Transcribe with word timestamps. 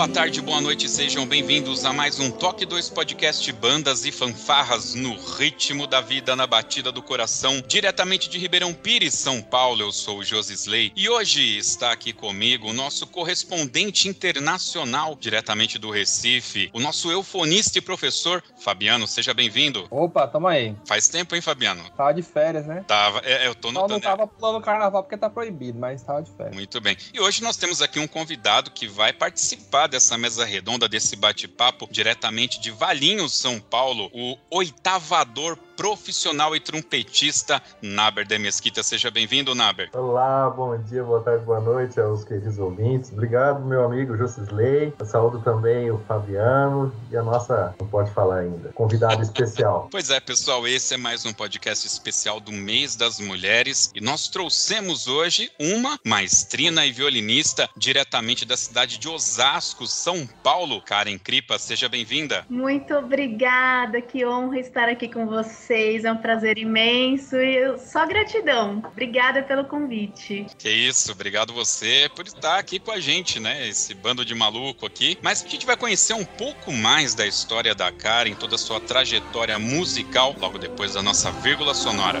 Boa 0.00 0.08
tarde, 0.08 0.40
boa 0.40 0.62
noite, 0.62 0.88
sejam 0.88 1.26
bem-vindos 1.26 1.84
a 1.84 1.92
mais 1.92 2.18
um 2.18 2.30
Toque 2.30 2.64
2 2.64 2.88
Podcast 2.88 3.52
Bandas 3.52 4.06
e 4.06 4.10
Fanfarras 4.10 4.94
no 4.94 5.14
ritmo 5.14 5.86
da 5.86 6.00
vida, 6.00 6.34
na 6.34 6.46
batida 6.46 6.90
do 6.90 7.02
coração, 7.02 7.62
diretamente 7.68 8.30
de 8.30 8.38
Ribeirão 8.38 8.72
Pires, 8.72 9.12
São 9.12 9.42
Paulo. 9.42 9.82
Eu 9.82 9.92
sou 9.92 10.20
o 10.20 10.24
Josisley 10.24 10.90
e 10.96 11.06
hoje 11.06 11.58
está 11.58 11.92
aqui 11.92 12.14
comigo 12.14 12.70
o 12.70 12.72
nosso 12.72 13.06
correspondente 13.06 14.08
internacional, 14.08 15.14
diretamente 15.20 15.78
do 15.78 15.90
Recife, 15.90 16.70
o 16.72 16.80
nosso 16.80 17.12
eufonista 17.12 17.76
e 17.76 17.82
professor 17.82 18.42
Fabiano. 18.58 19.06
Seja 19.06 19.34
bem-vindo. 19.34 19.86
Opa, 19.90 20.26
tamo 20.26 20.48
aí. 20.48 20.74
Faz 20.86 21.08
tempo, 21.08 21.34
hein, 21.34 21.42
Fabiano? 21.42 21.84
Tava 21.94 22.14
de 22.14 22.22
férias, 22.22 22.64
né? 22.64 22.86
Tava, 22.88 23.20
é, 23.22 23.46
eu 23.46 23.54
tô 23.54 23.68
Só 23.68 23.74
não 23.74 23.82
notando. 23.82 24.00
tava 24.00 24.26
pulando 24.26 24.64
carnaval 24.64 25.02
porque 25.02 25.18
tá 25.18 25.28
proibido, 25.28 25.78
mas 25.78 26.02
tava 26.02 26.22
de 26.22 26.30
férias. 26.30 26.54
Muito 26.54 26.80
bem. 26.80 26.96
E 27.12 27.20
hoje 27.20 27.42
nós 27.42 27.58
temos 27.58 27.82
aqui 27.82 28.00
um 28.00 28.08
convidado 28.08 28.70
que 28.70 28.86
vai 28.86 29.12
participar 29.12 29.89
dessa 29.90 30.16
mesa 30.16 30.44
redonda, 30.44 30.88
desse 30.88 31.16
bate-papo, 31.16 31.88
diretamente 31.90 32.60
de 32.60 32.70
Valinhos, 32.70 33.34
São 33.34 33.60
Paulo, 33.60 34.10
o 34.14 34.38
oitavador 34.50 35.58
profissional 35.80 36.54
e 36.54 36.60
trompetista 36.60 37.62
Naber 37.80 38.26
de 38.26 38.38
Mesquita. 38.38 38.82
Seja 38.82 39.10
bem-vindo, 39.10 39.54
Naber. 39.54 39.88
Olá, 39.94 40.50
bom 40.50 40.76
dia, 40.76 41.02
boa 41.02 41.22
tarde, 41.22 41.42
boa 41.46 41.58
noite 41.58 41.98
aos 41.98 42.22
queridos 42.22 42.58
ouvintes. 42.58 43.10
Obrigado, 43.10 43.64
meu 43.64 43.86
amigo 43.86 44.14
Josisley. 44.14 44.92
Eu 44.98 45.06
saúdo 45.06 45.40
também 45.40 45.90
o 45.90 45.96
Fabiano 46.06 46.92
e 47.10 47.16
a 47.16 47.22
nossa, 47.22 47.74
não 47.80 47.86
pode 47.86 48.10
falar 48.10 48.40
ainda, 48.40 48.68
convidado 48.74 49.22
especial. 49.22 49.88
Pois 49.90 50.10
é, 50.10 50.20
pessoal, 50.20 50.68
esse 50.68 50.92
é 50.92 50.96
mais 50.98 51.24
um 51.24 51.32
podcast 51.32 51.86
especial 51.86 52.40
do 52.40 52.52
Mês 52.52 52.94
das 52.94 53.18
Mulheres 53.18 53.90
e 53.94 54.02
nós 54.02 54.28
trouxemos 54.28 55.08
hoje 55.08 55.50
uma 55.58 55.98
maestrina 56.04 56.84
e 56.84 56.92
violinista 56.92 57.70
diretamente 57.74 58.44
da 58.44 58.54
cidade 58.58 58.98
de 58.98 59.08
Osasco, 59.08 59.86
São 59.86 60.28
Paulo. 60.42 60.82
Karen 60.82 61.16
Kripa, 61.16 61.58
seja 61.58 61.88
bem-vinda. 61.88 62.44
Muito 62.50 62.94
obrigada, 62.94 64.02
que 64.02 64.26
honra 64.26 64.60
estar 64.60 64.86
aqui 64.86 65.08
com 65.08 65.24
vocês. 65.70 66.04
É 66.04 66.12
um 66.12 66.16
prazer 66.16 66.58
imenso 66.58 67.36
e 67.36 67.78
só 67.78 68.04
gratidão. 68.06 68.82
Obrigada 68.84 69.42
pelo 69.42 69.64
convite. 69.64 70.46
Que 70.58 70.68
isso, 70.68 71.12
obrigado 71.12 71.52
você 71.52 72.10
por 72.14 72.26
estar 72.26 72.58
aqui 72.58 72.80
com 72.80 72.90
a 72.90 72.98
gente, 72.98 73.38
né? 73.38 73.68
Esse 73.68 73.94
bando 73.94 74.24
de 74.24 74.34
maluco 74.34 74.84
aqui. 74.86 75.16
Mas 75.22 75.44
a 75.44 75.48
gente 75.48 75.64
vai 75.64 75.76
conhecer 75.76 76.14
um 76.14 76.24
pouco 76.24 76.72
mais 76.72 77.14
da 77.14 77.26
história 77.26 77.74
da 77.74 77.92
Karen, 77.92 78.34
toda 78.34 78.56
a 78.56 78.58
sua 78.58 78.80
trajetória 78.80 79.58
musical, 79.58 80.34
logo 80.38 80.58
depois 80.58 80.94
da 80.94 81.02
nossa 81.02 81.30
vírgula 81.30 81.74
sonora. 81.74 82.20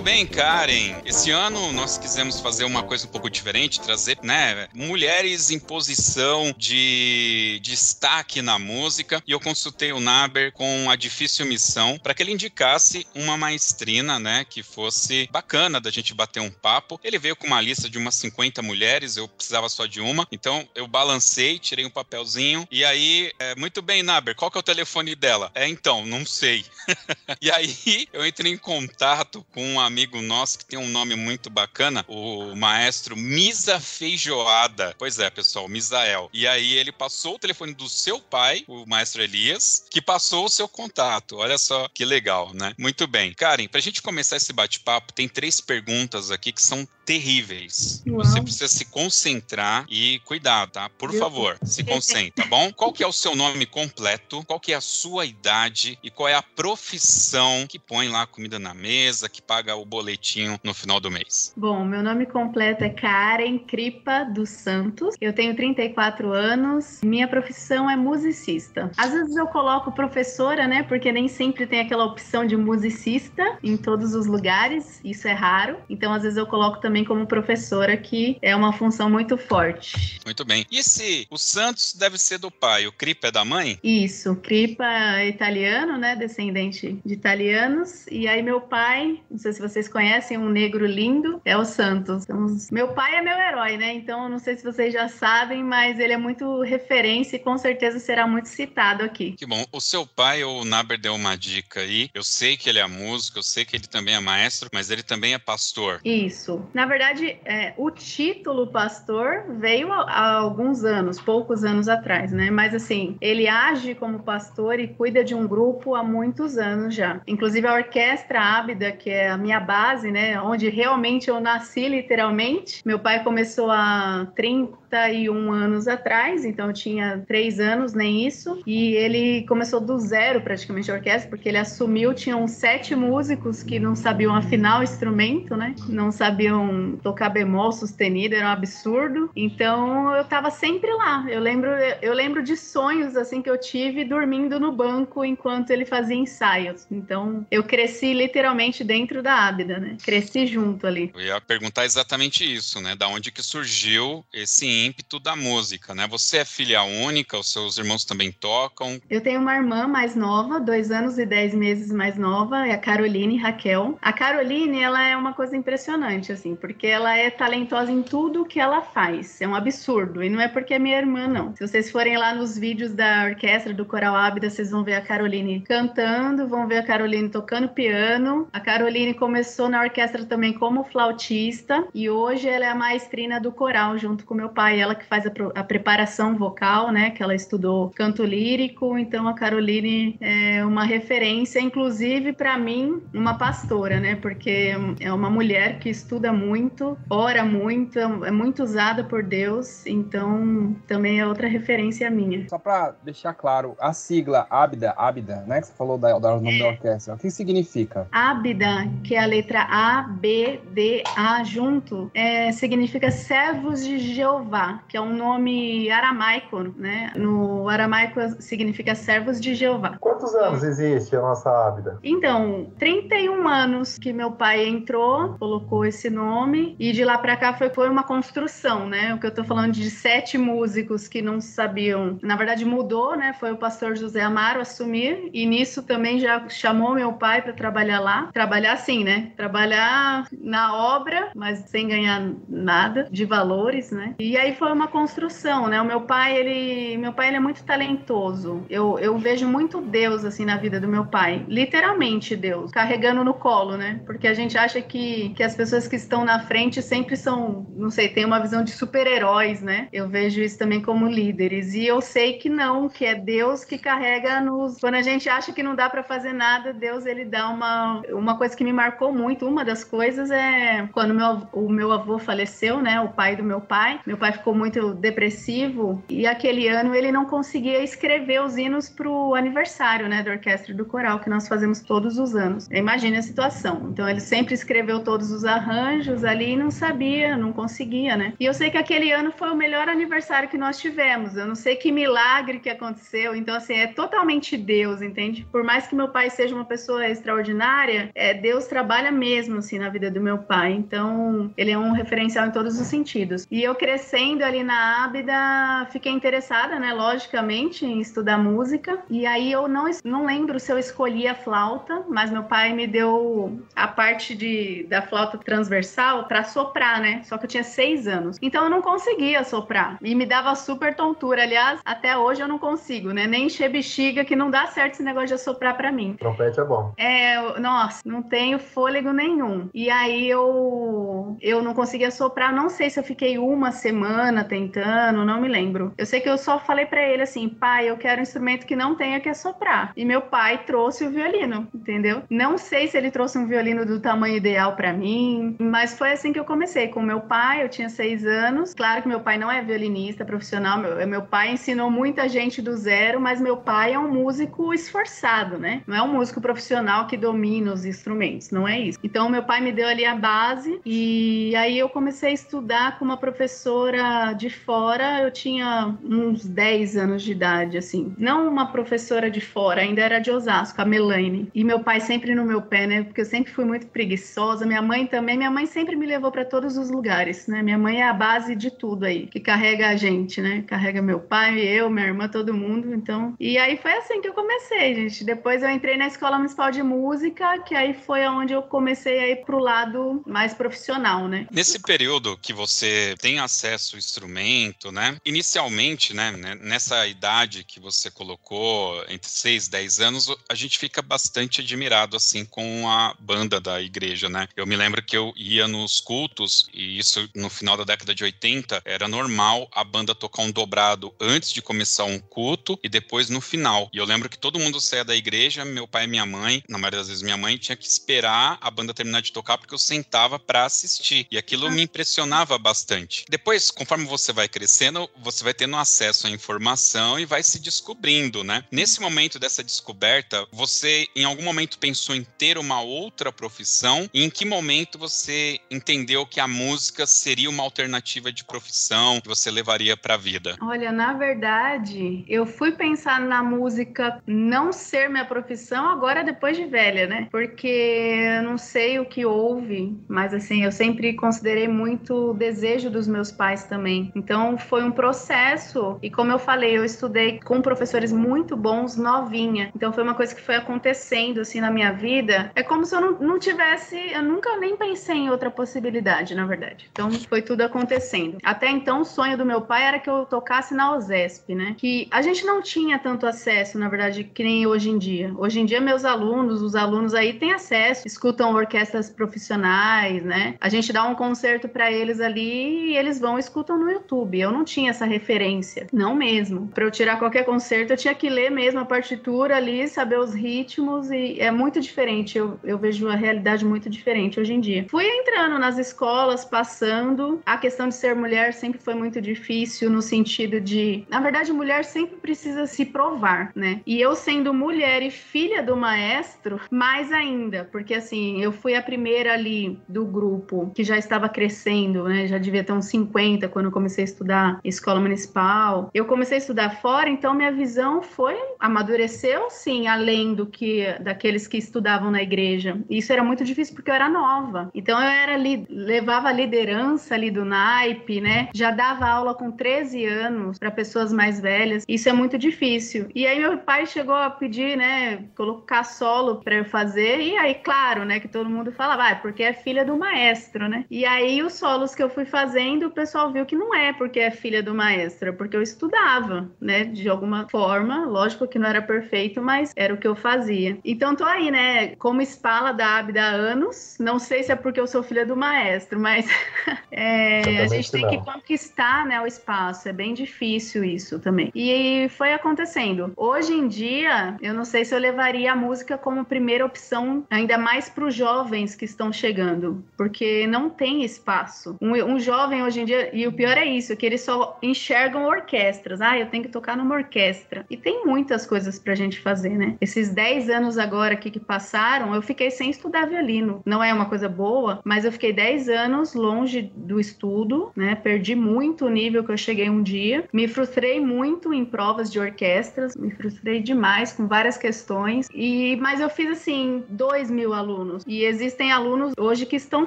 Muito 0.00 0.12
bem, 0.12 0.26
Karen. 0.26 1.02
Esse 1.04 1.30
ano 1.30 1.72
nós 1.74 1.98
quisemos 1.98 2.40
fazer 2.40 2.64
uma 2.64 2.82
coisa 2.82 3.06
um 3.06 3.10
pouco 3.10 3.28
diferente, 3.28 3.82
trazer, 3.82 4.16
né, 4.22 4.66
mulheres 4.72 5.50
em 5.50 5.58
posição 5.58 6.54
de 6.56 7.60
destaque 7.62 8.40
na 8.40 8.58
música. 8.58 9.22
E 9.26 9.32
eu 9.32 9.38
consultei 9.38 9.92
o 9.92 10.00
Naber 10.00 10.52
com 10.52 10.88
a 10.88 10.96
difícil 10.96 11.44
missão 11.44 11.98
para 11.98 12.14
que 12.14 12.22
ele 12.22 12.32
indicasse 12.32 13.06
uma 13.14 13.36
maestrina, 13.36 14.18
né, 14.18 14.46
que 14.48 14.62
fosse 14.62 15.28
bacana 15.30 15.78
da 15.78 15.90
gente 15.90 16.14
bater 16.14 16.40
um 16.40 16.50
papo. 16.50 16.98
Ele 17.04 17.18
veio 17.18 17.36
com 17.36 17.46
uma 17.46 17.60
lista 17.60 17.86
de 17.86 17.98
umas 17.98 18.14
50 18.14 18.62
mulheres, 18.62 19.18
eu 19.18 19.28
precisava 19.28 19.68
só 19.68 19.84
de 19.84 20.00
uma. 20.00 20.26
Então 20.32 20.66
eu 20.74 20.88
balancei, 20.88 21.58
tirei 21.58 21.84
um 21.84 21.90
papelzinho 21.90 22.66
e 22.70 22.86
aí, 22.86 23.32
é, 23.38 23.54
muito 23.54 23.82
bem, 23.82 24.02
Naber, 24.02 24.34
qual 24.34 24.50
que 24.50 24.56
é 24.56 24.60
o 24.60 24.62
telefone 24.62 25.14
dela? 25.14 25.52
É, 25.54 25.68
então, 25.68 26.06
não 26.06 26.24
sei. 26.24 26.64
E 27.40 27.50
aí 27.50 28.06
eu 28.12 28.26
entrei 28.26 28.52
em 28.52 28.56
contato 28.56 29.46
com 29.54 29.64
um 29.74 29.80
amigo 29.90 30.22
nosso 30.22 30.56
que 30.56 30.64
tem 30.64 30.78
um 30.78 30.88
nome 30.88 31.16
muito 31.16 31.50
bacana, 31.50 32.04
o 32.06 32.54
maestro 32.54 33.16
Misa 33.16 33.80
Feijoada. 33.80 34.94
Pois 34.96 35.18
é, 35.18 35.28
pessoal, 35.28 35.68
Misael. 35.68 36.30
E 36.32 36.46
aí 36.46 36.74
ele 36.74 36.92
passou 36.92 37.34
o 37.34 37.38
telefone 37.38 37.74
do 37.74 37.88
seu 37.88 38.20
pai, 38.20 38.64
o 38.68 38.86
maestro 38.86 39.20
Elias, 39.20 39.84
que 39.90 40.00
passou 40.00 40.44
o 40.44 40.48
seu 40.48 40.68
contato. 40.68 41.38
Olha 41.38 41.58
só 41.58 41.88
que 41.92 42.04
legal, 42.04 42.54
né? 42.54 42.72
Muito 42.78 43.08
bem. 43.08 43.34
Karen, 43.34 43.66
pra 43.66 43.80
gente 43.80 44.00
começar 44.00 44.36
esse 44.36 44.52
bate-papo, 44.52 45.12
tem 45.12 45.28
três 45.28 45.60
perguntas 45.60 46.30
aqui 46.30 46.52
que 46.52 46.62
são 46.62 46.86
terríveis. 47.04 48.02
Uau. 48.06 48.24
Você 48.24 48.40
precisa 48.40 48.68
se 48.68 48.84
concentrar 48.84 49.84
e 49.88 50.20
cuidar, 50.20 50.68
tá? 50.68 50.88
Por 50.90 51.12
favor, 51.18 51.58
se 51.64 51.82
concentre, 51.82 52.30
tá 52.30 52.44
bom? 52.46 52.72
Qual 52.72 52.92
que 52.92 53.02
é 53.02 53.06
o 53.06 53.12
seu 53.12 53.34
nome 53.34 53.66
completo? 53.66 54.44
Qual 54.44 54.60
que 54.60 54.72
é 54.72 54.76
a 54.76 54.80
sua 54.80 55.26
idade? 55.26 55.98
E 56.04 56.10
qual 56.10 56.28
é 56.28 56.34
a 56.34 56.42
profissão 56.42 57.66
que 57.66 57.80
põe 57.80 58.08
lá 58.08 58.22
a 58.22 58.26
comida 58.26 58.60
na 58.60 58.72
mesa, 58.72 59.28
que 59.28 59.42
paga 59.42 59.72
o 59.80 59.84
boletinho 59.84 60.58
no 60.62 60.74
final 60.74 61.00
do 61.00 61.10
mês? 61.10 61.52
Bom, 61.56 61.84
meu 61.84 62.02
nome 62.02 62.26
completo 62.26 62.84
é 62.84 62.90
Karen 62.90 63.58
Kripa 63.58 64.24
dos 64.24 64.50
Santos. 64.50 65.14
Eu 65.20 65.32
tenho 65.32 65.54
34 65.54 66.32
anos. 66.32 67.00
Minha 67.02 67.28
profissão 67.28 67.88
é 67.88 67.96
musicista. 67.96 68.90
Às 68.96 69.12
vezes 69.12 69.36
eu 69.36 69.46
coloco 69.46 69.92
professora, 69.92 70.66
né? 70.66 70.82
Porque 70.82 71.12
nem 71.12 71.28
sempre 71.28 71.66
tem 71.66 71.80
aquela 71.80 72.04
opção 72.04 72.46
de 72.46 72.56
musicista 72.56 73.58
em 73.62 73.76
todos 73.76 74.14
os 74.14 74.26
lugares. 74.26 75.00
Isso 75.04 75.28
é 75.28 75.32
raro. 75.32 75.78
Então, 75.88 76.12
às 76.12 76.22
vezes 76.22 76.36
eu 76.36 76.46
coloco 76.46 76.80
também 76.80 77.04
como 77.04 77.26
professora, 77.26 77.96
que 77.96 78.38
é 78.42 78.54
uma 78.54 78.72
função 78.72 79.08
muito 79.08 79.36
forte. 79.36 80.20
Muito 80.24 80.44
bem. 80.44 80.66
E 80.70 80.78
esse, 80.78 81.26
o 81.30 81.38
Santos 81.38 81.94
deve 81.94 82.18
ser 82.18 82.38
do 82.38 82.50
pai, 82.50 82.86
o 82.86 82.92
Cripa 82.92 83.28
é 83.28 83.30
da 83.30 83.44
mãe? 83.44 83.78
Isso, 83.82 84.34
Kripa 84.36 84.84
é 84.84 85.28
italiano, 85.28 85.96
né? 85.96 86.16
Descendente 86.16 86.98
de 87.04 87.14
italianos. 87.14 88.06
E 88.10 88.26
aí 88.28 88.42
meu 88.42 88.60
pai, 88.60 89.20
não 89.30 89.38
sei 89.38 89.52
se 89.52 89.60
se 89.60 89.62
vocês 89.70 89.88
conhecem 89.88 90.36
um 90.36 90.48
negro 90.48 90.84
lindo, 90.84 91.40
é 91.44 91.56
o 91.56 91.64
Santos. 91.64 92.24
Então, 92.24 92.46
meu 92.70 92.88
pai 92.88 93.16
é 93.16 93.22
meu 93.22 93.36
herói, 93.36 93.76
né? 93.76 93.92
Então, 93.94 94.28
não 94.28 94.38
sei 94.38 94.56
se 94.56 94.64
vocês 94.64 94.92
já 94.92 95.08
sabem, 95.08 95.62
mas 95.62 95.98
ele 95.98 96.12
é 96.12 96.16
muito 96.16 96.62
referência 96.62 97.36
e 97.36 97.38
com 97.38 97.56
certeza 97.56 97.98
será 97.98 98.26
muito 98.26 98.48
citado 98.48 99.04
aqui. 99.04 99.32
Que 99.32 99.46
bom. 99.46 99.64
O 99.72 99.80
seu 99.80 100.06
pai, 100.06 100.42
o 100.42 100.64
Naber, 100.64 101.00
deu 101.00 101.14
uma 101.14 101.36
dica 101.36 101.80
aí. 101.80 102.10
Eu 102.12 102.22
sei 102.22 102.56
que 102.56 102.68
ele 102.68 102.78
é 102.78 102.86
músico, 102.86 103.38
eu 103.38 103.42
sei 103.42 103.64
que 103.64 103.76
ele 103.76 103.86
também 103.86 104.14
é 104.14 104.20
maestro, 104.20 104.68
mas 104.72 104.90
ele 104.90 105.02
também 105.02 105.34
é 105.34 105.38
pastor. 105.38 106.00
Isso. 106.04 106.64
Na 106.74 106.86
verdade, 106.86 107.38
é, 107.44 107.74
o 107.76 107.90
título 107.90 108.66
pastor 108.66 109.44
veio 109.58 109.92
há, 109.92 110.02
há 110.02 110.36
alguns 110.38 110.84
anos, 110.84 111.20
poucos 111.20 111.64
anos 111.64 111.88
atrás, 111.88 112.32
né? 112.32 112.50
Mas 112.50 112.74
assim, 112.74 113.16
ele 113.20 113.46
age 113.46 113.94
como 113.94 114.20
pastor 114.20 114.80
e 114.80 114.88
cuida 114.88 115.22
de 115.22 115.34
um 115.34 115.46
grupo 115.46 115.94
há 115.94 116.02
muitos 116.02 116.58
anos 116.58 116.94
já. 116.94 117.20
Inclusive 117.26 117.66
a 117.66 117.74
Orquestra 117.74 118.40
Ábida, 118.40 118.90
que 118.92 119.10
é 119.10 119.28
a 119.28 119.36
minha 119.36 119.59
base, 119.60 120.10
né? 120.10 120.40
Onde 120.40 120.68
realmente 120.68 121.28
eu 121.28 121.40
nasci 121.40 121.88
literalmente. 121.88 122.82
Meu 122.84 122.98
pai 122.98 123.22
começou 123.22 123.70
há 123.70 124.26
30 124.34 124.79
31 124.90 125.52
anos 125.52 125.86
atrás, 125.86 126.44
então 126.44 126.66
eu 126.66 126.72
tinha 126.72 127.22
três 127.26 127.60
anos, 127.60 127.94
nem 127.94 128.26
isso. 128.26 128.60
E 128.66 128.94
ele 128.94 129.46
começou 129.46 129.80
do 129.80 129.98
zero 129.98 130.40
praticamente 130.40 130.90
a 130.90 130.94
orquestra, 130.94 131.30
porque 131.30 131.48
ele 131.48 131.58
assumiu, 131.58 132.12
tinham 132.12 132.46
sete 132.48 132.94
músicos 132.94 133.62
que 133.62 133.78
não 133.78 133.94
sabiam 133.94 134.34
afinar 134.34 134.80
o 134.80 134.82
instrumento, 134.82 135.56
né? 135.56 135.74
Não 135.88 136.10
sabiam 136.10 136.98
tocar 137.02 137.30
bemol 137.30 137.70
sustenido, 137.72 138.34
era 138.34 138.46
um 138.46 138.50
absurdo. 138.50 139.30
Então 139.36 140.14
eu 140.16 140.24
tava 140.24 140.50
sempre 140.50 140.92
lá. 140.92 141.24
Eu 141.28 141.40
lembro, 141.40 141.70
eu 142.02 142.12
lembro 142.12 142.42
de 142.42 142.56
sonhos 142.56 143.16
assim 143.16 143.40
que 143.40 143.48
eu 143.50 143.58
tive 143.58 144.04
dormindo 144.04 144.58
no 144.58 144.72
banco 144.72 145.24
enquanto 145.24 145.70
ele 145.70 145.84
fazia 145.84 146.16
ensaios. 146.16 146.86
Então 146.90 147.46
eu 147.50 147.62
cresci 147.62 148.12
literalmente 148.12 148.82
dentro 148.82 149.22
da 149.22 149.34
Ábida, 149.46 149.78
né? 149.78 149.96
Cresci 150.02 150.46
junto 150.46 150.86
ali. 150.86 151.12
Eu 151.14 151.20
ia 151.20 151.40
perguntar 151.40 151.84
exatamente 151.84 152.44
isso, 152.44 152.80
né? 152.80 152.96
Da 152.96 153.06
onde 153.06 153.30
que 153.30 153.42
surgiu 153.42 154.24
esse 154.32 154.79
ímpeto 154.86 155.18
da 155.18 155.36
música, 155.36 155.94
né? 155.94 156.06
Você 156.08 156.38
é 156.38 156.44
filha 156.44 156.82
única, 156.82 157.38
os 157.38 157.52
seus 157.52 157.78
irmãos 157.78 158.04
também 158.04 158.32
tocam? 158.32 159.00
Eu 159.08 159.20
tenho 159.20 159.40
uma 159.40 159.54
irmã 159.54 159.86
mais 159.86 160.14
nova, 160.14 160.60
dois 160.60 160.90
anos 160.90 161.18
e 161.18 161.26
dez 161.26 161.54
meses 161.54 161.92
mais 161.92 162.16
nova, 162.16 162.66
é 162.66 162.72
a 162.72 162.78
Caroline 162.78 163.36
Raquel. 163.36 163.98
A 164.00 164.12
Caroline, 164.12 164.80
ela 164.80 165.06
é 165.06 165.16
uma 165.16 165.32
coisa 165.32 165.56
impressionante, 165.56 166.32
assim, 166.32 166.54
porque 166.54 166.86
ela 166.86 167.16
é 167.16 167.30
talentosa 167.30 167.90
em 167.90 168.02
tudo 168.02 168.44
que 168.44 168.60
ela 168.60 168.82
faz. 168.82 169.40
É 169.40 169.48
um 169.48 169.54
absurdo. 169.54 170.22
E 170.22 170.28
não 170.28 170.40
é 170.40 170.48
porque 170.48 170.74
é 170.74 170.78
minha 170.78 170.98
irmã, 170.98 171.26
não. 171.26 171.54
Se 171.56 171.66
vocês 171.66 171.90
forem 171.90 172.16
lá 172.16 172.34
nos 172.34 172.58
vídeos 172.58 172.92
da 172.92 173.24
orquestra 173.24 173.72
do 173.72 173.84
Coral 173.84 174.14
Ábida, 174.14 174.48
vocês 174.50 174.70
vão 174.70 174.84
ver 174.84 174.94
a 174.94 175.00
Caroline 175.00 175.60
cantando, 175.60 176.48
vão 176.48 176.66
ver 176.66 176.78
a 176.78 176.82
Caroline 176.82 177.28
tocando 177.28 177.68
piano. 177.68 178.48
A 178.52 178.60
Caroline 178.60 179.14
começou 179.14 179.68
na 179.68 179.80
orquestra 179.80 180.24
também 180.24 180.52
como 180.52 180.84
flautista 180.84 181.86
e 181.94 182.08
hoje 182.08 182.48
ela 182.48 182.66
é 182.66 182.68
a 182.68 182.74
maestrina 182.74 183.40
do 183.40 183.52
coral 183.52 183.98
junto 183.98 184.24
com 184.24 184.34
meu 184.34 184.48
pai 184.48 184.69
pai, 184.70 184.80
ela 184.80 184.94
que 184.94 185.04
faz 185.04 185.26
a, 185.26 185.30
a, 185.54 185.64
preparação 185.64 186.36
vocal, 186.36 186.92
né? 186.92 187.10
Que 187.10 187.22
ela 187.22 187.34
estudou 187.34 187.90
canto 187.90 188.24
lírico, 188.24 188.96
então 188.96 189.26
a 189.26 189.34
Caroline 189.34 190.16
é 190.20 190.64
uma 190.64 190.84
referência, 190.84 191.60
inclusive 191.60 192.32
para 192.32 192.56
mim, 192.56 193.02
uma 193.12 193.36
pastora, 193.36 193.98
né? 193.98 194.14
Porque 194.14 194.72
é 195.00 195.12
uma 195.12 195.28
mulher 195.28 195.78
que 195.78 195.90
estuda 195.90 196.32
muito, 196.32 196.96
ora 197.08 197.44
muito, 197.44 197.98
é 197.98 198.30
muito 198.30 198.62
usada 198.62 199.02
por 199.02 199.22
Deus, 199.22 199.84
então 199.86 200.76
também 200.86 201.20
é 201.20 201.26
outra 201.26 201.48
referência 201.48 202.10
minha. 202.10 202.48
Só 202.48 202.58
para 202.58 202.94
deixar 203.02 203.34
claro, 203.34 203.76
a 203.80 203.92
sigla 203.92 204.46
Abda, 204.48 204.94
Abda, 204.96 205.44
né? 205.46 205.60
Que 205.60 205.66
você 205.66 205.72
falou 205.76 205.98
da, 205.98 206.18
da 206.18 206.30
nome 206.36 206.58
da 206.58 206.68
orquestra, 206.68 207.14
o 207.14 207.18
que 207.18 207.30
significa? 207.30 208.06
Abda, 208.12 208.88
que 209.02 209.14
é 209.14 209.22
a 209.22 209.26
letra 209.26 209.62
A, 209.62 210.02
B, 210.02 210.60
D, 210.72 211.02
A 211.16 211.42
junto, 211.42 212.10
é, 212.14 212.52
significa 212.52 213.10
servos 213.10 213.84
de 213.84 213.98
Jeová 213.98 214.59
Jeová, 214.60 214.80
que 214.86 214.96
é 214.96 215.00
um 215.00 215.14
nome 215.14 215.90
aramaico, 215.90 216.62
né? 216.76 217.12
No 217.16 217.68
aramaico 217.68 218.20
significa 218.40 218.94
servos 218.94 219.40
de 219.40 219.54
Jeová. 219.54 219.96
Quantos 219.98 220.34
anos 220.34 220.62
existe 220.62 221.16
a 221.16 221.20
nossa 221.20 221.50
Ábida? 221.68 221.98
Então, 222.02 222.70
31 222.78 223.48
anos 223.48 223.98
que 223.98 224.12
meu 224.12 224.32
pai 224.32 224.66
entrou, 224.66 225.36
colocou 225.38 225.84
esse 225.84 226.10
nome, 226.10 226.76
e 226.78 226.92
de 226.92 227.04
lá 227.04 227.18
para 227.18 227.36
cá 227.36 227.54
foi, 227.54 227.70
foi 227.70 227.88
uma 227.88 228.02
construção, 228.02 228.88
né? 228.88 229.14
O 229.14 229.18
que 229.18 229.26
eu 229.26 229.34
tô 229.34 229.44
falando 229.44 229.72
de 229.72 229.90
sete 229.90 230.36
músicos 230.36 231.08
que 231.08 231.22
não 231.22 231.40
sabiam, 231.40 232.18
na 232.22 232.36
verdade 232.36 232.64
mudou, 232.64 233.16
né? 233.16 233.32
Foi 233.38 233.52
o 233.52 233.56
pastor 233.56 233.96
José 233.96 234.20
Amaro 234.20 234.60
assumir, 234.60 235.30
e 235.32 235.46
nisso 235.46 235.82
também 235.82 236.18
já 236.18 236.48
chamou 236.48 236.94
meu 236.94 237.12
pai 237.14 237.42
para 237.42 237.52
trabalhar 237.52 238.00
lá. 238.00 238.30
Trabalhar 238.32 238.72
assim, 238.72 239.04
né? 239.04 239.32
Trabalhar 239.36 240.26
na 240.38 240.74
obra, 240.96 241.30
mas 241.34 241.60
sem 241.66 241.88
ganhar 241.88 242.32
nada 242.48 243.08
de 243.10 243.24
valores, 243.24 243.90
né? 243.90 244.14
E 244.18 244.36
aí 244.36 244.49
foi 244.52 244.72
uma 244.72 244.88
construção, 244.88 245.66
né? 245.68 245.80
O 245.80 245.84
meu 245.84 246.02
pai, 246.02 246.36
ele, 246.36 246.96
meu 246.98 247.12
pai 247.12 247.28
ele 247.28 247.36
é 247.36 247.40
muito 247.40 247.62
talentoso. 247.64 248.64
Eu, 248.68 248.98
eu 248.98 249.18
vejo 249.18 249.46
muito 249.46 249.80
Deus 249.80 250.24
assim 250.24 250.44
na 250.44 250.56
vida 250.56 250.80
do 250.80 250.88
meu 250.88 251.06
pai, 251.06 251.44
literalmente 251.48 252.36
Deus, 252.36 252.70
carregando 252.70 253.24
no 253.24 253.34
colo, 253.34 253.76
né? 253.76 254.00
Porque 254.06 254.26
a 254.26 254.34
gente 254.34 254.56
acha 254.56 254.80
que, 254.80 255.30
que 255.30 255.42
as 255.42 255.54
pessoas 255.54 255.86
que 255.86 255.96
estão 255.96 256.24
na 256.24 256.40
frente 256.40 256.82
sempre 256.82 257.16
são, 257.16 257.66
não 257.76 257.90
sei, 257.90 258.08
tem 258.08 258.24
uma 258.24 258.40
visão 258.40 258.64
de 258.64 258.70
super-heróis, 258.70 259.62
né? 259.62 259.88
Eu 259.92 260.08
vejo 260.08 260.40
isso 260.40 260.58
também 260.58 260.80
como 260.80 261.06
líderes 261.06 261.74
e 261.74 261.86
eu 261.86 262.00
sei 262.00 262.34
que 262.34 262.48
não, 262.48 262.88
que 262.88 263.04
é 263.04 263.14
Deus 263.14 263.64
que 263.64 263.78
carrega 263.78 264.40
nos 264.40 264.78
quando 264.78 264.94
a 264.94 265.02
gente 265.02 265.28
acha 265.28 265.52
que 265.52 265.62
não 265.62 265.74
dá 265.74 265.88
para 265.88 266.02
fazer 266.02 266.32
nada, 266.32 266.72
Deus 266.72 267.06
ele 267.06 267.24
dá 267.24 267.48
uma 267.48 268.02
uma 268.12 268.36
coisa 268.36 268.56
que 268.56 268.64
me 268.64 268.72
marcou 268.72 269.12
muito, 269.12 269.46
uma 269.46 269.64
das 269.64 269.84
coisas 269.84 270.30
é 270.30 270.88
quando 270.92 271.14
meu, 271.14 271.48
o 271.52 271.68
meu 271.68 271.92
avô 271.92 272.18
faleceu, 272.18 272.80
né? 272.80 273.00
O 273.00 273.08
pai 273.08 273.36
do 273.36 273.42
meu 273.42 273.60
pai. 273.60 274.00
Meu 274.06 274.16
pai 274.16 274.32
ficou 274.40 274.54
muito 274.54 274.94
depressivo 274.94 276.02
e 276.08 276.26
aquele 276.26 276.66
ano 276.66 276.94
ele 276.94 277.12
não 277.12 277.24
conseguia 277.24 277.82
escrever 277.82 278.42
os 278.42 278.56
hinos 278.56 278.88
pro 278.88 279.34
aniversário, 279.34 280.08
né, 280.08 280.22
da 280.22 280.32
orquestra 280.32 280.74
do 280.74 280.84
coral 280.84 281.20
que 281.20 281.30
nós 281.30 281.46
fazemos 281.46 281.80
todos 281.80 282.18
os 282.18 282.34
anos. 282.34 282.68
Imagine 282.70 283.18
a 283.18 283.22
situação. 283.22 283.88
Então 283.92 284.08
ele 284.08 284.20
sempre 284.20 284.54
escreveu 284.54 285.00
todos 285.00 285.30
os 285.30 285.44
arranjos 285.44 286.24
ali 286.24 286.52
e 286.52 286.56
não 286.56 286.70
sabia, 286.70 287.36
não 287.36 287.52
conseguia, 287.52 288.16
né? 288.16 288.32
E 288.40 288.44
eu 288.44 288.54
sei 288.54 288.70
que 288.70 288.78
aquele 288.78 289.12
ano 289.12 289.32
foi 289.36 289.50
o 289.50 289.56
melhor 289.56 289.88
aniversário 289.88 290.48
que 290.48 290.58
nós 290.58 290.78
tivemos. 290.78 291.36
Eu 291.36 291.46
não 291.46 291.54
sei 291.54 291.76
que 291.76 291.92
milagre 291.92 292.58
que 292.58 292.70
aconteceu. 292.70 293.34
Então 293.34 293.54
assim, 293.54 293.74
é 293.74 293.86
totalmente 293.86 294.56
Deus, 294.56 295.02
entende? 295.02 295.46
Por 295.52 295.62
mais 295.62 295.86
que 295.86 295.94
meu 295.94 296.08
pai 296.08 296.30
seja 296.30 296.54
uma 296.54 296.64
pessoa 296.64 297.06
extraordinária, 297.06 298.10
é 298.14 298.34
Deus 298.34 298.66
trabalha 298.66 299.12
mesmo 299.12 299.58
assim 299.58 299.78
na 299.78 299.88
vida 299.88 300.10
do 300.10 300.20
meu 300.20 300.38
pai. 300.38 300.72
Então, 300.72 301.52
ele 301.56 301.70
é 301.70 301.78
um 301.78 301.92
referencial 301.92 302.46
em 302.46 302.50
todos 302.50 302.80
os 302.80 302.86
sentidos. 302.86 303.46
E 303.50 303.62
eu 303.62 303.74
crescendo 303.74 304.29
crescendo 304.30 304.44
ali 304.44 304.62
na 304.62 305.04
Ábida, 305.04 305.86
fiquei 305.90 306.12
interessada, 306.12 306.78
né, 306.78 306.92
logicamente, 306.92 307.84
em 307.84 308.00
estudar 308.00 308.38
música. 308.38 308.98
E 309.08 309.26
aí 309.26 309.50
eu 309.50 309.66
não, 309.66 309.86
não 310.04 310.26
lembro 310.26 310.60
se 310.60 310.72
eu 310.72 310.78
escolhi 310.78 311.26
a 311.26 311.34
flauta, 311.34 312.04
mas 312.08 312.30
meu 312.30 312.44
pai 312.44 312.72
me 312.72 312.86
deu 312.86 313.60
a 313.74 313.88
parte 313.88 314.34
de, 314.34 314.86
da 314.88 315.02
flauta 315.02 315.38
transversal 315.38 316.24
para 316.24 316.44
soprar, 316.44 317.00
né? 317.00 317.22
Só 317.24 317.36
que 317.38 317.44
eu 317.46 317.48
tinha 317.48 317.64
seis 317.64 318.06
anos. 318.06 318.36
Então 318.40 318.64
eu 318.64 318.70
não 318.70 318.82
conseguia 318.82 319.42
soprar. 319.44 319.98
E 320.02 320.14
me 320.14 320.26
dava 320.26 320.54
super 320.54 320.94
tontura. 320.94 321.42
Aliás, 321.42 321.80
até 321.84 322.16
hoje 322.16 322.40
eu 322.40 322.48
não 322.48 322.58
consigo, 322.58 323.12
né? 323.12 323.26
Nem 323.26 323.46
encher 323.46 323.70
bexiga, 323.70 324.24
que 324.24 324.36
não 324.36 324.50
dá 324.50 324.66
certo 324.66 324.94
esse 324.94 325.02
negócio 325.02 325.36
de 325.36 325.38
soprar 325.38 325.76
para 325.76 325.90
mim. 325.90 326.16
Trompete 326.18 326.60
é 326.60 326.64
bom. 326.64 326.92
É, 326.96 327.58
nossa, 327.58 328.02
não 328.04 328.22
tenho 328.22 328.58
fôlego 328.58 329.12
nenhum. 329.12 329.68
E 329.72 329.90
aí 329.90 330.28
eu, 330.28 331.36
eu 331.40 331.62
não 331.62 331.74
conseguia 331.74 332.10
soprar. 332.10 332.52
Não 332.52 332.68
sei 332.68 332.90
se 332.90 332.98
eu 332.98 333.04
fiquei 333.04 333.38
uma 333.38 333.72
semana 333.72 334.09
semana 334.10 334.44
tentando, 334.44 335.24
não 335.24 335.40
me 335.40 335.48
lembro. 335.48 335.92
Eu 335.96 336.04
sei 336.04 336.20
que 336.20 336.28
eu 336.28 336.36
só 336.36 336.58
falei 336.58 336.86
para 336.86 337.02
ele 337.02 337.22
assim, 337.22 337.48
pai, 337.48 337.88
eu 337.88 337.96
quero 337.96 338.18
um 338.18 338.22
instrumento 338.22 338.66
que 338.66 338.74
não 338.74 338.94
tenha 338.94 339.20
que 339.20 339.28
assoprar. 339.28 339.92
E 339.96 340.04
meu 340.04 340.22
pai 340.22 340.64
trouxe 340.66 341.04
o 341.04 341.10
violino, 341.10 341.68
entendeu? 341.72 342.22
Não 342.28 342.58
sei 342.58 342.88
se 342.88 342.96
ele 342.96 343.10
trouxe 343.10 343.38
um 343.38 343.46
violino 343.46 343.86
do 343.86 344.00
tamanho 344.00 344.36
ideal 344.36 344.74
para 344.74 344.92
mim, 344.92 345.56
mas 345.60 345.96
foi 345.96 346.12
assim 346.12 346.32
que 346.32 346.40
eu 346.40 346.44
comecei 346.44 346.88
com 346.88 347.00
meu 347.00 347.20
pai. 347.20 347.62
Eu 347.62 347.68
tinha 347.68 347.88
seis 347.88 348.26
anos. 348.26 348.74
Claro 348.74 349.02
que 349.02 349.08
meu 349.08 349.20
pai 349.20 349.38
não 349.38 349.50
é 349.50 349.62
violinista 349.62 350.24
profissional. 350.24 350.78
Meu, 350.78 351.06
meu 351.06 351.22
pai 351.22 351.52
ensinou 351.52 351.90
muita 351.90 352.28
gente 352.28 352.60
do 352.60 352.76
zero, 352.76 353.20
mas 353.20 353.40
meu 353.40 353.56
pai 353.56 353.92
é 353.92 353.98
um 353.98 354.10
músico 354.10 354.74
esforçado, 354.74 355.58
né? 355.58 355.82
Não 355.86 355.96
é 355.96 356.02
um 356.02 356.12
músico 356.12 356.40
profissional 356.40 357.06
que 357.06 357.16
domina 357.16 357.72
os 357.72 357.84
instrumentos, 357.84 358.50
não 358.50 358.66
é 358.66 358.78
isso. 358.78 358.98
Então 359.02 359.28
meu 359.28 359.42
pai 359.42 359.60
me 359.60 359.72
deu 359.72 359.86
ali 359.86 360.04
a 360.04 360.16
base 360.16 360.80
e 360.84 361.54
aí 361.54 361.78
eu 361.78 361.88
comecei 361.88 362.30
a 362.30 362.34
estudar 362.34 362.98
com 362.98 363.04
uma 363.04 363.16
professora 363.16 363.99
professora 364.00 364.32
de 364.32 364.50
fora, 364.50 365.22
eu 365.22 365.30
tinha 365.30 365.94
uns 366.02 366.46
10 366.46 366.96
anos 366.96 367.22
de 367.22 367.32
idade, 367.32 367.76
assim. 367.76 368.14
Não 368.16 368.48
uma 368.48 368.72
professora 368.72 369.30
de 369.30 369.40
fora, 369.40 369.82
ainda 369.82 370.00
era 370.00 370.18
de 370.18 370.30
Osasco, 370.30 370.80
a 370.80 370.84
Melaine. 370.84 371.50
E 371.54 371.62
meu 371.62 371.80
pai 371.80 372.00
sempre 372.00 372.34
no 372.34 372.44
meu 372.44 372.62
pé, 372.62 372.86
né? 372.86 373.02
Porque 373.02 373.20
eu 373.20 373.24
sempre 373.24 373.52
fui 373.52 373.64
muito 373.64 373.86
preguiçosa. 373.88 374.64
Minha 374.64 374.80
mãe 374.80 375.06
também. 375.06 375.36
Minha 375.36 375.50
mãe 375.50 375.66
sempre 375.66 375.96
me 375.96 376.06
levou 376.06 376.32
para 376.32 376.44
todos 376.44 376.76
os 376.76 376.90
lugares, 376.90 377.46
né? 377.46 377.62
Minha 377.62 377.78
mãe 377.78 378.00
é 378.00 378.08
a 378.08 378.12
base 378.12 378.54
de 378.54 378.70
tudo 378.70 379.04
aí, 379.04 379.26
que 379.26 379.40
carrega 379.40 379.88
a 379.88 379.96
gente, 379.96 380.40
né? 380.40 380.64
Carrega 380.66 381.02
meu 381.02 381.20
pai, 381.20 381.60
eu, 381.60 381.90
minha 381.90 382.06
irmã, 382.06 382.28
todo 382.28 382.54
mundo. 382.54 382.94
Então. 382.94 383.34
E 383.38 383.58
aí 383.58 383.76
foi 383.76 383.92
assim 383.92 384.20
que 384.20 384.28
eu 384.28 384.32
comecei, 384.32 384.94
gente. 384.94 385.24
Depois 385.24 385.62
eu 385.62 385.70
entrei 385.70 385.96
na 385.96 386.06
Escola 386.06 386.36
Municipal 386.36 386.70
de 386.70 386.82
Música, 386.82 387.58
que 387.58 387.74
aí 387.74 387.92
foi 387.92 388.26
onde 388.26 388.52
eu 388.52 388.62
comecei 388.62 389.18
a 389.18 389.28
ir 389.28 389.44
pro 389.44 389.58
lado 389.58 390.22
mais 390.26 390.54
profissional, 390.54 391.28
né? 391.28 391.46
Nesse 391.50 391.78
período 391.78 392.38
que 392.40 392.52
você 392.52 393.14
tem 393.20 393.38
acesso 393.38 393.89
ao 393.94 393.98
instrumento, 393.98 394.90
né? 394.92 395.16
Inicialmente, 395.24 396.14
né, 396.14 396.32
né, 396.32 396.54
nessa 396.54 397.06
idade 397.06 397.64
que 397.64 397.80
você 397.80 398.10
colocou, 398.10 399.04
entre 399.08 399.30
6 399.30 399.66
e 399.66 399.70
10 399.70 400.00
anos, 400.00 400.36
a 400.48 400.54
gente 400.54 400.78
fica 400.78 401.02
bastante 401.02 401.60
admirado 401.60 402.16
assim 402.16 402.44
com 402.44 402.88
a 402.88 403.14
banda 403.18 403.60
da 403.60 403.80
igreja, 403.80 404.28
né? 404.28 404.48
Eu 404.56 404.66
me 404.66 404.76
lembro 404.76 405.02
que 405.02 405.16
eu 405.16 405.32
ia 405.36 405.66
nos 405.66 406.00
cultos 406.00 406.68
e 406.72 406.98
isso 406.98 407.28
no 407.34 407.50
final 407.50 407.76
da 407.76 407.84
década 407.84 408.14
de 408.14 408.24
80 408.24 408.82
era 408.84 409.08
normal 409.08 409.68
a 409.72 409.84
banda 409.84 410.14
tocar 410.14 410.42
um 410.42 410.50
dobrado 410.50 411.14
antes 411.20 411.52
de 411.52 411.62
começar 411.62 412.04
um 412.04 412.18
culto 412.18 412.78
e 412.82 412.88
depois 412.88 413.28
no 413.28 413.40
final. 413.40 413.88
E 413.92 413.98
eu 413.98 414.04
lembro 414.04 414.28
que 414.28 414.38
todo 414.38 414.58
mundo 414.58 414.80
saía 414.80 415.04
da 415.04 415.16
igreja, 415.16 415.64
meu 415.64 415.86
pai 415.86 416.04
e 416.04 416.06
minha 416.06 416.26
mãe, 416.26 416.62
na 416.68 416.78
maioria 416.78 416.98
das 416.98 417.08
vezes 417.08 417.22
minha 417.22 417.36
mãe 417.36 417.56
tinha 417.56 417.76
que 417.76 417.86
esperar 417.86 418.58
a 418.60 418.70
banda 418.70 418.94
terminar 418.94 419.22
de 419.22 419.32
tocar 419.32 419.58
porque 419.58 419.74
eu 419.74 419.78
sentava 419.78 420.38
para 420.38 420.64
assistir. 420.64 421.26
E 421.30 421.38
aquilo 421.38 421.70
me 421.70 421.82
impressionava 421.82 422.58
bastante. 422.58 423.24
Depois, 423.28 423.70
conforme 423.80 424.04
você 424.04 424.30
vai 424.30 424.46
crescendo, 424.46 425.08
você 425.22 425.42
vai 425.42 425.54
tendo 425.54 425.74
acesso 425.74 426.26
à 426.26 426.30
informação 426.30 427.18
e 427.18 427.24
vai 427.24 427.42
se 427.42 427.58
descobrindo, 427.58 428.44
né? 428.44 428.62
Nesse 428.70 429.00
momento 429.00 429.38
dessa 429.38 429.64
descoberta, 429.64 430.46
você 430.52 431.06
em 431.16 431.24
algum 431.24 431.42
momento 431.42 431.78
pensou 431.78 432.14
em 432.14 432.22
ter 432.22 432.58
uma 432.58 432.82
outra 432.82 433.32
profissão? 433.32 434.06
E 434.12 434.22
em 434.22 434.28
que 434.28 434.44
momento 434.44 434.98
você 434.98 435.58
entendeu 435.70 436.26
que 436.26 436.40
a 436.40 436.46
música 436.46 437.06
seria 437.06 437.48
uma 437.48 437.62
alternativa 437.62 438.30
de 438.30 438.44
profissão 438.44 439.18
que 439.18 439.28
você 439.28 439.50
levaria 439.50 439.96
para 439.96 440.12
a 440.12 440.18
vida? 440.18 440.58
Olha, 440.60 440.92
na 440.92 441.14
verdade, 441.14 442.22
eu 442.28 442.44
fui 442.44 442.72
pensar 442.72 443.18
na 443.18 443.42
música 443.42 444.20
não 444.26 444.74
ser 444.74 445.08
minha 445.08 445.24
profissão 445.24 445.88
agora 445.88 446.22
depois 446.22 446.54
de 446.54 446.66
velha, 446.66 447.06
né? 447.06 447.28
Porque 447.30 447.66
eu 447.66 448.42
não 448.42 448.58
sei 448.58 448.98
o 448.98 449.06
que 449.06 449.24
houve, 449.24 449.98
mas 450.06 450.34
assim, 450.34 450.64
eu 450.64 450.70
sempre 450.70 451.14
considerei 451.14 451.66
muito 451.66 452.30
o 452.32 452.34
desejo 452.34 452.90
dos 452.90 453.08
meus 453.08 453.32
pais 453.32 453.69
também. 453.70 454.12
Então 454.14 454.58
foi 454.58 454.82
um 454.82 454.90
processo 454.90 455.98
e 456.02 456.10
como 456.10 456.32
eu 456.32 456.38
falei, 456.38 456.76
eu 456.76 456.84
estudei 456.84 457.40
com 457.40 457.62
professores 457.62 458.12
muito 458.12 458.56
bons 458.56 458.96
novinha. 458.96 459.70
Então 459.74 459.92
foi 459.92 460.02
uma 460.02 460.14
coisa 460.14 460.34
que 460.34 460.42
foi 460.42 460.56
acontecendo 460.56 461.40
assim 461.40 461.60
na 461.60 461.70
minha 461.70 461.92
vida. 461.92 462.50
É 462.54 462.62
como 462.62 462.84
se 462.84 462.94
eu 462.94 463.00
não, 463.00 463.12
não 463.12 463.38
tivesse, 463.38 463.96
eu 464.12 464.22
nunca 464.22 464.56
nem 464.58 464.76
pensei 464.76 465.16
em 465.16 465.30
outra 465.30 465.50
possibilidade, 465.50 466.34
na 466.34 466.44
verdade. 466.44 466.88
Então 466.90 467.10
foi 467.12 467.40
tudo 467.40 467.62
acontecendo. 467.62 468.38
Até 468.42 468.68
então 468.68 469.02
o 469.02 469.04
sonho 469.04 469.38
do 469.38 469.46
meu 469.46 469.60
pai 469.60 469.84
era 469.84 469.98
que 469.98 470.10
eu 470.10 470.26
tocasse 470.26 470.74
na 470.74 470.96
USESP, 470.96 471.54
né? 471.54 471.76
Que 471.78 472.08
a 472.10 472.20
gente 472.20 472.44
não 472.44 472.60
tinha 472.60 472.98
tanto 472.98 473.26
acesso, 473.26 473.78
na 473.78 473.88
verdade, 473.88 474.24
que 474.24 474.42
nem 474.42 474.66
hoje 474.66 474.90
em 474.90 474.98
dia. 474.98 475.32
Hoje 475.36 475.60
em 475.60 475.64
dia 475.64 475.80
meus 475.80 476.04
alunos, 476.04 476.60
os 476.60 476.74
alunos 476.74 477.14
aí 477.14 477.34
têm 477.34 477.52
acesso, 477.52 478.06
escutam 478.06 478.52
orquestras 478.52 479.08
profissionais, 479.08 480.24
né? 480.24 480.56
A 480.60 480.68
gente 480.68 480.92
dá 480.92 481.04
um 481.04 481.14
concerto 481.14 481.68
para 481.68 481.92
eles 481.92 482.20
ali 482.20 482.90
e 482.90 482.96
eles 482.96 483.20
vão 483.20 483.38
e 483.38 483.40
escutam 483.60 483.78
no 483.78 483.90
YouTube. 483.90 484.40
Eu 484.40 484.50
não 484.50 484.64
tinha 484.64 484.90
essa 484.90 485.04
referência, 485.04 485.86
não 485.92 486.14
mesmo. 486.14 486.68
Para 486.68 486.84
eu 486.84 486.90
tirar 486.90 487.18
qualquer 487.18 487.44
concerto, 487.44 487.92
eu 487.92 487.96
tinha 487.96 488.14
que 488.14 488.28
ler 488.28 488.50
mesmo 488.50 488.80
a 488.80 488.84
partitura 488.84 489.56
ali, 489.56 489.86
saber 489.86 490.18
os 490.18 490.34
ritmos 490.34 491.10
e 491.10 491.38
é 491.38 491.50
muito 491.50 491.80
diferente. 491.80 492.38
Eu, 492.38 492.58
eu 492.64 492.78
vejo 492.78 493.08
a 493.08 493.14
realidade 493.14 493.64
muito 493.64 493.90
diferente 493.90 494.40
hoje 494.40 494.54
em 494.54 494.60
dia. 494.60 494.86
Fui 494.88 495.04
entrando 495.06 495.58
nas 495.58 495.78
escolas, 495.78 496.44
passando. 496.44 497.40
A 497.44 497.58
questão 497.58 497.88
de 497.88 497.94
ser 497.94 498.14
mulher 498.14 498.54
sempre 498.54 498.80
foi 498.80 498.94
muito 498.94 499.20
difícil 499.20 499.90
no 499.90 500.00
sentido 500.00 500.60
de, 500.60 501.04
na 501.08 501.20
verdade, 501.20 501.52
mulher 501.52 501.84
sempre 501.84 502.16
precisa 502.16 502.66
se 502.66 502.86
provar, 502.86 503.52
né? 503.54 503.80
E 503.86 504.00
eu 504.00 504.14
sendo 504.16 504.54
mulher 504.54 505.02
e 505.02 505.10
filha 505.10 505.62
do 505.62 505.76
maestro, 505.76 506.60
mais 506.70 507.12
ainda, 507.12 507.68
porque 507.70 507.94
assim, 507.94 508.42
eu 508.42 508.52
fui 508.52 508.74
a 508.74 508.82
primeira 508.82 509.34
ali 509.34 509.78
do 509.88 510.04
grupo 510.04 510.72
que 510.74 510.82
já 510.82 510.96
estava 510.96 511.28
crescendo, 511.28 512.04
né? 512.04 512.26
Já 512.26 512.38
devia 512.38 512.64
ter 512.64 512.72
uns 512.72 512.86
50 512.86 513.49
quando 513.50 513.66
eu 513.66 513.72
comecei 513.72 514.04
a 514.04 514.06
estudar 514.06 514.60
escola 514.64 515.00
municipal. 515.00 515.90
Eu 515.92 516.04
comecei 516.04 516.36
a 516.36 516.40
estudar 516.40 516.80
fora, 516.80 517.08
então 517.08 517.34
minha 517.34 517.52
visão 517.52 518.02
foi 518.02 518.36
amadureceu 518.58 519.50
sim, 519.50 519.86
além 519.86 520.34
do 520.34 520.46
que 520.46 520.86
daqueles 521.00 521.46
que 521.46 521.58
estudavam 521.58 522.10
na 522.10 522.22
igreja. 522.22 522.78
Isso 522.88 523.12
era 523.12 523.22
muito 523.22 523.44
difícil 523.44 523.74
porque 523.74 523.90
eu 523.90 523.94
era 523.94 524.08
nova. 524.08 524.70
Então 524.74 525.00
eu 525.00 525.08
era 525.08 525.34
ali, 525.34 525.66
levava 525.68 526.28
a 526.28 526.32
liderança 526.32 527.14
ali 527.14 527.30
do 527.30 527.44
naipe, 527.44 528.20
né? 528.20 528.48
Já 528.54 528.70
dava 528.70 529.06
aula 529.06 529.34
com 529.34 529.50
13 529.50 530.04
anos 530.06 530.58
para 530.58 530.70
pessoas 530.70 531.12
mais 531.12 531.40
velhas. 531.40 531.84
Isso 531.88 532.08
é 532.08 532.12
muito 532.12 532.38
difícil. 532.38 533.08
E 533.14 533.26
aí 533.26 533.38
meu 533.38 533.58
pai 533.58 533.86
chegou 533.86 534.14
a 534.14 534.30
pedir, 534.30 534.76
né, 534.76 535.24
colocar 535.36 535.84
solo 535.84 536.36
para 536.36 536.56
eu 536.56 536.64
fazer 536.64 537.20
e 537.20 537.36
aí 537.36 537.54
claro, 537.54 538.04
né, 538.04 538.20
que 538.20 538.28
todo 538.28 538.48
mundo 538.48 538.72
fala, 538.72 538.96
vai, 538.96 539.20
porque 539.20 539.42
é 539.42 539.52
filha 539.52 539.84
do 539.84 539.96
maestro, 539.96 540.68
né? 540.68 540.84
E 540.90 541.04
aí 541.04 541.42
os 541.42 541.54
solos 541.54 541.94
que 541.94 542.02
eu 542.02 542.10
fui 542.10 542.24
fazendo, 542.24 542.86
o 542.86 542.90
pessoal 542.90 543.32
viu 543.32 543.39
que 543.46 543.56
não 543.56 543.74
é 543.74 543.92
porque 543.92 544.20
é 544.20 544.30
filha 544.30 544.62
do 544.62 544.74
maestro, 544.74 545.28
é 545.28 545.32
porque 545.32 545.56
eu 545.56 545.62
estudava, 545.62 546.50
né, 546.60 546.84
de 546.84 547.08
alguma 547.08 547.48
forma, 547.48 548.06
lógico 548.06 548.46
que 548.46 548.58
não 548.58 548.68
era 548.68 548.82
perfeito, 548.82 549.42
mas 549.42 549.72
era 549.76 549.94
o 549.94 549.96
que 549.96 550.06
eu 550.06 550.14
fazia. 550.14 550.78
Então 550.84 551.14
tô 551.14 551.24
aí, 551.24 551.50
né, 551.50 551.94
como 551.96 552.20
espala 552.22 552.72
da 552.72 552.98
Abda 552.98 553.22
há 553.22 553.30
anos. 553.30 553.96
Não 553.98 554.18
sei 554.18 554.42
se 554.42 554.52
é 554.52 554.56
porque 554.56 554.80
eu 554.80 554.86
sou 554.86 555.02
filha 555.02 555.24
do 555.24 555.36
maestro, 555.36 555.98
mas 555.98 556.26
é, 556.90 557.62
a 557.62 557.66
gente 557.66 557.90
tem 557.90 558.02
não. 558.02 558.10
que 558.10 558.18
conquistar, 558.18 559.06
né, 559.06 559.20
o 559.20 559.26
espaço. 559.26 559.88
É 559.88 559.92
bem 559.92 560.14
difícil 560.14 560.84
isso 560.84 561.18
também. 561.18 561.50
E 561.54 562.08
foi 562.10 562.32
acontecendo. 562.32 563.12
Hoje 563.16 563.52
em 563.52 563.68
dia, 563.68 564.36
eu 564.40 564.54
não 564.54 564.64
sei 564.64 564.84
se 564.84 564.94
eu 564.94 564.98
levaria 564.98 565.52
a 565.52 565.56
música 565.56 565.96
como 565.96 566.24
primeira 566.24 566.64
opção, 566.64 567.24
ainda 567.30 567.56
mais 567.58 567.88
para 567.88 568.04
os 568.04 568.14
jovens 568.14 568.74
que 568.74 568.84
estão 568.84 569.12
chegando, 569.12 569.84
porque 569.96 570.46
não 570.46 570.70
tem 570.70 571.04
espaço. 571.04 571.76
Um, 571.80 571.92
um, 571.92 572.18
jovem 572.18 572.62
hoje 572.62 572.80
em 572.80 572.84
dia, 572.84 573.10
e 573.20 573.26
o 573.26 573.32
pior 573.32 573.56
é 573.58 573.66
isso, 573.66 573.94
que 573.96 574.06
eles 574.06 574.22
só 574.22 574.58
enxergam 574.62 575.24
orquestras. 575.24 576.00
Ah, 576.00 576.18
eu 576.18 576.26
tenho 576.26 576.44
que 576.44 576.48
tocar 576.48 576.76
numa 576.76 576.94
orquestra. 576.94 577.66
E 577.68 577.76
tem 577.76 578.04
muitas 578.04 578.46
coisas 578.46 578.78
pra 578.78 578.94
gente 578.94 579.20
fazer, 579.20 579.50
né? 579.50 579.76
Esses 579.80 580.08
10 580.08 580.48
anos 580.48 580.78
agora 580.78 581.14
aqui 581.14 581.30
que 581.30 581.40
passaram, 581.40 582.14
eu 582.14 582.22
fiquei 582.22 582.50
sem 582.50 582.70
estudar 582.70 583.06
violino. 583.06 583.60
Não 583.66 583.84
é 583.84 583.92
uma 583.92 584.06
coisa 584.06 584.28
boa, 584.28 584.80
mas 584.84 585.04
eu 585.04 585.12
fiquei 585.12 585.32
10 585.32 585.68
anos 585.68 586.14
longe 586.14 586.72
do 586.74 586.98
estudo, 586.98 587.70
né? 587.76 587.94
Perdi 587.94 588.34
muito 588.34 588.86
o 588.86 588.90
nível 588.90 589.22
que 589.22 589.32
eu 589.32 589.36
cheguei 589.36 589.68
um 589.68 589.82
dia. 589.82 590.24
Me 590.32 590.48
frustrei 590.48 590.98
muito 590.98 591.52
em 591.52 591.64
provas 591.64 592.10
de 592.10 592.18
orquestras, 592.18 592.96
me 592.96 593.10
frustrei 593.10 593.60
demais 593.60 594.12
com 594.12 594.26
várias 594.26 594.56
questões. 594.56 595.28
E 595.34 595.76
mas 595.76 596.00
eu 596.00 596.08
fiz 596.08 596.30
assim, 596.30 596.84
2 596.88 597.30
mil 597.30 597.52
alunos. 597.52 598.02
E 598.06 598.24
existem 598.24 598.72
alunos 598.72 599.12
hoje 599.18 599.44
que 599.44 599.56
estão 599.56 599.86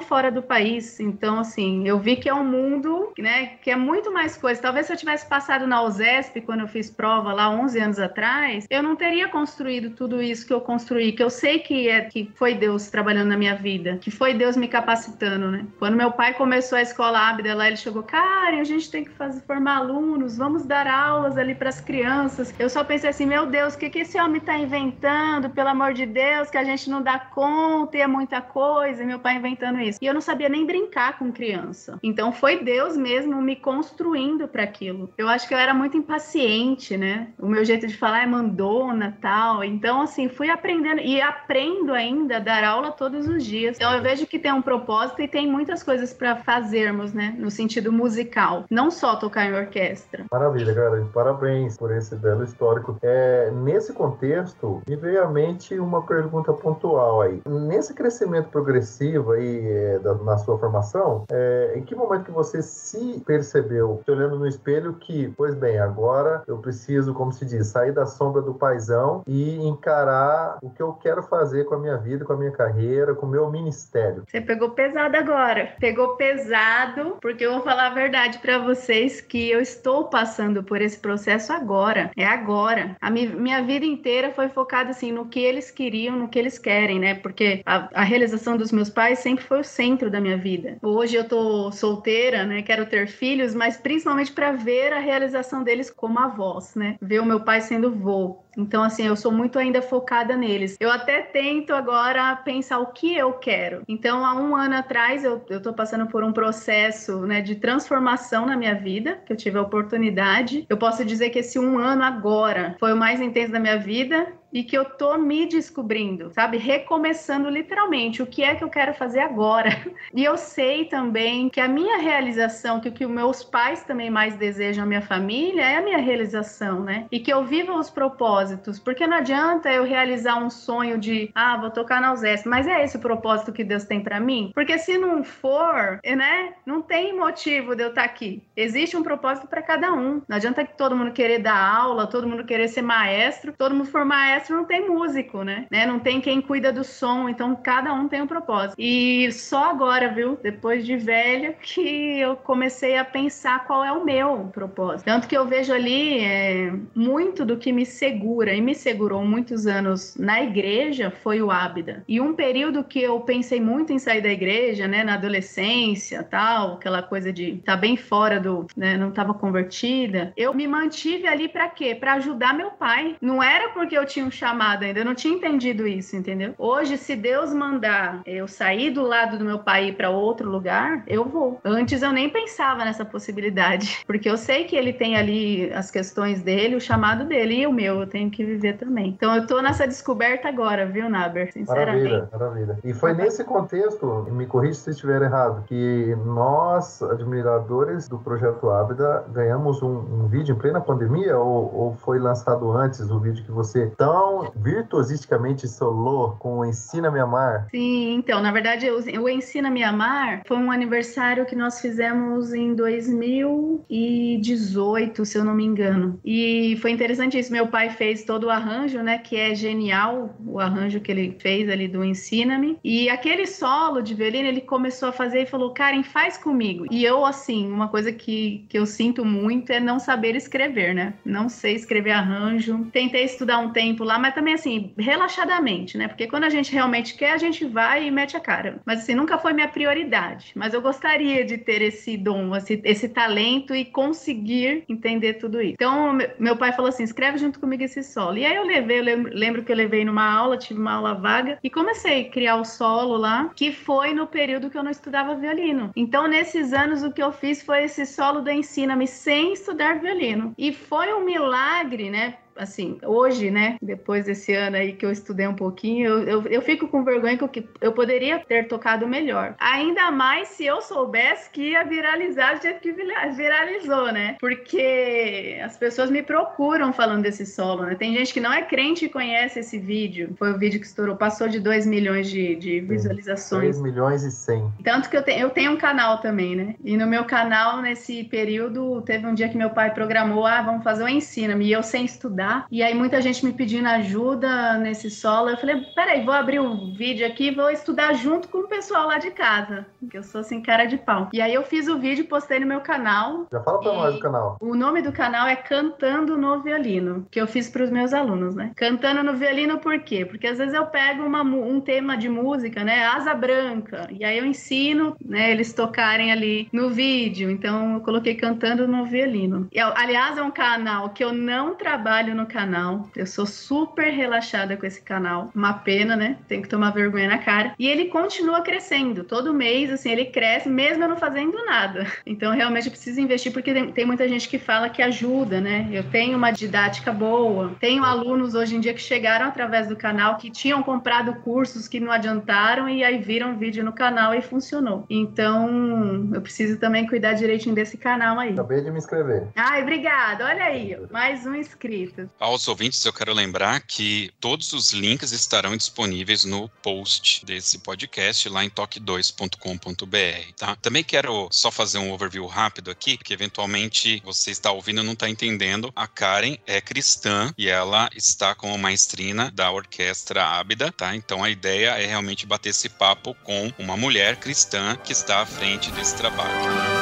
fora 0.00 0.30
do 0.30 0.42
país. 0.42 1.00
Então, 1.00 1.40
assim, 1.40 1.86
eu 1.86 1.98
vi 1.98 2.16
que 2.16 2.28
é 2.28 2.34
um 2.34 2.44
mundo, 2.44 3.12
né, 3.24 3.52
que 3.62 3.70
é 3.70 3.76
muito 3.76 4.12
mais 4.12 4.36
coisa. 4.36 4.60
Talvez 4.60 4.86
se 4.86 4.92
eu 4.92 4.96
tivesse 4.98 5.26
passado 5.26 5.66
na 5.66 5.82
USESP 5.82 6.42
quando 6.42 6.60
eu 6.60 6.68
fiz 6.68 6.90
prova 6.90 7.32
lá 7.32 7.48
11 7.48 7.80
anos 7.80 7.98
atrás, 7.98 8.66
eu 8.68 8.82
não 8.82 8.94
teria 8.94 9.28
construído 9.28 9.90
tudo 9.96 10.22
isso 10.22 10.46
que 10.46 10.52
eu 10.52 10.60
construí, 10.60 11.10
que 11.10 11.22
eu 11.22 11.30
sei 11.30 11.58
que 11.58 11.88
é 11.88 12.02
que 12.02 12.30
foi 12.34 12.54
Deus 12.54 12.90
trabalhando 12.90 13.28
na 13.28 13.36
minha 13.36 13.54
vida, 13.54 13.96
que 13.96 14.10
foi 14.10 14.34
Deus 14.34 14.58
me 14.58 14.68
capacitando, 14.68 15.50
né? 15.50 15.64
Quando 15.78 15.96
meu 15.96 16.12
pai 16.12 16.34
começou 16.34 16.76
a 16.76 16.82
escola 16.82 17.18
Abda 17.30 17.54
lá, 17.54 17.66
ele 17.66 17.78
chegou, 17.78 18.02
cara, 18.02 18.60
a 18.60 18.64
gente 18.64 18.90
tem 18.90 19.04
que 19.04 19.10
fazer 19.12 19.40
formar 19.46 19.78
alunos, 19.78 20.36
vamos 20.36 20.66
dar 20.66 20.86
aulas 20.86 21.38
ali 21.38 21.54
para 21.54 21.70
as 21.70 21.80
crianças. 21.80 22.54
Eu 22.58 22.68
só 22.68 22.84
pensei 22.84 23.08
assim, 23.08 23.24
meu 23.24 23.46
Deus, 23.46 23.74
o 23.74 23.78
que 23.78 23.88
que 23.88 24.00
esse 24.00 24.20
homem 24.20 24.36
está 24.36 24.58
inventando? 24.58 25.48
Pelo 25.48 25.70
amor 25.70 25.94
de 25.94 26.04
Deus, 26.04 26.50
que 26.50 26.58
a 26.58 26.64
gente 26.64 26.90
não 26.90 27.00
dá 27.00 27.18
conta 27.18 27.96
e 27.96 28.00
é 28.02 28.06
muita 28.06 28.42
coisa. 28.42 29.02
E 29.02 29.06
meu 29.06 29.18
pai 29.18 29.36
inventando 29.36 29.80
isso. 29.80 29.98
E 30.02 30.06
eu 30.06 30.12
não 30.12 30.20
sabia 30.20 30.50
nem 30.50 30.66
brincar 30.66 31.18
com 31.18 31.32
criança. 31.32 31.98
Então 32.02 32.30
foi 32.30 32.62
Deus 32.62 32.96
mesmo 32.96 33.13
me 33.22 33.56
construindo 33.56 34.48
para 34.48 34.62
aquilo. 34.62 35.10
Eu 35.16 35.28
acho 35.28 35.46
que 35.46 35.54
eu 35.54 35.58
era 35.58 35.74
muito 35.74 35.96
impaciente, 35.96 36.96
né? 36.96 37.28
O 37.38 37.46
meu 37.46 37.64
jeito 37.64 37.86
de 37.86 37.96
falar 37.96 38.22
é 38.22 38.26
mandona, 38.26 39.16
tal. 39.20 39.62
Então 39.62 40.02
assim, 40.02 40.28
fui 40.28 40.50
aprendendo 40.50 41.00
e 41.00 41.20
aprendo 41.20 41.92
ainda 41.92 42.36
a 42.36 42.40
dar 42.40 42.64
aula 42.64 42.90
todos 42.92 43.26
os 43.26 43.44
dias. 43.44 43.76
Então 43.76 43.92
eu 43.92 44.02
vejo 44.02 44.26
que 44.26 44.38
tem 44.38 44.52
um 44.52 44.62
propósito 44.62 45.22
e 45.22 45.28
tem 45.28 45.50
muitas 45.50 45.82
coisas 45.82 46.12
para 46.12 46.36
fazermos, 46.36 47.12
né, 47.12 47.34
no 47.38 47.50
sentido 47.50 47.92
musical, 47.92 48.64
não 48.70 48.90
só 48.90 49.16
tocar 49.16 49.46
em 49.46 49.54
orquestra. 49.54 50.24
Maravilha, 50.32 50.74
cara. 50.74 51.06
Parabéns 51.12 51.76
por 51.76 51.92
esse 51.92 52.14
belo 52.16 52.44
histórico. 52.44 52.96
É, 53.02 53.50
nesse 53.50 53.92
contexto, 53.92 54.82
me 54.88 54.96
veio 54.96 55.22
à 55.22 55.28
mente 55.28 55.78
uma 55.78 56.02
pergunta 56.02 56.52
pontual 56.52 57.22
aí. 57.22 57.40
Nesse 57.46 57.94
crescimento 57.94 58.48
progressivo 58.48 59.32
aí 59.32 59.60
é, 59.66 59.98
da, 59.98 60.14
na 60.14 60.38
sua 60.38 60.58
formação, 60.58 61.24
é, 61.30 61.74
em 61.76 61.82
que 61.82 61.94
momento 61.94 62.24
que 62.24 62.32
você 62.32 62.62
se 62.62 63.03
percebeu, 63.26 64.02
olhando 64.08 64.38
no 64.38 64.46
espelho, 64.46 64.94
que, 64.94 65.32
pois 65.36 65.54
bem, 65.54 65.78
agora 65.78 66.42
eu 66.46 66.58
preciso, 66.58 67.14
como 67.14 67.32
se 67.32 67.44
diz, 67.44 67.66
sair 67.66 67.92
da 67.92 68.06
sombra 68.06 68.42
do 68.42 68.54
paizão 68.54 69.22
e 69.26 69.56
encarar 69.66 70.58
o 70.62 70.70
que 70.70 70.82
eu 70.82 70.92
quero 70.92 71.22
fazer 71.22 71.64
com 71.64 71.74
a 71.74 71.78
minha 71.78 71.96
vida, 71.96 72.24
com 72.24 72.32
a 72.32 72.36
minha 72.36 72.50
carreira, 72.50 73.14
com 73.14 73.26
o 73.26 73.28
meu 73.28 73.50
ministério. 73.50 74.24
Você 74.26 74.40
pegou 74.40 74.70
pesado 74.70 75.16
agora. 75.16 75.74
Pegou 75.80 76.16
pesado, 76.16 77.16
porque 77.20 77.44
eu 77.44 77.52
vou 77.52 77.62
falar 77.62 77.88
a 77.88 77.94
verdade 77.94 78.38
para 78.38 78.58
vocês 78.58 79.20
que 79.20 79.50
eu 79.50 79.60
estou 79.60 80.04
passando 80.04 80.62
por 80.62 80.80
esse 80.80 80.98
processo 80.98 81.52
agora. 81.52 82.10
É 82.16 82.26
agora. 82.26 82.96
A 83.00 83.10
mi 83.10 83.26
minha 83.26 83.62
vida 83.62 83.84
inteira 83.84 84.30
foi 84.32 84.48
focada 84.48 84.90
assim 84.90 85.12
no 85.12 85.26
que 85.26 85.40
eles 85.40 85.70
queriam, 85.70 86.16
no 86.16 86.28
que 86.28 86.38
eles 86.38 86.58
querem, 86.58 86.98
né? 86.98 87.14
Porque 87.14 87.62
a, 87.66 87.88
a 87.94 88.02
realização 88.02 88.56
dos 88.56 88.70
meus 88.70 88.90
pais 88.90 89.18
sempre 89.18 89.44
foi 89.44 89.60
o 89.60 89.64
centro 89.64 90.10
da 90.10 90.20
minha 90.20 90.36
vida. 90.36 90.76
Hoje 90.82 91.16
eu 91.16 91.26
tô 91.26 91.72
solteira, 91.72 92.44
né? 92.44 92.62
Quero 92.62 92.86
ter 92.86 92.93
filhos, 93.06 93.54
mas 93.54 93.76
principalmente 93.76 94.32
para 94.32 94.52
ver 94.52 94.92
a 94.92 94.98
realização 94.98 95.62
deles 95.62 95.90
como 95.90 96.18
avós, 96.18 96.74
né? 96.74 96.96
Ver 97.00 97.20
o 97.20 97.26
meu 97.26 97.40
pai 97.40 97.60
sendo 97.60 97.90
vô, 97.90 98.44
então, 98.56 98.82
assim, 98.82 99.06
eu 99.06 99.16
sou 99.16 99.32
muito 99.32 99.58
ainda 99.58 99.82
focada 99.82 100.36
neles. 100.36 100.76
Eu 100.78 100.90
até 100.90 101.22
tento 101.22 101.72
agora 101.72 102.36
pensar 102.36 102.78
o 102.78 102.86
que 102.86 103.14
eu 103.14 103.32
quero. 103.32 103.82
Então, 103.88 104.24
há 104.24 104.34
um 104.34 104.54
ano 104.54 104.76
atrás, 104.76 105.24
eu, 105.24 105.44
eu 105.48 105.60
tô 105.60 105.72
passando 105.72 106.06
por 106.06 106.22
um 106.22 106.32
processo 106.32 107.20
né, 107.26 107.40
de 107.40 107.56
transformação 107.56 108.46
na 108.46 108.56
minha 108.56 108.74
vida, 108.74 109.20
que 109.26 109.32
eu 109.32 109.36
tive 109.36 109.58
a 109.58 109.62
oportunidade. 109.62 110.66
Eu 110.68 110.76
posso 110.76 111.04
dizer 111.04 111.30
que 111.30 111.40
esse 111.40 111.58
um 111.58 111.78
ano 111.78 112.02
agora 112.02 112.76
foi 112.78 112.92
o 112.92 112.96
mais 112.96 113.20
intenso 113.20 113.52
da 113.52 113.60
minha 113.60 113.78
vida 113.78 114.32
e 114.54 114.62
que 114.62 114.78
eu 114.78 114.84
tô 114.84 115.18
me 115.18 115.46
descobrindo, 115.46 116.30
sabe? 116.30 116.56
Recomeçando 116.56 117.50
literalmente 117.50 118.22
o 118.22 118.26
que 118.26 118.44
é 118.44 118.54
que 118.54 118.62
eu 118.62 118.70
quero 118.70 118.94
fazer 118.94 119.18
agora. 119.18 119.70
E 120.14 120.22
eu 120.22 120.36
sei 120.36 120.84
também 120.84 121.48
que 121.48 121.60
a 121.60 121.66
minha 121.66 121.98
realização, 121.98 122.78
que 122.78 122.88
o 122.88 122.92
que 122.92 123.04
meus 123.04 123.42
pais 123.42 123.82
também 123.82 124.10
mais 124.10 124.36
desejam, 124.36 124.84
a 124.84 124.86
minha 124.86 125.02
família, 125.02 125.62
é 125.62 125.78
a 125.78 125.82
minha 125.82 125.98
realização, 125.98 126.80
né? 126.80 127.06
E 127.10 127.18
que 127.18 127.32
eu 127.32 127.42
viva 127.44 127.74
os 127.74 127.90
propósitos, 127.90 128.78
porque 128.78 129.06
não 129.08 129.16
adianta 129.16 129.72
eu 129.72 129.82
realizar 129.82 130.36
um 130.36 130.48
sonho 130.48 130.98
de, 130.98 131.32
ah, 131.34 131.56
vou 131.56 131.70
tocar 131.70 132.00
na 132.00 132.12
USESP, 132.12 132.48
mas 132.48 132.68
é 132.68 132.84
esse 132.84 132.96
o 132.96 133.00
propósito 133.00 133.52
que 133.52 133.64
Deus 133.64 133.84
tem 133.84 134.00
para 134.00 134.20
mim? 134.20 134.52
Porque 134.54 134.78
se 134.78 134.96
não 134.96 135.24
for, 135.24 135.98
né, 136.04 136.54
não 136.64 136.80
tem 136.80 137.16
motivo 137.16 137.74
de 137.74 137.82
eu 137.82 137.88
estar 137.88 138.02
tá 138.02 138.06
aqui. 138.06 138.40
Existe 138.56 138.96
um 138.96 139.02
propósito 139.02 139.48
para 139.48 139.62
cada 139.62 139.92
um. 139.92 140.22
Não 140.28 140.36
adianta 140.36 140.64
que 140.64 140.76
todo 140.76 140.94
mundo 140.94 141.10
querer 141.10 141.40
dar 141.40 141.58
aula, 141.58 142.06
todo 142.06 142.28
mundo 142.28 142.44
querer 142.44 142.68
ser 142.68 142.82
maestro, 142.82 143.52
todo 143.52 143.74
mundo 143.74 143.88
for 143.88 144.04
maestro 144.04 144.43
orquestra 144.44 144.56
não 144.56 144.64
tem 144.64 144.88
músico, 144.88 145.42
né? 145.42 145.66
né? 145.70 145.86
Não 145.86 145.98
tem 145.98 146.20
quem 146.20 146.40
cuida 146.40 146.72
do 146.72 146.84
som, 146.84 147.28
então 147.28 147.56
cada 147.56 147.92
um 147.92 148.08
tem 148.08 148.22
um 148.22 148.26
propósito. 148.26 148.74
E 148.78 149.30
só 149.32 149.70
agora, 149.70 150.08
viu, 150.08 150.38
depois 150.42 150.84
de 150.84 150.96
velha, 150.96 151.54
que 151.54 152.18
eu 152.18 152.36
comecei 152.36 152.96
a 152.96 153.04
pensar 153.04 153.66
qual 153.66 153.84
é 153.84 153.92
o 153.92 154.04
meu 154.04 154.50
propósito. 154.52 155.06
Tanto 155.06 155.26
que 155.26 155.36
eu 155.36 155.46
vejo 155.46 155.72
ali 155.72 156.20
é, 156.20 156.72
muito 156.94 157.44
do 157.44 157.56
que 157.56 157.72
me 157.72 157.86
segura 157.86 158.52
e 158.52 158.60
me 158.60 158.74
segurou 158.74 159.24
muitos 159.24 159.66
anos 159.66 160.16
na 160.16 160.42
igreja 160.42 161.10
foi 161.22 161.40
o 161.40 161.50
Ábida. 161.50 162.04
E 162.06 162.20
um 162.20 162.34
período 162.34 162.84
que 162.84 163.00
eu 163.00 163.20
pensei 163.20 163.60
muito 163.60 163.92
em 163.92 163.98
sair 163.98 164.20
da 164.20 164.30
igreja, 164.30 164.86
né, 164.86 165.02
na 165.04 165.14
adolescência, 165.14 166.22
tal, 166.22 166.74
aquela 166.74 167.02
coisa 167.02 167.32
de 167.32 167.52
estar 167.52 167.74
tá 167.74 167.76
bem 167.76 167.96
fora 167.96 168.40
do, 168.40 168.66
né, 168.76 168.96
não 168.96 169.08
estava 169.08 169.32
convertida. 169.32 170.32
Eu 170.36 170.52
me 170.52 170.66
mantive 170.66 171.26
ali 171.26 171.48
para 171.48 171.68
quê? 171.68 171.94
Para 171.94 172.14
ajudar 172.14 172.54
meu 172.54 172.70
pai. 172.72 173.16
Não 173.20 173.42
era 173.42 173.70
porque 173.70 173.96
eu 173.96 174.04
tinha 174.04 174.24
um 174.24 174.30
chamado 174.34 174.84
ainda. 174.84 175.00
Eu 175.00 175.04
não 175.04 175.14
tinha 175.14 175.34
entendido 175.34 175.86
isso, 175.86 176.16
entendeu? 176.16 176.54
Hoje, 176.58 176.96
se 176.96 177.16
Deus 177.16 177.52
mandar 177.52 178.22
eu 178.26 178.46
sair 178.46 178.90
do 178.90 179.02
lado 179.02 179.38
do 179.38 179.44
meu 179.44 179.58
pai 179.58 179.92
para 179.92 180.10
outro 180.10 180.50
lugar, 180.50 181.02
eu 181.06 181.24
vou. 181.24 181.60
Antes 181.64 182.02
eu 182.02 182.12
nem 182.12 182.28
pensava 182.28 182.84
nessa 182.84 183.04
possibilidade, 183.04 184.02
porque 184.06 184.28
eu 184.28 184.36
sei 184.36 184.64
que 184.64 184.76
ele 184.76 184.92
tem 184.92 185.16
ali 185.16 185.72
as 185.72 185.90
questões 185.90 186.42
dele, 186.42 186.76
o 186.76 186.80
chamado 186.80 187.24
dele 187.24 187.60
e 187.60 187.66
o 187.66 187.72
meu, 187.72 188.00
eu 188.00 188.06
tenho 188.06 188.30
que 188.30 188.44
viver 188.44 188.76
também. 188.76 189.08
Então 189.08 189.34
eu 189.34 189.46
tô 189.46 189.60
nessa 189.60 189.86
descoberta 189.86 190.48
agora, 190.48 190.86
viu, 190.86 191.08
Naber? 191.08 191.52
Sinceramente. 191.52 192.10
Maravilha, 192.10 192.28
maravilha. 192.32 192.78
E 192.84 192.92
foi 192.92 193.12
nesse 193.14 193.44
contexto, 193.44 194.26
me 194.30 194.46
corrija 194.46 194.74
se 194.74 194.90
estiver 194.90 195.22
errado, 195.22 195.64
que 195.66 196.16
nós, 196.24 197.02
admiradores 197.02 198.08
do 198.08 198.18
Projeto 198.18 198.70
Ábida, 198.70 199.24
ganhamos 199.32 199.82
um, 199.82 199.96
um 199.96 200.26
vídeo 200.26 200.54
em 200.54 200.58
plena 200.58 200.80
pandemia 200.80 201.38
ou, 201.38 201.74
ou 201.74 201.96
foi 201.96 202.18
lançado 202.18 202.70
antes 202.72 203.00
o 203.10 203.18
vídeo 203.18 203.44
que 203.44 203.52
você 203.52 203.92
tão 203.96 204.23
virtuosisticamente 204.56 205.68
solou 205.68 206.36
com 206.38 206.58
o 206.58 206.64
Ensina-me 206.64 207.20
Amar? 207.20 207.68
Sim, 207.70 208.14
então, 208.14 208.40
na 208.40 208.50
verdade, 208.52 208.88
o 208.90 209.28
Ensina-me 209.28 209.82
Amar 209.82 210.42
foi 210.46 210.56
um 210.56 210.70
aniversário 210.70 211.44
que 211.46 211.56
nós 211.56 211.80
fizemos 211.80 212.52
em 212.52 212.74
2018, 212.74 215.24
se 215.24 215.38
eu 215.38 215.44
não 215.44 215.54
me 215.54 215.64
engano. 215.64 216.20
E 216.24 216.76
foi 216.80 216.90
interessante 216.90 217.38
isso. 217.38 217.52
Meu 217.52 217.68
pai 217.68 217.90
fez 217.90 218.24
todo 218.24 218.44
o 218.44 218.50
arranjo, 218.50 219.02
né? 219.02 219.18
Que 219.18 219.36
é 219.36 219.54
genial, 219.54 220.34
o 220.46 220.60
arranjo 220.60 221.00
que 221.00 221.10
ele 221.10 221.36
fez 221.40 221.68
ali 221.68 221.88
do 221.88 222.04
Ensina-me. 222.04 222.78
E 222.82 223.08
aquele 223.08 223.46
solo 223.46 224.02
de 224.02 224.14
violino, 224.14 224.48
ele 224.48 224.60
começou 224.60 225.08
a 225.08 225.12
fazer 225.12 225.42
e 225.42 225.46
falou: 225.46 225.72
Karen, 225.72 226.02
faz 226.02 226.36
comigo. 226.36 226.86
E 226.90 227.04
eu, 227.04 227.24
assim, 227.24 227.70
uma 227.70 227.88
coisa 227.88 228.12
que, 228.12 228.66
que 228.68 228.78
eu 228.78 228.86
sinto 228.86 229.24
muito 229.24 229.72
é 229.72 229.80
não 229.80 229.98
saber 229.98 230.36
escrever, 230.36 230.94
né? 230.94 231.14
Não 231.24 231.48
sei 231.48 231.74
escrever 231.74 232.12
arranjo. 232.12 232.86
Tentei 232.92 233.24
estudar 233.24 233.58
um 233.58 233.70
tempo 233.70 234.03
lá 234.04 234.18
mas 234.18 234.34
também 234.34 234.54
assim, 234.54 234.92
relaxadamente, 234.98 235.98
né? 235.98 236.08
Porque 236.08 236.26
quando 236.26 236.44
a 236.44 236.48
gente 236.48 236.72
realmente 236.72 237.14
quer, 237.14 237.32
a 237.32 237.38
gente 237.38 237.64
vai 237.64 238.06
e 238.06 238.10
mete 238.10 238.36
a 238.36 238.40
cara. 238.40 238.80
Mas 238.84 239.00
assim, 239.00 239.14
nunca 239.14 239.38
foi 239.38 239.52
minha 239.52 239.68
prioridade. 239.68 240.52
Mas 240.54 240.74
eu 240.74 240.80
gostaria 240.80 241.44
de 241.44 241.58
ter 241.58 241.82
esse 241.82 242.16
dom, 242.16 242.54
esse, 242.56 242.80
esse 242.84 243.08
talento 243.08 243.74
e 243.74 243.84
conseguir 243.84 244.84
entender 244.88 245.34
tudo 245.34 245.60
isso. 245.60 245.74
Então, 245.74 246.16
meu 246.38 246.56
pai 246.56 246.72
falou 246.72 246.88
assim: 246.88 247.04
escreve 247.04 247.38
junto 247.38 247.60
comigo 247.60 247.82
esse 247.82 248.02
solo. 248.02 248.38
E 248.38 248.44
aí 248.44 248.56
eu 248.56 248.64
levei, 248.64 249.00
eu 249.00 249.04
lembro, 249.04 249.32
lembro 249.34 249.62
que 249.64 249.72
eu 249.72 249.76
levei 249.76 250.04
numa 250.04 250.30
aula, 250.30 250.56
tive 250.56 250.80
uma 250.80 250.94
aula 250.94 251.14
vaga, 251.14 251.58
e 251.62 251.70
comecei 251.70 252.22
a 252.22 252.30
criar 252.30 252.56
o 252.56 252.64
solo 252.64 253.16
lá, 253.16 253.50
que 253.54 253.72
foi 253.72 254.12
no 254.12 254.26
período 254.26 254.70
que 254.70 254.78
eu 254.78 254.82
não 254.82 254.90
estudava 254.90 255.34
violino. 255.34 255.90
Então, 255.96 256.26
nesses 256.26 256.72
anos, 256.72 257.02
o 257.02 257.12
que 257.12 257.22
eu 257.22 257.32
fiz 257.32 257.62
foi 257.62 257.84
esse 257.84 258.06
solo 258.06 258.40
do 258.40 258.50
Ensina-me 258.50 259.06
sem 259.06 259.52
estudar 259.52 259.98
violino. 259.98 260.54
E 260.56 260.72
foi 260.72 261.12
um 261.12 261.24
milagre, 261.24 262.10
né? 262.10 262.34
Assim, 262.56 262.98
hoje, 263.02 263.50
né, 263.50 263.76
depois 263.80 264.26
desse 264.26 264.52
ano 264.54 264.76
aí 264.76 264.92
que 264.92 265.04
eu 265.04 265.10
estudei 265.10 265.46
um 265.46 265.54
pouquinho, 265.54 266.06
eu, 266.06 266.22
eu, 266.22 266.42
eu 266.46 266.62
fico 266.62 266.88
com 266.88 267.04
vergonha 267.04 267.36
que 267.36 267.66
eu 267.80 267.92
poderia 267.92 268.38
ter 268.38 268.68
tocado 268.68 269.06
melhor. 269.06 269.54
Ainda 269.58 270.10
mais 270.10 270.48
se 270.48 270.64
eu 270.64 270.80
soubesse 270.80 271.50
que 271.50 271.70
ia 271.70 271.84
viralizar 271.84 272.54
do 272.54 272.62
jeito 272.62 272.80
que 272.80 272.92
viralizou, 272.92 274.12
né? 274.12 274.36
Porque 274.40 275.60
as 275.62 275.76
pessoas 275.76 276.10
me 276.10 276.22
procuram 276.22 276.92
falando 276.92 277.22
desse 277.22 277.44
solo, 277.44 277.84
né? 277.84 277.94
Tem 277.94 278.14
gente 278.14 278.32
que 278.32 278.40
não 278.40 278.52
é 278.52 278.62
crente 278.62 279.04
e 279.06 279.08
conhece 279.08 279.60
esse 279.60 279.78
vídeo. 279.78 280.34
Foi 280.38 280.52
o 280.52 280.58
vídeo 280.58 280.80
que 280.80 280.86
estourou, 280.86 281.16
passou 281.16 281.48
de 281.48 281.60
2 281.60 281.86
milhões 281.86 282.30
de, 282.30 282.54
de 282.56 282.80
visualizações. 282.80 283.76
2 283.76 283.82
milhões 283.82 284.22
e 284.22 284.30
100. 284.30 284.72
Tanto 284.82 285.10
que 285.10 285.16
eu, 285.16 285.22
te, 285.22 285.32
eu 285.32 285.50
tenho 285.50 285.72
um 285.72 285.76
canal 285.76 286.18
também, 286.18 286.56
né? 286.56 286.74
E 286.84 286.96
no 286.96 287.06
meu 287.06 287.24
canal, 287.24 287.82
nesse 287.82 288.24
período, 288.24 289.02
teve 289.02 289.26
um 289.26 289.34
dia 289.34 289.48
que 289.48 289.56
meu 289.56 289.70
pai 289.70 289.92
programou, 289.92 290.46
ah, 290.46 290.62
vamos 290.62 290.82
fazer 290.82 291.04
um 291.04 291.08
ensina-me, 291.08 291.66
e 291.66 291.72
eu 291.72 291.82
sem 291.82 292.04
estudar 292.04 292.43
estudar. 292.44 292.66
E 292.70 292.82
aí 292.82 292.94
muita 292.94 293.20
gente 293.20 293.44
me 293.44 293.52
pedindo 293.52 293.88
ajuda 293.88 294.78
nesse 294.78 295.10
solo. 295.10 295.50
Eu 295.50 295.56
falei, 295.56 295.80
peraí, 295.94 296.24
vou 296.24 296.34
abrir 296.34 296.60
um 296.60 296.92
vídeo 296.94 297.26
aqui 297.26 297.50
vou 297.50 297.70
estudar 297.70 298.12
junto 298.14 298.48
com 298.48 298.58
o 298.58 298.68
pessoal 298.68 299.06
lá 299.06 299.18
de 299.18 299.30
casa. 299.30 299.86
Que 300.10 300.18
eu 300.18 300.22
sou 300.22 300.40
assim, 300.40 300.60
cara 300.60 300.84
de 300.84 300.98
pau. 300.98 301.28
E 301.32 301.40
aí 301.40 301.54
eu 301.54 301.62
fiz 301.62 301.88
o 301.88 301.98
vídeo, 301.98 302.26
postei 302.26 302.60
no 302.60 302.66
meu 302.66 302.80
canal. 302.80 303.46
Já 303.50 303.60
fala 303.62 303.80
pra 303.80 303.92
nós 303.92 304.16
o 304.16 304.20
canal. 304.20 304.56
O 304.60 304.74
nome 304.74 305.02
do 305.02 305.12
canal 305.12 305.46
é 305.46 305.56
Cantando 305.56 306.36
no 306.36 306.60
Violino, 306.60 307.26
que 307.30 307.40
eu 307.40 307.46
fiz 307.46 307.70
para 307.70 307.84
os 307.84 307.90
meus 307.90 308.12
alunos, 308.12 308.54
né? 308.54 308.72
Cantando 308.76 309.22
no 309.22 309.34
violino 309.34 309.78
por 309.78 310.00
quê? 310.00 310.24
Porque 310.24 310.46
às 310.46 310.58
vezes 310.58 310.74
eu 310.74 310.86
pego 310.86 311.22
uma, 311.22 311.42
um 311.42 311.80
tema 311.80 312.16
de 312.16 312.28
música, 312.28 312.84
né? 312.84 313.06
Asa 313.06 313.34
branca. 313.34 314.08
E 314.10 314.24
aí 314.24 314.38
eu 314.38 314.44
ensino, 314.44 315.16
né, 315.24 315.50
eles 315.50 315.72
tocarem 315.72 316.32
ali 316.32 316.68
no 316.72 316.90
vídeo. 316.90 317.50
Então 317.50 317.94
eu 317.94 318.00
coloquei 318.00 318.34
cantando 318.34 318.86
no 318.86 319.04
violino. 319.04 319.68
E, 319.72 319.80
aliás, 319.80 320.36
é 320.36 320.42
um 320.42 320.50
canal 320.50 321.10
que 321.10 321.24
eu 321.24 321.32
não 321.32 321.74
trabalho 321.74 322.33
no 322.34 322.46
canal. 322.46 323.08
Eu 323.14 323.26
sou 323.26 323.46
super 323.46 324.10
relaxada 324.12 324.76
com 324.76 324.86
esse 324.86 325.00
canal. 325.00 325.50
Uma 325.54 325.74
pena, 325.74 326.16
né? 326.16 326.38
Tem 326.48 326.60
que 326.62 326.68
tomar 326.68 326.90
vergonha 326.90 327.28
na 327.28 327.38
cara. 327.38 327.74
E 327.78 327.88
ele 327.88 328.06
continua 328.06 328.62
crescendo. 328.62 329.24
Todo 329.24 329.54
mês, 329.54 329.90
assim, 329.90 330.10
ele 330.10 330.26
cresce, 330.26 330.68
mesmo 330.68 331.04
eu 331.04 331.08
não 331.08 331.16
fazendo 331.16 331.64
nada. 331.64 332.06
Então, 332.26 332.52
realmente, 332.52 332.86
eu 332.86 332.90
preciso 332.90 333.20
investir, 333.20 333.52
porque 333.52 333.72
tem, 333.72 333.92
tem 333.92 334.06
muita 334.06 334.26
gente 334.26 334.48
que 334.48 334.58
fala 334.58 334.88
que 334.88 335.02
ajuda, 335.02 335.60
né? 335.60 335.88
Eu 335.92 336.02
tenho 336.02 336.36
uma 336.36 336.50
didática 336.50 337.12
boa. 337.12 337.76
Tenho 337.78 338.02
alunos 338.02 338.54
hoje 338.54 338.74
em 338.74 338.80
dia 338.80 338.94
que 338.94 339.00
chegaram 339.00 339.46
através 339.46 339.86
do 339.86 339.94
canal, 339.94 340.36
que 340.36 340.50
tinham 340.50 340.82
comprado 340.82 341.34
cursos 341.42 341.86
que 341.86 342.00
não 342.00 342.10
adiantaram 342.10 342.88
e 342.88 343.04
aí 343.04 343.18
viram 343.18 343.56
vídeo 343.56 343.84
no 343.84 343.92
canal 343.92 344.34
e 344.34 344.40
funcionou. 344.40 345.04
Então, 345.08 346.30
eu 346.32 346.40
preciso 346.40 346.78
também 346.78 347.06
cuidar 347.06 347.34
direitinho 347.34 347.74
desse 347.74 347.96
canal 347.96 348.38
aí. 348.38 348.52
Acabei 348.52 348.80
de 348.80 348.90
me 348.90 348.98
inscrever. 348.98 349.48
Ai, 349.54 349.82
obrigada. 349.82 350.46
Olha 350.46 350.64
aí, 350.64 350.96
mais 351.10 351.46
um 351.46 351.54
inscrito 351.54 352.23
Aos 352.38 352.68
ouvintes, 352.68 353.04
eu 353.04 353.12
quero 353.12 353.32
lembrar 353.32 353.80
que 353.80 354.30
todos 354.40 354.72
os 354.72 354.92
links 354.92 355.32
estarão 355.32 355.76
disponíveis 355.76 356.44
no 356.44 356.68
post 356.82 357.44
desse 357.44 357.78
podcast 357.78 358.48
lá 358.48 358.64
em 358.64 358.70
toque2.com.br, 358.70 360.52
tá? 360.56 360.76
Também 360.76 361.04
quero 361.04 361.48
só 361.50 361.70
fazer 361.70 361.98
um 361.98 362.12
overview 362.12 362.46
rápido 362.46 362.90
aqui, 362.90 363.16
que 363.16 363.32
eventualmente 363.32 364.22
você 364.24 364.50
está 364.50 364.70
ouvindo 364.72 365.00
e 365.00 365.04
não 365.04 365.12
está 365.12 365.28
entendendo. 365.28 365.92
A 365.94 366.06
Karen 366.06 366.56
é 366.66 366.80
cristã 366.80 367.52
e 367.56 367.68
ela 367.68 368.08
está 368.14 368.54
como 368.54 368.78
maestrina 368.78 369.50
da 369.50 369.70
orquestra 369.70 370.44
Ábida, 370.44 370.92
tá? 370.92 371.14
Então 371.16 371.42
a 371.42 371.50
ideia 371.50 371.90
é 371.90 372.06
realmente 372.06 372.46
bater 372.46 372.70
esse 372.70 372.88
papo 372.88 373.34
com 373.42 373.72
uma 373.78 373.96
mulher 373.96 374.36
cristã 374.36 374.96
que 374.96 375.12
está 375.12 375.40
à 375.40 375.46
frente 375.46 375.90
desse 375.92 376.16
trabalho. 376.16 376.93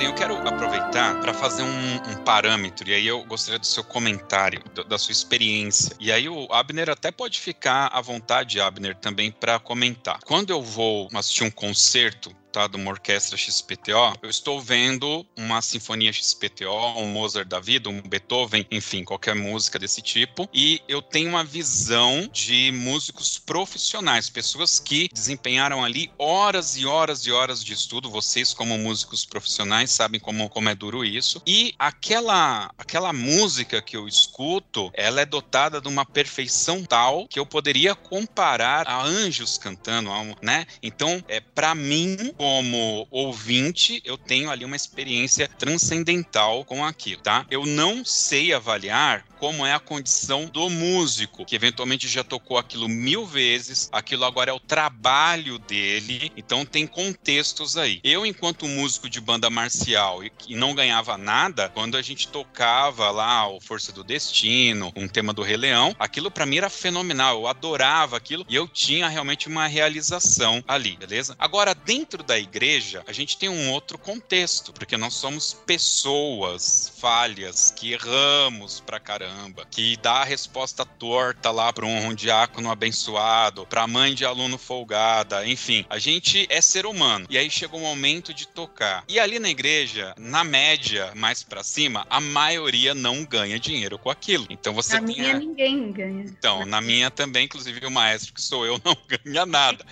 Karen, 0.00 0.04
eu 0.04 0.14
quero 0.14 0.48
aproveitar 0.48 1.20
para 1.20 1.34
fazer 1.34 1.62
um, 1.62 1.94
um, 2.10 2.24
parâmetro, 2.24 2.88
e 2.88 2.94
aí 2.94 3.06
eu 3.06 3.22
gostaria 3.24 3.58
do 3.58 3.66
seu 3.66 3.84
comentário, 3.84 4.62
do, 4.74 4.82
da 4.84 4.98
sua 4.98 5.12
experiência. 5.12 5.94
E 6.00 6.10
aí 6.10 6.28
o 6.28 6.48
Abner 6.50 6.88
até 6.88 7.10
pode 7.10 7.38
ficar 7.38 7.88
à 7.88 8.00
vontade, 8.00 8.60
Abner, 8.60 8.96
também 8.96 9.30
para 9.30 9.58
comentar. 9.58 10.20
Quando 10.24 10.50
eu 10.50 10.62
vou 10.62 11.08
assistir 11.14 11.44
um 11.44 11.50
concerto, 11.50 12.34
tá, 12.50 12.68
uma 12.74 12.90
orquestra 12.90 13.36
XPTO, 13.36 14.14
eu 14.22 14.28
estou 14.28 14.60
vendo 14.60 15.26
uma 15.36 15.62
sinfonia 15.62 16.12
XPTO, 16.12 16.98
um 16.98 17.06
Mozart 17.06 17.48
da 17.48 17.60
vida, 17.60 17.88
um 17.88 18.02
Beethoven, 18.02 18.66
enfim, 18.70 19.04
qualquer 19.04 19.34
música 19.34 19.78
desse 19.78 20.02
tipo, 20.02 20.48
e 20.52 20.82
eu 20.88 21.00
tenho 21.00 21.28
uma 21.28 21.44
visão 21.44 22.28
de 22.32 22.72
músicos 22.72 23.38
profissionais, 23.38 24.28
pessoas 24.28 24.78
que 24.78 25.08
desempenharam 25.12 25.84
ali 25.84 26.10
horas 26.18 26.76
e 26.76 26.84
horas 26.84 27.26
e 27.26 27.32
horas 27.32 27.64
de 27.64 27.72
estudo, 27.72 28.10
vocês 28.10 28.52
como 28.52 28.76
músicos 28.78 29.24
profissionais 29.24 29.90
sabem 29.90 30.20
como, 30.20 30.48
como 30.48 30.68
é 30.68 30.74
duro 30.74 31.04
isso, 31.04 31.42
e 31.46 31.74
aquela, 31.78 32.70
aquela 32.76 33.12
música 33.12 33.80
que 33.80 33.96
eu 33.96 34.08
escuto, 34.08 34.90
ela 34.94 35.20
é 35.20 35.26
dotada 35.26 35.80
de 35.80 35.88
uma 35.88 36.04
perfeição 36.04 36.84
tal 36.84 37.26
que 37.28 37.38
eu 37.38 37.46
poderia 37.46 37.94
comparar 37.94 38.88
a 38.88 39.02
anjos 39.02 39.56
cantando, 39.56 40.10
né? 40.42 40.66
Então, 40.82 41.22
é 41.28 41.40
para 41.40 41.74
mim 41.74 42.32
como 42.40 43.06
ouvinte, 43.10 44.00
eu 44.02 44.16
tenho 44.16 44.50
ali 44.50 44.64
uma 44.64 44.74
experiência 44.74 45.46
transcendental 45.46 46.64
com 46.64 46.82
aquilo, 46.82 47.20
tá? 47.20 47.44
Eu 47.50 47.66
não 47.66 48.02
sei 48.02 48.54
avaliar 48.54 49.26
como 49.38 49.64
é 49.64 49.72
a 49.74 49.80
condição 49.80 50.44
do 50.44 50.68
músico, 50.68 51.46
que 51.46 51.54
eventualmente 51.54 52.06
já 52.06 52.22
tocou 52.22 52.56
aquilo 52.58 52.88
mil 52.88 53.26
vezes, 53.26 53.88
aquilo 53.90 54.24
agora 54.24 54.50
é 54.50 54.54
o 54.54 54.60
trabalho 54.60 55.58
dele, 55.58 56.30
então 56.36 56.64
tem 56.64 56.86
contextos 56.86 57.76
aí. 57.76 58.00
Eu, 58.04 58.24
enquanto 58.24 58.68
músico 58.68 59.08
de 59.08 59.18
banda 59.18 59.48
marcial 59.48 60.22
e, 60.22 60.30
não 60.54 60.74
ganhava 60.74 61.16
nada, 61.16 61.70
quando 61.70 61.96
a 61.96 62.02
gente 62.02 62.28
tocava 62.28 63.10
lá 63.10 63.48
o 63.48 63.60
Força 63.60 63.92
do 63.92 64.04
Destino, 64.04 64.92
um 64.94 65.08
tema 65.08 65.32
do 65.32 65.42
Rei 65.42 65.56
Leão, 65.56 65.96
aquilo 65.98 66.30
para 66.30 66.44
mim 66.44 66.58
era 66.58 66.68
fenomenal, 66.68 67.40
eu 67.40 67.46
adorava 67.48 68.18
aquilo 68.18 68.44
e 68.46 68.54
eu 68.54 68.68
tinha 68.68 69.08
realmente 69.08 69.48
uma 69.48 69.66
realização 69.66 70.62
ali, 70.68 70.96
beleza? 70.96 71.34
Agora, 71.38 71.74
dentro 71.74 72.22
da 72.30 72.38
igreja, 72.38 73.02
a 73.08 73.12
gente 73.12 73.36
tem 73.36 73.48
um 73.48 73.72
outro 73.72 73.98
contexto, 73.98 74.72
porque 74.72 74.96
nós 74.96 75.14
somos 75.14 75.52
pessoas 75.52 76.92
falhas, 77.00 77.74
que 77.76 77.92
erramos 77.92 78.78
pra 78.78 79.00
caramba 79.00 79.66
que 79.68 79.96
dá 79.96 80.18
a 80.18 80.24
resposta 80.24 80.86
torta 80.86 81.50
lá 81.50 81.72
para 81.72 81.84
um, 81.84 82.06
um 82.06 82.14
diácono 82.14 82.70
abençoado, 82.70 83.66
para 83.66 83.84
mãe 83.88 84.14
de 84.14 84.24
aluno 84.24 84.56
folgada, 84.56 85.44
enfim, 85.44 85.84
a 85.90 85.98
gente 85.98 86.46
é 86.48 86.60
ser 86.60 86.86
humano. 86.86 87.26
E 87.28 87.36
aí 87.36 87.50
chega 87.50 87.76
o 87.76 87.80
momento 87.80 88.32
de 88.32 88.46
tocar. 88.46 89.02
E 89.08 89.18
ali 89.18 89.40
na 89.40 89.50
igreja, 89.50 90.14
na 90.16 90.44
média, 90.44 91.12
mais 91.16 91.42
para 91.42 91.64
cima, 91.64 92.06
a 92.08 92.20
maioria 92.20 92.94
não 92.94 93.24
ganha 93.24 93.58
dinheiro 93.58 93.98
com 93.98 94.08
aquilo. 94.08 94.46
Então 94.48 94.72
você 94.72 95.00
Na 95.00 95.00
minha 95.00 95.36
ninguém 95.36 95.90
ganha. 95.90 96.22
Então, 96.26 96.64
na 96.64 96.80
minha 96.80 97.10
também, 97.10 97.46
inclusive 97.46 97.84
o 97.84 97.90
maestro 97.90 98.32
que 98.32 98.40
sou 98.40 98.64
eu 98.64 98.80
não 98.84 98.96
ganha 99.08 99.44
nada. 99.44 99.84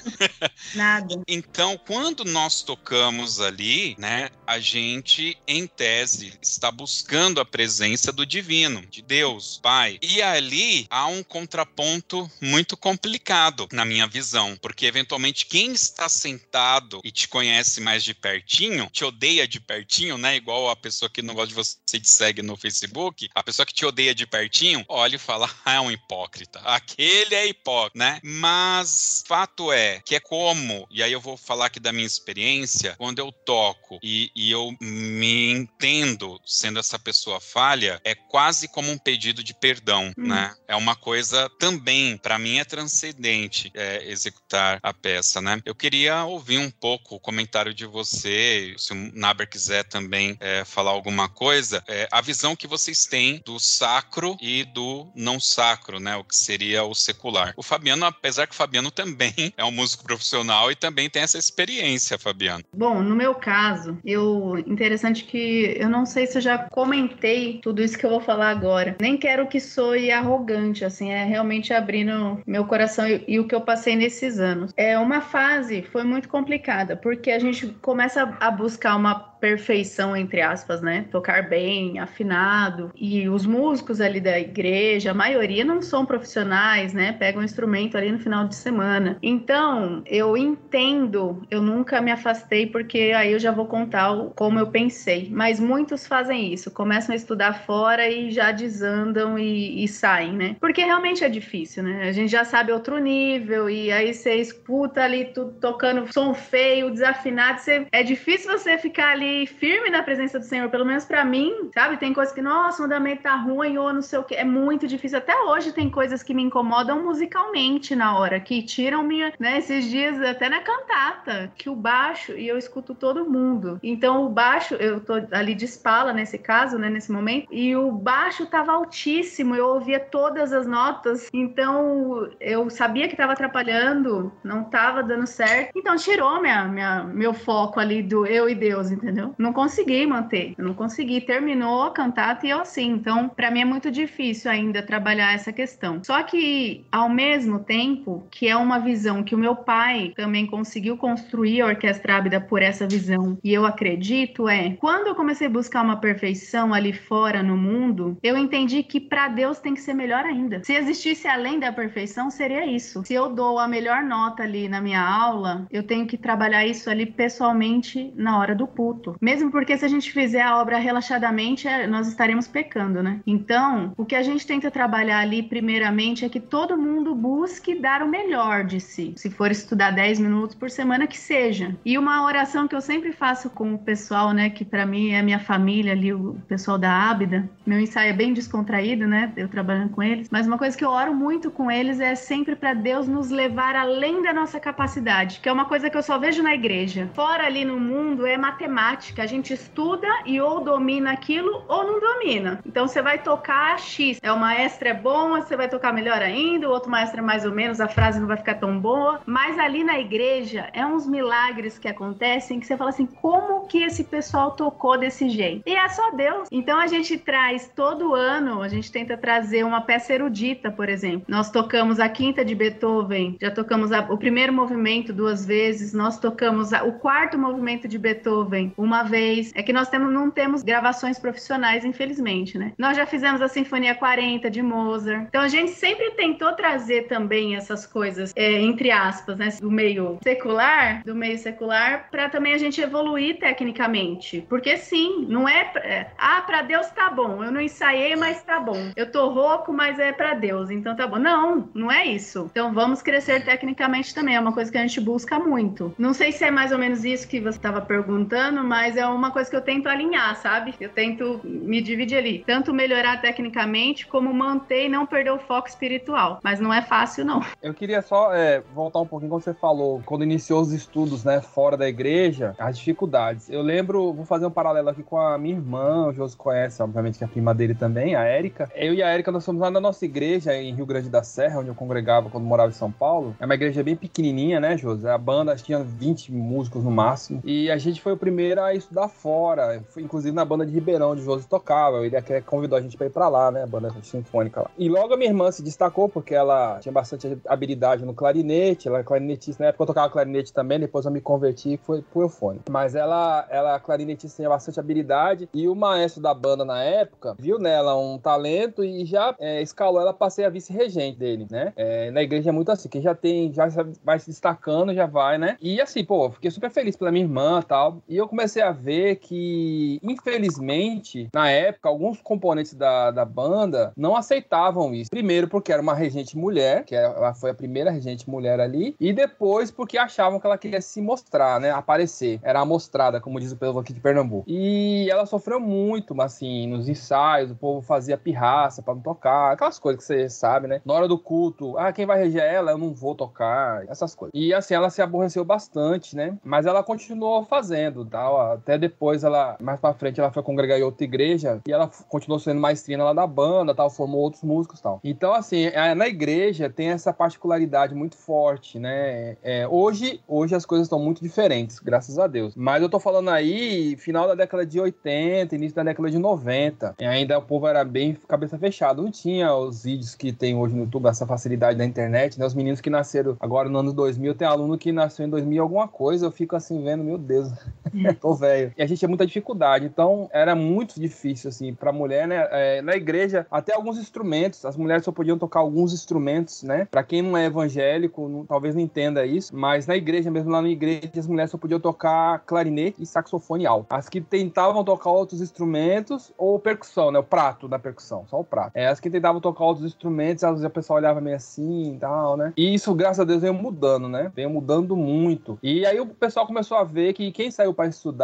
nada. 0.76 1.20
Então, 1.26 1.76
quando 1.84 2.27
nós 2.28 2.62
tocamos 2.62 3.40
ali, 3.40 3.96
né, 3.98 4.30
a 4.46 4.58
gente 4.58 5.36
em 5.46 5.66
tese 5.66 6.38
está 6.40 6.70
buscando 6.70 7.40
a 7.40 7.44
presença 7.44 8.12
do 8.12 8.24
divino, 8.24 8.84
de 8.86 9.02
Deus 9.02 9.58
Pai. 9.62 9.98
E 10.00 10.22
ali 10.22 10.86
há 10.90 11.06
um 11.06 11.22
contraponto 11.22 12.30
muito 12.40 12.76
complicado 12.76 13.68
na 13.72 13.84
minha 13.84 14.06
visão, 14.06 14.56
porque 14.60 14.86
eventualmente 14.86 15.46
quem 15.46 15.72
está 15.72 16.08
sentado 16.08 17.00
e 17.04 17.10
te 17.10 17.28
conhece 17.28 17.80
mais 17.80 18.04
de 18.04 18.14
pertinho, 18.14 18.88
te 18.92 19.04
odeia 19.04 19.46
de 19.46 19.60
pertinho, 19.60 20.16
né? 20.18 20.36
Igual 20.36 20.70
a 20.70 20.76
pessoa 20.76 21.10
que 21.10 21.22
não 21.22 21.34
gosta 21.34 21.48
de 21.48 21.54
você 21.54 21.76
te 22.00 22.08
segue 22.08 22.42
no 22.42 22.56
Facebook, 22.56 23.28
a 23.34 23.42
pessoa 23.42 23.66
que 23.66 23.74
te 23.74 23.84
odeia 23.84 24.14
de 24.14 24.26
pertinho, 24.26 24.84
olha 24.88 25.16
e 25.16 25.18
fala: 25.18 25.50
ah, 25.64 25.74
é 25.74 25.80
um 25.80 25.90
hipócrita. 25.90 26.60
Aquele 26.60 27.34
é 27.34 27.46
hipócrita, 27.46 27.98
né? 27.98 28.20
Mas 28.22 29.24
fato 29.26 29.72
é 29.72 30.00
que 30.04 30.14
é 30.14 30.20
como, 30.20 30.86
e 30.90 31.02
aí 31.02 31.12
eu 31.12 31.20
vou 31.20 31.36
falar 31.36 31.66
aqui 31.66 31.80
da 31.80 31.92
minha 31.92 32.06
experiência, 32.18 32.94
quando 32.98 33.18
eu 33.18 33.30
toco 33.30 33.98
e, 34.02 34.30
e 34.34 34.50
eu 34.50 34.74
me 34.80 35.50
entendo 35.52 36.40
sendo 36.44 36.78
essa 36.78 36.98
pessoa 36.98 37.40
falha, 37.40 38.00
é 38.04 38.14
quase 38.14 38.68
como 38.68 38.90
um 38.90 38.98
pedido 38.98 39.42
de 39.42 39.54
perdão, 39.54 40.12
hum. 40.16 40.28
né? 40.28 40.54
É 40.66 40.76
uma 40.76 40.96
coisa 40.96 41.50
também, 41.58 42.16
para 42.16 42.38
mim, 42.38 42.58
é 42.58 42.64
transcendente 42.64 43.70
é, 43.74 44.04
executar 44.08 44.78
a 44.82 44.92
peça, 44.92 45.40
né? 45.40 45.60
Eu 45.64 45.74
queria 45.74 46.24
ouvir 46.24 46.58
um 46.58 46.70
pouco 46.70 47.16
o 47.16 47.20
comentário 47.20 47.72
de 47.72 47.86
você, 47.86 48.74
se 48.76 48.92
o 48.92 48.96
Naber 49.14 49.48
quiser 49.48 49.84
também 49.84 50.36
é, 50.40 50.64
falar 50.64 50.90
alguma 50.90 51.28
coisa, 51.28 51.82
é, 51.86 52.08
a 52.10 52.20
visão 52.20 52.56
que 52.56 52.66
vocês 52.66 53.06
têm 53.06 53.42
do 53.44 53.58
sacro 53.58 54.36
e 54.40 54.64
do 54.64 55.10
não 55.14 55.38
sacro, 55.38 56.00
né? 56.00 56.16
O 56.16 56.24
que 56.24 56.36
seria 56.36 56.84
o 56.84 56.94
secular. 56.94 57.54
O 57.56 57.62
Fabiano, 57.62 58.04
apesar 58.04 58.46
que 58.46 58.54
o 58.54 58.56
Fabiano 58.56 58.90
também 58.90 59.32
é 59.56 59.64
um 59.64 59.70
músico 59.70 60.04
profissional 60.04 60.70
e 60.70 60.76
também 60.76 61.08
tem 61.08 61.22
essa 61.22 61.38
experiência, 61.38 62.07
Fabiano. 62.16 62.62
Bom, 62.72 63.02
no 63.02 63.16
meu 63.16 63.34
caso, 63.34 63.98
eu 64.04 64.56
interessante 64.66 65.24
que 65.24 65.76
eu 65.76 65.88
não 65.88 66.06
sei 66.06 66.26
se 66.26 66.38
eu 66.38 66.42
já 66.42 66.58
comentei 66.58 67.58
tudo 67.60 67.82
isso 67.82 67.98
que 67.98 68.06
eu 68.06 68.10
vou 68.10 68.20
falar 68.20 68.50
agora. 68.50 68.96
Nem 69.00 69.08
nem 69.08 69.16
quero 69.16 69.46
que 69.46 69.58
soe 69.58 70.10
arrogante, 70.10 70.84
assim, 70.84 71.10
é 71.10 71.24
realmente 71.24 71.72
abrindo 71.72 72.42
meu 72.46 72.66
coração 72.66 73.08
e, 73.08 73.24
e, 73.26 73.40
o 73.40 73.48
que 73.48 73.54
eu 73.54 73.62
passei 73.62 73.96
nesses 73.96 74.38
anos. 74.38 74.70
É 74.76 74.98
uma 74.98 75.22
fase 75.22 75.82
foi 75.82 76.04
muito 76.04 76.28
complicada, 76.28 76.94
porque 76.94 77.30
a 77.30 77.38
gente 77.38 77.66
começa 77.80 78.36
a 78.38 78.50
buscar 78.50 78.96
uma 78.96 79.14
perfeição, 79.40 80.16
entre 80.16 80.40
aspas, 80.40 80.80
né? 80.80 81.06
Tocar 81.10 81.48
bem, 81.48 81.98
afinado. 81.98 82.90
E 82.96 83.28
os 83.28 83.46
músicos 83.46 84.00
ali 84.00 84.20
da 84.20 84.38
igreja, 84.38 85.10
a 85.10 85.14
maioria 85.14 85.64
não 85.64 85.80
são 85.80 86.04
profissionais, 86.04 86.92
né? 86.92 87.12
Pegam 87.12 87.40
um 87.40 87.44
instrumento 87.44 87.96
ali 87.96 88.10
no 88.10 88.18
final 88.18 88.46
de 88.46 88.54
semana. 88.54 89.18
Então, 89.22 90.02
eu 90.06 90.36
entendo, 90.36 91.42
eu 91.50 91.62
nunca 91.62 92.00
me 92.00 92.10
afastei, 92.10 92.66
porque 92.66 93.12
aí 93.14 93.32
eu 93.32 93.38
já 93.38 93.52
vou 93.52 93.66
contar 93.66 94.08
como 94.34 94.58
eu 94.58 94.68
pensei. 94.68 95.28
Mas 95.30 95.60
muitos 95.60 96.06
fazem 96.06 96.52
isso, 96.52 96.70
começam 96.70 97.12
a 97.12 97.16
estudar 97.16 97.64
fora 97.64 98.08
e 98.08 98.30
já 98.30 98.52
desandam 98.52 99.38
e, 99.38 99.84
e 99.84 99.88
saem, 99.88 100.32
né? 100.32 100.56
Porque 100.60 100.82
realmente 100.82 101.24
é 101.24 101.28
difícil, 101.28 101.82
né? 101.82 102.08
A 102.08 102.12
gente 102.12 102.30
já 102.30 102.44
sabe 102.44 102.72
outro 102.72 102.98
nível, 102.98 103.68
e 103.70 103.90
aí 103.92 104.12
você 104.12 104.34
escuta 104.36 105.02
ali 105.02 105.26
tudo 105.26 105.52
tocando 105.60 106.12
som 106.12 106.34
feio, 106.34 106.90
desafinado. 106.90 107.60
Você... 107.60 107.86
É 107.92 108.02
difícil 108.02 108.50
você 108.50 108.78
ficar 108.78 109.10
ali 109.12 109.27
firme 109.46 109.90
na 109.90 110.02
presença 110.02 110.38
do 110.38 110.44
Senhor, 110.44 110.68
pelo 110.70 110.84
menos 110.84 111.04
para 111.04 111.24
mim, 111.24 111.70
sabe? 111.72 111.96
Tem 111.96 112.12
coisas 112.12 112.34
que, 112.34 112.42
nossa, 112.42 112.82
o 112.82 112.86
andamento 112.86 113.22
tá 113.22 113.36
ruim 113.36 113.76
ou 113.78 113.92
não 113.92 114.02
sei 114.02 114.18
o 114.18 114.24
que. 114.24 114.34
É 114.34 114.44
muito 114.44 114.86
difícil. 114.86 115.18
Até 115.18 115.36
hoje 115.42 115.72
tem 115.72 115.90
coisas 115.90 116.22
que 116.22 116.34
me 116.34 116.42
incomodam 116.42 117.04
musicalmente 117.04 117.94
na 117.94 118.16
hora, 118.18 118.40
que 118.40 118.62
tiram 118.62 119.02
minha, 119.02 119.32
né? 119.38 119.58
Esses 119.58 119.88
dias, 119.88 120.20
até 120.20 120.48
na 120.48 120.60
cantata, 120.60 121.52
que 121.56 121.68
o 121.68 121.74
baixo, 121.74 122.32
e 122.32 122.46
eu 122.48 122.58
escuto 122.58 122.94
todo 122.94 123.28
mundo. 123.28 123.78
Então 123.82 124.24
o 124.24 124.28
baixo, 124.28 124.74
eu 124.74 125.00
tô 125.00 125.14
ali 125.32 125.54
de 125.54 125.64
espala 125.64 126.12
nesse 126.12 126.38
caso, 126.38 126.78
né? 126.78 126.88
Nesse 126.88 127.10
momento, 127.10 127.48
e 127.52 127.74
o 127.76 127.90
baixo 127.90 128.46
tava 128.46 128.72
altíssimo, 128.72 129.54
eu 129.54 129.66
ouvia 129.66 130.00
todas 130.00 130.52
as 130.52 130.66
notas, 130.66 131.28
então 131.32 132.28
eu 132.40 132.70
sabia 132.70 133.08
que 133.08 133.16
tava 133.16 133.32
atrapalhando, 133.32 134.32
não 134.42 134.64
tava 134.64 135.02
dando 135.02 135.26
certo. 135.26 135.72
Então 135.76 135.96
tirou 135.96 136.40
minha, 136.40 136.64
minha, 136.64 137.04
meu 137.04 137.34
foco 137.34 137.80
ali 137.80 138.02
do 138.02 138.26
eu 138.26 138.48
e 138.48 138.54
Deus, 138.54 138.90
entendeu? 138.90 139.17
Entendeu? 139.18 139.34
Não 139.36 139.52
consegui 139.52 140.06
manter, 140.06 140.54
não 140.56 140.74
consegui. 140.74 141.20
Terminou 141.20 141.82
a 141.82 141.90
cantata 141.90 142.46
e 142.46 142.50
eu 142.50 142.60
assim. 142.60 142.90
Então, 142.90 143.28
para 143.28 143.50
mim 143.50 143.60
é 143.60 143.64
muito 143.64 143.90
difícil 143.90 144.50
ainda 144.50 144.82
trabalhar 144.82 145.34
essa 145.34 145.52
questão. 145.52 146.00
Só 146.04 146.22
que, 146.22 146.84
ao 146.92 147.08
mesmo 147.08 147.58
tempo, 147.58 148.26
que 148.30 148.48
é 148.48 148.56
uma 148.56 148.78
visão 148.78 149.22
que 149.22 149.34
o 149.34 149.38
meu 149.38 149.56
pai 149.56 150.12
também 150.16 150.46
conseguiu 150.46 150.96
construir 150.96 151.60
a 151.60 151.66
Orquestra 151.66 152.16
Ábida 152.16 152.40
por 152.40 152.62
essa 152.62 152.86
visão, 152.86 153.38
e 153.42 153.52
eu 153.52 153.66
acredito, 153.66 154.48
é 154.48 154.76
quando 154.78 155.08
eu 155.08 155.14
comecei 155.14 155.46
a 155.46 155.50
buscar 155.50 155.82
uma 155.82 155.96
perfeição 155.96 156.72
ali 156.72 156.92
fora 156.92 157.42
no 157.42 157.56
mundo, 157.56 158.16
eu 158.22 158.36
entendi 158.36 158.82
que 158.82 159.00
para 159.00 159.28
Deus 159.28 159.58
tem 159.58 159.74
que 159.74 159.80
ser 159.80 159.94
melhor 159.94 160.24
ainda. 160.24 160.62
Se 160.64 160.74
existisse 160.74 161.26
além 161.26 161.58
da 161.58 161.72
perfeição, 161.72 162.30
seria 162.30 162.66
isso. 162.66 163.02
Se 163.04 163.14
eu 163.14 163.28
dou 163.30 163.58
a 163.58 163.66
melhor 163.66 164.02
nota 164.02 164.42
ali 164.42 164.68
na 164.68 164.80
minha 164.80 165.02
aula, 165.02 165.66
eu 165.70 165.82
tenho 165.82 166.06
que 166.06 166.16
trabalhar 166.16 166.66
isso 166.66 166.90
ali 166.90 167.06
pessoalmente 167.06 168.12
na 168.16 168.38
hora 168.38 168.54
do 168.54 168.66
culto. 168.66 169.07
Mesmo 169.20 169.50
porque 169.50 169.76
se 169.76 169.84
a 169.84 169.88
gente 169.88 170.12
fizer 170.12 170.42
a 170.42 170.58
obra 170.58 170.78
relaxadamente, 170.78 171.66
é, 171.66 171.86
nós 171.86 172.08
estaremos 172.08 172.46
pecando, 172.46 173.02
né? 173.02 173.20
Então, 173.26 173.92
o 173.96 174.04
que 174.04 174.14
a 174.14 174.22
gente 174.22 174.46
tenta 174.46 174.70
trabalhar 174.70 175.20
ali 175.20 175.42
primeiramente 175.42 176.24
é 176.24 176.28
que 176.28 176.40
todo 176.40 176.76
mundo 176.76 177.14
busque 177.14 177.74
dar 177.74 178.02
o 178.02 178.08
melhor 178.08 178.64
de 178.64 178.80
si. 178.80 179.14
Se 179.16 179.30
for 179.30 179.50
estudar 179.50 179.90
10 179.90 180.20
minutos 180.20 180.54
por 180.54 180.70
semana 180.70 181.06
que 181.06 181.18
seja. 181.18 181.76
E 181.84 181.96
uma 181.98 182.24
oração 182.24 182.68
que 182.68 182.74
eu 182.74 182.80
sempre 182.80 183.12
faço 183.12 183.50
com 183.50 183.74
o 183.74 183.78
pessoal, 183.78 184.32
né, 184.32 184.50
que 184.50 184.64
para 184.64 184.86
mim 184.86 185.12
é 185.12 185.22
minha 185.22 185.38
família 185.38 185.92
ali, 185.92 186.12
o 186.12 186.36
pessoal 186.48 186.78
da 186.78 186.90
Ábida. 186.90 187.48
Meu 187.66 187.80
ensaio 187.80 188.10
é 188.10 188.12
bem 188.12 188.32
descontraído, 188.32 189.06
né? 189.06 189.32
Eu 189.36 189.48
trabalhando 189.48 189.90
com 189.90 190.02
eles, 190.02 190.28
mas 190.30 190.46
uma 190.46 190.58
coisa 190.58 190.76
que 190.76 190.84
eu 190.84 190.90
oro 190.90 191.14
muito 191.14 191.50
com 191.50 191.70
eles 191.70 192.00
é 192.00 192.14
sempre 192.14 192.56
para 192.56 192.74
Deus 192.74 193.06
nos 193.06 193.30
levar 193.30 193.76
além 193.76 194.22
da 194.22 194.32
nossa 194.32 194.58
capacidade, 194.58 195.40
que 195.40 195.48
é 195.48 195.52
uma 195.52 195.64
coisa 195.64 195.90
que 195.90 195.96
eu 195.96 196.02
só 196.02 196.18
vejo 196.18 196.42
na 196.42 196.54
igreja. 196.54 197.10
Fora 197.14 197.46
ali 197.46 197.64
no 197.64 197.78
mundo 197.78 198.26
é 198.26 198.36
matemática, 198.36 198.97
a 199.20 199.26
gente 199.26 199.52
estuda 199.52 200.08
e 200.26 200.40
ou 200.40 200.60
domina 200.60 201.12
aquilo 201.12 201.64
ou 201.68 201.84
não 201.84 202.00
domina. 202.00 202.60
Então 202.66 202.86
você 202.86 203.02
vai 203.02 203.18
tocar 203.18 203.78
X, 203.78 204.18
é 204.22 204.32
o 204.32 204.38
maestro 204.38 204.88
é 204.88 204.94
bom, 204.94 205.30
você 205.30 205.56
vai 205.56 205.68
tocar 205.68 205.92
melhor 205.92 206.20
ainda, 206.22 206.68
o 206.68 206.72
outro 206.72 206.90
maestro 206.90 207.20
é 207.20 207.22
mais 207.22 207.44
ou 207.44 207.52
menos, 207.52 207.80
a 207.80 207.88
frase 207.88 208.20
não 208.20 208.26
vai 208.26 208.36
ficar 208.36 208.54
tão 208.54 208.78
boa, 208.78 209.20
mas 209.26 209.58
ali 209.58 209.84
na 209.84 209.98
igreja 209.98 210.68
é 210.72 210.84
uns 210.84 211.06
milagres 211.06 211.78
que 211.78 211.88
acontecem 211.88 212.60
que 212.60 212.66
você 212.66 212.76
fala 212.76 212.90
assim, 212.90 213.06
como 213.06 213.66
que 213.66 213.82
esse 213.82 214.04
pessoal 214.04 214.52
tocou 214.52 214.98
desse 214.98 215.28
jeito? 215.28 215.62
E 215.66 215.74
é 215.74 215.88
só 215.88 216.10
Deus. 216.10 216.48
Então 216.50 216.78
a 216.78 216.86
gente 216.86 217.16
traz 217.18 217.70
todo 217.74 218.14
ano, 218.14 218.62
a 218.62 218.68
gente 218.68 218.90
tenta 218.90 219.16
trazer 219.16 219.64
uma 219.64 219.80
peça 219.80 220.12
erudita, 220.12 220.70
por 220.70 220.88
exemplo. 220.88 221.24
Nós 221.28 221.50
tocamos 221.50 222.00
a 222.00 222.08
quinta 222.08 222.44
de 222.44 222.54
Beethoven, 222.54 223.36
já 223.40 223.50
tocamos 223.50 223.92
a, 223.92 224.00
o 224.00 224.16
primeiro 224.16 224.52
movimento 224.52 225.12
duas 225.12 225.44
vezes, 225.44 225.92
nós 225.92 226.18
tocamos 226.18 226.72
a, 226.72 226.84
o 226.84 226.92
quarto 226.94 227.38
movimento 227.38 227.88
de 227.88 227.98
Beethoven 227.98 228.72
uma 228.88 229.02
vez. 229.02 229.52
É 229.54 229.62
que 229.62 229.72
nós 229.72 229.88
temos, 229.88 230.12
não 230.12 230.30
temos 230.30 230.62
gravações 230.62 231.18
profissionais, 231.18 231.84
infelizmente, 231.84 232.56
né? 232.56 232.72
Nós 232.78 232.96
já 232.96 233.04
fizemos 233.04 233.42
a 233.42 233.48
Sinfonia 233.48 233.94
40 233.94 234.50
de 234.50 234.62
Mozart. 234.62 235.26
Então 235.28 235.42
a 235.42 235.48
gente 235.48 235.72
sempre 235.72 236.10
tentou 236.12 236.52
trazer 236.52 237.02
também 237.06 237.54
essas 237.54 237.86
coisas, 237.86 238.32
é, 238.34 238.60
entre 238.60 238.90
aspas, 238.90 239.36
né, 239.36 239.48
do 239.60 239.70
meio 239.70 240.18
secular, 240.22 241.02
do 241.04 241.14
meio 241.14 241.38
secular, 241.38 242.08
para 242.10 242.28
também 242.30 242.54
a 242.54 242.58
gente 242.58 242.80
evoluir 242.80 243.38
tecnicamente. 243.38 244.44
Porque 244.48 244.76
sim, 244.78 245.26
não 245.28 245.46
é, 245.46 245.70
é 245.76 246.10
ah, 246.16 246.40
para 246.40 246.62
Deus 246.62 246.86
tá 246.88 247.10
bom. 247.10 247.44
Eu 247.44 247.52
não 247.52 247.60
ensaiei, 247.60 248.16
mas 248.16 248.42
tá 248.42 248.58
bom. 248.58 248.92
Eu 248.96 249.10
tô 249.10 249.28
rouco, 249.28 249.72
mas 249.72 249.98
é 249.98 250.12
para 250.12 250.32
Deus, 250.34 250.70
então 250.70 250.96
tá 250.96 251.06
bom. 251.06 251.18
Não, 251.18 251.68
não 251.74 251.92
é 251.92 252.06
isso. 252.06 252.48
Então 252.50 252.72
vamos 252.72 253.02
crescer 253.02 253.44
tecnicamente 253.44 254.14
também, 254.14 254.36
é 254.36 254.40
uma 254.40 254.52
coisa 254.52 254.72
que 254.72 254.78
a 254.78 254.86
gente 254.86 255.00
busca 255.00 255.38
muito. 255.38 255.94
Não 255.98 256.14
sei 256.14 256.32
se 256.32 256.44
é 256.44 256.50
mais 256.50 256.72
ou 256.72 256.78
menos 256.78 257.04
isso 257.04 257.28
que 257.28 257.38
você 257.38 257.58
estava 257.58 257.82
perguntando, 257.82 258.64
mas 258.64 258.77
é 258.96 259.06
uma 259.06 259.30
coisa 259.30 259.48
que 259.48 259.56
eu 259.56 259.60
tento 259.60 259.88
alinhar, 259.88 260.36
sabe? 260.36 260.74
Eu 260.80 260.90
tento 260.90 261.40
me 261.44 261.80
dividir 261.80 262.18
ali, 262.18 262.44
tanto 262.46 262.72
melhorar 262.72 263.20
tecnicamente 263.20 264.06
como 264.06 264.32
manter 264.32 264.86
e 264.86 264.88
não 264.88 265.06
perder 265.06 265.32
o 265.32 265.38
foco 265.38 265.68
espiritual. 265.68 266.40
Mas 266.42 266.60
não 266.60 266.72
é 266.72 266.82
fácil, 266.82 267.24
não. 267.24 267.42
Eu 267.62 267.74
queria 267.74 268.02
só 268.02 268.32
é, 268.34 268.62
voltar 268.74 269.00
um 269.00 269.06
pouquinho 269.06 269.30
quando 269.30 269.42
você 269.42 269.54
falou, 269.54 270.02
quando 270.04 270.24
iniciou 270.24 270.60
os 270.60 270.72
estudos, 270.72 271.24
né, 271.24 271.40
fora 271.40 271.76
da 271.76 271.88
igreja, 271.88 272.54
as 272.58 272.78
dificuldades. 272.78 273.48
Eu 273.48 273.62
lembro, 273.62 274.12
vou 274.12 274.24
fazer 274.24 274.46
um 274.46 274.50
paralelo 274.50 274.88
aqui 274.88 275.02
com 275.02 275.18
a 275.18 275.36
minha 275.38 275.56
irmã, 275.56 276.06
o 276.06 276.12
Josi 276.12 276.36
conhece, 276.36 276.82
obviamente, 276.82 277.18
que 277.18 277.24
é 277.24 277.26
a 277.26 277.30
prima 277.30 277.54
dele 277.54 277.74
também, 277.74 278.14
a 278.14 278.24
Érica. 278.24 278.70
Eu 278.74 278.94
e 278.94 279.02
a 279.02 279.08
Érica, 279.08 279.32
nós 279.32 279.44
fomos 279.44 279.60
lá 279.60 279.70
na 279.70 279.80
nossa 279.80 280.04
igreja 280.04 280.54
em 280.54 280.74
Rio 280.74 280.86
Grande 280.86 281.08
da 281.08 281.22
Serra, 281.22 281.60
onde 281.60 281.68
eu 281.68 281.74
congregava 281.74 282.30
quando 282.30 282.44
morava 282.44 282.70
em 282.70 282.74
São 282.74 282.90
Paulo. 282.90 283.36
É 283.40 283.44
uma 283.44 283.54
igreja 283.54 283.82
bem 283.82 283.96
pequenininha, 283.96 284.60
né, 284.60 284.76
Josi? 284.76 285.08
A 285.08 285.18
banda 285.18 285.54
tinha 285.56 285.82
20 285.82 286.32
músicos 286.32 286.84
no 286.84 286.90
máximo. 286.90 287.40
E 287.44 287.70
a 287.70 287.76
gente 287.76 288.00
foi 288.00 288.12
o 288.12 288.16
primeiro 288.16 288.62
a 288.62 288.67
estudar 288.74 289.08
fora. 289.08 289.82
Inclusive 289.96 290.34
na 290.34 290.44
banda 290.44 290.64
de 290.64 290.72
Ribeirão, 290.72 291.12
onde 291.12 291.22
o 291.22 291.24
Josi 291.24 291.48
tocava. 291.48 292.04
Ele 292.04 292.20
convidou 292.42 292.78
a 292.78 292.80
gente 292.80 292.96
pra 292.96 293.06
ir 293.06 293.10
pra 293.10 293.28
lá, 293.28 293.50
né? 293.50 293.62
A 293.62 293.66
banda 293.66 293.92
sinfônica 294.02 294.60
lá. 294.60 294.70
E 294.78 294.88
logo 294.88 295.14
a 295.14 295.16
minha 295.16 295.30
irmã 295.30 295.50
se 295.50 295.62
destacou, 295.62 296.08
porque 296.08 296.34
ela 296.34 296.78
tinha 296.80 296.92
bastante 296.92 297.38
habilidade 297.46 298.04
no 298.04 298.14
clarinete. 298.14 298.88
Ela 298.88 299.00
é 299.00 299.02
clarinetista. 299.02 299.62
Na 299.62 299.68
época 299.70 299.82
eu 299.82 299.86
tocava 299.86 300.10
clarinete 300.10 300.52
também, 300.52 300.78
depois 300.78 301.04
eu 301.04 301.10
me 301.10 301.20
converti 301.20 301.74
e 301.74 301.76
foi 301.76 302.02
pro 302.02 302.22
eufone. 302.22 302.60
Mas 302.70 302.94
ela, 302.94 303.46
ela 303.50 303.78
clarinetista, 303.80 304.36
tinha 304.36 304.48
bastante 304.48 304.80
habilidade. 304.80 305.48
E 305.52 305.68
o 305.68 305.74
maestro 305.74 306.22
da 306.22 306.34
banda 306.34 306.64
na 306.64 306.82
época 306.82 307.34
viu 307.38 307.58
nela 307.58 307.96
um 307.96 308.18
talento 308.18 308.84
e 308.84 309.04
já 309.04 309.34
é, 309.38 309.62
escalou 309.62 310.00
ela 310.00 310.12
pra 310.12 310.30
ser 310.30 310.44
a 310.44 310.50
vice-regente 310.50 311.18
dele, 311.18 311.46
né? 311.50 311.72
É, 311.76 312.10
na 312.10 312.22
igreja 312.22 312.50
é 312.50 312.52
muito 312.52 312.70
assim, 312.70 312.88
quem 312.88 313.02
já 313.02 313.14
tem, 313.14 313.52
já 313.52 313.66
vai 314.04 314.18
se 314.18 314.30
destacando, 314.30 314.94
já 314.94 315.06
vai, 315.06 315.38
né? 315.38 315.56
E 315.60 315.80
assim, 315.80 316.04
pô, 316.04 316.30
fiquei 316.30 316.50
super 316.50 316.70
feliz 316.70 316.96
pela 316.96 317.10
minha 317.10 317.24
irmã 317.24 317.62
tal. 317.62 317.98
E 318.08 318.16
eu 318.16 318.28
comecei 318.28 318.57
a 318.60 318.72
ver 318.72 319.16
que, 319.16 319.98
infelizmente, 320.02 321.28
na 321.32 321.50
época, 321.50 321.88
alguns 321.88 322.20
componentes 322.20 322.74
da, 322.74 323.10
da 323.10 323.24
banda 323.24 323.92
não 323.96 324.16
aceitavam 324.16 324.94
isso. 324.94 325.10
Primeiro, 325.10 325.48
porque 325.48 325.72
era 325.72 325.82
uma 325.82 325.94
regente 325.94 326.36
mulher, 326.36 326.84
que 326.84 326.94
ela 326.94 327.34
foi 327.34 327.50
a 327.50 327.54
primeira 327.54 327.90
regente 327.90 328.28
mulher 328.28 328.60
ali, 328.60 328.94
e 329.00 329.12
depois 329.12 329.70
porque 329.70 329.98
achavam 329.98 330.40
que 330.40 330.46
ela 330.46 330.58
queria 330.58 330.80
se 330.80 331.00
mostrar, 331.00 331.60
né? 331.60 331.70
Aparecer. 331.70 332.40
Era 332.42 332.60
amostrada, 332.60 333.20
como 333.20 333.40
diz 333.40 333.52
o 333.52 333.56
povo 333.56 333.78
aqui 333.78 333.92
de 333.92 334.00
Pernambuco. 334.00 334.44
E 334.46 335.08
ela 335.10 335.26
sofreu 335.26 335.60
muito, 335.60 336.20
assim, 336.20 336.66
nos 336.66 336.88
ensaios, 336.88 337.50
o 337.50 337.56
povo 337.56 337.82
fazia 337.82 338.16
pirraça 338.16 338.82
pra 338.82 338.94
não 338.94 339.02
tocar, 339.02 339.52
aquelas 339.52 339.78
coisas 339.78 340.00
que 340.00 340.06
você 340.06 340.28
sabe, 340.28 340.66
né? 340.66 340.80
Na 340.84 340.94
hora 340.94 341.08
do 341.08 341.18
culto, 341.18 341.76
ah, 341.78 341.92
quem 341.92 342.06
vai 342.06 342.18
reger 342.18 342.42
ela, 342.42 342.72
eu 342.72 342.78
não 342.78 342.92
vou 342.92 343.14
tocar, 343.14 343.84
essas 343.88 344.14
coisas. 344.14 344.32
E 344.34 344.52
assim, 344.54 344.74
ela 344.74 344.90
se 344.90 345.02
aborreceu 345.02 345.44
bastante, 345.44 346.16
né? 346.16 346.36
Mas 346.44 346.66
ela 346.66 346.82
continuou 346.82 347.44
fazendo, 347.44 348.04
tal. 348.04 348.37
Até 348.40 348.78
depois, 348.78 349.24
ela, 349.24 349.56
mais 349.60 349.80
pra 349.80 349.94
frente, 349.94 350.20
ela 350.20 350.30
foi 350.30 350.42
congregar 350.42 350.78
em 350.78 350.82
outra 350.82 351.04
igreja 351.04 351.60
e 351.66 351.72
ela 351.72 351.90
continuou 352.08 352.38
sendo 352.38 352.60
maestrina 352.60 353.04
lá 353.04 353.12
da 353.12 353.26
banda, 353.26 353.74
tal, 353.74 353.90
formou 353.90 354.20
outros 354.20 354.42
músicos 354.42 354.80
tal. 354.80 355.00
Então, 355.02 355.32
assim, 355.32 355.70
na 355.96 356.08
igreja 356.08 356.70
tem 356.70 356.88
essa 356.88 357.12
particularidade 357.12 357.94
muito 357.94 358.16
forte, 358.16 358.78
né? 358.78 359.36
É, 359.42 359.66
hoje, 359.68 360.20
hoje 360.26 360.54
as 360.54 360.64
coisas 360.64 360.86
estão 360.86 360.98
muito 360.98 361.22
diferentes, 361.22 361.78
graças 361.78 362.18
a 362.18 362.26
Deus. 362.26 362.54
Mas 362.56 362.82
eu 362.82 362.88
tô 362.88 362.98
falando 362.98 363.30
aí, 363.30 363.96
final 363.96 364.26
da 364.26 364.34
década 364.34 364.64
de 364.64 364.80
80, 364.80 365.54
início 365.54 365.76
da 365.76 365.82
década 365.82 366.10
de 366.10 366.18
90. 366.18 366.94
E 366.98 367.04
ainda 367.04 367.38
o 367.38 367.42
povo 367.42 367.66
era 367.66 367.84
bem 367.84 368.16
cabeça 368.26 368.58
fechada. 368.58 369.02
Não 369.02 369.10
tinha 369.10 369.54
os 369.54 369.84
vídeos 369.84 370.14
que 370.14 370.32
tem 370.32 370.54
hoje 370.56 370.74
no 370.74 370.82
YouTube, 370.82 371.06
essa 371.06 371.26
facilidade 371.26 371.78
da 371.78 371.84
internet, 371.84 372.38
né? 372.38 372.46
Os 372.46 372.54
meninos 372.54 372.80
que 372.80 372.90
nasceram 372.90 373.36
agora 373.40 373.68
no 373.68 373.78
ano 373.78 373.92
2000, 373.92 374.34
tem 374.34 374.46
aluno 374.46 374.78
que 374.78 374.92
nasceu 374.92 375.26
em 375.26 375.30
2000 375.30 375.62
alguma 375.62 375.88
coisa, 375.88 376.26
eu 376.26 376.30
fico 376.30 376.56
assim 376.56 376.82
vendo, 376.82 377.04
meu 377.04 377.18
Deus, 377.18 377.50
tô 378.28 378.34
velho. 378.34 378.72
E 378.76 378.82
a 378.82 378.86
gente 378.86 378.98
tinha 378.98 379.08
muita 379.08 379.26
dificuldade, 379.26 379.86
então 379.86 380.28
era 380.32 380.54
muito 380.54 381.00
difícil, 381.00 381.48
assim, 381.48 381.74
pra 381.74 381.92
mulher, 381.92 382.26
né? 382.26 382.46
É, 382.50 382.82
na 382.82 382.94
igreja, 382.94 383.46
até 383.50 383.74
alguns 383.74 383.98
instrumentos, 383.98 384.64
as 384.64 384.76
mulheres 384.76 385.04
só 385.04 385.12
podiam 385.12 385.38
tocar 385.38 385.60
alguns 385.60 385.92
instrumentos, 385.92 386.62
né? 386.62 386.86
Pra 386.90 387.02
quem 387.02 387.22
não 387.22 387.36
é 387.36 387.46
evangélico, 387.46 388.28
não, 388.28 388.44
talvez 388.44 388.74
não 388.74 388.82
entenda 388.82 389.24
isso, 389.24 389.54
mas 389.54 389.86
na 389.86 389.96
igreja, 389.96 390.30
mesmo 390.30 390.50
lá 390.50 390.60
na 390.60 390.68
igreja, 390.68 391.10
as 391.16 391.26
mulheres 391.26 391.50
só 391.50 391.58
podiam 391.58 391.80
tocar 391.80 392.40
clarinete 392.40 393.02
e 393.02 393.06
saxofone 393.06 393.66
alto. 393.66 393.86
As 393.90 394.08
que 394.08 394.20
tentavam 394.20 394.84
tocar 394.84 395.10
outros 395.10 395.40
instrumentos, 395.40 396.32
ou 396.36 396.58
percussão, 396.58 397.10
né? 397.10 397.18
O 397.18 397.24
prato 397.24 397.68
da 397.68 397.78
percussão, 397.78 398.24
só 398.28 398.40
o 398.40 398.44
prato. 398.44 398.72
É, 398.74 398.86
as 398.88 399.00
que 399.00 399.10
tentavam 399.10 399.40
tocar 399.40 399.64
outros 399.64 399.86
instrumentos, 399.86 400.44
às 400.44 400.60
vezes 400.60 400.90
olhava 400.90 401.20
meio 401.20 401.36
assim 401.36 401.94
e 401.94 401.98
tal, 401.98 402.36
né? 402.36 402.52
E 402.56 402.74
isso, 402.74 402.94
graças 402.94 403.20
a 403.20 403.24
Deus, 403.24 403.42
veio 403.42 403.54
mudando, 403.54 404.08
né? 404.08 404.30
Veio 404.34 404.50
mudando 404.50 404.96
muito. 404.96 405.58
E 405.62 405.84
aí 405.86 406.00
o 406.00 406.06
pessoal 406.06 406.46
começou 406.46 406.76
a 406.76 406.84
ver 406.84 407.12
que 407.12 407.30
quem 407.30 407.50
saiu 407.50 407.74
para 407.74 407.88
estudar, 407.88 408.17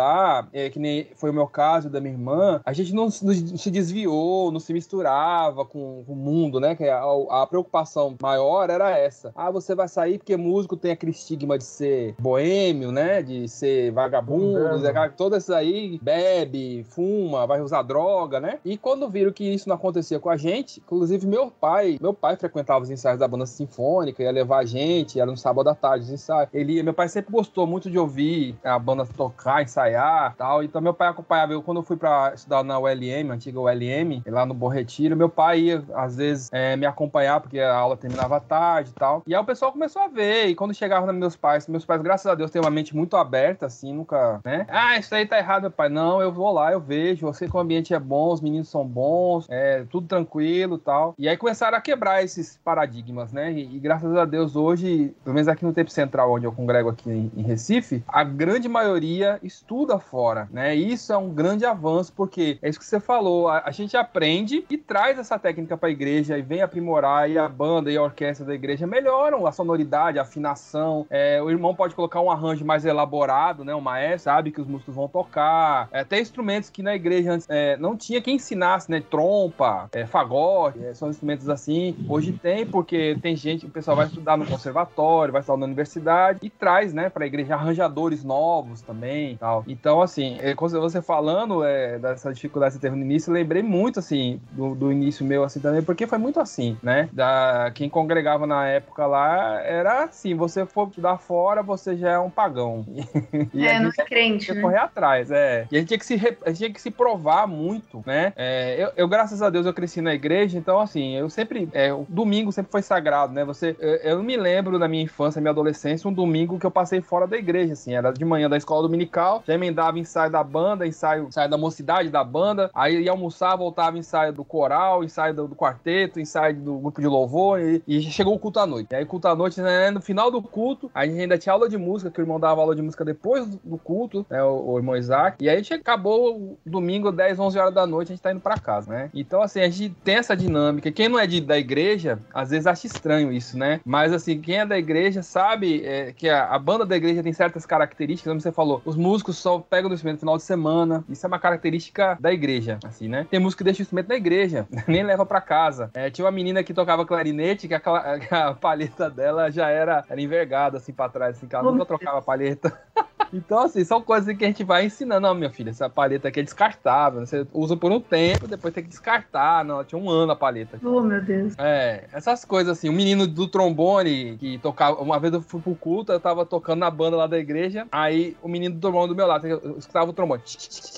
é, 0.53 0.71
que 0.71 0.79
nem 0.79 1.09
foi 1.17 1.31
o 1.31 1.35
meu 1.35 1.47
caso 1.47 1.89
da 1.91 2.01
minha 2.01 2.15
irmã, 2.15 2.61
a 2.65 2.73
gente 2.73 2.95
não, 2.95 3.05
não 3.05 3.11
se 3.11 3.71
desviou, 3.71 4.51
não 4.51 4.61
se 4.61 4.73
misturava 4.73 5.65
com, 5.65 6.05
com 6.07 6.13
o 6.13 6.17
mundo, 6.17 6.61
né? 6.61 6.75
Que 6.75 6.89
a, 6.89 7.03
a, 7.31 7.47
preocupação 7.47 8.17
maior 8.21 8.71
era 8.71 8.91
essa. 8.97 9.33
Ah, 9.35 9.51
você 9.51 9.75
vai 9.75 9.89
sair 9.89 10.19
porque 10.19 10.37
músico 10.37 10.77
tem 10.77 10.93
aquele 10.93 11.13
estigma 11.13 11.59
de 11.59 11.65
ser 11.65 12.15
boêmio, 12.19 12.91
né? 12.91 13.23
De 13.23 13.49
ser 13.49 13.93
vagabundo, 13.93 14.83
todas 15.17 15.45
essas 15.45 15.57
aí 15.57 15.99
bebe, 16.03 16.85
fuma, 16.91 17.47
vai 17.47 17.61
usar 17.61 17.83
droga, 17.83 18.41
né? 18.41 18.59
E 18.65 18.77
quando 18.77 19.09
viram 19.09 19.33
que 19.33 19.45
isso 19.45 19.69
não 19.69 19.77
acontecia 19.77 20.19
com 20.19 20.31
a 20.31 20.37
gente, 20.37 20.81
inclusive 20.81 21.27
meu 21.27 21.51
pai, 21.51 21.99
meu 22.01 22.13
pai 22.15 22.37
frequentava 22.37 22.83
os 22.83 22.91
ensaios 22.91 23.19
da 23.19 23.29
banda 23.29 23.47
sinfônica, 23.47 24.23
ia 24.23 24.31
levar 24.31 24.59
a 24.59 24.65
gente, 24.65 25.21
era 25.21 25.31
no 25.31 25.37
sábado 25.37 25.69
à 25.69 25.75
tarde 25.75 26.05
os 26.05 26.11
ensaios. 26.11 26.49
Ele, 26.53 26.83
meu 26.83 26.95
pai 26.95 27.09
sempre 27.09 27.33
gostou 27.33 27.67
muito 27.67 27.91
de 27.91 27.99
ouvir 27.99 28.57
a 28.65 28.79
banda 28.79 29.07
tocar, 29.07 29.63
ensaiar 29.63 29.84
ensaiar 29.85 30.35
tal. 30.37 30.63
Então 30.63 30.81
meu 30.81 30.95
pai 30.95 31.09
acompanhava 31.09 31.53
eu 31.53 31.63
quando 31.63 31.79
eu 31.79 31.83
fui 31.83 31.97
pra 31.97 32.33
estudar 32.35 32.63
na 32.63 32.79
ULM, 32.79 33.31
antiga 33.31 33.61
ULM, 33.61 34.23
lá 34.27 34.47
no 34.47 34.55
Bom 34.55 34.69
Retiro. 34.69 35.17
Meu 35.17 35.29
pai 35.29 35.61
ia, 35.61 35.85
às 35.95 36.17
vezes, 36.17 36.51
é, 36.53 36.77
me 36.77 36.87
acompanhar, 36.87 37.41
porque 37.41 37.61
a 37.61 37.75
aula 37.75 37.97
terminava 37.97 38.41
tarde 38.41 38.91
e 38.91 38.95
tal. 38.95 39.23
E 39.27 39.35
aí 39.35 39.41
o 39.41 39.45
pessoal 39.45 39.73
começou 39.73 40.03
a 40.03 40.09
ver. 40.09 40.47
E 40.47 40.55
quando 40.55 40.75
chegava 40.75 41.07
nos 41.07 41.17
meus 41.17 41.37
pais, 41.37 41.67
meus 41.69 41.85
pais, 41.85 42.01
graças 42.03 42.27
a 42.27 42.35
Deus, 42.35 42.51
têm 42.51 42.61
uma 42.61 42.71
mente 42.71 42.97
muito 42.97 43.17
aberta, 43.17 43.67
assim, 43.67 43.93
nunca, 43.93 44.41
né? 44.45 44.67
Ah, 44.69 44.99
isso 44.99 45.15
aí 45.15 45.27
tá 45.27 45.39
errado, 45.39 45.63
meu 45.63 45.71
pai. 45.71 45.89
Não, 45.89 46.21
eu 46.21 46.33
vou 46.33 46.53
lá, 46.53 46.73
eu 46.73 46.81
vejo. 46.81 47.27
Eu 47.27 47.33
sei 47.33 47.49
que 47.49 47.57
o 47.57 47.61
ambiente 47.61 47.95
é 47.95 47.99
bom, 47.99 48.33
os 48.33 48.41
meninos 48.41 48.69
são 48.69 48.85
bons, 48.87 49.47
é 49.51 49.85
tudo 49.91 50.07
tranquilo 50.07 50.79
tal. 50.79 51.15
E 51.19 51.29
aí 51.29 51.37
começaram 51.37 51.77
a 51.77 51.81
quebrar 51.81 52.23
esses 52.23 52.59
paradigmas, 52.65 53.33
né? 53.33 53.53
E, 53.53 53.77
e 53.77 53.79
graças 53.79 54.15
a 54.17 54.25
Deus, 54.25 54.57
hoje, 54.57 55.15
pelo 55.23 55.35
menos 55.35 55.49
aqui 55.49 55.65
no 55.65 55.73
Tempo 55.73 55.91
Central, 55.91 56.33
onde 56.33 56.47
eu 56.47 56.53
congrego 56.53 56.89
aqui 56.89 57.11
em, 57.11 57.31
em 57.37 57.43
Recife, 57.43 58.03
a 58.09 58.25
grande 58.25 58.69
maioria 58.69 59.39
estuda 59.43 59.74
fora, 59.99 60.49
né? 60.53 60.77
E 60.77 60.93
isso 60.93 61.13
é 61.13 61.17
um 61.17 61.31
grande 61.31 61.67
avanço, 61.67 62.13
porque 62.13 62.59
é 62.63 62.69
isso 62.69 62.79
que 62.79 62.85
você 62.85 63.01
falou, 63.01 63.49
a, 63.49 63.63
a 63.67 63.71
gente 63.71 63.97
aprende 63.97 64.65
e 64.71 64.79
traz 64.79 65.19
essa 65.19 65.39
técnica 65.39 65.77
para 65.77 65.89
a 65.89 65.93
igreja 65.93 66.39
e 66.39 66.43
vem 66.43 66.63
aprimorar, 66.63 67.29
e 67.31 67.39
a 67.39 67.49
banda 67.49 67.91
e 67.91 67.97
a 67.97 68.03
orquestra 68.03 68.47
da 68.47 68.55
igreja 68.55 68.87
melhoram 68.87 69.47
a 69.47 69.53
sonoridade, 69.53 70.19
a 70.19 70.23
afinação. 70.23 71.07
É, 71.11 71.43
o 71.43 71.51
irmão 71.51 71.75
pode 71.75 71.95
colocar 71.95 72.21
um 72.21 72.31
arranjo 72.31 72.65
mais 72.65 72.85
elaborado, 72.85 73.65
né? 73.65 73.75
O 73.75 73.81
maestro 73.81 74.25
sabe 74.25 74.51
que 74.51 74.61
os 74.61 74.67
músicos 74.67 74.95
vão 74.95 75.09
tocar. 75.09 75.89
É, 75.93 76.01
até 76.01 76.21
instrumentos 76.21 76.71
que 76.71 76.83
na 76.83 76.95
igreja 76.95 77.33
antes 77.33 77.47
é, 77.51 77.77
não 77.77 77.97
tinha 77.97 78.21
quem 78.21 78.37
ensinasse, 78.37 78.91
né? 78.91 79.03
Trompa, 79.11 79.89
é, 79.93 80.07
fagote, 80.07 80.85
é, 80.85 80.95
são 80.95 81.11
instrumentos 81.11 81.49
assim. 81.49 81.97
Hoje 82.09 82.33
tem, 82.33 82.65
porque 82.65 83.17
tem 83.21 83.35
gente, 83.35 83.67
o 83.67 83.71
pessoal 83.71 83.97
vai 83.97 84.07
estudar 84.07 84.37
no 84.37 84.47
conservatório, 84.47 85.33
vai 85.33 85.41
estudar 85.41 85.59
na 85.59 85.67
universidade 85.67 86.39
e 86.43 86.51
traz, 86.51 86.93
né, 86.93 87.09
para 87.09 87.25
a 87.25 87.27
igreja 87.27 87.55
arranjadores 87.55 88.25
novos 88.25 88.81
também 88.83 89.37
tal. 89.37 89.64
Então, 89.67 90.03
assim, 90.03 90.39
é, 90.41 90.55
quando 90.55 90.81
você 90.81 91.01
falando 91.03 91.65
é, 91.65 91.99
dessa 91.99 92.33
dificuldade 92.33 92.75
que 92.75 92.81
você 92.81 92.87
teve 92.87 92.97
no 92.97 93.03
início, 93.03 93.31
eu 93.31 93.35
lembrei 93.35 93.63
muito, 93.63 93.99
assim, 93.99 94.41
do, 94.53 94.75
do, 94.75 94.93
início 94.93 95.25
meu, 95.25 95.45
assim, 95.45 95.61
também, 95.61 95.83
porque 95.83 96.07
foi 96.07 96.19
muito 96.19 96.41
assim, 96.41 96.77
né? 96.83 97.09
Da, 97.13 97.71
quem 97.75 97.89
congregava 97.89 98.47
na 98.47 98.67
época 98.67 99.07
lá 99.07 99.61
era 99.63 100.05
assim, 100.05 100.35
você 100.35 100.67
for 100.67 100.89
estudar 100.89 101.19
fora, 101.19 101.63
você 101.63 101.97
já 101.97 102.13
é 102.13 102.19
um 102.19 102.31
pagão. 102.31 102.85
e 103.53 103.67
é, 103.67 103.81
não 103.81 103.91
é 103.91 104.05
crente, 104.05 104.53
né? 104.53 104.61
correr 104.61 104.79
atrás, 104.79 105.31
é. 105.31 105.67
E 105.71 105.77
a 105.77 105.81
gente 105.81 105.89
tinha 105.89 105.99
que 105.99 106.07
se, 106.07 106.15
a 106.15 106.49
gente 106.49 106.59
tinha 106.59 106.73
que 106.73 106.81
se 106.81 106.91
provar 106.91 107.47
muito, 107.47 108.03
né? 108.07 108.33
É, 108.37 108.83
eu, 108.83 108.93
eu, 108.97 109.09
graças 109.09 109.43
a 109.43 109.51
Deus, 109.51 109.67
eu 109.67 109.75
cresci 109.75 110.01
na 110.01 110.15
igreja, 110.15 110.59
então, 110.59 110.81
assim, 110.81 111.17
eu 111.17 111.29
sempre, 111.31 111.69
é, 111.73 111.93
o 111.93 112.07
domingo 112.09 112.53
sempre 112.53 112.71
foi 112.71 112.83
sagrado, 112.83 113.33
né? 113.33 113.45
Você, 113.45 113.77
eu, 113.79 113.95
eu 113.97 114.23
me 114.23 114.37
lembro 114.37 114.79
da 114.79 114.89
minha 114.89 115.03
infância, 115.03 115.41
minha 115.41 115.51
adolescência, 115.51 116.09
um 116.09 116.13
domingo 116.13 116.59
que 116.59 116.67
eu 116.67 116.71
passei 116.71 117.01
fora 117.01 117.27
da 117.27 117.37
igreja, 117.37 117.73
assim, 117.73 117.95
era 117.95 118.13
de 118.13 118.25
manhã 118.25 118.49
da 118.49 118.57
escola 118.57 118.83
dominical, 118.83 119.43
já 119.47 119.54
emendava 119.55 119.99
ensaio 119.99 120.31
da 120.31 120.43
banda, 120.43 120.87
ensaio, 120.87 121.29
ensaio 121.29 121.49
da 121.49 121.59
mocidade 121.59 122.11
da 122.11 122.23
banda, 122.23 122.71
aí 122.75 123.03
ia 123.03 123.11
almoçar, 123.11 123.57
voltava 123.57 123.99
ensaio 123.99 124.33
do 124.33 124.45
coral, 124.45 125.05
ensaio 125.05 125.35
do, 125.35 125.49
do 125.49 125.55
quarteto, 125.55 126.21
ensaio 126.21 126.55
do 126.57 126.79
grupo 126.79 127.01
de 127.01 127.07
louvor, 127.07 127.61
e, 127.61 127.83
e, 127.87 128.01
chegou 128.03 128.35
o 128.35 128.39
culto 128.39 128.61
à 128.61 128.67
noite. 128.67 128.89
E 128.93 128.97
aí, 128.97 129.05
culto 129.05 129.29
à 129.29 129.35
noite, 129.35 129.61
né, 129.61 129.91
no 129.91 130.01
final 130.01 130.31
do 130.31 130.43
culto, 130.43 130.91
a 130.95 131.07
gente 131.07 131.21
ainda 131.21 131.39
tinha 131.39 131.53
aula 131.53 131.69
de 131.69 131.77
música, 131.77 132.11
que 132.11 132.21
o 132.21 132.23
irmão 132.23 132.39
dava 132.39 132.61
aula 132.61 132.75
de 132.75 132.83
música 132.83 133.05
depois 133.05 133.47
do, 133.65 133.79
culto, 133.79 134.27
né, 134.31 134.43
o, 134.43 134.73
o, 134.73 134.79
irmão 134.79 134.97
Isaac, 134.97 135.45
e 135.45 135.49
aí 135.49 135.57
a 135.57 135.59
gente 135.59 135.75
acabou 135.75 136.37
o 136.37 136.59
domingo, 136.65 137.11
10, 137.13 137.39
11 137.39 137.59
horas 137.59 137.75
da 137.75 137.87
noite, 137.87 138.13
a 138.13 138.15
gente 138.15 138.23
tá 138.23 138.33
indo 138.33 138.41
pra 138.41 138.59
casa, 138.59 138.91
né? 138.91 139.11
Então, 139.15 139.43
assim, 139.43 139.61
a 139.61 139.69
gente 139.69 139.95
tem 140.03 140.17
essa 140.17 140.37
dinâmica. 140.37 140.91
Quem 140.91 141.09
não 141.09 141.19
é 141.19 141.27
de, 141.27 141.41
da 141.41 141.59
igreja, 141.59 142.19
às 142.33 142.51
vezes 142.51 142.67
acha 142.67 142.87
estranho 142.87 143.33
isso, 143.33 143.59
né? 143.59 143.81
Mas, 143.85 144.13
assim, 144.13 144.41
quem 144.41 144.59
é 144.59 144.67
da 144.67 144.79
igreja 144.79 145.23
sabe 145.23 145.85
é, 145.85 146.13
que 146.13 146.29
a, 146.29 146.47
a, 146.47 146.59
banda 146.59 146.85
da 146.85 146.97
igreja 146.97 147.23
tem 147.23 147.33
certas 147.33 147.67
características, 147.67 148.31
como 148.31 148.41
você 148.41 148.53
falou, 148.53 148.83
os 148.85 148.97
músicos 148.97 149.37
só 149.45 149.59
pegam 149.59 149.91
o 149.91 149.95
instrumento 149.95 150.17
no 150.17 150.21
final 150.21 150.37
de 150.39 150.43
semana, 150.43 151.05
isso 151.07 151.27
é 151.27 151.29
uma 151.29 151.39
característica 151.39 152.17
da 152.19 152.33
igreja, 152.33 152.79
assim, 152.83 153.09
né? 153.09 153.27
Tem 153.31 153.39
músico 153.39 153.59
que 153.59 153.65
deixa 153.65 153.81
o 153.81 153.83
instrumento 153.83 154.09
na 154.09 154.15
igreja, 154.15 154.67
nem 154.89 155.03
leva 155.05 155.27
para 155.27 155.39
casa. 155.39 155.91
É, 155.93 156.09
tinha 156.09 156.25
uma 156.25 156.31
menina 156.31 156.65
que 156.65 156.73
tocava 156.73 157.05
clarinete, 157.05 157.69
que 157.69 157.75
a, 157.75 157.81
a, 158.49 158.55
palheta 158.55 159.11
dela 159.11 159.51
já 159.51 159.69
era, 159.69 160.03
era 160.09 160.21
envergada, 160.21 160.79
assim, 160.79 160.95
pra 160.95 161.11
trás, 161.11 161.37
assim, 161.37 161.47
que 161.47 161.55
ela 161.55 161.71
nunca 161.71 161.85
trocava 161.85 162.19
a 162.19 162.23
palheta. 162.23 162.73
Então, 163.35 163.59
assim, 163.59 163.85
são 163.85 164.01
coisas 164.01 164.37
que 164.37 164.45
a 164.45 164.47
gente 164.47 164.63
vai 164.63 164.87
ensinando. 164.87 165.23
Não, 165.23 165.35
minha 165.35 165.51
filha, 165.51 165.71
essa 165.71 165.91
paleta 165.91 166.29
aqui 166.29 166.39
é 166.39 166.43
descartável. 166.43 167.27
Você 167.27 167.45
usa 167.53 167.77
por 167.77 167.91
um 167.91 168.01
tempo, 168.01 168.47
depois 168.47 168.73
tem 168.73 168.85
que 168.85 168.91
descartar. 168.91 169.65
Não, 169.65 169.83
tinha 169.83 170.01
um 170.01 170.09
ano 170.09 170.33
a 170.33 170.37
paleta. 170.37 170.79
Oh, 170.85 171.01
meu 171.01 171.21
Deus. 171.21 171.55
É, 171.59 172.05
essas 172.13 172.45
coisas 172.45 172.79
assim. 172.79 172.89
O 172.89 172.93
menino 172.93 173.27
do 173.27 173.49
trombone 173.49 174.37
que 174.39 174.59
tocava. 174.59 175.01
Uma 175.01 175.19
vez 175.19 175.35
eu 175.35 175.43
fui 175.43 175.61
pro 175.61 175.75
culto, 175.75 176.13
eu 176.13 176.21
tava 176.21 176.47
tocando 176.47 176.79
na 176.81 176.91
banda 176.91 177.17
lá 177.17 177.27
da 177.27 177.39
igreja. 177.39 177.87
Aí 177.91 178.37
o 178.41 178.49
menino 178.49 178.77
do 178.77 178.81
trombone 178.81 179.09
do 179.09 179.17
meu 179.17 179.24
lado, 179.27 179.47
eu 179.47 179.79
escutava 179.79 180.11
o 180.11 180.13
trombone. 180.13 180.43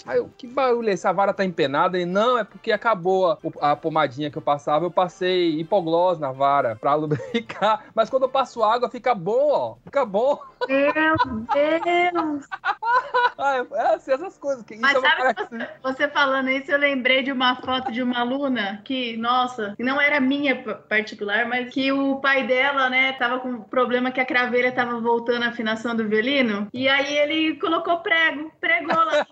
Aí 0.06 0.18
eu, 0.18 0.30
que 0.36 0.46
barulho 0.46 0.88
é 0.88 0.92
esse? 0.92 1.06
A 1.06 1.12
vara 1.12 1.32
tá 1.32 1.44
empenada? 1.44 1.96
Ele, 1.96 2.06
não, 2.06 2.38
é 2.38 2.44
porque 2.44 2.72
acabou 2.72 3.32
a, 3.60 3.72
a 3.72 3.76
pomadinha 3.76 4.30
que 4.30 4.38
eu 4.38 4.42
passava. 4.42 4.84
Eu 4.84 4.90
passei 4.90 5.58
hipoglós 5.58 6.18
na 6.18 6.32
vara 6.32 6.76
pra 6.76 6.94
lubrificar. 6.96 7.84
Mas 7.94 8.10
quando 8.10 8.24
eu 8.24 8.28
passo 8.28 8.62
água, 8.62 8.90
fica 8.90 9.14
bom, 9.14 9.50
ó. 9.50 9.76
Fica 9.84 10.04
bom. 10.04 10.38
Meu 10.68 11.16
Deus! 11.52 12.46
ah, 13.38 13.64
é 13.72 13.94
assim, 13.94 14.12
essas 14.12 14.38
coisas. 14.38 14.64
Que 14.64 14.76
Mas 14.76 14.98
sabe, 14.98 15.34
você, 15.34 15.68
você, 15.82 16.08
falando 16.08 16.50
isso, 16.50 16.70
eu 16.70 16.78
lembrei 16.78 17.22
de 17.22 17.32
uma 17.32 17.56
foto 17.56 17.92
de 17.92 18.02
uma 18.02 18.20
aluna 18.20 18.80
que, 18.84 19.16
nossa, 19.16 19.74
não 19.78 20.00
era 20.00 20.20
minha 20.20 20.56
particular, 20.88 21.46
mas 21.46 21.72
que 21.72 21.92
o 21.92 22.16
pai 22.16 22.46
dela, 22.46 22.88
né, 22.88 23.12
tava 23.12 23.40
com 23.40 23.48
um 23.48 23.60
problema 23.62 24.10
que 24.10 24.20
a 24.20 24.26
craveira 24.26 24.72
tava 24.72 25.00
voltando 25.00 25.44
a 25.44 25.48
afinação 25.48 25.94
do 25.94 26.08
violino, 26.08 26.68
e 26.72 26.88
aí 26.88 27.16
ele 27.16 27.56
colocou 27.56 27.98
prego, 28.16 28.50
pregou 28.60 29.04
lá. 29.04 29.26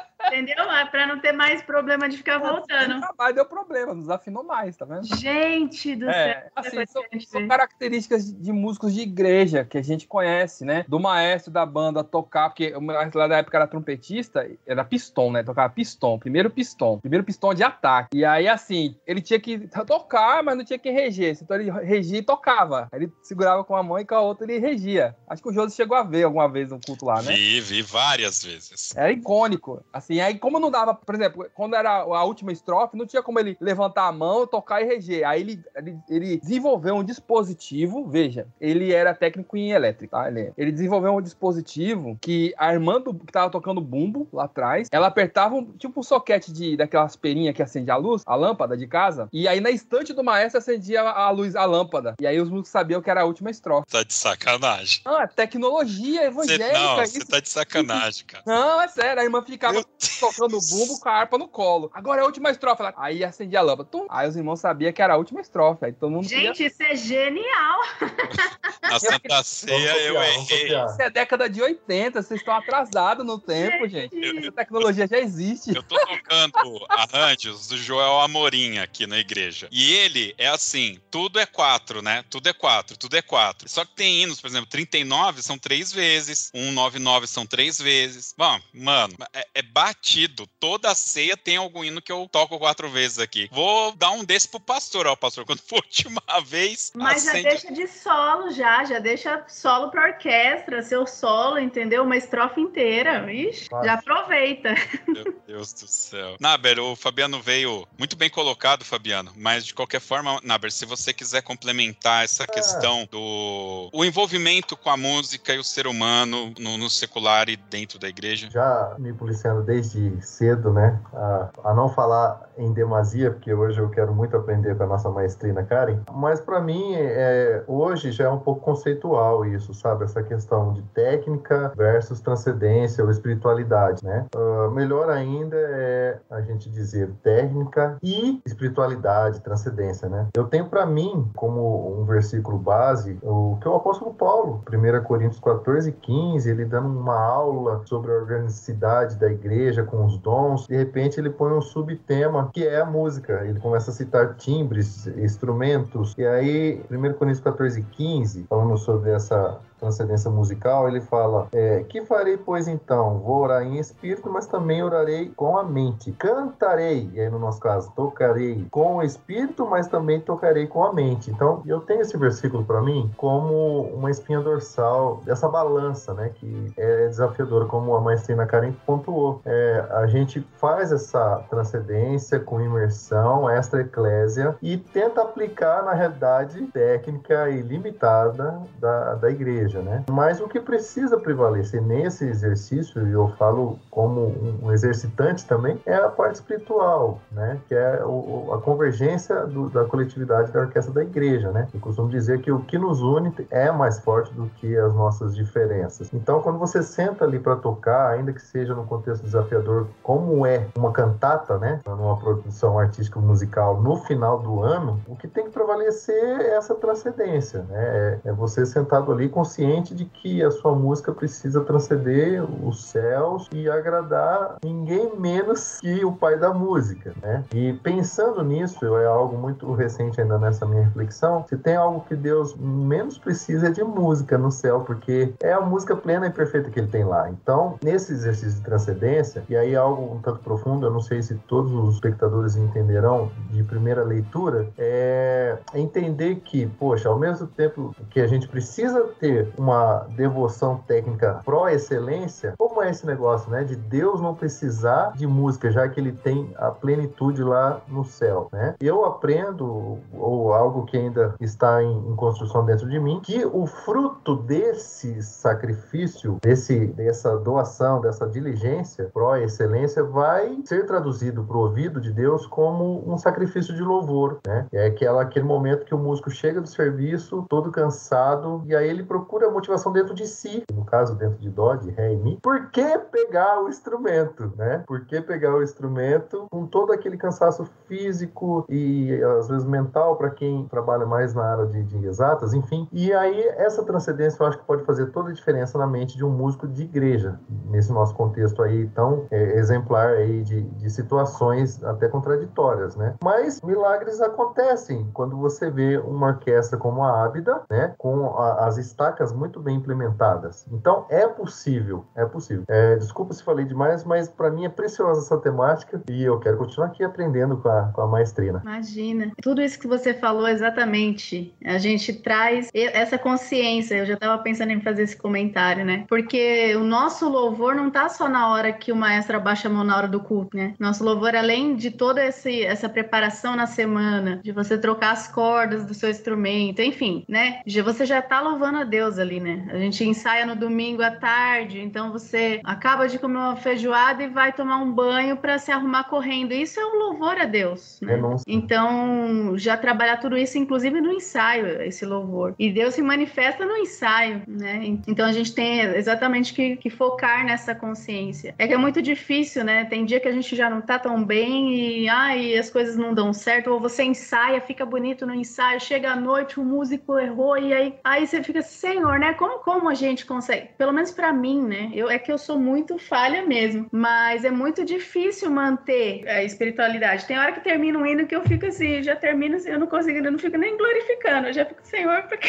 Entendeu? 0.26 0.70
É 0.70 0.84
pra 0.86 1.06
não 1.06 1.18
ter 1.18 1.32
mais 1.32 1.62
problema 1.62 2.08
de 2.08 2.16
ficar 2.16 2.38
voltando. 2.38 3.00
Mas 3.18 3.34
deu 3.34 3.44
problema, 3.44 3.94
nos 3.94 4.08
afinou 4.08 4.44
mais, 4.44 4.76
tá 4.76 4.84
vendo? 4.84 5.04
Gente 5.16 5.96
do 5.96 6.08
é, 6.08 6.34
céu. 6.34 6.50
Assim, 6.56 6.86
são, 6.86 7.02
são, 7.26 7.48
características 7.48 8.32
de 8.32 8.52
músicos 8.52 8.94
de 8.94 9.00
igreja 9.00 9.64
que 9.64 9.78
a 9.78 9.82
gente 9.82 10.06
conhece, 10.06 10.64
né? 10.64 10.84
Do 10.88 11.00
maestro 11.00 11.52
da 11.52 11.64
banda 11.64 12.04
tocar, 12.04 12.50
porque 12.50 12.74
o 12.74 12.80
maestro 12.80 13.18
lá 13.18 13.28
da 13.28 13.38
época 13.38 13.56
era 13.56 13.66
trompetista, 13.66 14.48
era 14.66 14.84
pistão, 14.84 15.32
né? 15.32 15.42
Tocava 15.42 15.72
pistão, 15.72 16.18
primeiro 16.18 16.50
pistão, 16.50 16.98
primeiro 17.00 17.24
pistão 17.24 17.54
de 17.54 17.62
ataque. 17.62 18.18
E 18.18 18.24
aí, 18.24 18.48
assim, 18.48 18.96
ele 19.06 19.20
tinha 19.20 19.40
que 19.40 19.68
tocar, 19.86 20.42
mas 20.42 20.56
não 20.56 20.64
tinha 20.64 20.78
que 20.78 20.90
reger. 20.90 21.38
Então 21.40 21.58
ele 21.58 21.70
regia 21.70 22.18
e 22.18 22.22
tocava. 22.22 22.88
Ele 22.92 23.10
segurava 23.22 23.64
com 23.64 23.74
uma 23.74 23.82
mão 23.82 23.98
e 23.98 24.04
com 24.04 24.14
a 24.14 24.20
outra 24.20 24.44
ele 24.44 24.58
regia. 24.58 25.16
Acho 25.28 25.42
que 25.42 25.48
o 25.48 25.52
José 25.52 25.74
chegou 25.74 25.96
a 25.96 26.02
ver 26.02 26.24
alguma 26.24 26.48
vez 26.48 26.72
um 26.72 26.80
culto 26.80 27.06
lá, 27.06 27.22
né? 27.22 27.32
Vi, 27.34 27.60
vi 27.60 27.82
várias 27.82 28.42
vezes. 28.42 28.94
Era 28.96 29.10
icônico. 29.10 29.82
Assim, 29.92 30.09
aí, 30.18 30.38
como 30.38 30.58
não 30.58 30.70
dava, 30.70 30.94
por 30.94 31.14
exemplo, 31.14 31.46
quando 31.54 31.76
era 31.76 31.90
a 31.90 32.24
última 32.24 32.50
estrofe, 32.52 32.96
não 32.96 33.06
tinha 33.06 33.22
como 33.22 33.38
ele 33.38 33.56
levantar 33.60 34.08
a 34.08 34.12
mão, 34.12 34.46
tocar 34.46 34.80
e 34.80 34.86
reger. 34.86 35.26
Aí 35.26 35.42
ele, 35.42 35.62
ele, 35.76 35.98
ele 36.08 36.36
desenvolveu 36.38 36.94
um 36.94 37.04
dispositivo, 37.04 38.08
veja, 38.08 38.46
ele 38.58 38.92
era 38.92 39.14
técnico 39.14 39.56
em 39.56 39.72
elétrica, 39.72 40.16
tá? 40.16 40.28
Ele, 40.28 40.52
ele 40.56 40.72
desenvolveu 40.72 41.12
um 41.12 41.20
dispositivo 41.20 42.16
que 42.20 42.54
a 42.56 42.72
irmã 42.72 43.00
do, 43.00 43.14
que 43.14 43.32
tava 43.32 43.50
tocando 43.50 43.80
bumbo 43.80 44.26
lá 44.32 44.44
atrás, 44.44 44.88
ela 44.90 45.06
apertava 45.06 45.54
um, 45.54 45.64
tipo 45.72 46.00
um 46.00 46.02
soquete 46.02 46.52
de, 46.52 46.76
daquelas 46.76 47.16
perinhas 47.16 47.54
que 47.54 47.62
acende 47.62 47.90
a 47.90 47.96
luz, 47.96 48.22
a 48.24 48.34
lâmpada 48.34 48.76
de 48.76 48.86
casa, 48.86 49.28
e 49.32 49.46
aí 49.46 49.60
na 49.60 49.70
estante 49.70 50.12
do 50.12 50.24
maestro 50.24 50.58
acendia 50.58 51.02
a 51.02 51.30
luz, 51.30 51.54
a 51.54 51.64
lâmpada. 51.64 52.14
E 52.20 52.26
aí 52.26 52.40
os 52.40 52.48
músicos 52.48 52.70
sabiam 52.70 53.02
que 53.02 53.10
era 53.10 53.22
a 53.22 53.24
última 53.24 53.50
estrofe. 53.50 53.86
Tá 53.90 54.02
de 54.02 54.14
sacanagem. 54.14 55.02
Ah, 55.04 55.26
tecnologia 55.28 56.24
evangélica. 56.24 56.66
Cê, 56.66 56.72
não, 56.72 57.06
você 57.06 57.24
tá 57.24 57.40
de 57.40 57.48
sacanagem, 57.48 58.24
cara. 58.26 58.44
Não, 58.46 58.80
é 58.80 58.88
sério, 58.88 59.20
a 59.20 59.24
irmã 59.24 59.42
ficava 59.42 59.84
tocando 60.20 60.56
o 60.56 60.60
bumbo 60.60 60.98
com 60.98 61.08
a 61.08 61.12
harpa 61.12 61.38
no 61.38 61.48
colo. 61.48 61.90
Agora 61.92 62.20
é 62.20 62.22
a 62.22 62.26
última 62.26 62.50
estrofe. 62.50 62.82
Aí 62.96 63.24
acendia 63.24 63.58
a 63.58 63.62
lâmpada. 63.62 63.88
Tum. 63.90 64.06
Aí 64.08 64.28
os 64.28 64.36
irmãos 64.36 64.60
sabiam 64.60 64.92
que 64.92 65.02
era 65.02 65.14
a 65.14 65.16
última 65.16 65.40
estrofe. 65.40 65.86
Aí 65.86 65.92
todo 65.92 66.10
mundo. 66.10 66.28
Gente, 66.28 66.52
queria... 66.52 66.66
isso 66.66 66.82
é 66.82 66.96
genial. 66.96 67.80
Na 68.82 68.98
Santa 68.98 69.42
Ceia 69.42 69.96
eu 70.02 70.20
errei. 70.22 70.66
Isso 70.66 71.02
é 71.02 71.10
década 71.10 71.48
de 71.48 71.62
80. 71.62 72.22
Vocês 72.22 72.40
estão 72.40 72.54
atrasados 72.54 73.24
no 73.24 73.38
tempo, 73.38 73.88
gente. 73.88 74.14
gente. 74.14 74.38
Essa 74.38 74.52
tecnologia 74.52 75.06
já 75.06 75.18
existe. 75.18 75.74
Eu 75.74 75.82
tô 75.82 75.98
tocando 75.98 76.86
arranjos 76.88 77.68
do 77.68 77.76
Joel 77.76 78.20
Amorim 78.20 78.78
aqui 78.78 79.06
na 79.06 79.18
igreja. 79.18 79.68
E 79.70 79.92
ele 79.92 80.34
é 80.38 80.48
assim: 80.48 81.00
tudo 81.10 81.38
é 81.38 81.46
quatro, 81.46 82.02
né? 82.02 82.24
Tudo 82.28 82.48
é 82.48 82.52
quatro, 82.52 82.96
tudo 82.96 83.16
é 83.16 83.22
quatro. 83.22 83.68
Só 83.68 83.84
que 83.84 83.94
tem 83.94 84.22
hinos, 84.22 84.40
por 84.40 84.48
exemplo, 84.48 84.68
39 84.68 85.42
são 85.42 85.58
três 85.58 85.92
vezes, 85.92 86.50
199 86.54 87.26
são 87.26 87.46
três 87.46 87.78
vezes. 87.78 88.34
Bom, 88.36 88.60
mano, 88.72 89.14
é, 89.32 89.46
é 89.54 89.62
batido. 89.90 90.46
Toda 90.58 90.94
ceia 90.94 91.36
tem 91.36 91.56
algum 91.56 91.84
hino 91.84 92.00
que 92.00 92.12
eu 92.12 92.28
toco 92.30 92.58
quatro 92.58 92.88
vezes 92.88 93.18
aqui. 93.18 93.48
Vou 93.52 93.92
dar 93.96 94.12
um 94.12 94.24
desse 94.24 94.48
pro 94.48 94.60
pastor, 94.60 95.06
ó, 95.06 95.16
pastor, 95.16 95.44
quando 95.44 95.60
for 95.60 95.76
a 95.76 95.86
última 95.86 96.22
vez. 96.44 96.92
Mas 96.94 97.26
acende... 97.26 97.42
já 97.42 97.50
deixa 97.50 97.72
de 97.72 97.88
solo, 97.88 98.50
já, 98.52 98.84
já 98.84 98.98
deixa 98.98 99.44
solo 99.48 99.90
pra 99.90 100.08
orquestra, 100.08 100.82
seu 100.82 101.06
solo, 101.06 101.58
entendeu? 101.58 102.04
Uma 102.04 102.16
estrofe 102.16 102.60
inteira. 102.60 103.30
Ixi, 103.32 103.68
já 103.84 103.94
aproveita. 103.94 104.74
Meu 105.06 105.40
Deus 105.46 105.72
do 105.72 105.88
céu. 105.88 106.36
Naber, 106.38 106.78
o 106.78 106.94
Fabiano 106.94 107.40
veio 107.42 107.86
muito 107.98 108.16
bem 108.16 108.30
colocado, 108.30 108.84
Fabiano, 108.84 109.32
mas 109.36 109.66
de 109.66 109.74
qualquer 109.74 110.00
forma, 110.00 110.40
Naber, 110.42 110.70
se 110.70 110.86
você 110.86 111.12
quiser 111.12 111.42
complementar 111.42 112.24
essa 112.24 112.44
É. 112.44 112.46
questão 112.46 113.06
do 113.10 113.88
o 113.92 114.04
envolvimento 114.04 114.76
com 114.76 114.90
a 114.90 114.96
música 114.96 115.52
e 115.54 115.58
o 115.58 115.64
ser 115.64 115.86
humano 115.86 116.52
no, 116.58 116.78
no 116.78 116.90
secular 116.90 117.48
e 117.48 117.56
dentro 117.56 117.98
da 117.98 118.08
igreja. 118.08 118.48
Já 118.50 118.94
me 118.98 119.12
policiando 119.12 119.62
desde 119.62 119.79
cedo, 119.82 120.72
né? 120.72 120.98
A, 121.12 121.48
a 121.64 121.74
não 121.74 121.88
falar 121.88 122.50
em 122.56 122.72
demasia, 122.72 123.30
porque 123.30 123.52
hoje 123.52 123.80
eu 123.80 123.88
quero 123.88 124.14
muito 124.14 124.36
aprender 124.36 124.76
com 124.76 124.84
a 124.84 124.86
nossa 124.86 125.08
maestrina 125.10 125.62
Karen. 125.62 126.00
Mas 126.12 126.40
para 126.40 126.60
mim, 126.60 126.94
é, 126.94 127.62
hoje 127.66 128.12
já 128.12 128.24
é 128.24 128.28
um 128.28 128.38
pouco 128.38 128.60
conceitual 128.60 129.44
isso, 129.46 129.72
sabe? 129.72 130.04
Essa 130.04 130.22
questão 130.22 130.72
de 130.72 130.82
técnica 130.94 131.72
versus 131.76 132.20
transcendência 132.20 133.02
ou 133.02 133.10
espiritualidade, 133.10 134.04
né? 134.04 134.26
Uh, 134.34 134.70
melhor 134.70 135.08
ainda 135.10 135.56
é 135.56 136.18
a 136.30 136.40
gente 136.42 136.70
dizer 136.70 137.10
técnica 137.22 137.96
e 138.02 138.40
espiritualidade, 138.44 139.40
transcendência, 139.40 140.08
né? 140.08 140.28
Eu 140.34 140.44
tenho 140.44 140.66
para 140.66 140.84
mim, 140.84 141.30
como 141.34 142.00
um 142.00 142.04
versículo 142.04 142.58
base, 142.58 143.18
o 143.22 143.56
que 143.60 143.68
o 143.68 143.74
apóstolo 143.74 144.12
Paulo, 144.14 144.62
1 144.70 145.04
Coríntios 145.04 145.40
14, 145.40 145.92
15, 145.92 146.50
ele 146.50 146.64
dando 146.64 146.88
uma 146.88 147.18
aula 147.18 147.82
sobre 147.86 148.10
a 148.10 148.14
organicidade 148.14 149.16
da 149.16 149.30
igreja 149.30 149.69
com 149.84 150.04
os 150.04 150.18
dons, 150.18 150.66
de 150.66 150.76
repente 150.76 151.20
ele 151.20 151.30
põe 151.30 151.52
um 151.52 151.60
subtema 151.60 152.50
que 152.52 152.66
é 152.66 152.80
a 152.80 152.84
música. 152.84 153.44
Ele 153.44 153.60
começa 153.60 153.90
a 153.90 153.94
citar 153.94 154.34
timbres, 154.36 155.06
instrumentos, 155.06 156.14
e 156.18 156.26
aí, 156.26 156.82
1 156.90 157.12
Coríntios 157.14 157.40
14, 157.40 157.82
15, 157.82 158.46
falando 158.48 158.76
sobre 158.76 159.10
essa 159.10 159.60
transcendência 159.80 160.30
musical, 160.30 160.86
ele 160.86 161.00
fala: 161.00 161.48
é, 161.52 161.82
Que 161.88 162.02
farei, 162.02 162.36
pois 162.36 162.68
então? 162.68 163.18
Vou 163.18 163.40
orar 163.40 163.62
em 163.62 163.78
espírito, 163.78 164.30
mas 164.30 164.46
também 164.46 164.82
orarei 164.82 165.30
com 165.30 165.56
a 165.56 165.64
mente. 165.64 166.12
Cantarei, 166.12 167.10
e 167.12 167.20
aí 167.20 167.30
no 167.30 167.38
nosso 167.38 167.58
caso, 167.58 167.90
tocarei 167.96 168.66
com 168.70 168.96
o 168.96 169.02
espírito, 169.02 169.66
mas 169.66 169.88
também 169.88 170.20
tocarei 170.20 170.66
com 170.66 170.84
a 170.84 170.92
mente. 170.92 171.30
Então, 171.30 171.62
eu 171.66 171.80
tenho 171.80 172.02
esse 172.02 172.16
versículo 172.16 172.64
para 172.64 172.82
mim 172.82 173.10
como 173.16 173.82
uma 173.94 174.10
espinha 174.10 174.40
dorsal 174.40 175.22
dessa 175.24 175.48
balança, 175.48 176.12
né? 176.12 176.30
Que 176.34 176.72
é 176.76 177.08
desafiadora, 177.08 177.64
como 177.64 177.94
a 177.94 178.00
maestrina 178.00 178.46
Karen 178.46 178.72
pontuou. 178.86 179.40
É, 179.44 179.84
a 179.90 180.06
gente 180.06 180.46
faz 180.58 180.92
essa 180.92 181.42
transcendência 181.48 182.38
com 182.38 182.60
imersão, 182.60 183.48
extra 183.48 183.80
eclésia, 183.80 184.56
e 184.60 184.76
tenta 184.76 185.22
aplicar 185.22 185.82
na 185.84 185.94
realidade 185.94 186.60
técnica 186.66 187.48
e 187.48 187.62
limitada 187.62 188.60
da, 188.78 189.14
da 189.14 189.30
igreja 189.30 189.69
né? 189.78 190.04
Mas 190.10 190.40
o 190.40 190.48
que 190.48 190.60
precisa 190.60 191.18
prevalecer 191.18 191.80
nesse 191.82 192.24
exercício, 192.24 193.06
e 193.06 193.12
eu 193.12 193.28
falo 193.38 193.78
como 193.90 194.34
um 194.62 194.72
exercitante 194.72 195.46
também, 195.46 195.80
é 195.86 195.94
a 195.94 196.08
parte 196.08 196.36
espiritual, 196.36 197.20
né? 197.30 197.58
Que 197.68 197.74
é 197.74 198.02
o, 198.04 198.52
a 198.52 198.60
convergência 198.60 199.46
do, 199.46 199.68
da 199.70 199.84
coletividade 199.84 200.52
da 200.52 200.60
orquestra 200.60 200.92
da 200.92 201.02
igreja, 201.02 201.50
né? 201.50 201.68
Eu 201.72 201.80
costumo 201.80 202.08
dizer 202.08 202.40
que 202.40 202.50
o 202.50 202.60
que 202.60 202.78
nos 202.78 203.00
une 203.00 203.32
é 203.50 203.70
mais 203.70 203.98
forte 204.00 204.32
do 204.34 204.46
que 204.56 204.76
as 204.76 204.94
nossas 204.94 205.34
diferenças. 205.34 206.12
Então, 206.12 206.40
quando 206.40 206.58
você 206.58 206.82
senta 206.82 207.24
ali 207.24 207.38
para 207.38 207.56
tocar, 207.56 208.10
ainda 208.10 208.32
que 208.32 208.42
seja 208.42 208.74
no 208.74 208.84
contexto 208.84 209.22
desafiador, 209.22 209.86
como 210.02 210.44
é 210.46 210.66
uma 210.76 210.92
cantata, 210.92 211.58
né? 211.58 211.80
Numa 211.86 212.16
produção 212.16 212.78
artística 212.78 213.20
musical 213.20 213.80
no 213.80 213.96
final 213.96 214.38
do 214.38 214.62
ano, 214.62 215.00
o 215.06 215.16
que 215.16 215.28
tem 215.28 215.44
que 215.44 215.50
prevalecer 215.50 216.40
é 216.40 216.56
essa 216.56 216.74
transcendência, 216.74 217.62
né? 217.68 217.80
É, 217.80 218.18
é 218.26 218.32
você 218.32 218.64
sentado 218.66 219.12
ali 219.12 219.28
consciente 219.28 219.59
consciente 219.60 219.94
de 219.94 220.06
que 220.06 220.42
a 220.42 220.50
sua 220.50 220.74
música 220.74 221.12
precisa 221.12 221.60
transcender 221.62 222.42
os 222.64 222.84
céus 222.84 223.46
e 223.52 223.68
agradar 223.68 224.56
ninguém 224.64 225.14
menos 225.18 225.78
que 225.80 226.04
o 226.04 226.12
pai 226.12 226.38
da 226.38 226.52
música, 226.52 227.12
né? 227.22 227.44
E 227.54 227.74
pensando 227.74 228.42
nisso, 228.42 228.96
é 228.96 229.06
algo 229.06 229.36
muito 229.36 229.70
recente 229.74 230.20
ainda 230.20 230.38
nessa 230.38 230.64
minha 230.64 230.84
reflexão, 230.84 231.44
se 231.46 231.56
tem 231.58 231.76
algo 231.76 232.04
que 232.08 232.16
Deus 232.16 232.56
menos 232.56 233.18
precisa 233.18 233.66
é 233.66 233.70
de 233.70 233.84
música 233.84 234.38
no 234.38 234.50
céu, 234.50 234.80
porque 234.80 235.34
é 235.42 235.52
a 235.52 235.60
música 235.60 235.94
plena 235.94 236.26
e 236.26 236.30
perfeita 236.30 236.70
que 236.70 236.80
ele 236.80 236.88
tem 236.88 237.04
lá. 237.04 237.28
Então, 237.28 237.76
nesse 237.82 238.12
exercício 238.12 238.58
de 238.58 238.62
transcendência, 238.62 239.44
e 239.48 239.56
aí 239.56 239.76
algo 239.76 240.14
um 240.14 240.18
tanto 240.20 240.38
profundo, 240.38 240.86
eu 240.86 240.90
não 240.90 241.00
sei 241.00 241.22
se 241.22 241.34
todos 241.46 241.72
os 241.72 241.96
espectadores 241.96 242.56
entenderão 242.56 243.30
de 243.50 243.62
primeira 243.62 244.02
leitura, 244.02 244.68
é 244.78 245.58
entender 245.74 246.36
que, 246.36 246.66
poxa, 246.66 247.08
ao 247.08 247.18
mesmo 247.18 247.46
tempo 247.48 247.94
que 248.08 248.20
a 248.20 248.26
gente 248.26 248.48
precisa 248.48 249.04
ter 249.20 249.49
uma 249.56 250.06
devoção 250.16 250.78
técnica 250.86 251.40
pró-excelência, 251.44 252.54
como 252.58 252.82
é 252.82 252.90
esse 252.90 253.06
negócio, 253.06 253.50
né? 253.50 253.64
De 253.64 253.76
Deus 253.76 254.20
não 254.20 254.34
precisar 254.34 255.12
de 255.16 255.26
música, 255.26 255.70
já 255.70 255.88
que 255.88 256.00
ele 256.00 256.12
tem 256.12 256.52
a 256.56 256.70
plenitude 256.70 257.42
lá 257.42 257.80
no 257.88 258.04
céu, 258.04 258.48
né? 258.52 258.74
Eu 258.80 259.04
aprendo, 259.04 259.98
ou 260.12 260.52
algo 260.52 260.84
que 260.84 260.96
ainda 260.96 261.34
está 261.40 261.82
em, 261.82 262.10
em 262.10 262.16
construção 262.16 262.64
dentro 262.64 262.88
de 262.88 262.98
mim, 262.98 263.20
que 263.22 263.44
o 263.44 263.66
fruto 263.66 264.36
desse 264.36 265.22
sacrifício, 265.22 266.38
desse, 266.42 266.86
dessa 266.86 267.36
doação, 267.36 268.00
dessa 268.00 268.26
diligência 268.26 269.10
pró-excelência, 269.12 270.02
vai 270.02 270.60
ser 270.64 270.86
traduzido 270.86 271.44
para 271.44 271.56
o 271.56 271.60
ouvido 271.60 272.00
de 272.00 272.12
Deus 272.12 272.46
como 272.46 273.02
um 273.06 273.16
sacrifício 273.16 273.74
de 273.74 273.82
louvor, 273.82 274.38
né? 274.46 274.66
É 274.72 274.86
aquela, 274.86 275.22
aquele 275.22 275.44
momento 275.44 275.84
que 275.84 275.94
o 275.94 275.98
músico 275.98 276.30
chega 276.30 276.60
do 276.60 276.68
serviço, 276.68 277.44
todo 277.48 277.70
cansado, 277.70 278.62
e 278.66 278.74
aí 278.74 278.88
ele 278.88 279.02
procura 279.02 279.39
a 279.46 279.50
motivação 279.50 279.92
dentro 279.92 280.14
de 280.14 280.26
si, 280.26 280.64
no 280.72 280.84
caso 280.84 281.14
dentro 281.14 281.38
de 281.38 281.50
Dó, 281.50 281.74
de 281.74 281.90
Ré 281.90 282.12
e 282.12 282.16
Mi. 282.16 282.38
Por 282.42 282.70
que 282.70 282.98
pegar 282.98 283.62
o 283.62 283.68
instrumento, 283.68 284.52
né? 284.56 284.82
Por 284.86 285.04
que 285.04 285.20
pegar 285.20 285.54
o 285.54 285.62
instrumento 285.62 286.46
com 286.50 286.66
todo 286.66 286.92
aquele 286.92 287.16
cansaço 287.16 287.68
físico 287.86 288.64
e 288.68 289.20
às 289.38 289.48
vezes 289.48 289.64
mental 289.64 290.16
para 290.16 290.30
quem 290.30 290.66
trabalha 290.68 291.06
mais 291.06 291.34
na 291.34 291.44
área 291.44 291.66
de, 291.66 291.82
de, 291.82 292.06
exatas, 292.06 292.54
enfim. 292.54 292.88
E 292.92 293.12
aí 293.12 293.40
essa 293.56 293.82
transcendência 293.82 294.42
eu 294.42 294.46
acho 294.46 294.58
que 294.58 294.64
pode 294.64 294.84
fazer 294.84 295.06
toda 295.06 295.30
a 295.30 295.32
diferença 295.32 295.78
na 295.78 295.86
mente 295.86 296.16
de 296.16 296.24
um 296.24 296.30
músico 296.30 296.66
de 296.66 296.82
igreja, 296.82 297.38
nesse 297.68 297.92
nosso 297.92 298.14
contexto 298.14 298.62
aí 298.62 298.86
tão 298.88 299.26
é, 299.30 299.58
exemplar 299.58 300.08
aí 300.08 300.42
de, 300.42 300.62
de 300.62 300.90
situações 300.90 301.82
até 301.84 302.08
contraditórias, 302.08 302.96
né? 302.96 303.14
Mas 303.22 303.60
milagres 303.62 304.20
acontecem 304.20 305.08
quando 305.12 305.36
você 305.36 305.70
vê 305.70 305.98
uma 305.98 306.28
orquestra 306.28 306.78
como 306.78 307.02
a 307.02 307.24
Ábida, 307.24 307.62
né? 307.70 307.94
Com 307.98 308.38
a, 308.38 308.66
as 308.66 308.78
estacas 308.78 309.19
muito 309.32 309.60
bem 309.60 309.76
implementadas. 309.76 310.66
Então 310.72 311.06
é 311.10 311.26
possível, 311.26 312.04
é 312.14 312.24
possível. 312.24 312.64
É, 312.68 312.96
desculpa 312.96 313.34
se 313.34 313.42
falei 313.42 313.64
demais, 313.64 314.04
mas 314.04 314.28
para 314.28 314.50
mim 314.50 314.64
é 314.64 314.68
preciosa 314.68 315.20
essa 315.20 315.38
temática 315.38 316.02
e 316.08 316.22
eu 316.22 316.38
quero 316.38 316.56
continuar 316.56 316.88
aqui 316.88 317.04
aprendendo 317.04 317.56
com 317.56 317.68
a, 317.68 317.90
com 317.92 318.00
a 318.00 318.06
maestrina. 318.06 318.60
Imagina. 318.64 319.30
Tudo 319.42 319.60
isso 319.60 319.78
que 319.78 319.86
você 319.86 320.14
falou 320.14 320.48
exatamente, 320.48 321.54
a 321.64 321.78
gente 321.78 322.12
traz 322.12 322.70
essa 322.74 323.18
consciência. 323.18 323.96
Eu 323.96 324.06
já 324.06 324.14
estava 324.14 324.42
pensando 324.42 324.70
em 324.70 324.80
fazer 324.80 325.02
esse 325.02 325.16
comentário, 325.16 325.84
né? 325.84 326.04
Porque 326.08 326.74
o 326.76 326.84
nosso 326.84 327.28
louvor 327.28 327.74
não 327.74 327.90
tá 327.90 328.08
só 328.08 328.28
na 328.28 328.48
hora 328.52 328.72
que 328.72 328.92
o 328.92 328.96
maestro 328.96 329.36
abaixa 329.36 329.68
a 329.68 329.70
mão 329.70 329.84
na 329.84 329.96
hora 329.96 330.08
do 330.08 330.20
culto, 330.20 330.56
né? 330.56 330.74
Nosso 330.78 331.04
louvor, 331.04 331.34
além 331.34 331.76
de 331.76 331.90
toda 331.90 332.24
esse, 332.24 332.64
essa 332.64 332.88
preparação 332.88 333.56
na 333.56 333.66
semana, 333.66 334.40
de 334.42 334.52
você 334.52 334.78
trocar 334.78 335.12
as 335.12 335.28
cordas 335.28 335.84
do 335.84 335.94
seu 335.94 336.10
instrumento, 336.10 336.80
enfim, 336.80 337.24
né? 337.28 337.60
Você 337.66 338.06
já 338.06 338.22
tá 338.22 338.40
louvando 338.40 338.78
a 338.78 338.84
Deus 338.84 339.09
ali, 339.18 339.40
né? 339.40 339.66
A 339.70 339.78
gente 339.78 340.04
ensaia 340.04 340.46
no 340.46 340.56
domingo 340.56 341.02
à 341.02 341.10
tarde, 341.10 341.80
então 341.80 342.12
você 342.12 342.60
acaba 342.64 343.08
de 343.08 343.18
comer 343.18 343.38
uma 343.38 343.56
feijoada 343.56 344.22
e 344.22 344.28
vai 344.28 344.52
tomar 344.52 344.78
um 344.78 344.92
banho 344.92 345.36
para 345.36 345.58
se 345.58 345.70
arrumar 345.70 346.04
correndo. 346.04 346.52
Isso 346.52 346.78
é 346.78 346.84
um 346.84 346.98
louvor 346.98 347.36
a 347.38 347.44
Deus, 347.44 347.98
né? 348.00 348.20
Então, 348.46 349.54
já 349.56 349.76
trabalhar 349.76 350.18
tudo 350.18 350.36
isso, 350.36 350.58
inclusive 350.58 351.00
no 351.00 351.12
ensaio, 351.12 351.82
esse 351.82 352.04
louvor. 352.04 352.54
E 352.58 352.70
Deus 352.70 352.94
se 352.94 353.02
manifesta 353.02 353.64
no 353.64 353.76
ensaio, 353.76 354.42
né? 354.46 354.98
Então 355.06 355.26
a 355.26 355.32
gente 355.32 355.54
tem 355.54 355.80
exatamente 355.80 356.52
que, 356.52 356.76
que 356.76 356.90
focar 356.90 357.44
nessa 357.44 357.74
consciência. 357.74 358.54
É 358.58 358.66
que 358.66 358.74
é 358.74 358.76
muito 358.76 359.00
difícil, 359.00 359.64
né? 359.64 359.84
Tem 359.84 360.04
dia 360.04 360.20
que 360.20 360.28
a 360.28 360.32
gente 360.32 360.54
já 360.54 360.68
não 360.68 360.80
tá 360.80 360.98
tão 360.98 361.24
bem 361.24 361.74
e, 361.74 362.08
ai, 362.08 362.56
as 362.56 362.70
coisas 362.70 362.96
não 362.96 363.14
dão 363.14 363.32
certo, 363.32 363.70
ou 363.70 363.80
você 363.80 364.02
ensaia, 364.02 364.60
fica 364.60 364.84
bonito 364.84 365.26
no 365.26 365.34
ensaio, 365.34 365.80
chega 365.80 366.12
à 366.12 366.16
noite, 366.16 366.60
o 366.60 366.64
músico 366.64 367.18
errou 367.18 367.56
e 367.56 367.72
aí, 367.72 367.94
aí 368.04 368.26
você 368.26 368.42
fica, 368.42 368.62
Senhor, 369.00 369.18
né? 369.18 369.32
Como, 369.32 369.60
como 369.60 369.88
a 369.88 369.94
gente 369.94 370.26
consegue? 370.26 370.68
Pelo 370.76 370.92
menos 370.92 371.10
para 371.10 371.32
mim, 371.32 371.62
né? 371.62 371.90
Eu, 371.94 372.10
é 372.10 372.18
que 372.18 372.30
eu 372.30 372.36
sou 372.36 372.58
muito 372.58 372.98
falha 372.98 373.46
mesmo, 373.46 373.86
mas 373.90 374.44
é 374.44 374.50
muito 374.50 374.84
difícil 374.84 375.50
manter 375.50 376.28
a 376.28 376.44
espiritualidade. 376.44 377.24
Tem 377.24 377.38
hora 377.38 377.52
que 377.52 377.60
termina 377.60 377.98
um 377.98 378.04
hino 378.04 378.26
que 378.26 378.36
eu 378.36 378.42
fico 378.42 378.66
assim, 378.66 379.02
já 379.02 379.16
termino 379.16 379.56
assim, 379.56 379.70
eu 379.70 379.78
não 379.78 379.86
consigo, 379.86 380.18
eu 380.18 380.30
não 380.30 380.38
fico 380.38 380.58
nem 380.58 380.76
glorificando, 380.76 381.48
eu 381.48 381.52
já 381.54 381.64
fico, 381.64 381.80
Senhor, 381.82 382.24
por 382.24 382.36
que 382.36 382.48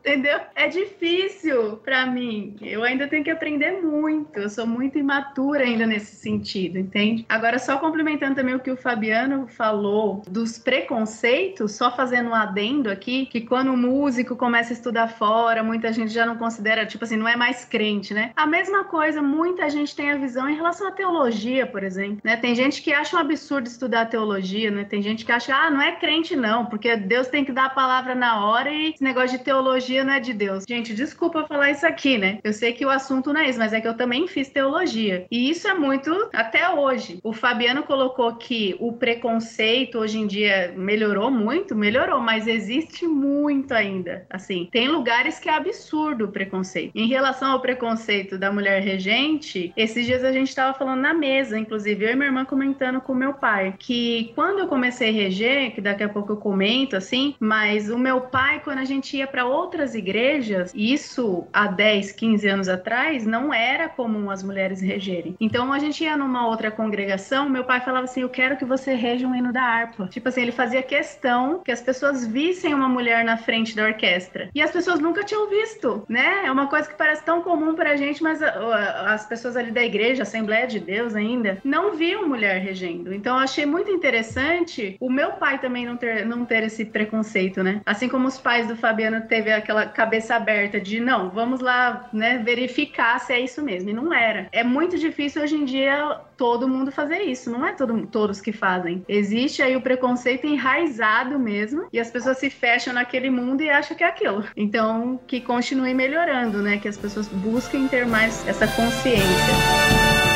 entendeu? 0.00 0.40
É 0.54 0.68
difícil 0.68 1.76
para 1.78 2.06
mim. 2.06 2.56
Eu 2.62 2.82
ainda 2.82 3.06
tenho 3.06 3.24
que 3.24 3.30
aprender 3.30 3.82
muito. 3.82 4.38
Eu 4.38 4.48
sou 4.48 4.66
muito 4.66 4.98
imatura 4.98 5.64
ainda 5.64 5.86
nesse 5.86 6.16
sentido, 6.16 6.78
entende? 6.78 7.26
Agora, 7.28 7.58
só 7.58 7.78
complementando 7.78 8.36
também 8.36 8.54
o 8.54 8.60
que 8.60 8.70
o 8.70 8.76
Fabiano 8.76 9.46
falou 9.48 10.22
dos 10.28 10.58
preconceitos, 10.58 11.72
só 11.72 11.94
fazendo 11.94 12.30
um 12.30 12.34
adendo 12.34 12.90
aqui, 12.90 13.26
que 13.26 13.40
quando 13.42 13.72
o 13.72 13.76
músico 13.76 14.36
começa 14.36 14.72
a 14.72 14.74
estudar 14.74 15.08
fora, 15.08 15.62
muita 15.62 15.92
gente 15.92 16.12
já 16.12 16.24
não 16.24 16.36
considera, 16.36 16.86
tipo 16.86 17.04
assim, 17.04 17.16
não 17.16 17.28
é 17.28 17.36
mais 17.36 17.64
crente, 17.64 18.14
né? 18.14 18.32
A 18.36 18.46
mesma 18.46 18.84
coisa, 18.84 19.20
muita 19.20 19.68
gente 19.68 19.94
tem 19.94 20.10
a 20.10 20.16
visão 20.16 20.48
em 20.48 20.54
relação 20.54 20.88
à 20.88 20.92
teologia, 20.92 21.66
por 21.66 21.82
exemplo, 21.82 22.20
né? 22.24 22.36
Tem 22.36 22.54
gente 22.54 22.82
que 22.82 22.92
acha 22.92 23.16
um 23.16 23.20
absurdo 23.20 23.66
estudar 23.66 24.06
teologia, 24.06 24.70
né? 24.70 24.84
Tem 24.84 25.02
gente 25.02 25.24
que 25.24 25.32
acha, 25.32 25.54
ah, 25.54 25.70
não 25.70 25.82
é 25.82 25.92
crente 25.92 26.34
não, 26.36 26.66
porque 26.66 26.96
Deus 26.96 27.28
tem 27.28 27.44
que 27.44 27.52
dar 27.52 27.66
a 27.66 27.70
palavra 27.70 28.14
na 28.14 28.46
hora 28.46 28.70
e 28.70 28.90
esse 28.90 29.02
negócio 29.02 29.36
de 29.36 29.44
teologia 29.44 29.87
não 30.04 30.12
é 30.12 30.20
de 30.20 30.32
Deus. 30.32 30.64
Gente, 30.68 30.94
desculpa 30.94 31.46
falar 31.46 31.70
isso 31.70 31.86
aqui, 31.86 32.18
né? 32.18 32.38
Eu 32.44 32.52
sei 32.52 32.72
que 32.72 32.84
o 32.84 32.90
assunto 32.90 33.32
não 33.32 33.40
é 33.40 33.48
isso, 33.48 33.58
mas 33.58 33.72
é 33.72 33.80
que 33.80 33.88
eu 33.88 33.96
também 33.96 34.26
fiz 34.28 34.48
teologia. 34.48 35.26
E 35.30 35.50
isso 35.50 35.66
é 35.68 35.74
muito 35.74 36.28
até 36.32 36.68
hoje. 36.68 37.18
O 37.22 37.32
Fabiano 37.32 37.82
colocou 37.82 38.34
que 38.36 38.76
o 38.78 38.92
preconceito 38.92 39.98
hoje 39.98 40.18
em 40.18 40.26
dia 40.26 40.72
melhorou 40.76 41.30
muito, 41.30 41.74
melhorou, 41.74 42.20
mas 42.20 42.46
existe 42.46 43.06
muito 43.06 43.72
ainda. 43.72 44.26
Assim, 44.30 44.68
tem 44.70 44.88
lugares 44.88 45.38
que 45.38 45.48
é 45.48 45.54
absurdo 45.54 46.26
o 46.26 46.32
preconceito. 46.32 46.92
Em 46.94 47.06
relação 47.06 47.52
ao 47.52 47.60
preconceito 47.60 48.38
da 48.38 48.52
mulher 48.52 48.82
regente, 48.82 49.72
esses 49.76 50.06
dias 50.06 50.24
a 50.24 50.32
gente 50.32 50.48
estava 50.48 50.76
falando 50.76 51.00
na 51.00 51.14
mesa, 51.14 51.58
inclusive 51.58 52.04
eu 52.04 52.10
e 52.10 52.14
minha 52.16 52.28
irmã 52.28 52.44
comentando 52.44 53.00
com 53.00 53.14
meu 53.14 53.34
pai, 53.34 53.74
que 53.78 54.32
quando 54.34 54.60
eu 54.60 54.68
comecei 54.68 55.10
a 55.10 55.12
reger, 55.12 55.74
que 55.74 55.80
daqui 55.80 56.02
a 56.02 56.08
pouco 56.08 56.32
eu 56.32 56.36
comento 56.36 56.96
assim, 56.96 57.34
mas 57.38 57.90
o 57.90 57.98
meu 57.98 58.22
pai, 58.22 58.60
quando 58.62 58.78
a 58.78 58.84
gente 58.84 59.16
ia 59.16 59.26
para 59.26 59.46
outras 59.78 59.94
igrejas, 59.94 60.72
isso 60.74 61.46
há 61.52 61.68
10, 61.68 62.10
15 62.10 62.48
anos 62.48 62.68
atrás, 62.68 63.24
não 63.24 63.54
era 63.54 63.88
comum 63.88 64.28
as 64.28 64.42
mulheres 64.42 64.80
regerem. 64.80 65.36
Então 65.40 65.72
a 65.72 65.78
gente 65.78 66.02
ia 66.02 66.16
numa 66.16 66.48
outra 66.48 66.68
congregação, 66.68 67.48
meu 67.48 67.62
pai 67.62 67.80
falava 67.80 68.04
assim: 68.04 68.22
Eu 68.22 68.28
quero 68.28 68.56
que 68.56 68.64
você 68.64 68.92
reja 68.94 69.26
um 69.26 69.34
hino 69.34 69.52
da 69.52 69.62
harpa. 69.62 70.08
Tipo 70.08 70.28
assim, 70.28 70.42
ele 70.42 70.50
fazia 70.50 70.82
questão 70.82 71.60
que 71.64 71.70
as 71.70 71.80
pessoas 71.80 72.26
vissem 72.26 72.74
uma 72.74 72.88
mulher 72.88 73.24
na 73.24 73.36
frente 73.36 73.76
da 73.76 73.84
orquestra. 73.84 74.50
E 74.52 74.60
as 74.60 74.72
pessoas 74.72 74.98
nunca 74.98 75.22
tinham 75.22 75.48
visto, 75.48 76.04
né? 76.08 76.42
É 76.44 76.50
uma 76.50 76.66
coisa 76.66 76.88
que 76.88 76.96
parece 76.96 77.24
tão 77.24 77.40
comum 77.40 77.74
pra 77.74 77.94
gente, 77.94 78.20
mas 78.20 78.42
as 78.42 79.26
pessoas 79.26 79.56
ali 79.56 79.70
da 79.70 79.84
igreja, 79.84 80.24
Assembleia 80.24 80.66
de 80.66 80.80
Deus 80.80 81.14
ainda, 81.14 81.58
não 81.62 81.94
viam 81.94 82.28
mulher 82.28 82.60
regendo. 82.60 83.14
Então 83.14 83.36
eu 83.36 83.42
achei 83.42 83.64
muito 83.64 83.90
interessante 83.92 84.96
o 84.98 85.08
meu 85.08 85.32
pai 85.32 85.60
também 85.60 85.86
não 85.86 85.96
ter, 85.96 86.26
não 86.26 86.44
ter 86.44 86.64
esse 86.64 86.84
preconceito, 86.84 87.62
né? 87.62 87.80
Assim 87.86 88.08
como 88.08 88.26
os 88.26 88.38
pais 88.38 88.66
do 88.66 88.74
Fabiano 88.74 89.20
teve 89.28 89.52
aquela 89.68 89.84
cabeça 89.84 90.34
aberta 90.34 90.80
de 90.80 90.98
não, 90.98 91.28
vamos 91.28 91.60
lá, 91.60 92.08
né, 92.10 92.38
verificar 92.38 93.20
se 93.20 93.34
é 93.34 93.40
isso 93.40 93.62
mesmo. 93.62 93.90
E 93.90 93.92
não 93.92 94.12
era. 94.12 94.48
É 94.50 94.64
muito 94.64 94.98
difícil 94.98 95.42
hoje 95.42 95.56
em 95.56 95.64
dia 95.66 96.20
todo 96.36 96.68
mundo 96.68 96.90
fazer 96.90 97.20
isso, 97.22 97.50
não 97.50 97.66
é 97.66 97.72
todo, 97.72 98.06
todos 98.06 98.40
que 98.40 98.52
fazem. 98.52 99.04
Existe 99.08 99.60
aí 99.60 99.76
o 99.76 99.82
preconceito 99.82 100.46
enraizado 100.46 101.38
mesmo 101.38 101.86
e 101.92 102.00
as 102.00 102.10
pessoas 102.10 102.38
se 102.38 102.48
fecham 102.48 102.94
naquele 102.94 103.28
mundo 103.28 103.62
e 103.62 103.68
acham 103.68 103.96
que 103.96 104.04
é 104.04 104.06
aquilo. 104.06 104.44
Então, 104.56 105.20
que 105.26 105.40
continue 105.40 105.92
melhorando, 105.92 106.62
né? 106.62 106.78
Que 106.78 106.88
as 106.88 106.96
pessoas 106.96 107.28
busquem 107.28 107.88
ter 107.88 108.06
mais 108.06 108.46
essa 108.48 108.66
consciência. 108.68 110.27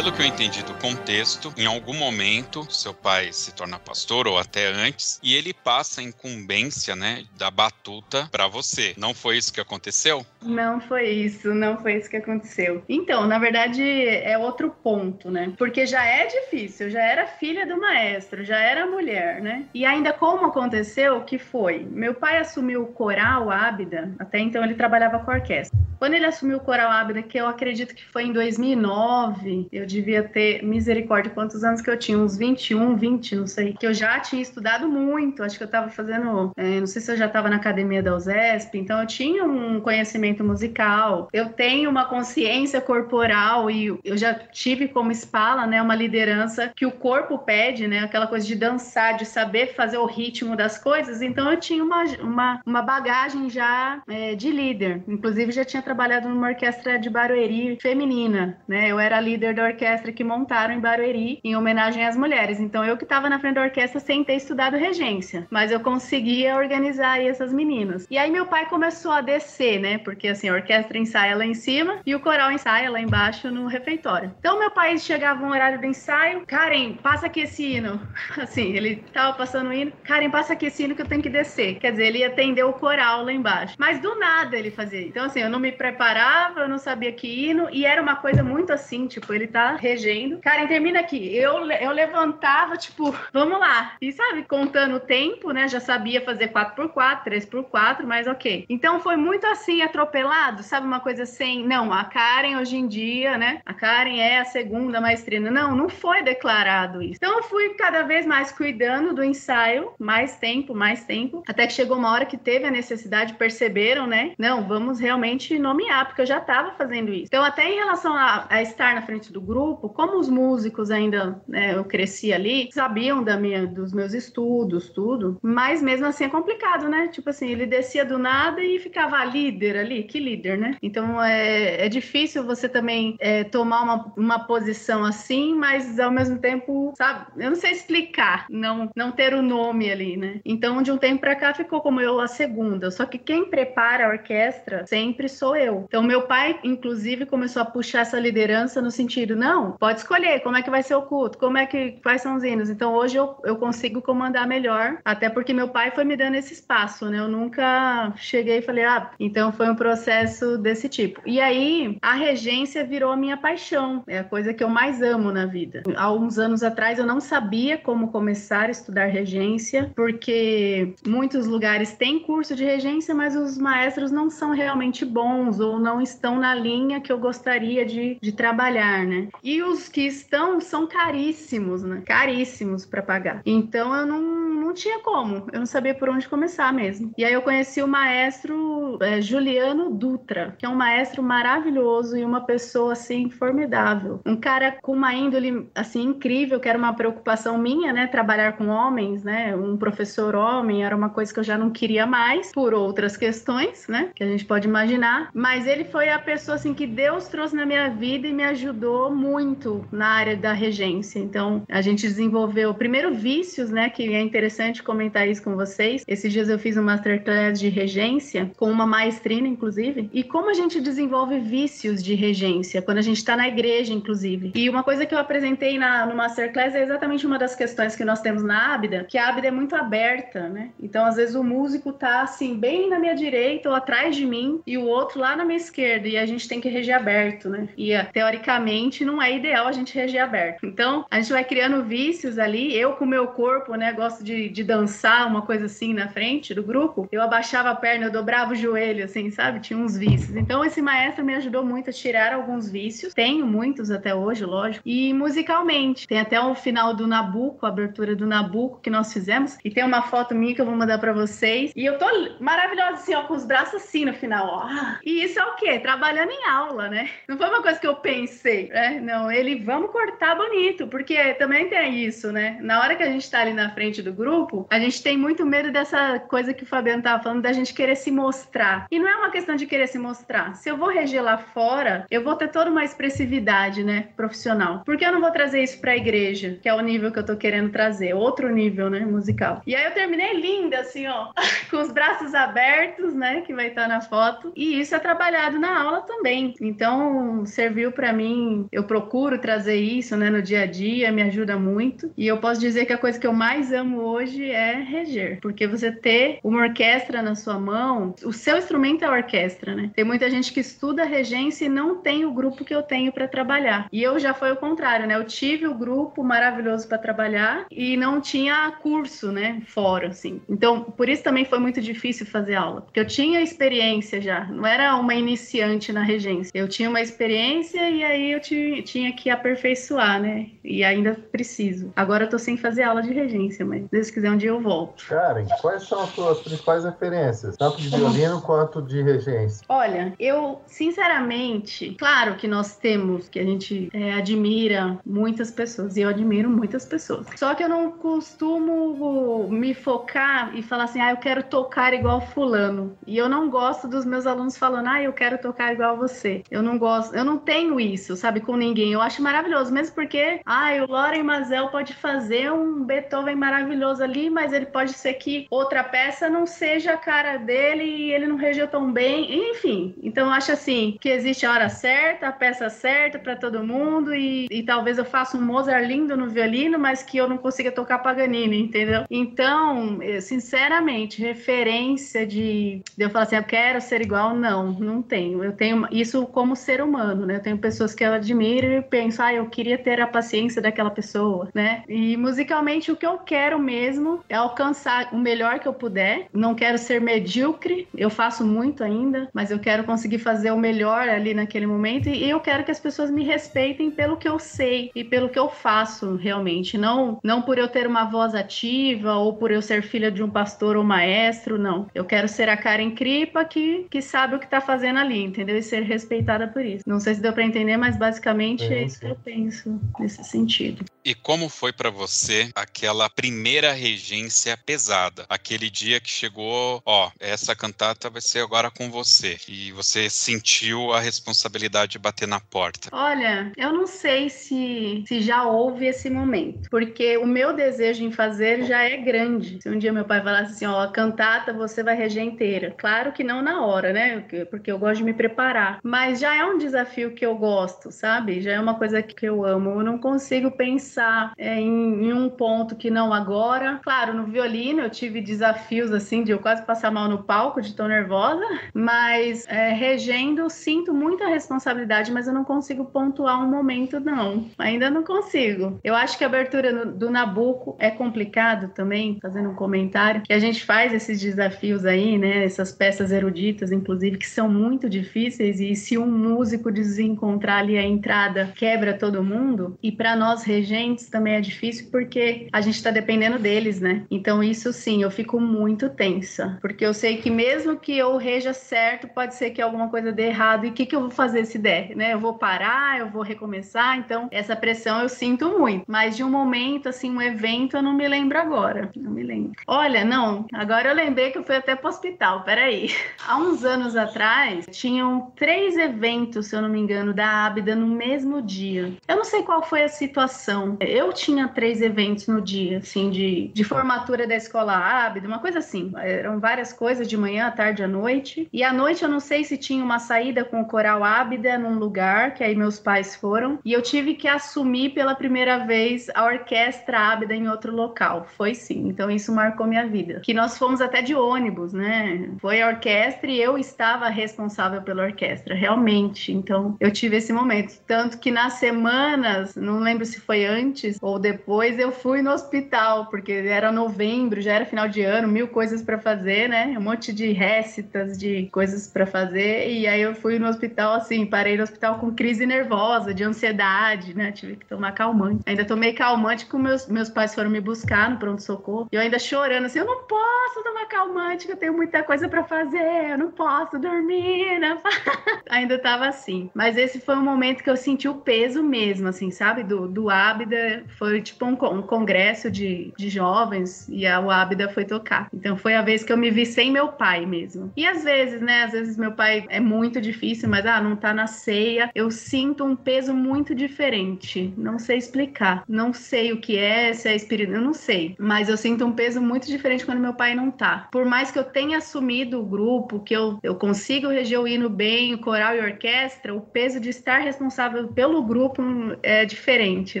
Pelo 0.02 0.16
que 0.16 0.22
eu 0.22 0.26
entendi 0.26 0.64
do 0.64 0.74
contexto, 0.74 1.54
em 1.56 1.64
algum 1.64 1.94
momento 1.94 2.66
seu 2.72 2.92
pai 2.92 3.32
se 3.32 3.54
torna 3.54 3.78
pastor 3.78 4.26
ou 4.26 4.36
até 4.36 4.66
antes 4.66 5.20
e 5.22 5.36
ele 5.36 5.54
passa 5.54 6.00
a 6.00 6.04
incumbência, 6.04 6.96
né, 6.96 7.22
da 7.38 7.52
batuta 7.52 8.28
para 8.32 8.48
você. 8.48 8.94
Não 8.98 9.14
foi 9.14 9.38
isso 9.38 9.52
que 9.52 9.60
aconteceu? 9.60 10.26
Não 10.42 10.80
foi 10.80 11.08
isso, 11.08 11.54
não 11.54 11.80
foi 11.80 11.98
isso 11.98 12.10
que 12.10 12.16
aconteceu. 12.16 12.82
Então, 12.88 13.28
na 13.28 13.38
verdade, 13.38 13.80
é 13.80 14.36
outro 14.36 14.70
ponto, 14.82 15.30
né? 15.30 15.52
Porque 15.56 15.86
já 15.86 16.04
é 16.04 16.26
difícil, 16.26 16.90
já 16.90 17.00
era 17.00 17.28
filha 17.28 17.64
do 17.64 17.80
maestro, 17.80 18.44
já 18.44 18.58
era 18.58 18.84
mulher, 18.84 19.40
né? 19.40 19.66
E 19.72 19.86
ainda 19.86 20.12
como 20.12 20.46
aconteceu, 20.46 21.20
que 21.20 21.38
foi? 21.38 21.86
Meu 21.88 22.12
pai 22.12 22.38
assumiu 22.38 22.82
o 22.82 22.92
coral 22.92 23.52
Ábida, 23.52 24.12
até 24.18 24.40
então 24.40 24.64
ele 24.64 24.74
trabalhava 24.74 25.20
com 25.20 25.30
orquestra. 25.30 25.78
Quando 26.02 26.14
ele 26.14 26.26
assumiu 26.26 26.56
o 26.56 26.60
coral 26.60 26.90
Ábida, 26.90 27.22
que 27.22 27.38
eu 27.38 27.46
acredito 27.46 27.94
que 27.94 28.04
foi 28.04 28.24
em 28.24 28.32
2009, 28.32 29.68
eu 29.70 29.86
devia 29.86 30.20
ter 30.24 30.60
misericórdia 30.60 31.30
quantos 31.30 31.62
anos 31.62 31.80
que 31.80 31.88
eu 31.88 31.96
tinha, 31.96 32.18
uns 32.18 32.36
21, 32.36 32.96
20, 32.96 33.36
não 33.36 33.46
sei, 33.46 33.74
que 33.74 33.86
eu 33.86 33.94
já 33.94 34.18
tinha 34.18 34.42
estudado 34.42 34.88
muito, 34.88 35.44
acho 35.44 35.56
que 35.56 35.62
eu 35.62 35.66
estava 35.66 35.88
fazendo, 35.90 36.50
é, 36.56 36.80
não 36.80 36.88
sei 36.88 37.00
se 37.00 37.12
eu 37.12 37.16
já 37.16 37.26
estava 37.26 37.48
na 37.48 37.54
academia 37.54 38.02
da 38.02 38.16
USESP, 38.16 38.78
então 38.78 39.00
eu 39.00 39.06
tinha 39.06 39.44
um 39.44 39.80
conhecimento 39.80 40.42
musical, 40.42 41.28
eu 41.32 41.50
tenho 41.50 41.88
uma 41.88 42.04
consciência 42.06 42.80
corporal 42.80 43.70
e 43.70 43.96
eu 44.04 44.16
já 44.16 44.34
tive 44.34 44.88
como 44.88 45.12
espala, 45.12 45.68
né, 45.68 45.80
uma 45.80 45.94
liderança 45.94 46.72
que 46.74 46.84
o 46.84 46.90
corpo 46.90 47.38
pede, 47.38 47.86
né, 47.86 48.00
aquela 48.00 48.26
coisa 48.26 48.44
de 48.44 48.56
dançar, 48.56 49.16
de 49.16 49.24
saber 49.24 49.76
fazer 49.76 49.98
o 49.98 50.06
ritmo 50.06 50.56
das 50.56 50.78
coisas, 50.78 51.22
então 51.22 51.48
eu 51.48 51.60
tinha 51.60 51.84
uma, 51.84 52.02
uma, 52.20 52.60
uma 52.66 52.82
bagagem 52.82 53.48
já 53.48 54.02
é, 54.08 54.34
de 54.34 54.50
líder, 54.50 55.04
inclusive 55.06 55.52
já 55.52 55.64
tinha 55.64 55.91
trabalhado 55.92 56.26
numa 56.26 56.48
orquestra 56.48 56.98
de 56.98 57.10
Barueri 57.10 57.78
feminina, 57.80 58.58
né, 58.66 58.88
eu 58.88 58.98
era 58.98 59.20
líder 59.20 59.54
da 59.54 59.64
orquestra 59.64 60.10
que 60.10 60.24
montaram 60.24 60.72
em 60.72 60.80
Barueri 60.80 61.38
em 61.44 61.54
homenagem 61.54 62.06
às 62.06 62.16
mulheres. 62.16 62.58
Então 62.58 62.82
eu 62.82 62.96
que 62.96 63.04
estava 63.04 63.28
na 63.28 63.38
frente 63.38 63.56
da 63.56 63.62
orquestra 63.62 64.00
sem 64.00 64.24
ter 64.24 64.36
estudado 64.36 64.78
regência, 64.78 65.46
mas 65.50 65.70
eu 65.70 65.80
conseguia 65.80 66.56
organizar 66.56 67.22
essas 67.22 67.52
meninas. 67.52 68.06
E 68.10 68.16
aí 68.16 68.30
meu 68.30 68.46
pai 68.46 68.66
começou 68.70 69.12
a 69.12 69.20
descer, 69.20 69.78
né? 69.80 69.98
Porque 69.98 70.28
assim, 70.28 70.48
a 70.48 70.54
orquestra 70.54 70.96
ensaia 70.96 71.36
lá 71.36 71.44
em 71.44 71.52
cima 71.52 72.00
e 72.06 72.14
o 72.14 72.20
coral 72.20 72.50
ensaia 72.50 72.90
lá 72.90 72.98
embaixo 72.98 73.50
no 73.50 73.66
refeitório. 73.66 74.34
Então 74.38 74.58
meu 74.58 74.70
pai 74.70 74.96
chegava 74.96 75.44
no 75.44 75.52
horário 75.52 75.78
do 75.78 75.84
ensaio, 75.84 76.46
Karen, 76.46 76.94
passa 76.94 77.26
aqui 77.26 77.42
esse 77.42 77.64
hino. 77.64 78.00
Assim, 78.40 78.72
ele 78.74 79.04
tava 79.12 79.36
passando 79.36 79.68
o 79.68 79.72
hino, 79.74 79.92
Karen, 80.04 80.30
passa 80.30 80.54
aqui 80.54 80.66
esse 80.66 80.84
hino 80.84 80.94
que 80.94 81.02
eu 81.02 81.06
tenho 81.06 81.22
que 81.22 81.28
descer. 81.28 81.78
Quer 81.78 81.90
dizer, 81.90 82.06
ele 82.06 82.18
ia 82.20 82.28
atender 82.28 82.64
o 82.64 82.72
coral 82.72 83.24
lá 83.24 83.32
embaixo. 83.32 83.74
Mas 83.78 84.00
do 84.00 84.18
nada 84.18 84.56
ele 84.56 84.70
fazia. 84.70 85.06
Então 85.06 85.26
assim, 85.26 85.40
eu 85.40 85.50
não 85.50 85.60
me 85.60 85.70
preparava, 85.82 86.60
eu 86.60 86.68
não 86.68 86.78
sabia 86.78 87.10
que 87.10 87.26
hino 87.26 87.68
e 87.72 87.84
era 87.84 88.00
uma 88.00 88.14
coisa 88.14 88.40
muito 88.44 88.72
assim, 88.72 89.08
tipo, 89.08 89.34
ele 89.34 89.48
tá 89.48 89.74
regendo. 89.74 90.38
Karen, 90.38 90.68
termina 90.68 91.00
aqui. 91.00 91.36
Eu, 91.36 91.68
eu 91.72 91.90
levantava, 91.90 92.76
tipo, 92.76 93.12
vamos 93.32 93.58
lá. 93.58 93.96
E 94.00 94.12
sabe, 94.12 94.44
contando 94.44 94.94
o 94.94 95.00
tempo, 95.00 95.50
né? 95.50 95.66
Já 95.66 95.80
sabia 95.80 96.20
fazer 96.20 96.52
4x4, 96.52 97.24
3x4, 97.24 98.04
mas 98.04 98.28
ok. 98.28 98.64
Então 98.68 99.00
foi 99.00 99.16
muito 99.16 99.44
assim, 99.44 99.82
atropelado, 99.82 100.62
sabe? 100.62 100.86
Uma 100.86 101.00
coisa 101.00 101.24
assim. 101.24 101.66
Não, 101.66 101.92
a 101.92 102.04
Karen 102.04 102.58
hoje 102.58 102.76
em 102.76 102.86
dia, 102.86 103.36
né? 103.36 103.60
A 103.66 103.74
Karen 103.74 104.20
é 104.20 104.38
a 104.38 104.44
segunda 104.44 105.00
maestrina. 105.00 105.50
Não, 105.50 105.74
não 105.74 105.88
foi 105.88 106.22
declarado 106.22 107.02
isso. 107.02 107.16
Então 107.16 107.38
eu 107.38 107.42
fui 107.42 107.70
cada 107.70 108.02
vez 108.02 108.24
mais 108.24 108.52
cuidando 108.52 109.12
do 109.12 109.24
ensaio, 109.24 109.90
mais 109.98 110.36
tempo, 110.36 110.76
mais 110.76 111.02
tempo. 111.02 111.42
Até 111.48 111.66
que 111.66 111.72
chegou 111.72 111.96
uma 111.96 112.12
hora 112.12 112.24
que 112.24 112.36
teve 112.36 112.66
a 112.66 112.70
necessidade, 112.70 113.34
perceberam, 113.34 114.06
né? 114.06 114.32
Não, 114.38 114.62
vamos 114.62 115.00
realmente 115.00 115.58
nomear, 115.72 116.06
porque 116.06 116.22
eu 116.22 116.26
já 116.26 116.38
estava 116.38 116.72
fazendo 116.72 117.12
isso. 117.12 117.26
Então, 117.26 117.42
até 117.42 117.68
em 117.70 117.76
relação 117.76 118.14
a, 118.14 118.46
a 118.48 118.62
estar 118.62 118.94
na 118.94 119.02
frente 119.02 119.32
do 119.32 119.40
grupo, 119.40 119.88
como 119.88 120.18
os 120.18 120.28
músicos 120.28 120.90
ainda, 120.90 121.40
né, 121.48 121.74
eu 121.74 121.84
cresci 121.84 122.32
ali, 122.32 122.68
sabiam 122.72 123.22
da 123.22 123.36
minha, 123.36 123.66
dos 123.66 123.92
meus 123.92 124.12
estudos, 124.12 124.90
tudo, 124.90 125.38
mas 125.42 125.82
mesmo 125.82 126.06
assim 126.06 126.24
é 126.24 126.28
complicado, 126.28 126.88
né? 126.88 127.08
Tipo 127.08 127.30
assim, 127.30 127.50
ele 127.50 127.66
descia 127.66 128.04
do 128.04 128.18
nada 128.18 128.62
e 128.62 128.78
ficava 128.78 129.24
líder 129.24 129.76
ali, 129.78 130.02
que 130.04 130.18
líder, 130.18 130.58
né? 130.58 130.76
Então 130.82 131.22
é, 131.22 131.86
é 131.86 131.88
difícil 131.88 132.44
você 132.44 132.68
também 132.68 133.16
é, 133.18 133.44
tomar 133.44 133.82
uma, 133.82 134.12
uma 134.16 134.38
posição 134.46 135.04
assim, 135.04 135.54
mas 135.54 135.98
ao 135.98 136.10
mesmo 136.10 136.38
tempo, 136.38 136.92
sabe? 136.96 137.26
Eu 137.36 137.50
não 137.50 137.56
sei 137.56 137.72
explicar, 137.72 138.46
não, 138.50 138.90
não 138.94 139.10
ter 139.10 139.34
o 139.34 139.42
nome 139.42 139.90
ali, 139.90 140.16
né? 140.16 140.40
Então 140.44 140.82
de 140.82 140.90
um 140.90 140.98
tempo 140.98 141.20
pra 141.20 141.36
cá 141.36 141.54
ficou 141.54 141.80
como 141.80 142.00
eu 142.00 142.20
a 142.20 142.28
segunda, 142.28 142.90
só 142.90 143.06
que 143.06 143.18
quem 143.18 143.48
prepara 143.48 144.06
a 144.06 144.10
orquestra 144.10 144.86
sempre 144.86 145.28
sou 145.28 145.51
eu. 145.56 145.84
Então 145.86 146.02
meu 146.02 146.22
pai, 146.22 146.58
inclusive, 146.64 147.26
começou 147.26 147.62
a 147.62 147.64
puxar 147.64 148.00
essa 148.00 148.18
liderança 148.18 148.80
no 148.80 148.90
sentido, 148.90 149.36
não, 149.36 149.72
pode 149.72 150.00
escolher 150.00 150.40
como 150.40 150.56
é 150.56 150.62
que 150.62 150.70
vai 150.70 150.82
ser 150.82 150.94
o 150.94 151.02
culto, 151.02 151.38
como 151.38 151.58
é 151.58 151.66
que 151.66 151.92
quais 152.02 152.22
são 152.22 152.36
os 152.36 152.44
hinos. 152.44 152.70
Então 152.70 152.94
hoje 152.94 153.16
eu, 153.16 153.36
eu 153.44 153.56
consigo 153.56 154.02
comandar 154.02 154.46
melhor, 154.46 154.98
até 155.04 155.28
porque 155.28 155.52
meu 155.52 155.68
pai 155.68 155.90
foi 155.90 156.04
me 156.04 156.16
dando 156.16 156.36
esse 156.36 156.52
espaço, 156.52 157.08
né? 157.08 157.18
Eu 157.18 157.28
nunca 157.28 158.12
cheguei 158.16 158.58
e 158.58 158.62
falei, 158.62 158.84
ah, 158.84 159.10
então 159.18 159.52
foi 159.52 159.68
um 159.70 159.74
processo 159.74 160.58
desse 160.58 160.88
tipo. 160.88 161.20
E 161.26 161.40
aí 161.40 161.98
a 162.00 162.14
regência 162.14 162.84
virou 162.84 163.12
a 163.12 163.16
minha 163.16 163.36
paixão, 163.36 164.02
é 164.06 164.18
a 164.18 164.24
coisa 164.24 164.54
que 164.54 164.62
eu 164.62 164.68
mais 164.68 165.02
amo 165.02 165.32
na 165.32 165.46
vida. 165.46 165.82
Há 165.96 166.12
uns 166.12 166.38
anos 166.38 166.62
atrás 166.62 166.98
eu 166.98 167.06
não 167.06 167.20
sabia 167.20 167.78
como 167.78 168.10
começar 168.10 168.66
a 168.66 168.70
estudar 168.70 169.06
regência, 169.06 169.90
porque 169.94 170.94
muitos 171.06 171.46
lugares 171.46 171.92
têm 171.92 172.20
curso 172.20 172.54
de 172.54 172.64
regência, 172.64 173.14
mas 173.14 173.36
os 173.36 173.58
maestros 173.58 174.10
não 174.10 174.30
são 174.30 174.52
realmente 174.52 175.04
bons 175.04 175.41
bons 175.42 175.60
ou 175.60 175.78
não 175.78 176.00
estão 176.00 176.38
na 176.38 176.54
linha 176.54 177.00
que 177.00 177.12
eu 177.12 177.18
gostaria 177.18 177.84
de, 177.84 178.18
de 178.20 178.32
trabalhar, 178.32 179.04
né? 179.04 179.28
E 179.42 179.62
os 179.62 179.88
que 179.88 180.02
estão 180.02 180.60
são 180.60 180.86
caríssimos, 180.86 181.82
né? 181.82 182.02
Caríssimos 182.04 182.86
para 182.86 183.02
pagar. 183.02 183.42
Então 183.44 183.94
eu 183.94 184.06
não, 184.06 184.20
não 184.20 184.74
tinha 184.74 185.00
como, 185.00 185.46
eu 185.52 185.58
não 185.58 185.66
sabia 185.66 185.94
por 185.94 186.08
onde 186.08 186.28
começar 186.28 186.72
mesmo. 186.72 187.12
E 187.16 187.24
aí 187.24 187.32
eu 187.32 187.42
conheci 187.42 187.82
o 187.82 187.88
maestro 187.88 188.98
é, 189.00 189.20
Juliano 189.20 189.90
Dutra, 189.90 190.54
que 190.58 190.64
é 190.64 190.68
um 190.68 190.74
maestro 190.74 191.22
maravilhoso 191.22 192.16
e 192.16 192.24
uma 192.24 192.42
pessoa 192.42 192.92
assim 192.92 193.28
formidável. 193.30 194.20
Um 194.24 194.36
cara 194.36 194.76
com 194.80 194.92
uma 194.92 195.14
índole 195.14 195.68
assim 195.74 196.02
incrível, 196.02 196.60
que 196.60 196.68
era 196.68 196.78
uma 196.78 196.94
preocupação 196.94 197.58
minha, 197.58 197.92
né? 197.92 198.06
Trabalhar 198.06 198.52
com 198.52 198.68
homens, 198.68 199.24
né? 199.24 199.56
Um 199.56 199.76
professor 199.76 200.34
homem 200.34 200.84
era 200.84 200.96
uma 200.96 201.10
coisa 201.10 201.32
que 201.32 201.40
eu 201.40 201.44
já 201.44 201.58
não 201.58 201.70
queria 201.70 202.06
mais 202.06 202.52
por 202.52 202.74
outras 202.74 203.16
questões, 203.16 203.86
né? 203.88 204.10
Que 204.14 204.22
a 204.22 204.26
gente 204.26 204.44
pode 204.44 204.68
imaginar. 204.68 205.30
Mas 205.34 205.66
ele 205.66 205.84
foi 205.84 206.08
a 206.08 206.18
pessoa 206.18 206.56
assim 206.56 206.74
que 206.74 206.86
Deus 206.86 207.28
trouxe 207.28 207.56
na 207.56 207.64
minha 207.64 207.88
vida 207.88 208.26
e 208.26 208.32
me 208.32 208.44
ajudou 208.44 209.14
muito 209.14 209.84
na 209.90 210.08
área 210.08 210.36
da 210.36 210.52
regência. 210.52 211.18
Então 211.18 211.62
a 211.68 211.80
gente 211.80 212.02
desenvolveu 212.02 212.74
primeiro 212.74 213.14
vícios, 213.14 213.70
né? 213.70 213.88
Que 213.88 214.14
é 214.14 214.20
interessante 214.20 214.82
comentar 214.82 215.28
isso 215.28 215.42
com 215.42 215.56
vocês. 215.56 216.04
Esses 216.06 216.32
dias 216.32 216.48
eu 216.48 216.58
fiz 216.58 216.76
um 216.76 216.82
masterclass 216.82 217.58
de 217.58 217.68
regência 217.68 218.50
com 218.56 218.70
uma 218.70 218.86
maestrina, 218.86 219.48
inclusive, 219.48 220.10
e 220.12 220.22
como 220.22 220.50
a 220.50 220.54
gente 220.54 220.80
desenvolve 220.80 221.38
vícios 221.38 222.02
de 222.02 222.14
regência 222.14 222.82
quando 222.82 222.98
a 222.98 223.02
gente 223.02 223.18
está 223.18 223.36
na 223.36 223.48
igreja, 223.48 223.92
inclusive. 223.92 224.52
E 224.54 224.68
uma 224.68 224.82
coisa 224.82 225.06
que 225.06 225.14
eu 225.14 225.18
apresentei 225.18 225.78
na, 225.78 226.06
no 226.06 226.14
masterclass 226.14 226.74
é 226.74 226.82
exatamente 226.82 227.26
uma 227.26 227.38
das 227.38 227.54
questões 227.54 227.96
que 227.96 228.04
nós 228.04 228.20
temos 228.20 228.42
na 228.42 228.74
Ábida, 228.74 229.04
que 229.08 229.16
a 229.16 229.28
Ábida 229.28 229.48
é 229.48 229.50
muito 229.50 229.74
aberta, 229.74 230.48
né? 230.48 230.70
Então 230.80 231.04
às 231.04 231.16
vezes 231.16 231.34
o 231.34 231.42
músico 231.42 231.92
tá 231.92 232.22
assim 232.22 232.56
bem 232.56 232.90
na 232.90 232.98
minha 232.98 233.14
direita 233.14 233.68
ou 233.68 233.74
atrás 233.74 234.14
de 234.14 234.26
mim 234.26 234.60
e 234.66 234.76
o 234.76 234.86
outro 234.86 235.21
lá 235.22 235.36
na 235.36 235.44
minha 235.44 235.56
esquerda 235.56 236.08
e 236.08 236.18
a 236.18 236.26
gente 236.26 236.48
tem 236.48 236.60
que 236.60 236.68
reger 236.68 236.96
aberto, 236.96 237.48
né? 237.48 237.68
E 237.78 237.92
teoricamente 238.12 239.04
não 239.04 239.22
é 239.22 239.34
ideal 239.34 239.68
a 239.68 239.72
gente 239.72 239.94
reger 239.94 240.22
aberto. 240.22 240.66
Então 240.66 241.06
a 241.10 241.20
gente 241.20 241.32
vai 241.32 241.44
criando 241.44 241.84
vícios 241.84 242.38
ali. 242.38 242.76
Eu 242.76 242.92
com 242.94 243.04
o 243.04 243.08
meu 243.08 243.28
corpo, 243.28 243.74
né? 243.74 243.92
Gosto 243.92 244.24
de, 244.24 244.48
de 244.48 244.64
dançar 244.64 245.26
uma 245.28 245.42
coisa 245.42 245.66
assim 245.66 245.94
na 245.94 246.08
frente 246.08 246.52
do 246.52 246.62
grupo. 246.62 247.08
Eu 247.12 247.22
abaixava 247.22 247.70
a 247.70 247.74
perna, 247.74 248.06
eu 248.06 248.10
dobrava 248.10 248.52
o 248.52 248.56
joelho, 248.56 249.04
assim, 249.04 249.30
sabe? 249.30 249.60
Tinha 249.60 249.78
uns 249.78 249.96
vícios. 249.96 250.36
Então 250.36 250.64
esse 250.64 250.82
maestro 250.82 251.24
me 251.24 251.34
ajudou 251.34 251.64
muito 251.64 251.90
a 251.90 251.92
tirar 251.92 252.34
alguns 252.34 252.68
vícios. 252.68 253.14
Tenho 253.14 253.46
muitos 253.46 253.90
até 253.90 254.14
hoje, 254.14 254.44
lógico. 254.44 254.82
E 254.84 255.14
musicalmente, 255.14 256.08
tem 256.08 256.18
até 256.18 256.40
o 256.40 256.54
final 256.54 256.94
do 256.94 257.06
Nabucco, 257.06 257.64
a 257.64 257.68
abertura 257.68 258.16
do 258.16 258.26
Nabucco 258.26 258.80
que 258.80 258.90
nós 258.90 259.12
fizemos. 259.12 259.56
E 259.64 259.70
tem 259.70 259.84
uma 259.84 260.02
foto 260.02 260.34
minha 260.34 260.54
que 260.54 260.60
eu 260.60 260.66
vou 260.66 260.76
mandar 260.76 260.98
para 260.98 261.12
vocês. 261.12 261.72
E 261.76 261.84
eu 261.84 261.96
tô 261.96 262.06
maravilhosa 262.40 262.94
assim, 262.94 263.14
ó, 263.14 263.22
com 263.22 263.34
os 263.34 263.44
braços 263.44 263.82
assim 263.82 264.04
no 264.04 264.14
final, 264.14 264.46
ó. 264.46 264.68
E 265.04 265.11
isso 265.20 265.38
é 265.38 265.44
o 265.44 265.56
quê? 265.56 265.78
Trabalhando 265.78 266.30
em 266.30 266.48
aula, 266.48 266.88
né? 266.88 267.10
Não 267.28 267.36
foi 267.36 267.48
uma 267.48 267.62
coisa 267.62 267.78
que 267.78 267.86
eu 267.86 267.96
pensei, 267.96 268.68
né? 268.68 269.00
Não, 269.00 269.30
ele 269.30 269.56
vamos 269.56 269.90
cortar 269.90 270.36
bonito, 270.36 270.86
porque 270.86 271.34
também 271.34 271.68
tem 271.68 272.04
isso, 272.04 272.30
né? 272.30 272.58
Na 272.60 272.80
hora 272.80 272.94
que 272.94 273.02
a 273.02 273.10
gente 273.10 273.28
tá 273.30 273.40
ali 273.40 273.52
na 273.52 273.70
frente 273.70 274.02
do 274.02 274.12
grupo, 274.12 274.66
a 274.70 274.78
gente 274.78 275.02
tem 275.02 275.16
muito 275.16 275.44
medo 275.44 275.70
dessa 275.70 276.18
coisa 276.20 276.54
que 276.54 276.62
o 276.62 276.66
Fabiano 276.66 277.02
tava 277.02 277.22
falando, 277.22 277.42
da 277.42 277.52
gente 277.52 277.74
querer 277.74 277.96
se 277.96 278.10
mostrar. 278.10 278.86
E 278.90 278.98
não 278.98 279.08
é 279.08 279.16
uma 279.16 279.30
questão 279.30 279.56
de 279.56 279.66
querer 279.66 279.86
se 279.86 279.98
mostrar. 279.98 280.54
Se 280.54 280.68
eu 280.68 280.76
vou 280.76 280.88
reger 280.88 281.22
lá 281.22 281.38
fora, 281.38 282.06
eu 282.10 282.22
vou 282.22 282.36
ter 282.36 282.48
toda 282.48 282.70
uma 282.70 282.84
expressividade, 282.84 283.82
né, 283.84 284.08
profissional. 284.16 284.82
Por 284.84 284.96
que 284.96 285.04
eu 285.04 285.12
não 285.12 285.20
vou 285.20 285.30
trazer 285.30 285.62
isso 285.62 285.80
pra 285.80 285.96
igreja, 285.96 286.58
que 286.62 286.68
é 286.68 286.74
o 286.74 286.80
nível 286.80 287.12
que 287.12 287.18
eu 287.18 287.26
tô 287.26 287.36
querendo 287.36 287.70
trazer, 287.70 288.14
outro 288.14 288.48
nível, 288.48 288.88
né, 288.88 289.00
musical. 289.00 289.62
E 289.66 289.74
aí 289.74 289.84
eu 289.84 289.92
terminei 289.92 290.40
linda, 290.40 290.80
assim, 290.80 291.06
ó, 291.06 291.32
com 291.70 291.78
os 291.78 291.92
braços 291.92 292.34
abertos, 292.34 293.14
né, 293.14 293.42
que 293.42 293.54
vai 293.54 293.68
estar 293.68 293.88
na 293.88 294.00
foto. 294.00 294.52
E 294.54 294.80
isso 294.80 294.94
é 294.94 294.98
trabalhado 295.02 295.58
na 295.58 295.82
aula 295.82 296.00
também. 296.02 296.54
Então, 296.60 297.44
serviu 297.44 297.92
para 297.92 298.12
mim, 298.12 298.66
eu 298.72 298.84
procuro 298.84 299.38
trazer 299.38 299.76
isso, 299.76 300.16
né, 300.16 300.30
no 300.30 300.40
dia 300.40 300.62
a 300.62 300.66
dia, 300.66 301.12
me 301.12 301.22
ajuda 301.22 301.58
muito. 301.58 302.10
E 302.16 302.26
eu 302.26 302.38
posso 302.38 302.60
dizer 302.60 302.86
que 302.86 302.92
a 302.92 302.98
coisa 302.98 303.18
que 303.18 303.26
eu 303.26 303.32
mais 303.32 303.72
amo 303.72 304.00
hoje 304.00 304.50
é 304.50 304.74
reger, 304.74 305.38
porque 305.40 305.66
você 305.66 305.92
ter 305.92 306.38
uma 306.42 306.62
orquestra 306.62 307.20
na 307.20 307.34
sua 307.34 307.58
mão, 307.58 308.14
o 308.24 308.32
seu 308.32 308.56
instrumento 308.56 309.04
é 309.04 309.08
a 309.08 309.12
orquestra, 309.12 309.74
né? 309.74 309.90
Tem 309.94 310.04
muita 310.04 310.30
gente 310.30 310.52
que 310.52 310.60
estuda 310.60 311.04
regência 311.04 311.66
e 311.66 311.68
não 311.68 311.96
tem 311.96 312.24
o 312.24 312.32
grupo 312.32 312.64
que 312.64 312.74
eu 312.74 312.82
tenho 312.82 313.12
para 313.12 313.28
trabalhar. 313.28 313.88
E 313.92 314.02
eu 314.02 314.18
já 314.18 314.32
foi 314.32 314.52
o 314.52 314.56
contrário, 314.56 315.06
né? 315.06 315.16
Eu 315.16 315.24
tive 315.24 315.66
o 315.66 315.74
grupo 315.74 316.22
maravilhoso 316.22 316.86
para 316.88 316.98
trabalhar 316.98 317.66
e 317.70 317.96
não 317.96 318.20
tinha 318.20 318.70
curso, 318.80 319.32
né, 319.32 319.62
fora 319.66 320.08
assim. 320.08 320.40
Então, 320.48 320.84
por 320.84 321.08
isso 321.08 321.22
também 321.22 321.44
foi 321.44 321.58
muito 321.58 321.80
difícil 321.80 322.26
fazer 322.26 322.54
aula, 322.54 322.82
porque 322.82 323.00
eu 323.00 323.06
tinha 323.06 323.40
experiência 323.40 324.20
já, 324.20 324.44
não 324.44 324.66
era 324.66 324.91
uma 324.96 325.14
iniciante 325.14 325.92
na 325.92 326.02
regência. 326.02 326.50
Eu 326.54 326.68
tinha 326.68 326.88
uma 326.88 327.00
experiência 327.00 327.88
e 327.90 328.02
aí 328.04 328.32
eu 328.32 328.40
tinha 328.40 329.12
que 329.12 329.30
aperfeiçoar, 329.30 330.20
né? 330.20 330.48
E 330.64 330.84
ainda 330.84 331.14
preciso. 331.14 331.92
Agora 331.96 332.24
eu 332.24 332.28
tô 332.28 332.38
sem 332.38 332.56
fazer 332.56 332.82
aula 332.82 333.02
de 333.02 333.12
regência, 333.12 333.64
mas 333.64 333.82
se 333.82 333.88
Deus 333.90 334.10
quiser 334.10 334.30
um 334.30 334.36
dia 334.36 334.50
eu 334.50 334.60
volto. 334.60 335.04
Karen, 335.06 335.46
quais 335.60 335.84
são 335.84 336.02
as 336.02 336.10
suas 336.10 336.40
principais 336.40 336.84
referências, 336.84 337.56
tanto 337.56 337.78
de 337.78 337.88
violino 337.88 338.40
quanto 338.42 338.82
de 338.82 339.02
regência? 339.02 339.64
Olha, 339.68 340.14
eu 340.18 340.60
sinceramente, 340.66 341.94
claro 341.98 342.36
que 342.36 342.46
nós 342.46 342.76
temos 342.76 343.28
que 343.28 343.38
a 343.38 343.44
gente 343.44 343.88
é, 343.92 344.14
admira 344.14 344.98
muitas 345.04 345.50
pessoas 345.50 345.96
e 345.96 346.02
eu 346.02 346.08
admiro 346.08 346.48
muitas 346.48 346.84
pessoas. 346.84 347.26
Só 347.36 347.54
que 347.54 347.62
eu 347.62 347.68
não 347.68 347.92
costumo 347.92 349.48
me 349.50 349.74
focar 349.74 350.54
e 350.56 350.62
falar 350.62 350.84
assim, 350.84 351.00
ah, 351.00 351.10
eu 351.10 351.16
quero 351.16 351.42
tocar 351.42 351.92
igual 351.94 352.20
fulano. 352.20 352.96
E 353.06 353.16
eu 353.16 353.28
não 353.28 353.50
gosto 353.50 353.88
dos 353.88 354.04
meus 354.04 354.26
alunos 354.26 354.56
falando, 354.56 354.81
ah, 354.88 355.02
eu 355.02 355.12
quero 355.12 355.38
tocar 355.38 355.72
igual 355.72 355.96
você. 355.96 356.42
Eu 356.50 356.62
não 356.62 356.78
gosto, 356.78 357.14
eu 357.14 357.24
não 357.24 357.38
tenho 357.38 357.78
isso, 357.80 358.16
sabe, 358.16 358.40
com 358.40 358.56
ninguém. 358.56 358.92
Eu 358.92 359.00
acho 359.00 359.22
maravilhoso, 359.22 359.72
mesmo 359.72 359.94
porque, 359.94 360.40
ah, 360.44 360.70
o 360.82 360.90
Loren 360.90 361.22
Mazel 361.22 361.68
pode 361.68 361.94
fazer 361.94 362.52
um 362.52 362.84
Beethoven 362.84 363.36
maravilhoso 363.36 364.02
ali, 364.02 364.30
mas 364.30 364.52
ele 364.52 364.66
pode 364.66 364.92
ser 364.92 365.14
que 365.14 365.46
outra 365.50 365.84
peça 365.84 366.28
não 366.28 366.46
seja 366.46 366.92
a 366.92 366.96
cara 366.96 367.36
dele 367.36 367.84
e 367.84 368.12
ele 368.12 368.26
não 368.26 368.36
regeu 368.36 368.68
tão 368.68 368.92
bem, 368.92 369.50
enfim. 369.50 369.94
Então 370.02 370.26
eu 370.26 370.32
acho 370.32 370.52
assim 370.52 370.96
que 371.00 371.08
existe 371.08 371.46
a 371.46 371.52
hora 371.52 371.68
certa, 371.68 372.28
a 372.28 372.32
peça 372.32 372.68
certa 372.68 373.18
para 373.18 373.36
todo 373.36 373.64
mundo 373.64 374.14
e, 374.14 374.46
e 374.50 374.62
talvez 374.62 374.98
eu 374.98 375.04
faça 375.04 375.36
um 375.36 375.42
Mozart 375.42 375.86
lindo 375.86 376.16
no 376.16 376.28
violino, 376.28 376.78
mas 376.78 377.02
que 377.02 377.16
eu 377.16 377.28
não 377.28 377.38
consiga 377.38 377.70
tocar 377.72 377.98
Paganini, 377.98 378.60
entendeu? 378.60 379.04
Então, 379.10 379.98
sinceramente, 380.20 381.22
referência 381.22 382.26
de, 382.26 382.82
de 382.96 383.04
eu 383.04 383.10
falar 383.10 383.24
assim, 383.24 383.36
eu 383.36 383.44
quero 383.44 383.80
ser 383.80 384.00
igual, 384.00 384.34
não, 384.34 384.71
não 384.80 385.02
tenho. 385.02 385.42
Eu 385.42 385.52
tenho 385.52 385.86
isso 385.90 386.26
como 386.26 386.56
ser 386.56 386.82
humano, 386.82 387.26
né? 387.26 387.36
Eu 387.36 387.42
tenho 387.42 387.58
pessoas 387.58 387.94
que 387.94 388.04
eu 388.04 388.12
admiro 388.12 388.66
e 388.66 388.82
penso, 388.82 389.22
ah, 389.22 389.32
eu 389.32 389.46
queria 389.46 389.78
ter 389.78 390.00
a 390.00 390.06
paciência 390.06 390.60
daquela 390.60 390.90
pessoa, 390.90 391.48
né? 391.54 391.82
E 391.88 392.16
musicalmente 392.16 392.90
o 392.90 392.96
que 392.96 393.06
eu 393.06 393.18
quero 393.18 393.58
mesmo 393.58 394.20
é 394.28 394.34
alcançar 394.34 395.12
o 395.12 395.18
melhor 395.18 395.58
que 395.58 395.68
eu 395.68 395.74
puder. 395.74 396.26
Não 396.32 396.54
quero 396.54 396.78
ser 396.78 397.00
medíocre, 397.00 397.88
eu 397.96 398.10
faço 398.10 398.44
muito 398.44 398.84
ainda, 398.84 399.28
mas 399.32 399.50
eu 399.50 399.58
quero 399.58 399.84
conseguir 399.84 400.18
fazer 400.18 400.50
o 400.50 400.58
melhor 400.58 401.08
ali 401.08 401.34
naquele 401.34 401.66
momento 401.66 402.08
e 402.08 402.28
eu 402.28 402.40
quero 402.40 402.64
que 402.64 402.70
as 402.70 402.80
pessoas 402.80 403.10
me 403.10 403.24
respeitem 403.24 403.90
pelo 403.90 404.16
que 404.16 404.28
eu 404.28 404.38
sei 404.38 404.90
e 404.94 405.04
pelo 405.04 405.28
que 405.28 405.38
eu 405.38 405.48
faço 405.48 406.16
realmente, 406.16 406.76
não 406.78 407.18
não 407.22 407.42
por 407.42 407.58
eu 407.58 407.68
ter 407.68 407.86
uma 407.86 408.04
voz 408.04 408.34
ativa 408.34 409.14
ou 409.14 409.34
por 409.34 409.50
eu 409.50 409.62
ser 409.62 409.82
filha 409.82 410.10
de 410.10 410.22
um 410.22 410.30
pastor 410.30 410.76
ou 410.76 410.84
maestro, 410.84 411.58
não. 411.58 411.86
Eu 411.94 412.04
quero 412.04 412.28
ser 412.28 412.48
a 412.48 412.56
Karen 412.56 412.90
Kripa 412.90 413.44
que, 413.44 413.86
que 413.90 414.02
sabe 414.02 414.36
o 414.36 414.38
que 414.38 414.46
tá 414.52 414.60
fazendo 414.60 414.98
ali, 414.98 415.22
entendeu? 415.22 415.56
E 415.56 415.62
ser 415.62 415.82
respeitada 415.82 416.46
por 416.46 416.62
isso. 416.62 416.84
Não 416.86 417.00
sei 417.00 417.14
se 417.14 417.22
deu 417.22 417.32
para 417.32 417.42
entender, 417.42 417.78
mas 417.78 417.96
basicamente 417.96 418.64
é, 418.64 418.80
é 418.80 418.84
isso 418.84 419.00
que 419.00 419.06
eu 419.06 419.16
penso 419.16 419.80
nesse 419.98 420.22
sentido. 420.22 420.84
E 421.04 421.14
como 421.14 421.48
foi 421.48 421.72
para 421.72 421.90
você 421.90 422.50
aquela 422.54 423.08
primeira 423.08 423.72
regência 423.72 424.56
pesada? 424.56 425.24
Aquele 425.28 425.70
dia 425.70 426.00
que 426.00 426.10
chegou, 426.10 426.82
ó, 426.84 427.10
essa 427.18 427.56
cantata 427.56 428.10
vai 428.10 428.20
ser 428.20 428.40
agora 428.40 428.70
com 428.70 428.90
você. 428.90 429.36
E 429.48 429.72
você 429.72 430.08
sentiu 430.10 430.92
a 430.92 431.00
responsabilidade 431.00 431.92
de 431.92 431.98
bater 431.98 432.28
na 432.28 432.38
porta. 432.38 432.88
Olha, 432.92 433.50
eu 433.56 433.72
não 433.72 433.86
sei 433.86 434.28
se, 434.28 435.02
se 435.08 435.20
já 435.22 435.44
houve 435.44 435.86
esse 435.86 436.08
momento. 436.08 436.68
Porque 436.70 437.16
o 437.16 437.26
meu 437.26 437.52
desejo 437.52 438.04
em 438.04 438.12
fazer 438.12 438.64
já 438.64 438.82
é 438.82 438.98
grande. 438.98 439.58
Se 439.62 439.68
um 439.68 439.78
dia 439.78 439.92
meu 439.92 440.04
pai 440.04 440.22
falasse 440.22 440.52
assim, 440.52 440.66
ó, 440.66 440.82
a 440.82 440.92
cantata 440.92 441.52
você 441.52 441.82
vai 441.82 441.96
reger 441.96 442.22
inteira. 442.22 442.74
Claro 442.78 443.12
que 443.12 443.24
não 443.24 443.42
na 443.42 443.64
hora, 443.64 443.92
né? 443.92 444.24
Porque 444.46 444.70
eu 444.70 444.78
gosto 444.78 444.98
de 444.98 445.04
me 445.04 445.12
preparar. 445.12 445.78
Mas 445.82 446.20
já 446.20 446.34
é 446.34 446.44
um 446.44 446.58
desafio 446.58 447.12
que 447.12 447.24
eu 447.24 447.34
gosto, 447.34 447.90
sabe? 447.90 448.40
Já 448.40 448.52
é 448.52 448.60
uma 448.60 448.74
coisa 448.74 449.02
que 449.02 449.26
eu 449.26 449.44
amo. 449.44 449.70
Eu 449.70 449.82
não 449.82 449.98
consigo 449.98 450.50
pensar 450.50 451.32
é, 451.36 451.58
em, 451.60 452.06
em, 452.06 452.12
um 452.12 452.28
ponto 452.30 452.76
que 452.76 452.90
não 452.90 453.12
agora. 453.12 453.80
Claro, 453.82 454.14
no 454.14 454.24
violino 454.24 454.80
eu 454.80 454.90
tive 454.90 455.20
desafios 455.20 455.92
assim 455.92 456.22
de 456.22 456.32
eu 456.32 456.38
quase 456.38 456.64
passar 456.64 456.90
mal 456.90 457.08
no 457.08 457.22
palco 457.22 457.60
de 457.60 457.74
tão 457.74 457.88
nervosa, 457.88 458.44
mas 458.72 459.46
é, 459.48 459.70
regendo 459.72 460.48
sinto 460.48 460.92
muita 460.94 461.26
responsabilidade, 461.26 462.12
mas 462.12 462.26
eu 462.26 462.32
não 462.32 462.44
consigo 462.44 462.84
pontuar 462.84 463.42
um 463.42 463.50
momento 463.50 464.00
não. 464.00 464.46
Ainda 464.58 464.90
não 464.90 465.02
consigo. 465.02 465.80
Eu 465.82 465.94
acho 465.94 466.16
que 466.16 466.24
a 466.24 466.26
abertura 466.26 466.86
do 466.86 467.10
Nabucco 467.10 467.76
é 467.78 467.90
complicado 467.90 468.68
também, 468.74 469.18
fazendo 469.20 469.50
um 469.50 469.54
comentário, 469.54 470.22
que 470.22 470.32
a 470.32 470.38
gente 470.38 470.64
faz 470.64 470.92
esses 470.92 471.20
desafios 471.20 471.84
aí, 471.84 472.18
né, 472.18 472.44
essas 472.44 472.72
peças 472.72 473.10
eruditas 473.10 473.72
inclusive 473.72 474.18
que 474.18 474.28
são 474.32 474.48
muito 474.48 474.88
difíceis 474.88 475.60
e 475.60 475.74
se 475.74 475.96
um 475.96 476.10
músico 476.10 476.70
desencontrar 476.70 477.60
ali 477.60 477.76
a 477.76 477.82
entrada, 477.82 478.52
quebra 478.54 478.96
todo 478.96 479.22
mundo. 479.22 479.76
E 479.82 479.92
para 479.92 480.16
nós 480.16 480.42
regentes 480.42 481.08
também 481.08 481.34
é 481.34 481.40
difícil 481.40 481.88
porque 481.90 482.48
a 482.52 482.60
gente 482.60 482.76
está 482.76 482.90
dependendo 482.90 483.38
deles, 483.38 483.80
né? 483.80 484.04
Então 484.10 484.42
isso 484.42 484.72
sim, 484.72 485.02
eu 485.02 485.10
fico 485.10 485.40
muito 485.40 485.88
tensa, 485.90 486.58
porque 486.60 486.84
eu 486.84 486.94
sei 486.94 487.18
que 487.18 487.30
mesmo 487.30 487.76
que 487.76 487.96
eu 487.96 488.16
reja 488.16 488.52
certo, 488.52 489.08
pode 489.08 489.34
ser 489.34 489.50
que 489.50 489.62
alguma 489.62 489.88
coisa 489.88 490.12
dê 490.12 490.28
errado 490.28 490.64
e 490.64 490.70
o 490.70 490.72
que, 490.72 490.86
que 490.86 490.96
eu 490.96 491.00
vou 491.00 491.10
fazer 491.10 491.44
se 491.44 491.58
der, 491.58 491.94
né? 491.96 492.12
Eu 492.12 492.20
vou 492.20 492.34
parar, 492.34 492.98
eu 492.98 493.10
vou 493.10 493.22
recomeçar, 493.22 493.98
então 493.98 494.28
essa 494.30 494.56
pressão 494.56 495.00
eu 495.00 495.08
sinto 495.08 495.58
muito. 495.58 495.84
Mas 495.86 496.16
de 496.16 496.24
um 496.24 496.30
momento, 496.30 496.88
assim, 496.88 497.10
um 497.10 497.20
evento, 497.20 497.76
eu 497.76 497.82
não 497.82 497.94
me 497.94 498.08
lembro 498.08 498.38
agora. 498.38 498.90
Não 498.96 499.10
me 499.10 499.22
lembro. 499.22 499.52
Olha, 499.66 500.04
não, 500.04 500.46
agora 500.52 500.88
eu 500.88 500.94
lembrei 500.94 501.30
que 501.30 501.38
eu 501.38 501.44
fui 501.44 501.56
até 501.56 501.76
pro 501.76 501.88
hospital, 501.88 502.42
peraí. 502.44 502.90
Há 503.26 503.36
uns 503.36 503.64
anos 503.64 503.96
atrás, 503.96 504.21
tinham 504.70 505.32
três 505.36 505.76
eventos, 505.76 506.46
se 506.46 506.56
eu 506.56 506.62
não 506.62 506.68
me 506.68 506.78
engano, 506.78 507.12
da 507.12 507.46
Abda 507.46 507.74
no 507.74 507.86
mesmo 507.86 508.40
dia. 508.42 508.92
Eu 509.08 509.16
não 509.16 509.24
sei 509.24 509.42
qual 509.42 509.62
foi 509.62 509.84
a 509.84 509.88
situação. 509.88 510.76
Eu 510.80 511.12
tinha 511.12 511.48
três 511.48 511.80
eventos 511.80 512.26
no 512.26 512.40
dia, 512.40 512.78
assim, 512.78 513.10
de, 513.10 513.48
de 513.48 513.64
formatura 513.64 514.26
da 514.26 514.34
escola 514.36 514.74
Abda, 514.74 515.26
uma 515.26 515.38
coisa 515.38 515.58
assim. 515.58 515.92
Eram 515.96 516.40
várias 516.40 516.72
coisas, 516.72 517.08
de 517.08 517.16
manhã, 517.16 517.46
à 517.46 517.50
tarde, 517.50 517.82
à 517.82 517.88
noite. 517.88 518.48
E 518.52 518.62
à 518.62 518.72
noite 518.72 519.02
eu 519.02 519.08
não 519.08 519.20
sei 519.20 519.44
se 519.44 519.56
tinha 519.56 519.84
uma 519.84 519.98
saída 519.98 520.44
com 520.44 520.60
o 520.60 520.66
coral 520.66 521.02
Abda 521.04 521.58
num 521.58 521.78
lugar, 521.78 522.34
que 522.34 522.44
aí 522.44 522.54
meus 522.54 522.78
pais 522.78 523.16
foram. 523.16 523.58
E 523.64 523.72
eu 523.72 523.82
tive 523.82 524.14
que 524.14 524.28
assumir 524.28 524.90
pela 524.90 525.14
primeira 525.14 525.58
vez 525.58 526.08
a 526.14 526.24
orquestra 526.24 526.98
Abda 526.98 527.34
em 527.34 527.48
outro 527.48 527.74
local. 527.74 528.26
Foi 528.36 528.54
sim. 528.54 528.88
Então 528.88 529.10
isso 529.10 529.32
marcou 529.32 529.66
minha 529.66 529.86
vida. 529.86 530.20
Que 530.20 530.34
nós 530.34 530.58
fomos 530.58 530.80
até 530.80 531.02
de 531.02 531.14
ônibus, 531.14 531.72
né? 531.72 532.30
Foi 532.38 532.60
a 532.62 532.68
orquestra 532.68 533.30
e 533.30 533.40
eu 533.40 533.58
estava 533.58 534.08
responsável 534.12 534.82
pela 534.82 535.04
orquestra, 535.04 535.54
realmente. 535.54 536.32
Então 536.32 536.76
eu 536.80 536.90
tive 536.90 537.16
esse 537.16 537.32
momento. 537.32 537.80
Tanto 537.86 538.18
que 538.18 538.30
nas 538.30 538.54
semanas, 538.54 539.56
não 539.56 539.78
lembro 539.78 540.04
se 540.04 540.20
foi 540.20 540.44
antes 540.44 540.98
ou 541.00 541.18
depois, 541.18 541.78
eu 541.78 541.90
fui 541.90 542.22
no 542.22 542.30
hospital, 542.30 543.06
porque 543.06 543.32
era 543.32 543.72
novembro, 543.72 544.40
já 544.40 544.52
era 544.52 544.66
final 544.66 544.88
de 544.88 545.02
ano, 545.02 545.28
mil 545.28 545.48
coisas 545.48 545.82
para 545.82 545.98
fazer, 545.98 546.48
né? 546.48 546.74
Um 546.76 546.82
monte 546.82 547.12
de 547.12 547.32
récitas, 547.32 548.18
de 548.18 548.48
coisas 548.52 548.86
para 548.86 549.06
fazer. 549.06 549.70
E 549.70 549.86
aí 549.86 550.00
eu 550.00 550.14
fui 550.14 550.38
no 550.38 550.48
hospital, 550.48 550.94
assim, 550.94 551.26
parei 551.26 551.56
no 551.56 551.62
hospital 551.62 551.98
com 551.98 552.12
crise 552.12 552.46
nervosa, 552.46 553.14
de 553.14 553.24
ansiedade, 553.24 554.14
né? 554.16 554.32
Tive 554.32 554.56
que 554.56 554.66
tomar 554.66 554.92
calmante. 554.92 555.42
Ainda 555.46 555.64
tomei 555.64 555.92
calmante 555.92 556.46
que 556.46 556.56
meus, 556.56 556.86
meus 556.88 557.10
pais 557.10 557.34
foram 557.34 557.50
me 557.50 557.60
buscar 557.60 558.10
no 558.10 558.18
pronto-socorro. 558.18 558.88
E 558.92 558.96
eu 558.96 559.00
ainda 559.00 559.18
chorando, 559.18 559.66
assim, 559.66 559.78
eu 559.78 559.86
não 559.86 560.02
posso 560.04 560.62
tomar 560.62 560.86
calmante, 560.86 561.46
que 561.46 561.52
eu 561.52 561.56
tenho 561.56 561.72
muita 561.72 562.02
coisa 562.02 562.28
para 562.28 562.44
fazer, 562.44 563.10
eu 563.10 563.18
não 563.18 563.30
posso 563.30 563.78
dormir, 563.78 564.01
né? 564.02 564.78
ainda 565.52 565.78
tava 565.78 566.06
assim. 566.06 566.50
Mas 566.54 566.76
esse 566.76 567.00
foi 567.00 567.16
um 567.16 567.22
momento 567.22 567.62
que 567.62 567.70
eu 567.70 567.76
senti 567.76 568.08
o 568.08 568.14
peso 568.14 568.62
mesmo, 568.62 569.08
assim, 569.08 569.30
sabe? 569.30 569.62
Do, 569.62 569.86
do 569.86 570.10
Ábida. 570.10 570.84
Foi 570.98 571.20
tipo 571.20 571.44
um, 571.44 571.52
um 571.52 571.82
congresso 571.82 572.50
de, 572.50 572.92
de 572.96 573.08
jovens 573.08 573.86
e 573.88 574.06
a, 574.06 574.20
o 574.20 574.30
Ábida 574.30 574.68
foi 574.68 574.84
tocar. 574.84 575.28
Então 575.32 575.56
foi 575.56 575.74
a 575.74 575.82
vez 575.82 576.02
que 576.02 576.12
eu 576.12 576.16
me 576.16 576.30
vi 576.30 576.46
sem 576.46 576.70
meu 576.70 576.88
pai 576.88 577.26
mesmo. 577.26 577.70
E 577.76 577.86
às 577.86 578.02
vezes, 578.02 578.40
né? 578.40 578.64
Às 578.64 578.72
vezes 578.72 578.96
meu 578.96 579.12
pai 579.12 579.44
é 579.48 579.60
muito 579.60 580.00
difícil, 580.00 580.48
mas 580.48 580.64
ah, 580.64 580.80
não 580.80 580.96
tá 580.96 581.12
na 581.12 581.26
ceia. 581.26 581.90
Eu 581.94 582.10
sinto 582.10 582.64
um 582.64 582.74
peso 582.74 583.14
muito 583.14 583.54
diferente. 583.54 584.52
Não 584.56 584.78
sei 584.78 584.96
explicar. 584.96 585.64
Não 585.68 585.92
sei 585.92 586.32
o 586.32 586.40
que 586.40 586.56
é, 586.56 586.92
se 586.94 587.08
é 587.08 587.14
espírito, 587.14 587.52
eu 587.52 587.60
não 587.60 587.74
sei. 587.74 588.16
Mas 588.18 588.48
eu 588.48 588.56
sinto 588.56 588.84
um 588.84 588.92
peso 588.92 589.20
muito 589.20 589.46
diferente 589.46 589.84
quando 589.84 590.00
meu 590.00 590.14
pai 590.14 590.34
não 590.34 590.50
tá. 590.50 590.88
Por 590.90 591.04
mais 591.04 591.30
que 591.30 591.38
eu 591.38 591.44
tenha 591.44 591.78
assumido 591.78 592.40
o 592.40 592.44
grupo, 592.44 593.00
que 593.00 593.14
eu, 593.14 593.38
eu 593.42 593.54
consigo 593.54 593.91
reger 594.00 594.40
o 594.40 594.48
hino 594.48 594.68
bem, 594.68 595.14
o 595.14 595.20
coral 595.20 595.54
e 595.54 595.60
a 595.60 595.64
orquestra, 595.64 596.34
o 596.34 596.40
peso 596.40 596.80
de 596.80 596.90
estar 596.90 597.18
responsável 597.18 597.88
pelo 597.88 598.22
grupo 598.22 598.62
é 599.02 599.24
diferente. 599.24 600.00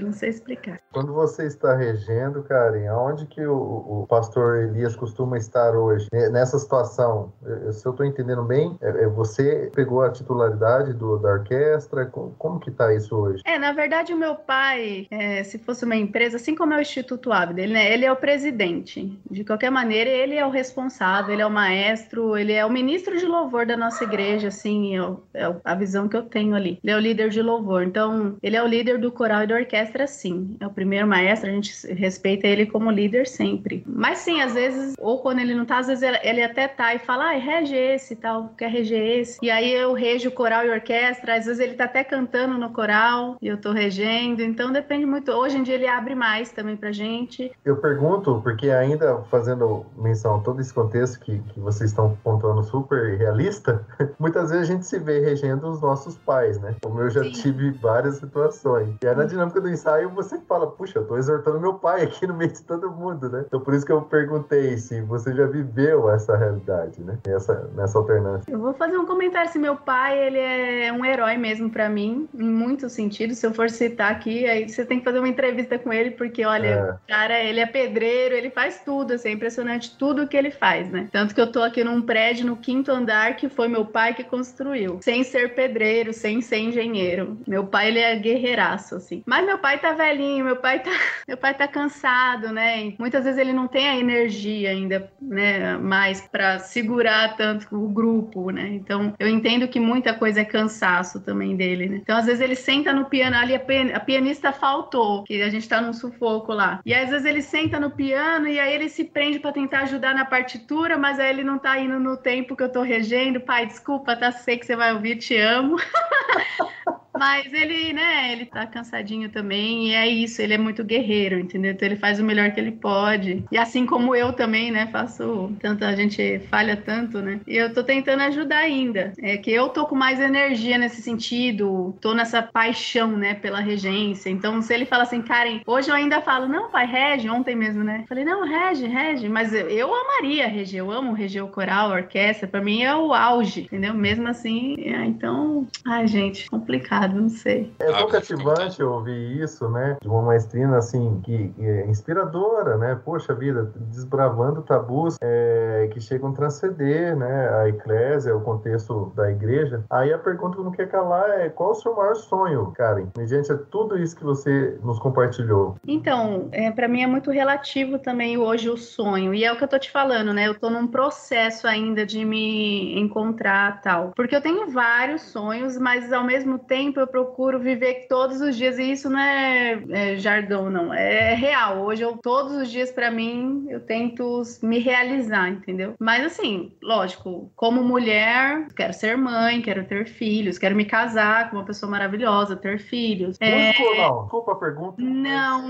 Não 0.00 0.12
sei 0.12 0.30
explicar. 0.30 0.80
Quando 0.92 1.12
você 1.12 1.46
está 1.46 1.76
regendo, 1.76 2.42
Karen, 2.42 2.86
aonde 2.88 3.26
que 3.26 3.44
o, 3.44 3.54
o 3.54 4.06
pastor 4.08 4.64
Elias 4.64 4.94
costuma 4.94 5.36
estar 5.38 5.74
hoje? 5.76 6.08
Nessa 6.12 6.58
situação, 6.58 7.32
se 7.72 7.86
eu 7.86 7.92
estou 7.92 8.04
entendendo 8.04 8.42
bem, 8.42 8.76
é, 8.80 8.88
é, 8.88 9.06
você 9.06 9.70
pegou 9.74 10.02
a 10.02 10.10
titularidade 10.10 10.92
do, 10.92 11.18
da 11.18 11.32
orquestra? 11.32 12.06
Como, 12.06 12.34
como 12.38 12.60
que 12.60 12.70
está 12.70 12.94
isso 12.94 13.14
hoje? 13.16 13.42
É, 13.46 13.58
na 13.58 13.72
verdade, 13.72 14.12
o 14.12 14.16
meu 14.16 14.34
pai, 14.34 15.06
é, 15.10 15.42
se 15.42 15.58
fosse 15.58 15.84
uma 15.84 15.96
empresa, 15.96 16.36
assim 16.36 16.54
como 16.54 16.74
é 16.74 16.78
o 16.78 16.80
Instituto 16.80 17.32
Ávida, 17.32 17.62
ele, 17.62 17.72
né, 17.72 17.92
ele 17.92 18.04
é 18.04 18.12
o 18.12 18.16
presidente. 18.16 19.18
De 19.30 19.44
qualquer 19.44 19.70
maneira, 19.70 20.10
ele 20.10 20.36
é 20.36 20.46
o 20.46 20.50
responsável, 20.50 21.32
ele 21.32 21.42
é 21.42 21.46
o 21.46 21.50
maestro, 21.50 22.36
ele 22.36 22.52
é 22.52 22.64
o 22.64 22.70
ministro 22.70 23.16
de 23.18 23.26
louvor 23.26 23.66
da 23.66 23.76
nossa 23.82 24.04
igreja, 24.04 24.48
assim, 24.48 24.98
é, 24.98 25.02
é 25.34 25.54
a 25.64 25.74
visão 25.74 26.08
que 26.08 26.16
eu 26.16 26.22
tenho 26.22 26.54
ali. 26.54 26.78
Ele 26.82 26.92
é 26.92 26.96
o 26.96 27.00
líder 27.00 27.28
de 27.28 27.42
louvor. 27.42 27.82
Então, 27.82 28.36
ele 28.42 28.56
é 28.56 28.62
o 28.62 28.66
líder 28.66 28.98
do 28.98 29.10
coral 29.10 29.42
e 29.42 29.46
da 29.46 29.54
orquestra, 29.54 30.06
sim. 30.06 30.56
É 30.60 30.66
o 30.66 30.70
primeiro 30.70 31.06
maestro, 31.06 31.50
a 31.50 31.52
gente 31.52 31.86
respeita 31.92 32.46
ele 32.46 32.66
como 32.66 32.90
líder 32.90 33.26
sempre. 33.26 33.82
Mas 33.86 34.18
sim, 34.18 34.40
às 34.40 34.54
vezes, 34.54 34.94
ou 34.98 35.20
quando 35.20 35.40
ele 35.40 35.54
não 35.54 35.64
tá, 35.64 35.78
às 35.78 35.86
vezes 35.86 36.02
ele 36.22 36.42
até 36.42 36.68
tá 36.68 36.94
e 36.94 36.98
fala, 36.98 37.30
ah, 37.30 37.38
rege 37.38 37.76
esse 37.76 38.14
e 38.14 38.16
tal, 38.16 38.50
quer 38.56 38.70
reger 38.70 39.20
esse. 39.20 39.38
E 39.42 39.50
aí 39.50 39.72
eu 39.72 39.92
rejo 39.92 40.30
coral 40.30 40.64
e 40.64 40.70
orquestra, 40.70 41.36
às 41.36 41.46
vezes 41.46 41.60
ele 41.60 41.74
tá 41.74 41.84
até 41.84 42.04
cantando 42.04 42.58
no 42.58 42.70
coral 42.70 43.36
e 43.40 43.46
eu 43.46 43.56
tô 43.56 43.72
regendo. 43.72 44.42
Então 44.42 44.72
depende 44.72 45.06
muito. 45.06 45.32
Hoje 45.32 45.58
em 45.58 45.62
dia 45.62 45.74
ele 45.74 45.86
abre 45.86 46.14
mais 46.14 46.50
também 46.52 46.76
pra 46.76 46.92
gente. 46.92 47.50
Eu 47.64 47.76
pergunto, 47.76 48.40
porque 48.42 48.70
ainda 48.70 49.22
fazendo 49.30 49.84
menção 49.96 50.36
a 50.36 50.40
todo 50.40 50.60
esse 50.60 50.72
contexto 50.72 51.20
que, 51.20 51.38
que 51.38 51.60
vocês 51.60 51.90
estão 51.90 52.16
pontuando 52.22 52.62
super 52.62 53.16
realista, 53.18 53.61
muitas 54.18 54.50
vezes 54.50 54.68
a 54.68 54.72
gente 54.72 54.86
se 54.86 54.98
vê 54.98 55.20
regendo 55.20 55.68
os 55.68 55.80
nossos 55.80 56.16
pais, 56.16 56.60
né? 56.60 56.74
Como 56.82 57.00
eu 57.00 57.10
já 57.10 57.22
Sim. 57.22 57.32
tive 57.32 57.70
várias 57.70 58.16
situações. 58.16 58.94
E 59.02 59.06
aí 59.06 59.14
na 59.14 59.24
dinâmica 59.24 59.60
do 59.60 59.68
ensaio 59.68 60.10
você 60.10 60.38
fala, 60.48 60.66
puxa, 60.66 60.98
eu 60.98 61.06
tô 61.06 61.16
exortando 61.16 61.60
meu 61.60 61.74
pai 61.74 62.02
aqui 62.02 62.26
no 62.26 62.34
meio 62.34 62.52
de 62.52 62.62
todo 62.62 62.90
mundo, 62.90 63.28
né? 63.28 63.44
Então 63.46 63.60
por 63.60 63.74
isso 63.74 63.84
que 63.84 63.92
eu 63.92 64.02
perguntei 64.02 64.76
se 64.76 65.00
você 65.02 65.34
já 65.34 65.46
viveu 65.46 66.10
essa 66.10 66.36
realidade, 66.36 67.00
né? 67.00 67.18
Essa, 67.26 67.70
nessa 67.74 67.98
alternância. 67.98 68.50
Eu 68.50 68.58
vou 68.58 68.74
fazer 68.74 68.96
um 68.96 69.06
comentário 69.06 69.50
se 69.50 69.58
meu 69.58 69.76
pai, 69.76 70.18
ele 70.18 70.38
é 70.38 70.92
um 70.92 71.04
herói 71.04 71.36
mesmo 71.36 71.70
para 71.70 71.88
mim, 71.88 72.28
em 72.34 72.48
muitos 72.48 72.92
sentidos. 72.92 73.38
Se 73.38 73.46
eu 73.46 73.54
for 73.54 73.70
citar 73.70 74.12
aqui, 74.12 74.46
aí 74.46 74.68
você 74.68 74.84
tem 74.84 74.98
que 74.98 75.04
fazer 75.04 75.18
uma 75.18 75.28
entrevista 75.28 75.78
com 75.78 75.92
ele, 75.92 76.12
porque 76.12 76.44
olha, 76.44 76.66
é. 76.66 77.12
cara, 77.12 77.42
ele 77.42 77.60
é 77.60 77.66
pedreiro, 77.66 78.34
ele 78.34 78.50
faz 78.50 78.80
tudo, 78.84 79.12
assim, 79.14 79.28
é 79.28 79.32
impressionante 79.32 79.96
tudo 79.96 80.26
que 80.26 80.36
ele 80.36 80.50
faz, 80.50 80.90
né? 80.90 81.08
Tanto 81.10 81.34
que 81.34 81.40
eu 81.40 81.50
tô 81.50 81.62
aqui 81.62 81.82
num 81.84 82.02
prédio 82.02 82.46
no 82.46 82.56
quinto 82.56 82.90
andar 82.90 83.36
que 83.36 83.48
foi 83.52 83.68
meu 83.68 83.84
pai 83.84 84.14
que 84.14 84.24
construiu, 84.24 84.98
sem 85.02 85.22
ser 85.24 85.54
pedreiro, 85.54 86.12
sem 86.12 86.40
ser 86.40 86.58
engenheiro. 86.58 87.38
Meu 87.46 87.66
pai, 87.66 87.88
ele 87.88 87.98
é 87.98 88.16
guerreiraço, 88.16 88.96
assim. 88.96 89.22
Mas 89.26 89.46
meu 89.46 89.58
pai 89.58 89.78
tá 89.78 89.92
velhinho, 89.92 90.44
meu 90.44 90.56
pai 90.56 90.80
tá, 90.80 90.90
meu 91.26 91.36
pai 91.36 91.54
tá 91.54 91.68
cansado, 91.68 92.52
né? 92.52 92.86
E 92.86 92.96
muitas 92.98 93.24
vezes 93.24 93.38
ele 93.38 93.52
não 93.52 93.68
tem 93.68 93.88
a 93.88 93.96
energia 93.96 94.70
ainda, 94.70 95.10
né, 95.20 95.76
mais 95.76 96.20
para 96.20 96.58
segurar 96.58 97.36
tanto 97.36 97.66
o 97.76 97.88
grupo, 97.88 98.50
né? 98.50 98.68
Então, 98.72 99.14
eu 99.18 99.28
entendo 99.28 99.68
que 99.68 99.80
muita 99.80 100.14
coisa 100.14 100.40
é 100.40 100.44
cansaço 100.44 101.20
também 101.20 101.56
dele, 101.56 101.88
né? 101.88 102.00
Então, 102.02 102.16
às 102.16 102.26
vezes 102.26 102.40
ele 102.40 102.54
senta 102.54 102.92
no 102.92 103.06
piano, 103.06 103.36
ali 103.36 103.54
a, 103.54 104.00
pianista 104.00 104.52
faltou, 104.52 105.24
que 105.24 105.42
a 105.42 105.48
gente 105.48 105.68
tá 105.68 105.80
num 105.80 105.92
sufoco 105.92 106.52
lá. 106.52 106.80
E 106.84 106.94
às 106.94 107.10
vezes 107.10 107.26
ele 107.26 107.42
senta 107.42 107.78
no 107.78 107.90
piano 107.90 108.48
e 108.48 108.58
aí 108.58 108.74
ele 108.74 108.88
se 108.88 109.04
prende 109.04 109.38
para 109.38 109.52
tentar 109.52 109.80
ajudar 109.80 110.14
na 110.14 110.24
partitura, 110.24 110.96
mas 110.96 111.18
aí 111.18 111.30
ele 111.30 111.44
não 111.44 111.58
tá 111.58 111.78
indo 111.78 111.98
no 111.98 112.16
tempo 112.16 112.56
que 112.56 112.62
eu 112.62 112.72
tô 112.72 112.82
regendo. 112.82 113.40
Pai, 113.42 113.66
desculpa, 113.66 114.16
tá? 114.16 114.32
Sei 114.32 114.58
que 114.58 114.66
você 114.66 114.76
vai 114.76 114.92
ouvir, 114.94 115.16
te 115.16 115.36
amo. 115.36 115.76
Mas 117.16 117.52
ele, 117.52 117.92
né, 117.92 118.32
ele 118.32 118.46
tá 118.46 118.66
cansadinho 118.66 119.28
também, 119.28 119.88
e 119.88 119.94
é 119.94 120.08
isso, 120.08 120.40
ele 120.40 120.54
é 120.54 120.58
muito 120.58 120.82
guerreiro, 120.82 121.38
entendeu? 121.38 121.72
Então 121.72 121.86
ele 121.86 121.96
faz 121.96 122.18
o 122.18 122.24
melhor 122.24 122.50
que 122.52 122.60
ele 122.60 122.72
pode. 122.72 123.44
E 123.52 123.58
assim 123.58 123.84
como 123.84 124.16
eu 124.16 124.32
também, 124.32 124.70
né, 124.70 124.88
faço 124.90 125.52
tanto, 125.60 125.84
a 125.84 125.94
gente 125.94 126.40
falha 126.50 126.76
tanto, 126.76 127.20
né? 127.20 127.40
E 127.46 127.56
eu 127.56 127.72
tô 127.72 127.84
tentando 127.84 128.22
ajudar 128.22 128.58
ainda. 128.58 129.12
É 129.20 129.36
que 129.36 129.50
eu 129.50 129.68
tô 129.68 129.86
com 129.86 129.94
mais 129.94 130.20
energia 130.20 130.78
nesse 130.78 131.02
sentido, 131.02 131.94
tô 132.00 132.14
nessa 132.14 132.42
paixão, 132.42 133.08
né, 133.16 133.34
pela 133.34 133.60
regência. 133.60 134.30
Então, 134.30 134.62
se 134.62 134.72
ele 134.72 134.86
fala 134.86 135.02
assim, 135.02 135.20
Karen, 135.22 135.60
hoje 135.66 135.90
eu 135.90 135.94
ainda 135.94 136.22
falo, 136.22 136.48
não, 136.48 136.70
pai, 136.70 136.86
rege, 136.86 137.28
ontem 137.28 137.54
mesmo, 137.54 137.84
né? 137.84 138.04
Falei, 138.08 138.24
não, 138.24 138.46
rege, 138.46 138.86
rege, 138.86 139.28
mas 139.28 139.52
eu 139.52 139.92
amaria 139.94 140.48
reger, 140.48 140.80
eu 140.80 140.90
amo 140.90 141.12
reger 141.12 141.44
o 141.44 141.48
coral, 141.48 141.90
a 141.90 141.96
orquestra, 141.96 142.48
pra 142.48 142.62
mim 142.62 142.82
é 142.82 142.94
o 142.94 143.12
auge, 143.12 143.62
entendeu? 143.62 143.92
Mesmo 143.94 144.28
assim, 144.28 144.76
é, 144.78 145.04
então, 145.04 145.66
ai, 145.86 146.06
gente, 146.06 146.48
complicado. 146.48 147.01
Não 147.08 147.28
sei. 147.28 147.72
É 147.78 147.92
tão 147.92 148.08
cativante 148.08 148.82
ouvir 148.82 149.42
isso, 149.42 149.68
né? 149.68 149.96
De 150.00 150.08
uma 150.08 150.22
maestrina 150.22 150.78
assim, 150.78 151.20
que, 151.24 151.48
que 151.48 151.64
é 151.64 151.86
inspiradora, 151.86 152.76
né? 152.76 152.98
Poxa 153.04 153.34
vida, 153.34 153.72
desbravando 153.76 154.62
tabus 154.62 155.16
é, 155.20 155.88
que 155.92 156.00
chegam 156.00 156.30
a 156.30 156.32
transcender, 156.32 157.16
né? 157.16 157.48
A 157.60 157.68
eclésia, 157.68 158.36
o 158.36 158.40
contexto 158.40 159.12
da 159.14 159.30
igreja. 159.30 159.84
Aí 159.90 160.12
a 160.12 160.18
pergunta 160.18 160.56
que 160.56 160.62
não 160.62 160.72
quer 160.72 160.88
calar 160.88 161.30
é 161.30 161.48
qual 161.48 161.70
o 161.70 161.74
seu 161.74 161.94
maior 161.94 162.14
sonho, 162.14 162.72
Karen? 162.76 163.06
Mediante 163.16 163.52
tudo 163.70 163.98
isso 163.98 164.16
que 164.16 164.24
você 164.24 164.78
nos 164.82 164.98
compartilhou. 164.98 165.76
Então, 165.86 166.48
é, 166.52 166.70
para 166.70 166.88
mim 166.88 167.02
é 167.02 167.06
muito 167.06 167.30
relativo 167.30 167.98
também 167.98 168.36
hoje 168.38 168.68
o 168.68 168.76
sonho. 168.76 169.34
E 169.34 169.44
é 169.44 169.52
o 169.52 169.56
que 169.56 169.64
eu 169.64 169.68
tô 169.68 169.78
te 169.78 169.90
falando, 169.90 170.32
né? 170.32 170.46
Eu 170.46 170.58
tô 170.58 170.70
num 170.70 170.86
processo 170.86 171.66
ainda 171.66 172.04
de 172.04 172.24
me 172.24 172.98
encontrar 172.98 173.80
tal. 173.80 174.12
Porque 174.14 174.34
eu 174.34 174.40
tenho 174.40 174.70
vários 174.70 175.22
sonhos, 175.22 175.78
mas 175.78 176.12
ao 176.12 176.24
mesmo 176.24 176.58
tempo 176.58 176.91
eu 177.00 177.06
procuro 177.06 177.58
viver 177.58 178.06
todos 178.08 178.40
os 178.40 178.56
dias. 178.56 178.78
E 178.78 178.92
isso 178.92 179.08
não 179.08 179.18
é, 179.18 179.82
é 179.90 180.16
jargão, 180.16 180.70
não. 180.70 180.92
É 180.92 181.34
real. 181.34 181.84
Hoje, 181.84 182.02
eu, 182.02 182.16
todos 182.16 182.52
os 182.52 182.70
dias, 182.70 182.90
para 182.90 183.10
mim, 183.10 183.66
eu 183.68 183.80
tento 183.80 184.42
me 184.62 184.78
realizar, 184.78 185.48
entendeu? 185.48 185.94
Mas 185.98 186.24
assim, 186.24 186.72
lógico, 186.82 187.50
como 187.56 187.82
mulher, 187.82 188.68
quero 188.76 188.92
ser 188.92 189.16
mãe, 189.16 189.60
quero 189.62 189.84
ter 189.84 190.06
filhos, 190.06 190.58
quero 190.58 190.74
me 190.74 190.84
casar 190.84 191.50
com 191.50 191.56
uma 191.56 191.64
pessoa 191.64 191.90
maravilhosa, 191.90 192.56
ter 192.56 192.78
filhos. 192.78 193.36
É... 193.40 193.72
Não, 193.98 194.22
desculpa 194.22 194.52
a 194.52 194.56
pergunta. 194.56 195.02
Não, 195.02 195.68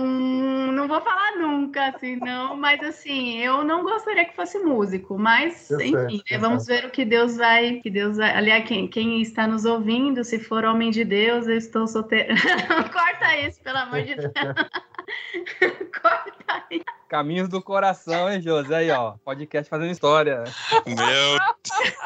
não 0.72 0.88
vou 0.88 1.00
falar 1.00 1.36
nunca, 1.38 1.88
assim, 1.88 2.16
não. 2.16 2.56
Mas 2.56 2.82
assim, 2.82 3.38
eu 3.38 3.64
não 3.64 3.82
gostaria 3.82 4.24
que 4.24 4.36
fosse 4.36 4.58
músico. 4.58 5.18
Mas, 5.18 5.70
eu 5.70 5.80
enfim, 5.80 6.22
sei, 6.26 6.36
né, 6.36 6.38
vamos 6.38 6.66
ver 6.66 6.84
o 6.84 6.90
que 6.90 7.04
Deus 7.04 7.36
vai. 7.36 7.80
Que 7.82 7.90
Deus 7.90 8.16
vai. 8.16 8.30
Aliás, 8.30 8.64
quem, 8.64 8.88
quem 8.88 9.20
está 9.20 9.46
nos 9.46 9.64
ouvindo, 9.64 10.24
se 10.24 10.38
for 10.38 10.64
homem 10.64 10.90
de 10.90 11.04
Deus, 11.12 11.46
eu 11.46 11.58
estou 11.58 11.86
solteiro. 11.86 12.34
Corta 12.90 13.36
isso, 13.40 13.60
pelo 13.60 13.76
amor 13.76 14.00
de 14.00 14.14
Deus. 14.14 14.32
Corta 16.00 16.66
isso. 16.70 17.01
Caminhos 17.12 17.46
do 17.46 17.60
coração, 17.60 18.32
hein, 18.32 18.40
José? 18.40 18.74
Aí, 18.74 18.90
ó. 18.90 19.16
Podcast 19.22 19.68
fazendo 19.68 19.90
história. 19.90 20.44
Meu 20.86 20.96
Deus 20.96 21.38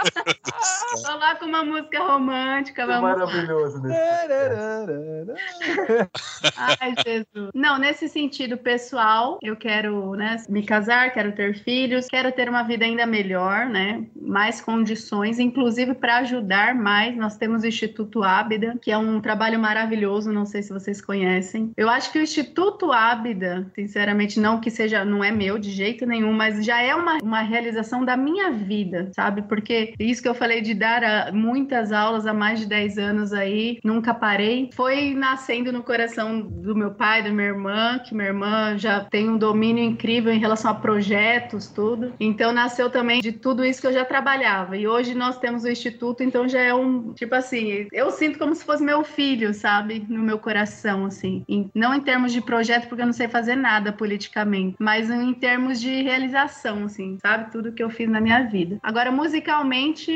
do 0.02 0.98
céu. 0.98 1.04
Coloca 1.04 1.44
uma 1.44 1.62
música 1.62 2.02
romântica. 2.02 2.84
Que 2.84 3.00
maravilhoso 3.00 3.80
nesse 3.82 3.96
Ai, 6.57 6.92
Jesus. 7.04 7.50
Não, 7.54 7.78
nesse 7.78 8.09
sentido 8.09 8.57
pessoal, 8.57 9.38
eu 9.42 9.54
quero 9.54 10.14
né, 10.14 10.38
me 10.48 10.64
casar, 10.64 11.12
quero 11.12 11.30
ter 11.32 11.57
filhos, 11.57 12.09
quero 12.09 12.32
ter 12.32 12.48
uma 12.48 12.64
vida 12.64 12.84
ainda 12.84 13.07
melhor, 13.07 13.66
né? 13.66 14.04
Mais 14.20 14.61
condições, 14.61 15.38
inclusive 15.38 15.94
para 15.94 16.16
ajudar 16.18 16.74
mais. 16.74 17.16
Nós 17.16 17.36
temos 17.36 17.62
o 17.62 17.66
Instituto 17.66 18.24
Ábida, 18.24 18.76
que 18.82 18.90
é 18.90 18.98
um 18.98 19.20
trabalho 19.20 19.61
maravilhoso, 19.61 20.32
não 20.32 20.44
sei 20.44 20.64
se 20.64 20.72
vocês 20.72 21.00
conhecem. 21.00 21.70
Eu 21.76 21.88
acho 21.88 22.11
que 22.11 22.18
o 22.18 22.22
Instituto 22.22 22.90
Ábida, 22.90 23.70
sinceramente, 23.72 24.40
não 24.40 24.61
que 24.61 24.70
seja, 24.70 24.95
não 25.05 25.22
é 25.22 25.30
meu 25.30 25.59
de 25.59 25.70
jeito 25.70 26.07
nenhum, 26.07 26.32
mas 26.32 26.64
já 26.64 26.80
é 26.80 26.94
uma, 26.94 27.18
uma 27.22 27.40
realização 27.40 28.05
da 28.05 28.16
minha 28.16 28.51
vida, 28.51 29.11
sabe? 29.14 29.42
Porque 29.42 29.94
isso 29.99 30.22
que 30.22 30.28
eu 30.28 30.34
falei 30.34 30.61
de 30.61 30.74
dar 30.74 31.03
a, 31.05 31.32
muitas 31.32 31.92
aulas 31.92 32.26
há 32.26 32.34
mais 32.34 32.61
de 32.61 32.66
10 32.66 32.99
anos 32.99 33.32
aí, 33.32 33.78
nunca 33.84 34.14
parei, 34.14 34.70
foi 34.72 35.14
nascendo 35.14 35.72
no 35.72 35.82
coração 35.82 36.40
do 36.40 36.74
meu 36.74 36.92
pai, 36.92 37.22
da 37.22 37.30
minha 37.30 37.49
irmã, 37.49 37.99
que 37.99 38.14
minha 38.14 38.28
irmã 38.28 38.76
já 38.76 39.01
tem 39.01 39.28
um 39.28 39.38
domínio 39.38 39.82
incrível 39.82 40.32
em 40.32 40.38
relação 40.38 40.70
a 40.70 40.74
projetos, 40.74 41.68
tudo. 41.68 42.12
Então 42.18 42.53
nasceu 42.53 42.90
também 42.90 43.20
de 43.20 43.32
tudo 43.32 43.64
isso 43.64 43.80
que 43.80 43.86
eu 43.86 43.92
já 43.92 44.05
trabalhava. 44.05 44.76
E 44.76 44.86
hoje 44.86 45.14
nós 45.14 45.38
temos 45.38 45.64
o 45.64 45.68
instituto, 45.68 46.22
então 46.22 46.49
já 46.49 46.61
é 46.61 46.74
um, 46.74 47.12
tipo 47.12 47.34
assim, 47.34 47.86
eu 47.92 48.11
sinto 48.11 48.38
como 48.38 48.55
se 48.55 48.64
fosse 48.64 48.82
meu 48.82 49.05
filho, 49.05 49.53
sabe? 49.55 50.05
No 50.09 50.22
meu 50.22 50.38
coração, 50.38 51.07
assim. 51.07 51.44
não 51.74 51.94
em 51.94 52.01
termos 52.01 52.32
de 52.32 52.40
projeto, 52.40 52.88
porque 52.88 53.03
eu 53.03 53.07
não 53.07 53.12
sei 53.12 53.28
fazer 53.28 53.57
nada 53.57 53.92
politicamente, 53.92 54.76
mas 54.87 55.11
em 55.11 55.34
termos 55.34 55.80
de 55.80 56.01
realização, 56.03 56.84
assim, 56.84 57.18
sabe? 57.20 57.51
Tudo 57.51 57.72
que 57.72 57.82
eu 57.82 57.91
fiz 57.91 58.09
na 58.09 58.20
minha 58.20 58.45
vida. 58.45 58.78
Agora, 58.80 59.11
musicalmente, 59.11 60.12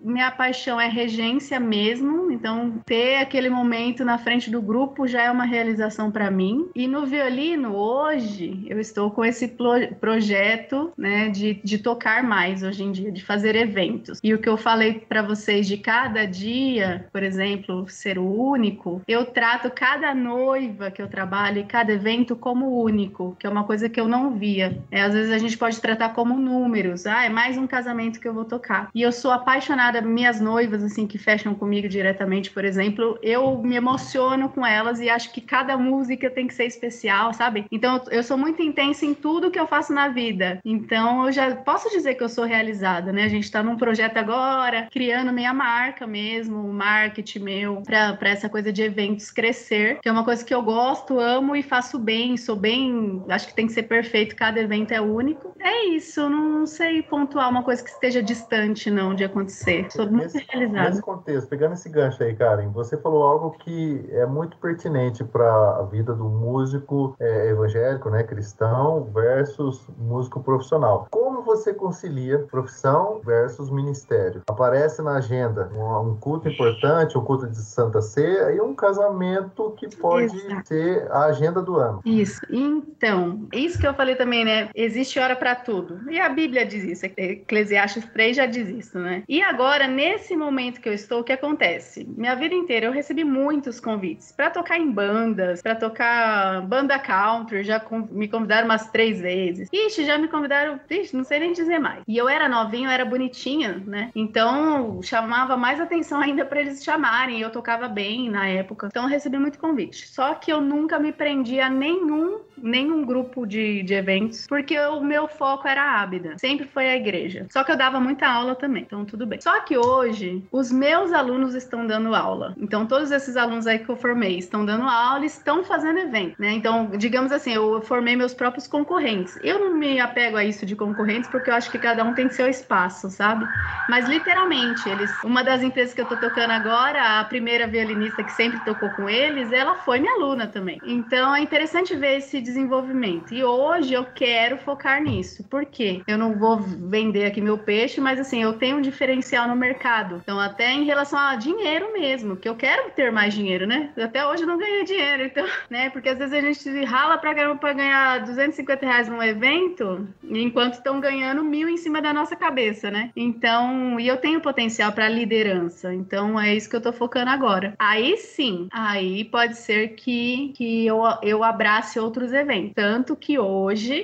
minha 0.00 0.32
paixão 0.32 0.80
é 0.80 0.88
regência 0.88 1.60
mesmo, 1.60 2.28
então 2.32 2.82
ter 2.84 3.18
aquele 3.18 3.48
momento 3.48 4.04
na 4.04 4.18
frente 4.18 4.50
do 4.50 4.60
grupo 4.60 5.06
já 5.06 5.22
é 5.22 5.30
uma 5.30 5.44
realização 5.44 6.10
para 6.10 6.32
mim. 6.32 6.68
E 6.74 6.88
no 6.88 7.06
violino, 7.06 7.76
hoje, 7.76 8.66
eu 8.66 8.80
estou 8.80 9.08
com 9.12 9.24
esse 9.24 9.56
projeto, 10.00 10.92
né, 10.98 11.28
de, 11.28 11.60
de 11.62 11.78
tocar 11.78 12.24
mais 12.24 12.64
hoje 12.64 12.82
em 12.82 12.90
dia, 12.90 13.12
de 13.12 13.24
fazer 13.24 13.54
eventos. 13.54 14.18
E 14.20 14.34
o 14.34 14.40
que 14.40 14.48
eu 14.48 14.56
falei 14.56 14.94
para 14.94 15.22
vocês 15.22 15.64
de 15.68 15.76
cada 15.76 16.24
dia, 16.24 17.06
por 17.12 17.22
exemplo, 17.22 17.88
ser 17.88 18.18
o 18.18 18.28
único, 18.28 19.00
eu 19.06 19.26
trato 19.26 19.70
cada 19.70 20.12
noiva 20.12 20.90
que 20.90 21.00
eu 21.00 21.06
trabalho 21.06 21.60
e 21.60 21.64
cada 21.64 21.92
evento 21.92 22.34
como 22.34 22.82
único, 22.82 23.36
que 23.38 23.46
é 23.46 23.50
uma 23.50 23.62
coisa 23.62 23.88
que 23.88 23.97
eu 24.00 24.08
não 24.08 24.30
via. 24.30 24.78
É, 24.90 25.02
às 25.02 25.12
vezes 25.12 25.32
a 25.32 25.38
gente 25.38 25.56
pode 25.56 25.80
tratar 25.80 26.10
como 26.10 26.38
números, 26.38 27.06
ah, 27.06 27.24
é 27.24 27.28
mais 27.28 27.56
um 27.56 27.66
casamento 27.66 28.20
que 28.20 28.28
eu 28.28 28.34
vou 28.34 28.44
tocar. 28.44 28.90
E 28.94 29.02
eu 29.02 29.12
sou 29.12 29.30
apaixonada, 29.30 30.00
minhas 30.00 30.40
noivas, 30.40 30.82
assim, 30.82 31.06
que 31.06 31.18
fecham 31.18 31.54
comigo 31.54 31.88
diretamente, 31.88 32.50
por 32.50 32.64
exemplo, 32.64 33.18
eu 33.22 33.58
me 33.62 33.76
emociono 33.76 34.48
com 34.48 34.64
elas 34.64 35.00
e 35.00 35.08
acho 35.08 35.32
que 35.32 35.40
cada 35.40 35.76
música 35.76 36.30
tem 36.30 36.46
que 36.46 36.54
ser 36.54 36.64
especial, 36.64 37.32
sabe? 37.32 37.66
Então 37.70 38.02
eu 38.10 38.22
sou 38.22 38.36
muito 38.36 38.62
intensa 38.62 39.04
em 39.04 39.14
tudo 39.14 39.50
que 39.50 39.58
eu 39.58 39.66
faço 39.66 39.92
na 39.92 40.08
vida. 40.08 40.60
Então 40.64 41.26
eu 41.26 41.32
já 41.32 41.54
posso 41.56 41.90
dizer 41.90 42.14
que 42.14 42.22
eu 42.22 42.28
sou 42.28 42.44
realizada, 42.44 43.12
né? 43.12 43.24
A 43.24 43.28
gente 43.28 43.50
tá 43.50 43.62
num 43.62 43.76
projeto 43.76 44.16
agora, 44.16 44.88
criando 44.90 45.32
minha 45.32 45.52
marca 45.52 46.06
mesmo, 46.06 46.58
o 46.58 46.72
marketing 46.72 47.40
meu, 47.40 47.82
para 47.82 48.28
essa 48.28 48.48
coisa 48.48 48.72
de 48.72 48.82
eventos 48.82 49.30
crescer, 49.30 49.98
que 50.00 50.08
é 50.08 50.12
uma 50.12 50.24
coisa 50.24 50.44
que 50.44 50.54
eu 50.54 50.62
gosto, 50.62 51.18
amo 51.18 51.56
e 51.56 51.62
faço 51.62 51.98
bem, 51.98 52.36
sou 52.36 52.56
bem, 52.56 53.22
acho 53.28 53.48
que 53.48 53.54
tem 53.54 53.66
que 53.66 53.72
ser 53.72 53.84
perfeito, 53.88 54.36
cada 54.36 54.60
evento 54.60 54.92
é 54.92 55.00
único. 55.00 55.54
É 55.60 55.86
isso, 55.86 56.28
não 56.28 56.66
sei 56.66 57.02
pontuar 57.02 57.50
uma 57.50 57.62
coisa 57.62 57.82
que 57.82 57.90
esteja 57.90 58.22
distante 58.22 58.90
não 58.90 59.14
de 59.14 59.24
acontecer. 59.24 59.90
Sou 59.90 60.06
muito 60.06 60.34
nesse, 60.34 60.46
realizada. 60.48 60.90
Nesse 60.90 61.02
contexto, 61.02 61.48
pegando 61.48 61.74
esse 61.74 61.88
gancho 61.88 62.22
aí, 62.22 62.34
Karen, 62.34 62.68
você 62.70 62.96
falou 62.96 63.22
algo 63.22 63.50
que 63.58 64.04
é 64.10 64.26
muito 64.26 64.56
pertinente 64.58 65.24
para 65.24 65.78
a 65.78 65.82
vida 65.82 66.14
do 66.14 66.24
músico 66.24 67.16
é, 67.18 67.48
evangélico, 67.48 68.10
né, 68.10 68.22
cristão, 68.22 69.04
versus 69.12 69.86
músico 69.98 70.40
profissional. 70.40 71.08
Como 71.10 71.42
você 71.42 71.72
concilia 71.72 72.38
profissão 72.50 73.20
versus 73.24 73.70
ministério? 73.70 74.42
Aparece 74.48 75.02
na 75.02 75.16
agenda 75.16 75.70
um, 75.74 76.10
um 76.10 76.16
culto 76.16 76.48
importante, 76.48 77.16
um 77.16 77.24
culto 77.24 77.46
de 77.46 77.56
Santa 77.56 78.00
Ceia 78.00 78.52
e 78.52 78.60
um 78.60 78.74
casamento 78.74 79.72
que 79.76 79.88
pode 79.96 80.36
Exato. 80.36 80.68
ser 80.68 81.10
a 81.10 81.24
agenda 81.24 81.62
do 81.62 81.76
ano. 81.76 82.00
Isso. 82.04 82.40
Então, 82.50 83.46
isso 83.52 83.77
que 83.78 83.86
eu 83.86 83.94
falei 83.94 84.14
também, 84.16 84.44
né? 84.44 84.68
Existe 84.74 85.18
hora 85.18 85.36
para 85.36 85.54
tudo. 85.54 86.00
E 86.10 86.18
a 86.20 86.28
Bíblia 86.28 86.66
diz 86.66 86.84
isso. 86.84 87.06
Eclesiastes 87.06 88.04
3 88.06 88.36
já 88.36 88.46
diz 88.46 88.68
isso, 88.68 88.98
né? 88.98 89.22
E 89.28 89.42
agora, 89.42 89.86
nesse 89.86 90.36
momento 90.36 90.80
que 90.80 90.88
eu 90.88 90.92
estou, 90.92 91.20
o 91.20 91.24
que 91.24 91.32
acontece? 91.32 92.06
Minha 92.16 92.34
vida 92.34 92.54
inteira 92.54 92.86
eu 92.86 92.92
recebi 92.92 93.24
muitos 93.24 93.80
convites 93.80 94.32
para 94.32 94.50
tocar 94.50 94.78
em 94.78 94.90
bandas, 94.90 95.62
para 95.62 95.74
tocar 95.74 96.62
banda 96.62 96.98
country, 96.98 97.64
já 97.64 97.82
me 98.10 98.28
convidaram 98.28 98.66
umas 98.66 98.90
três 98.90 99.20
vezes. 99.20 99.68
Ixi, 99.72 100.04
já 100.04 100.18
me 100.18 100.28
convidaram, 100.28 100.80
ixi, 100.90 101.16
não 101.16 101.24
sei 101.24 101.40
nem 101.40 101.52
dizer 101.52 101.78
mais. 101.78 102.02
E 102.06 102.16
eu 102.16 102.28
era 102.28 102.48
novinha, 102.48 102.88
eu 102.88 102.92
era 102.92 103.04
bonitinha, 103.04 103.82
né? 103.86 104.10
Então 104.14 105.00
chamava 105.02 105.56
mais 105.56 105.80
atenção 105.80 106.20
ainda 106.20 106.44
para 106.44 106.60
eles 106.60 106.82
chamarem. 106.82 107.40
Eu 107.40 107.50
tocava 107.50 107.88
bem 107.88 108.30
na 108.30 108.48
época. 108.48 108.88
Então 108.88 109.04
eu 109.04 109.08
recebi 109.08 109.38
muito 109.38 109.58
convite. 109.58 110.08
Só 110.08 110.34
que 110.34 110.52
eu 110.52 110.60
nunca 110.60 110.98
me 110.98 111.12
prendi 111.12 111.60
a 111.60 111.68
nenhum 111.68 112.40
nenhum 112.62 113.04
grupo 113.04 113.46
de, 113.46 113.67
de 113.82 113.94
eventos, 113.94 114.46
porque 114.46 114.78
o 114.78 115.00
meu 115.00 115.28
foco 115.28 115.66
era 115.66 115.82
a 115.82 116.02
Ábida, 116.02 116.36
sempre 116.38 116.66
foi 116.66 116.88
a 116.88 116.96
igreja. 116.96 117.46
Só 117.50 117.64
que 117.64 117.72
eu 117.72 117.76
dava 117.76 118.00
muita 118.00 118.26
aula 118.28 118.54
também, 118.54 118.82
então 118.82 119.04
tudo 119.04 119.26
bem. 119.26 119.40
Só 119.40 119.60
que 119.60 119.76
hoje, 119.76 120.42
os 120.50 120.70
meus 120.70 121.12
alunos 121.12 121.54
estão 121.54 121.86
dando 121.86 122.14
aula. 122.14 122.54
Então, 122.58 122.86
todos 122.86 123.10
esses 123.10 123.36
alunos 123.36 123.66
aí 123.66 123.78
que 123.78 123.88
eu 123.88 123.96
formei 123.96 124.38
estão 124.38 124.64
dando 124.64 124.84
aula 124.84 125.22
e 125.22 125.26
estão 125.26 125.64
fazendo 125.64 125.98
evento, 125.98 126.36
né? 126.38 126.52
Então, 126.52 126.90
digamos 126.96 127.32
assim, 127.32 127.52
eu 127.52 127.80
formei 127.82 128.16
meus 128.16 128.34
próprios 128.34 128.66
concorrentes. 128.66 129.38
Eu 129.42 129.58
não 129.58 129.74
me 129.76 130.00
apego 130.00 130.36
a 130.36 130.44
isso 130.44 130.64
de 130.64 130.74
concorrentes, 130.74 131.28
porque 131.30 131.50
eu 131.50 131.54
acho 131.54 131.70
que 131.70 131.78
cada 131.78 132.04
um 132.04 132.14
tem 132.14 132.28
seu 132.28 132.48
espaço, 132.48 133.10
sabe? 133.10 133.46
Mas, 133.88 134.08
literalmente, 134.08 134.88
eles... 134.88 135.10
Uma 135.22 135.42
das 135.42 135.62
empresas 135.62 135.94
que 135.94 136.00
eu 136.00 136.06
tô 136.06 136.16
tocando 136.16 136.50
agora, 136.50 137.20
a 137.20 137.24
primeira 137.24 137.66
violinista 137.66 138.22
que 138.22 138.32
sempre 138.32 138.58
tocou 138.64 138.90
com 138.90 139.08
eles, 139.08 139.52
ela 139.52 139.74
foi 139.76 139.98
minha 139.98 140.14
aluna 140.14 140.46
também. 140.46 140.80
Então, 140.84 141.34
é 141.34 141.40
interessante 141.40 141.94
ver 141.96 142.18
esse 142.18 142.40
desenvolvimento. 142.40 143.32
E 143.34 143.44
hoje 143.44 143.57
eu 143.90 144.04
quero 144.04 144.58
focar 144.58 145.02
nisso. 145.02 145.42
Por 145.44 145.64
quê? 145.64 146.02
Eu 146.06 146.16
não 146.16 146.38
vou 146.38 146.58
vender 146.58 147.26
aqui 147.26 147.40
meu 147.40 147.58
peixe, 147.58 148.00
mas 148.00 148.20
assim, 148.20 148.42
eu 148.42 148.52
tenho 148.52 148.76
um 148.76 148.80
diferencial 148.80 149.48
no 149.48 149.56
mercado. 149.56 150.20
Então, 150.22 150.38
até 150.38 150.72
em 150.72 150.84
relação 150.84 151.18
a 151.18 151.34
dinheiro 151.34 151.92
mesmo, 151.92 152.36
que 152.36 152.48
eu 152.48 152.54
quero 152.54 152.90
ter 152.90 153.10
mais 153.10 153.34
dinheiro, 153.34 153.66
né? 153.66 153.90
Até 153.98 154.26
hoje 154.26 154.42
eu 154.42 154.46
não 154.46 154.58
ganhei 154.58 154.84
dinheiro, 154.84 155.24
então, 155.24 155.44
né? 155.68 155.90
Porque 155.90 156.08
às 156.08 156.18
vezes 156.18 156.32
a 156.32 156.40
gente 156.40 156.84
rala 156.84 157.18
pra 157.18 157.34
caramba 157.34 157.56
pra 157.56 157.72
ganhar 157.72 158.20
250 158.20 158.86
reais 158.86 159.08
num 159.08 159.22
evento, 159.22 160.06
enquanto 160.22 160.74
estão 160.74 161.00
ganhando 161.00 161.42
mil 161.42 161.68
em 161.68 161.76
cima 161.76 162.00
da 162.00 162.12
nossa 162.12 162.36
cabeça, 162.36 162.90
né? 162.90 163.10
Então, 163.16 163.98
e 163.98 164.06
eu 164.06 164.16
tenho 164.16 164.40
potencial 164.40 164.92
para 164.92 165.08
liderança. 165.08 165.92
Então, 165.92 166.38
é 166.38 166.54
isso 166.54 166.70
que 166.70 166.76
eu 166.76 166.80
tô 166.80 166.92
focando 166.92 167.30
agora. 167.30 167.74
Aí 167.78 168.16
sim, 168.16 168.68
aí 168.70 169.24
pode 169.24 169.56
ser 169.56 169.88
que, 169.88 170.52
que 170.56 170.86
eu, 170.86 171.02
eu 171.22 171.42
abrace 171.42 171.98
outros 171.98 172.32
eventos. 172.32 172.72
Tanto 172.74 173.16
que 173.16 173.38
hoje 173.38 173.47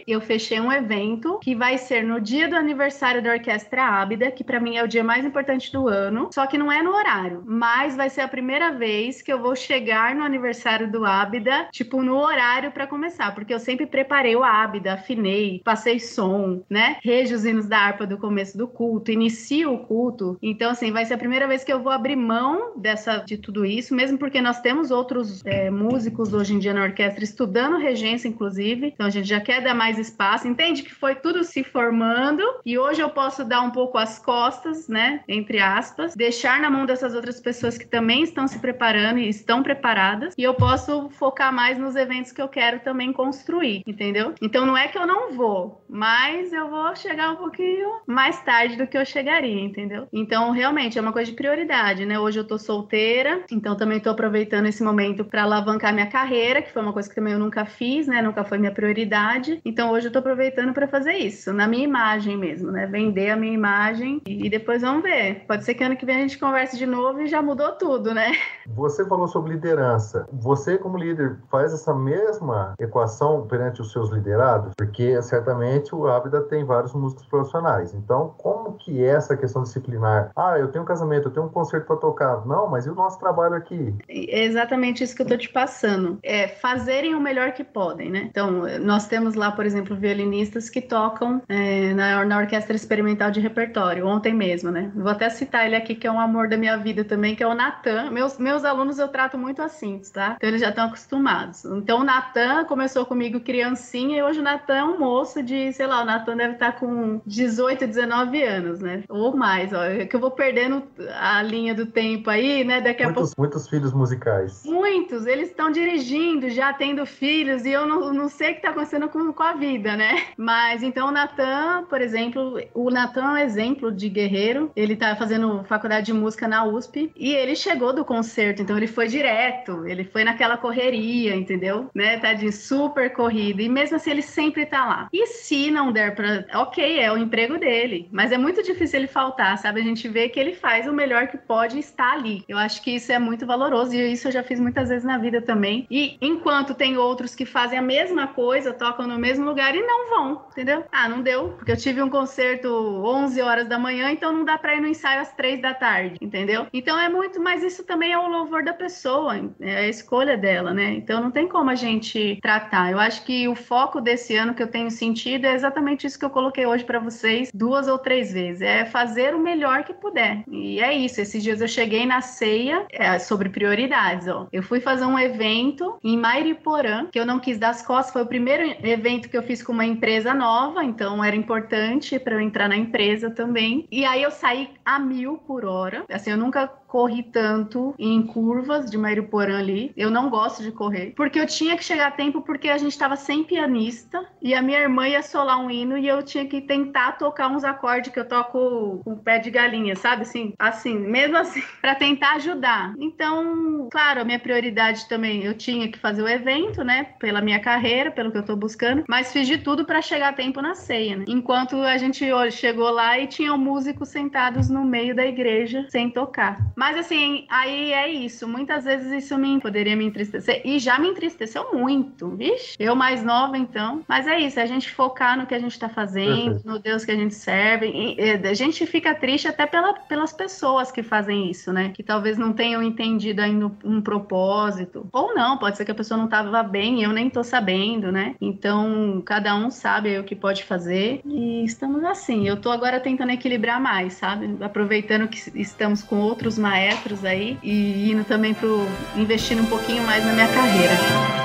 eu 0.07 0.21
fechei 0.21 0.61
um 0.61 0.73
evento 0.73 1.39
que 1.43 1.55
vai 1.55 1.79
ser 1.79 2.03
no 2.03 2.21
dia 2.21 2.49
do 2.49 2.57
aniversário 2.57 3.23
da 3.23 3.33
Orquestra 3.33 3.85
Ábida, 3.85 4.31
que 4.31 4.45
para 4.45 4.61
mim 4.61 4.77
é 4.77 4.85
o 4.85 4.89
dia 4.89 5.05
mais 5.05 5.25
importante 5.25 5.73
do 5.73 5.89
ano, 5.89 6.29
só 6.33 6.47
que 6.47 6.59
não 6.59 6.71
é 6.71 6.83
no 6.83 6.95
horário, 6.95 7.43
mas 7.47 7.97
vai 7.97 8.09
ser 8.09 8.23
a 8.23 8.29
primeira 8.29 8.73
vez 8.73 9.23
que 9.23 9.33
eu 9.33 9.41
vou 9.41 9.55
chegar 9.55 10.15
no 10.15 10.23
aniversário 10.23 10.91
do 10.91 11.05
Ábida, 11.05 11.69
tipo 11.73 12.03
no 12.03 12.17
horário 12.17 12.73
para 12.73 12.87
começar, 12.87 13.35
porque 13.35 13.53
eu 13.53 13.59
sempre 13.61 13.87
preparei 13.87 14.37
o 14.37 14.45
Ábida, 14.45 14.95
afinei, 14.95 15.61
passei 15.65 15.99
som, 15.99 16.63
né? 16.69 16.97
Rejo 17.03 17.35
os 17.35 17.45
hinos 17.45 17.67
da 17.67 17.79
harpa 17.79 18.07
do 18.07 18.19
começo 18.19 18.57
do 18.57 18.67
culto, 18.67 19.11
inicio 19.11 19.73
o 19.73 19.79
culto. 19.79 20.39
Então, 20.43 20.71
assim, 20.71 20.93
vai 20.93 21.05
ser 21.05 21.15
a 21.15 21.19
primeira 21.19 21.47
vez 21.47 21.65
que 21.65 21.73
eu 21.73 21.83
vou 21.83 21.93
abrir 21.93 22.17
mão 22.17 22.73
dessa, 22.77 23.19
de 23.19 23.37
tudo 23.37 23.65
isso, 23.65 23.95
mesmo 23.95 24.19
porque 24.19 24.41
nós 24.41 24.61
temos 24.61 24.91
outros 24.91 25.45
é, 25.45 25.71
músicos 25.71 26.33
hoje 26.33 26.55
em 26.55 26.59
dia 26.59 26.75
na 26.75 26.83
orquestra 26.83 27.25
estudando 27.25 27.79
regência, 27.79 28.29
inclusive. 28.29 28.89
Então, 28.95 29.07
a 29.07 29.11
gente 29.11 29.29
já 29.29 29.34
quer 29.41 29.63
dar 29.63 29.75
mais 29.75 29.99
espaço. 29.99 30.49
Entende 30.49 30.83
que 30.83 30.95
foi 30.95 31.15
tudo 31.15 31.45
se 31.45 31.65
formando 31.65 32.43
e 32.65 32.79
hoje 32.79 33.01
eu 33.01 33.11
posso 33.11 33.45
dar 33.45 33.63
um 33.63 33.71
pouco 33.71 33.99
as 33.99 34.19
costas, 34.19 34.89
né? 34.89 35.23
Entre 35.29 35.59
aspas, 35.59 36.15
deixar 36.15 36.61
na 36.61 36.71
mão 36.71 36.87
dessas 36.87 37.15
outras 37.15 37.41
pessoas 37.41 37.77
que 37.77 37.87
também 37.87 38.23
estão 38.23 38.47
se 38.47 38.59
preparando 38.59 39.19
e 39.19 39.29
estão 39.29 39.63
preparadas 39.63 40.35
e 40.37 40.43
eu 40.43 40.55
posso 40.55 41.09
focar 41.11 41.53
mais 41.53 41.79
nos 41.79 41.97
eventos 41.97 42.33
que 42.33 42.41
eu 42.41 42.49
quero 42.49 42.81
também 42.81 43.13
construir, 43.13 43.83
entendeu? 43.87 44.35
Então, 44.41 44.67
não 44.67 44.77
é 44.77 44.89
que 44.89 44.99
eu 44.99 45.07
não 45.07 45.33
vou, 45.33 45.85
mas 45.89 46.53
eu 46.53 46.69
vou 46.69 46.95
chegar 46.97 47.31
um 47.31 47.37
pouquinho 47.37 48.01
mais 48.07 48.41
tarde 48.43 48.77
do 48.77 48.87
que 48.87 48.97
eu 48.97 49.05
chegaria, 49.05 49.61
entendeu? 49.61 50.09
Então, 50.13 50.51
realmente, 50.51 50.99
é 50.99 51.01
uma 51.01 51.13
coisa 51.13 51.31
de 51.31 51.37
prioridade, 51.37 52.07
né? 52.07 52.19
Hoje 52.19 52.39
eu 52.39 52.47
tô 52.47 52.59
solteira, 52.59 53.45
então 53.51 53.77
também 53.77 54.01
tô 54.01 54.11
aproveitando 54.11 54.67
esse 54.67 54.83
momento 54.83 55.25
para 55.25 55.43
alavancar 55.43 55.93
minha 55.93 56.07
carreira, 56.07 56.63
que 56.63 56.73
foi 56.73 56.83
uma 56.83 56.93
coisa 56.93 57.09
que 57.09 57.15
também 57.15 57.33
eu 57.33 57.39
nunca 57.39 57.65
fiz, 57.65 58.07
né? 58.07 58.23
Nunca 58.23 58.45
foi 58.45 58.59
minha 58.59 58.73
prioridade. 58.73 59.24
Então, 59.65 59.91
hoje 59.93 60.09
eu 60.09 60.13
tô 60.13 60.19
aproveitando 60.19 60.73
para 60.73 60.87
fazer 60.89 61.15
isso, 61.15 61.53
na 61.53 61.67
minha 61.67 61.85
imagem 61.85 62.37
mesmo, 62.37 62.71
né? 62.71 62.87
Vender 62.87 63.31
a 63.31 63.37
minha 63.37 63.53
imagem 63.53 64.21
e 64.27 64.49
depois 64.49 64.83
vamos 64.83 65.03
ver. 65.03 65.45
Pode 65.47 65.65
ser 65.65 65.75
que 65.75 65.85
ano 65.85 65.97
que 65.97 66.07
vem 66.07 66.17
a 66.17 66.21
gente 66.21 66.39
converse 66.39 66.77
de 66.77 66.87
novo 66.87 67.21
e 67.21 67.27
já 67.27 67.41
mudou 67.41 67.73
tudo, 67.73 68.13
né? 68.13 68.33
Você 68.69 69.07
falou 69.07 69.29
sobre 69.29 69.53
liderança. 69.53 70.27
Você, 70.33 70.79
como 70.79 70.99
líder, 70.99 71.39
faz 71.51 71.73
essa 71.73 71.95
mesma 71.95 72.75
equação 72.79 73.47
perante 73.47 73.81
os 73.81 73.93
seus 73.93 74.11
liderados? 74.11 74.73
Porque 74.77 75.21
certamente 75.23 75.95
o 75.95 76.07
Abda 76.07 76.43
tem 76.43 76.65
vários 76.65 76.93
músicos 76.95 77.27
profissionais. 77.27 77.95
Então, 77.95 78.35
como 78.39 78.75
que 78.75 79.03
é 79.03 79.09
essa 79.09 79.37
questão 79.37 79.63
disciplinar? 79.63 80.31
Ah, 80.37 80.59
eu 80.59 80.69
tenho 80.69 80.85
um 80.85 80.87
casamento, 80.87 81.29
eu 81.29 81.33
tenho 81.33 81.47
um 81.47 81.51
concerto 81.51 81.87
para 81.87 81.97
tocar. 81.97 82.47
Não, 82.47 82.69
mas 82.69 82.87
e 82.87 82.91
o 82.91 82.95
nosso 82.95 83.19
trabalho 83.19 83.55
aqui? 83.55 83.95
É 84.09 84.45
exatamente 84.45 85.05
isso 85.05 85.15
que 85.15 85.23
eu 85.23 85.27
tô 85.27 85.37
te 85.37 85.49
passando. 85.49 86.19
É 86.23 86.49
fazerem 86.49 87.15
o 87.15 87.21
melhor 87.21 87.53
que 87.53 87.65
podem, 87.65 88.11
né? 88.11 88.27
Então, 88.31 88.65
nós 88.81 89.04
temos 89.07 89.35
lá, 89.35 89.53
por 89.53 89.67
exemplo, 89.67 89.97
violinistas 89.97 90.69
que 90.71 90.81
tocam 90.81 91.43
é, 91.49 91.93
na, 91.95 92.25
na 92.25 92.39
Orquestra 92.39 92.75
Experimental 92.75 93.31
de 93.31 93.41
Repertório, 93.41 94.07
ontem 94.07 94.35
mesmo, 94.35 94.71
né? 94.71 94.91
Vou 94.95 95.11
até 95.11 95.29
citar 95.29 95.67
ele 95.67 95.77
aqui, 95.77 95.95
que 95.95 96.07
é 96.07 96.11
um 96.11 96.21
amor 96.21 96.49
da 96.49 96.57
minha 96.57 96.77
vida 96.77 97.05
também, 97.05 97.35
que 97.35 97.43
é 97.43 97.47
o 97.47 97.55
Natan. 97.55 98.11
Meus, 98.11 98.39
meus 98.39 98.65
alunos 98.65 98.99
eu 98.99 99.09
trato 99.09 99.37
muito 99.37 99.63
assim, 99.63 100.01
tá? 100.13 100.35
Então, 100.37 100.49
eles 100.49 100.61
já 100.61 100.71
estão 100.71 100.87
acostumados. 100.87 101.65
Então, 101.65 102.01
o 102.01 102.05
Natan 102.05 102.65
começou 102.65 103.05
comigo 103.07 103.41
criancinha 103.41 104.19
e 104.19 104.23
hoje 104.23 104.41
o 104.41 104.43
Natan 104.43 104.75
é 104.75 104.85
um 104.85 104.99
moço 104.99 105.43
de, 105.43 105.73
sei 105.73 105.87
lá, 105.87 106.03
o 106.03 106.05
Natan 106.05 106.37
deve 106.37 106.55
estar 106.55 106.73
com 106.73 107.21
18, 107.27 107.87
19 107.87 108.43
anos, 108.43 108.81
né? 108.81 109.03
Ou 109.09 109.37
mais, 109.37 109.73
ó. 109.73 109.85
É 109.85 110.07
que 110.07 110.17
eu 110.17 110.21
vou 110.21 110.31
perdendo 110.31 110.83
a 111.19 111.43
linha 111.43 111.75
do 111.75 111.87
tempo 111.87 112.31
aí, 112.31 112.65
né? 112.65 112.81
Daqui 112.81 113.03
a 113.03 113.07
muitos, 113.07 113.35
pouco. 113.35 113.41
Muitos 113.41 113.69
filhos 113.69 113.93
musicais. 113.93 114.63
Muitos, 114.65 115.27
eles 115.27 115.49
estão 115.49 115.71
dirigindo, 115.71 116.49
já 116.51 116.73
tendo 116.73 117.05
filhos, 117.05 117.65
e 117.65 117.71
eu 117.71 117.87
não, 117.87 118.13
não 118.13 118.29
sei 118.29 118.51
o 118.51 118.53
que 118.53 118.59
está 118.59 118.71
acontecendo 118.71 118.94
com, 119.09 119.33
com 119.33 119.43
a 119.43 119.53
vida, 119.53 119.97
né? 119.97 120.25
Mas 120.37 120.83
então 120.83 121.09
o 121.09 121.11
Natan, 121.11 121.85
por 121.89 122.01
exemplo, 122.01 122.61
o 122.73 122.91
Natan 122.91 123.23
é 123.23 123.29
um 123.29 123.39
exemplo 123.39 123.93
de 123.93 124.09
guerreiro. 124.09 124.71
Ele 124.75 124.97
tá 124.97 125.15
fazendo 125.17 125.65
faculdade 125.65 126.07
de 126.07 126.13
música 126.13 126.49
na 126.49 126.65
USP 126.65 127.13
e 127.17 127.33
ele 127.33 127.55
chegou 127.57 127.93
do 127.93 128.05
concerto, 128.05 128.63
então 128.63 128.77
ele 128.77 128.87
foi 128.87 129.07
direto, 129.07 129.87
ele 129.87 130.05
foi 130.05 130.25
naquela 130.25 130.57
correria, 130.57 131.35
entendeu? 131.35 131.91
Né? 131.95 132.19
Tá 132.19 132.33
de 132.33 132.51
super 132.53 133.13
corrida. 133.13 133.63
E 133.63 133.69
mesmo 133.69 133.97
assim 133.97 134.11
ele 134.11 134.23
sempre 134.23 134.67
tá 134.67 134.85
lá. 134.85 135.09
E 135.13 135.27
se 135.27 135.71
não 135.71 135.93
der 135.93 136.15
pra. 136.15 136.45
Ok, 136.61 136.99
é 136.99 137.13
o 137.13 137.19
emprego 137.19 137.59
dele, 137.59 138.09
mas 138.13 138.33
é 138.33 138.39
muito 138.39 138.63
difícil 138.63 139.01
ele 139.01 139.07
faltar, 139.07 139.57
sabe? 139.59 139.81
A 139.81 139.85
gente 139.85 140.09
vê 140.09 140.29
que 140.29 140.39
ele 140.39 140.55
faz 140.55 140.87
o 140.87 140.93
melhor 140.93 141.29
que 141.29 141.37
pode 141.37 141.79
estar 141.79 142.13
ali. 142.13 142.45
Eu 142.49 142.59
acho 142.59 142.83
que 142.83 142.95
isso 142.95 143.13
é 143.13 143.19
muito 143.19 143.47
valoroso 143.47 143.95
e 143.95 144.13
isso 144.13 144.29
eu 144.29 144.33
já 144.33 144.43
fiz 144.43 144.61
muitas 144.61 144.89
vezes 144.89 145.05
na 145.05 145.19
vida 145.19 145.41
também. 145.41 145.87
E 145.91 146.17
enquanto 146.21 146.75
tem 146.75 146.97
outros 146.97 147.35
que 147.35 147.45
fazem 147.45 147.79
a 147.79 147.83
mesma 147.83 148.27
coisa, 148.29 148.73
tocam 148.85 149.07
no 149.07 149.19
mesmo 149.19 149.47
lugar 149.47 149.75
e 149.75 149.81
não 149.81 150.11
vão, 150.11 150.45
entendeu? 150.53 150.85
Ah, 150.93 151.09
não 151.09 151.23
deu, 151.23 151.55
porque 151.57 151.73
eu 151.73 151.77
tive 151.77 152.03
um 152.03 152.11
concerto 152.11 152.69
11 152.69 153.41
horas 153.41 153.67
da 153.67 153.79
manhã, 153.79 154.11
então 154.11 154.31
não 154.31 154.45
dá 154.45 154.59
pra 154.59 154.77
ir 154.77 154.81
no 154.83 154.87
ensaio 154.87 155.23
às 155.23 155.33
3 155.33 155.63
da 155.63 155.73
tarde, 155.73 156.19
entendeu? 156.21 156.67
Então 156.71 157.01
é 157.01 157.09
muito, 157.09 157.41
mas 157.41 157.63
isso 157.63 157.83
também 157.85 158.13
é 158.13 158.19
o 158.19 158.29
louvor 158.29 158.63
da 158.63 158.75
pessoa, 158.75 159.41
é 159.59 159.77
a 159.77 159.89
escolha 159.89 160.37
dela, 160.37 160.75
né? 160.75 160.93
Então 160.93 161.23
não 161.23 161.31
tem 161.31 161.49
como 161.49 161.71
a 161.71 161.75
gente 161.75 162.39
tratar. 162.43 162.93
Eu 162.93 163.01
acho 163.01 163.25
que 163.25 163.49
o 163.49 163.55
foco 163.55 164.03
desse 164.03 164.37
ano 164.37 164.53
que 164.53 164.63
eu 164.63 164.71
tenho 164.71 164.91
sentido 164.91 165.47
é 165.47 165.55
exatamente 165.55 166.07
isso 166.07 166.19
que 166.19 166.25
eu 166.27 166.31
coloquei 166.31 166.67
hoje 166.67 166.85
para 166.85 166.99
vocês 166.99 167.51
duas 167.55 167.89
ou 167.89 167.97
três 167.97 168.35
vezes, 168.35 168.61
é 168.61 168.85
fazer 168.85 169.35
o 169.35 169.39
melhor 169.39 169.85
que 169.85 169.95
puder. 169.95 170.45
E 170.47 170.79
é 170.79 170.93
isso. 170.93 171.23
Esses 171.23 171.43
dias 171.43 171.63
eu 171.63 171.69
cheguei 171.69 172.05
na 172.05 172.21
ceia 172.21 172.85
é, 172.93 173.19
sobre 173.19 173.49
prioridades, 173.49 174.29
ó. 174.29 174.47
Eu 174.53 174.63
fui 174.63 174.79
fazer 174.79 175.07
um 175.07 175.19
evento 175.19 175.99
em 176.05 176.19
Mairiporã, 176.19 177.07
que 177.07 177.19
eu 177.19 177.25
não 177.25 177.41
quis 177.41 177.59
dar 177.59 177.71
as 177.71 177.81
costas, 177.81 178.13
foi 178.13 178.23
o 178.23 178.27
primeiro 178.27 178.74
evento 178.83 179.29
que 179.29 179.37
eu 179.37 179.43
fiz 179.43 179.63
com 179.63 179.73
uma 179.73 179.85
empresa 179.85 180.35
nova, 180.35 180.85
então 180.85 181.23
era 181.23 181.37
importante 181.37 182.19
para 182.19 182.35
eu 182.35 182.41
entrar 182.41 182.69
na 182.69 182.77
empresa 182.77 183.31
também. 183.31 183.87
E 183.91 184.05
aí 184.05 184.23
eu 184.23 184.31
saí 184.31 184.71
a 184.85 184.99
mil 184.99 185.39
por 185.39 185.65
hora. 185.65 186.05
Assim, 186.11 186.31
eu 186.31 186.37
nunca 186.37 186.71
corri 186.95 187.25
tanto 187.25 187.93
em 187.99 188.23
curvas 188.23 188.89
de 188.89 188.97
Mairiporã 188.97 189.59
ali. 189.59 189.93
Eu 189.97 190.13
não 190.13 190.31
gosto 190.31 190.63
de 190.63 190.71
correr, 190.71 191.13
porque 191.17 191.41
eu 191.41 191.47
tinha 191.47 191.77
que 191.77 191.83
chegar 191.83 192.07
a 192.07 192.11
tempo 192.13 192.41
porque 192.43 192.69
a 192.69 192.79
gente 192.79 192.93
estava 192.93 193.17
sem 193.17 193.43
pianista 193.43 194.25
e 194.41 194.55
a 194.55 194.63
minha 194.63 194.79
irmã 194.79 195.09
ia 195.09 195.21
solar 195.21 195.59
um 195.59 195.69
hino 195.69 195.99
e 195.99 196.07
eu 196.07 196.23
tinha 196.23 196.47
que 196.47 196.61
tentar 196.61 197.19
tocar 197.19 197.49
uns 197.49 197.65
acordes 197.65 198.13
que 198.13 198.21
eu 198.21 198.29
toco 198.29 199.01
com 199.03 199.13
o 199.13 199.17
pé 199.17 199.41
de 199.41 199.51
galinha, 199.51 199.97
sabe? 199.97 200.23
Assim, 200.23 200.55
assim, 200.57 200.97
mesmo 200.97 201.37
assim, 201.37 201.65
para 201.83 201.97
tentar 201.97 202.35
ajudar. 202.35 202.95
Então, 203.01 203.89
claro, 203.91 204.21
a 204.21 204.25
minha 204.25 204.39
prioridade 204.39 205.09
também, 205.09 205.43
eu 205.43 205.55
tinha 205.55 205.91
que 205.91 205.99
fazer 205.99 206.23
o 206.23 206.29
evento, 206.29 206.85
né? 206.85 207.09
Pela 207.19 207.41
minha 207.41 207.59
carreira, 207.59 208.13
pelo 208.13 208.31
que 208.31 208.39
eu 208.39 208.45
tô 208.45 208.55
buscando, 208.55 209.03
mas 209.09 209.33
fiz 209.33 209.49
de 209.49 209.59
tudo 209.59 209.85
para 209.85 210.01
chegar 210.01 210.29
a 210.29 210.33
tempo 210.33 210.63
na 210.63 210.77
ceia, 210.77 211.17
né? 211.17 211.25
Enquanto 211.27 211.75
a 211.75 211.99
gente 211.99 212.25
chegou 212.53 212.91
lá 212.91 213.19
e 213.19 213.27
tinham 213.27 213.59
músicos 213.59 214.11
sentados 214.11 214.71
no 214.71 214.85
meio 214.85 215.13
da 215.13 215.27
igreja 215.27 215.89
sem 215.91 216.09
tocar. 216.09 216.57
Mas 216.85 216.99
assim, 216.99 217.47
aí 217.49 217.95
é 217.95 218.13
isso. 218.13 218.47
Muitas 218.47 218.85
vezes 218.85 219.11
isso 219.11 219.39
me 219.39 219.59
poderia 219.59 219.97
me 219.97 220.05
entristecer. 220.05 220.61
E 220.67 220.79
já 220.79 220.99
me 220.99 221.09
entristeceu 221.09 221.73
muito, 221.73 222.37
vixe. 222.37 222.77
Eu 222.79 222.95
mais 222.95 223.25
nova, 223.25 223.57
então. 223.57 224.03
Mas 224.07 224.27
é 224.27 224.39
isso, 224.39 224.61
é 224.61 224.65
a 224.65 224.67
gente 224.67 224.91
focar 224.91 225.39
no 225.39 225.47
que 225.47 225.55
a 225.55 225.59
gente 225.59 225.79
tá 225.79 225.89
fazendo, 225.89 226.61
no 226.63 226.79
Deus 226.79 227.03
que 227.03 227.11
a 227.11 227.17
gente 227.17 227.35
serve. 227.35 227.87
E, 227.87 228.21
e, 228.21 228.33
a 228.47 228.53
gente 228.53 228.85
fica 228.85 229.15
triste 229.15 229.49
até 229.49 229.65
pela, 229.65 229.95
pelas 229.95 230.35
pessoas 230.35 230.93
que 230.93 231.03
fazem 231.03 231.51
isso, 231.51 231.73
né? 231.73 231.89
Que 231.95 232.03
talvez 232.03 232.37
não 232.37 232.53
tenham 232.53 232.83
entendido 232.83 233.41
ainda 233.41 233.73
um 233.83 234.03
propósito. 234.03 235.09
Ou 235.11 235.35
não, 235.35 235.57
pode 235.57 235.79
ser 235.79 235.87
que 235.87 235.91
a 235.91 235.95
pessoa 235.95 236.19
não 236.19 236.29
tava 236.29 236.63
bem 236.63 237.01
e 237.01 237.05
eu 237.05 237.15
nem 237.15 237.31
tô 237.31 237.43
sabendo, 237.43 238.13
né? 238.13 238.37
Então, 238.39 239.23
cada 239.25 239.57
um 239.57 239.71
sabe 239.71 240.19
o 240.19 240.25
que 240.25 240.37
pode 240.37 240.63
fazer. 240.65 241.23
E 241.25 241.65
estamos 241.65 242.05
assim. 242.05 242.47
Eu 242.47 242.61
tô 242.61 242.71
agora 242.71 243.01
tentando 243.01 243.33
equilibrar 243.33 243.81
mais, 243.81 244.13
sabe? 244.13 244.55
Aproveitando 244.61 245.27
que 245.29 245.39
estamos 245.59 246.03
com 246.03 246.21
outros 246.21 246.59
maestros 246.65 247.25
aí 247.27 247.59
e 247.63 248.11
indo 248.11 248.25
também 248.25 248.55
pro 248.55 248.89
investindo 249.15 249.63
um 249.63 249.67
pouquinho 249.67 250.03
mais 250.05 250.25
na 250.25 250.33
minha 250.33 250.49
carreira. 250.49 251.44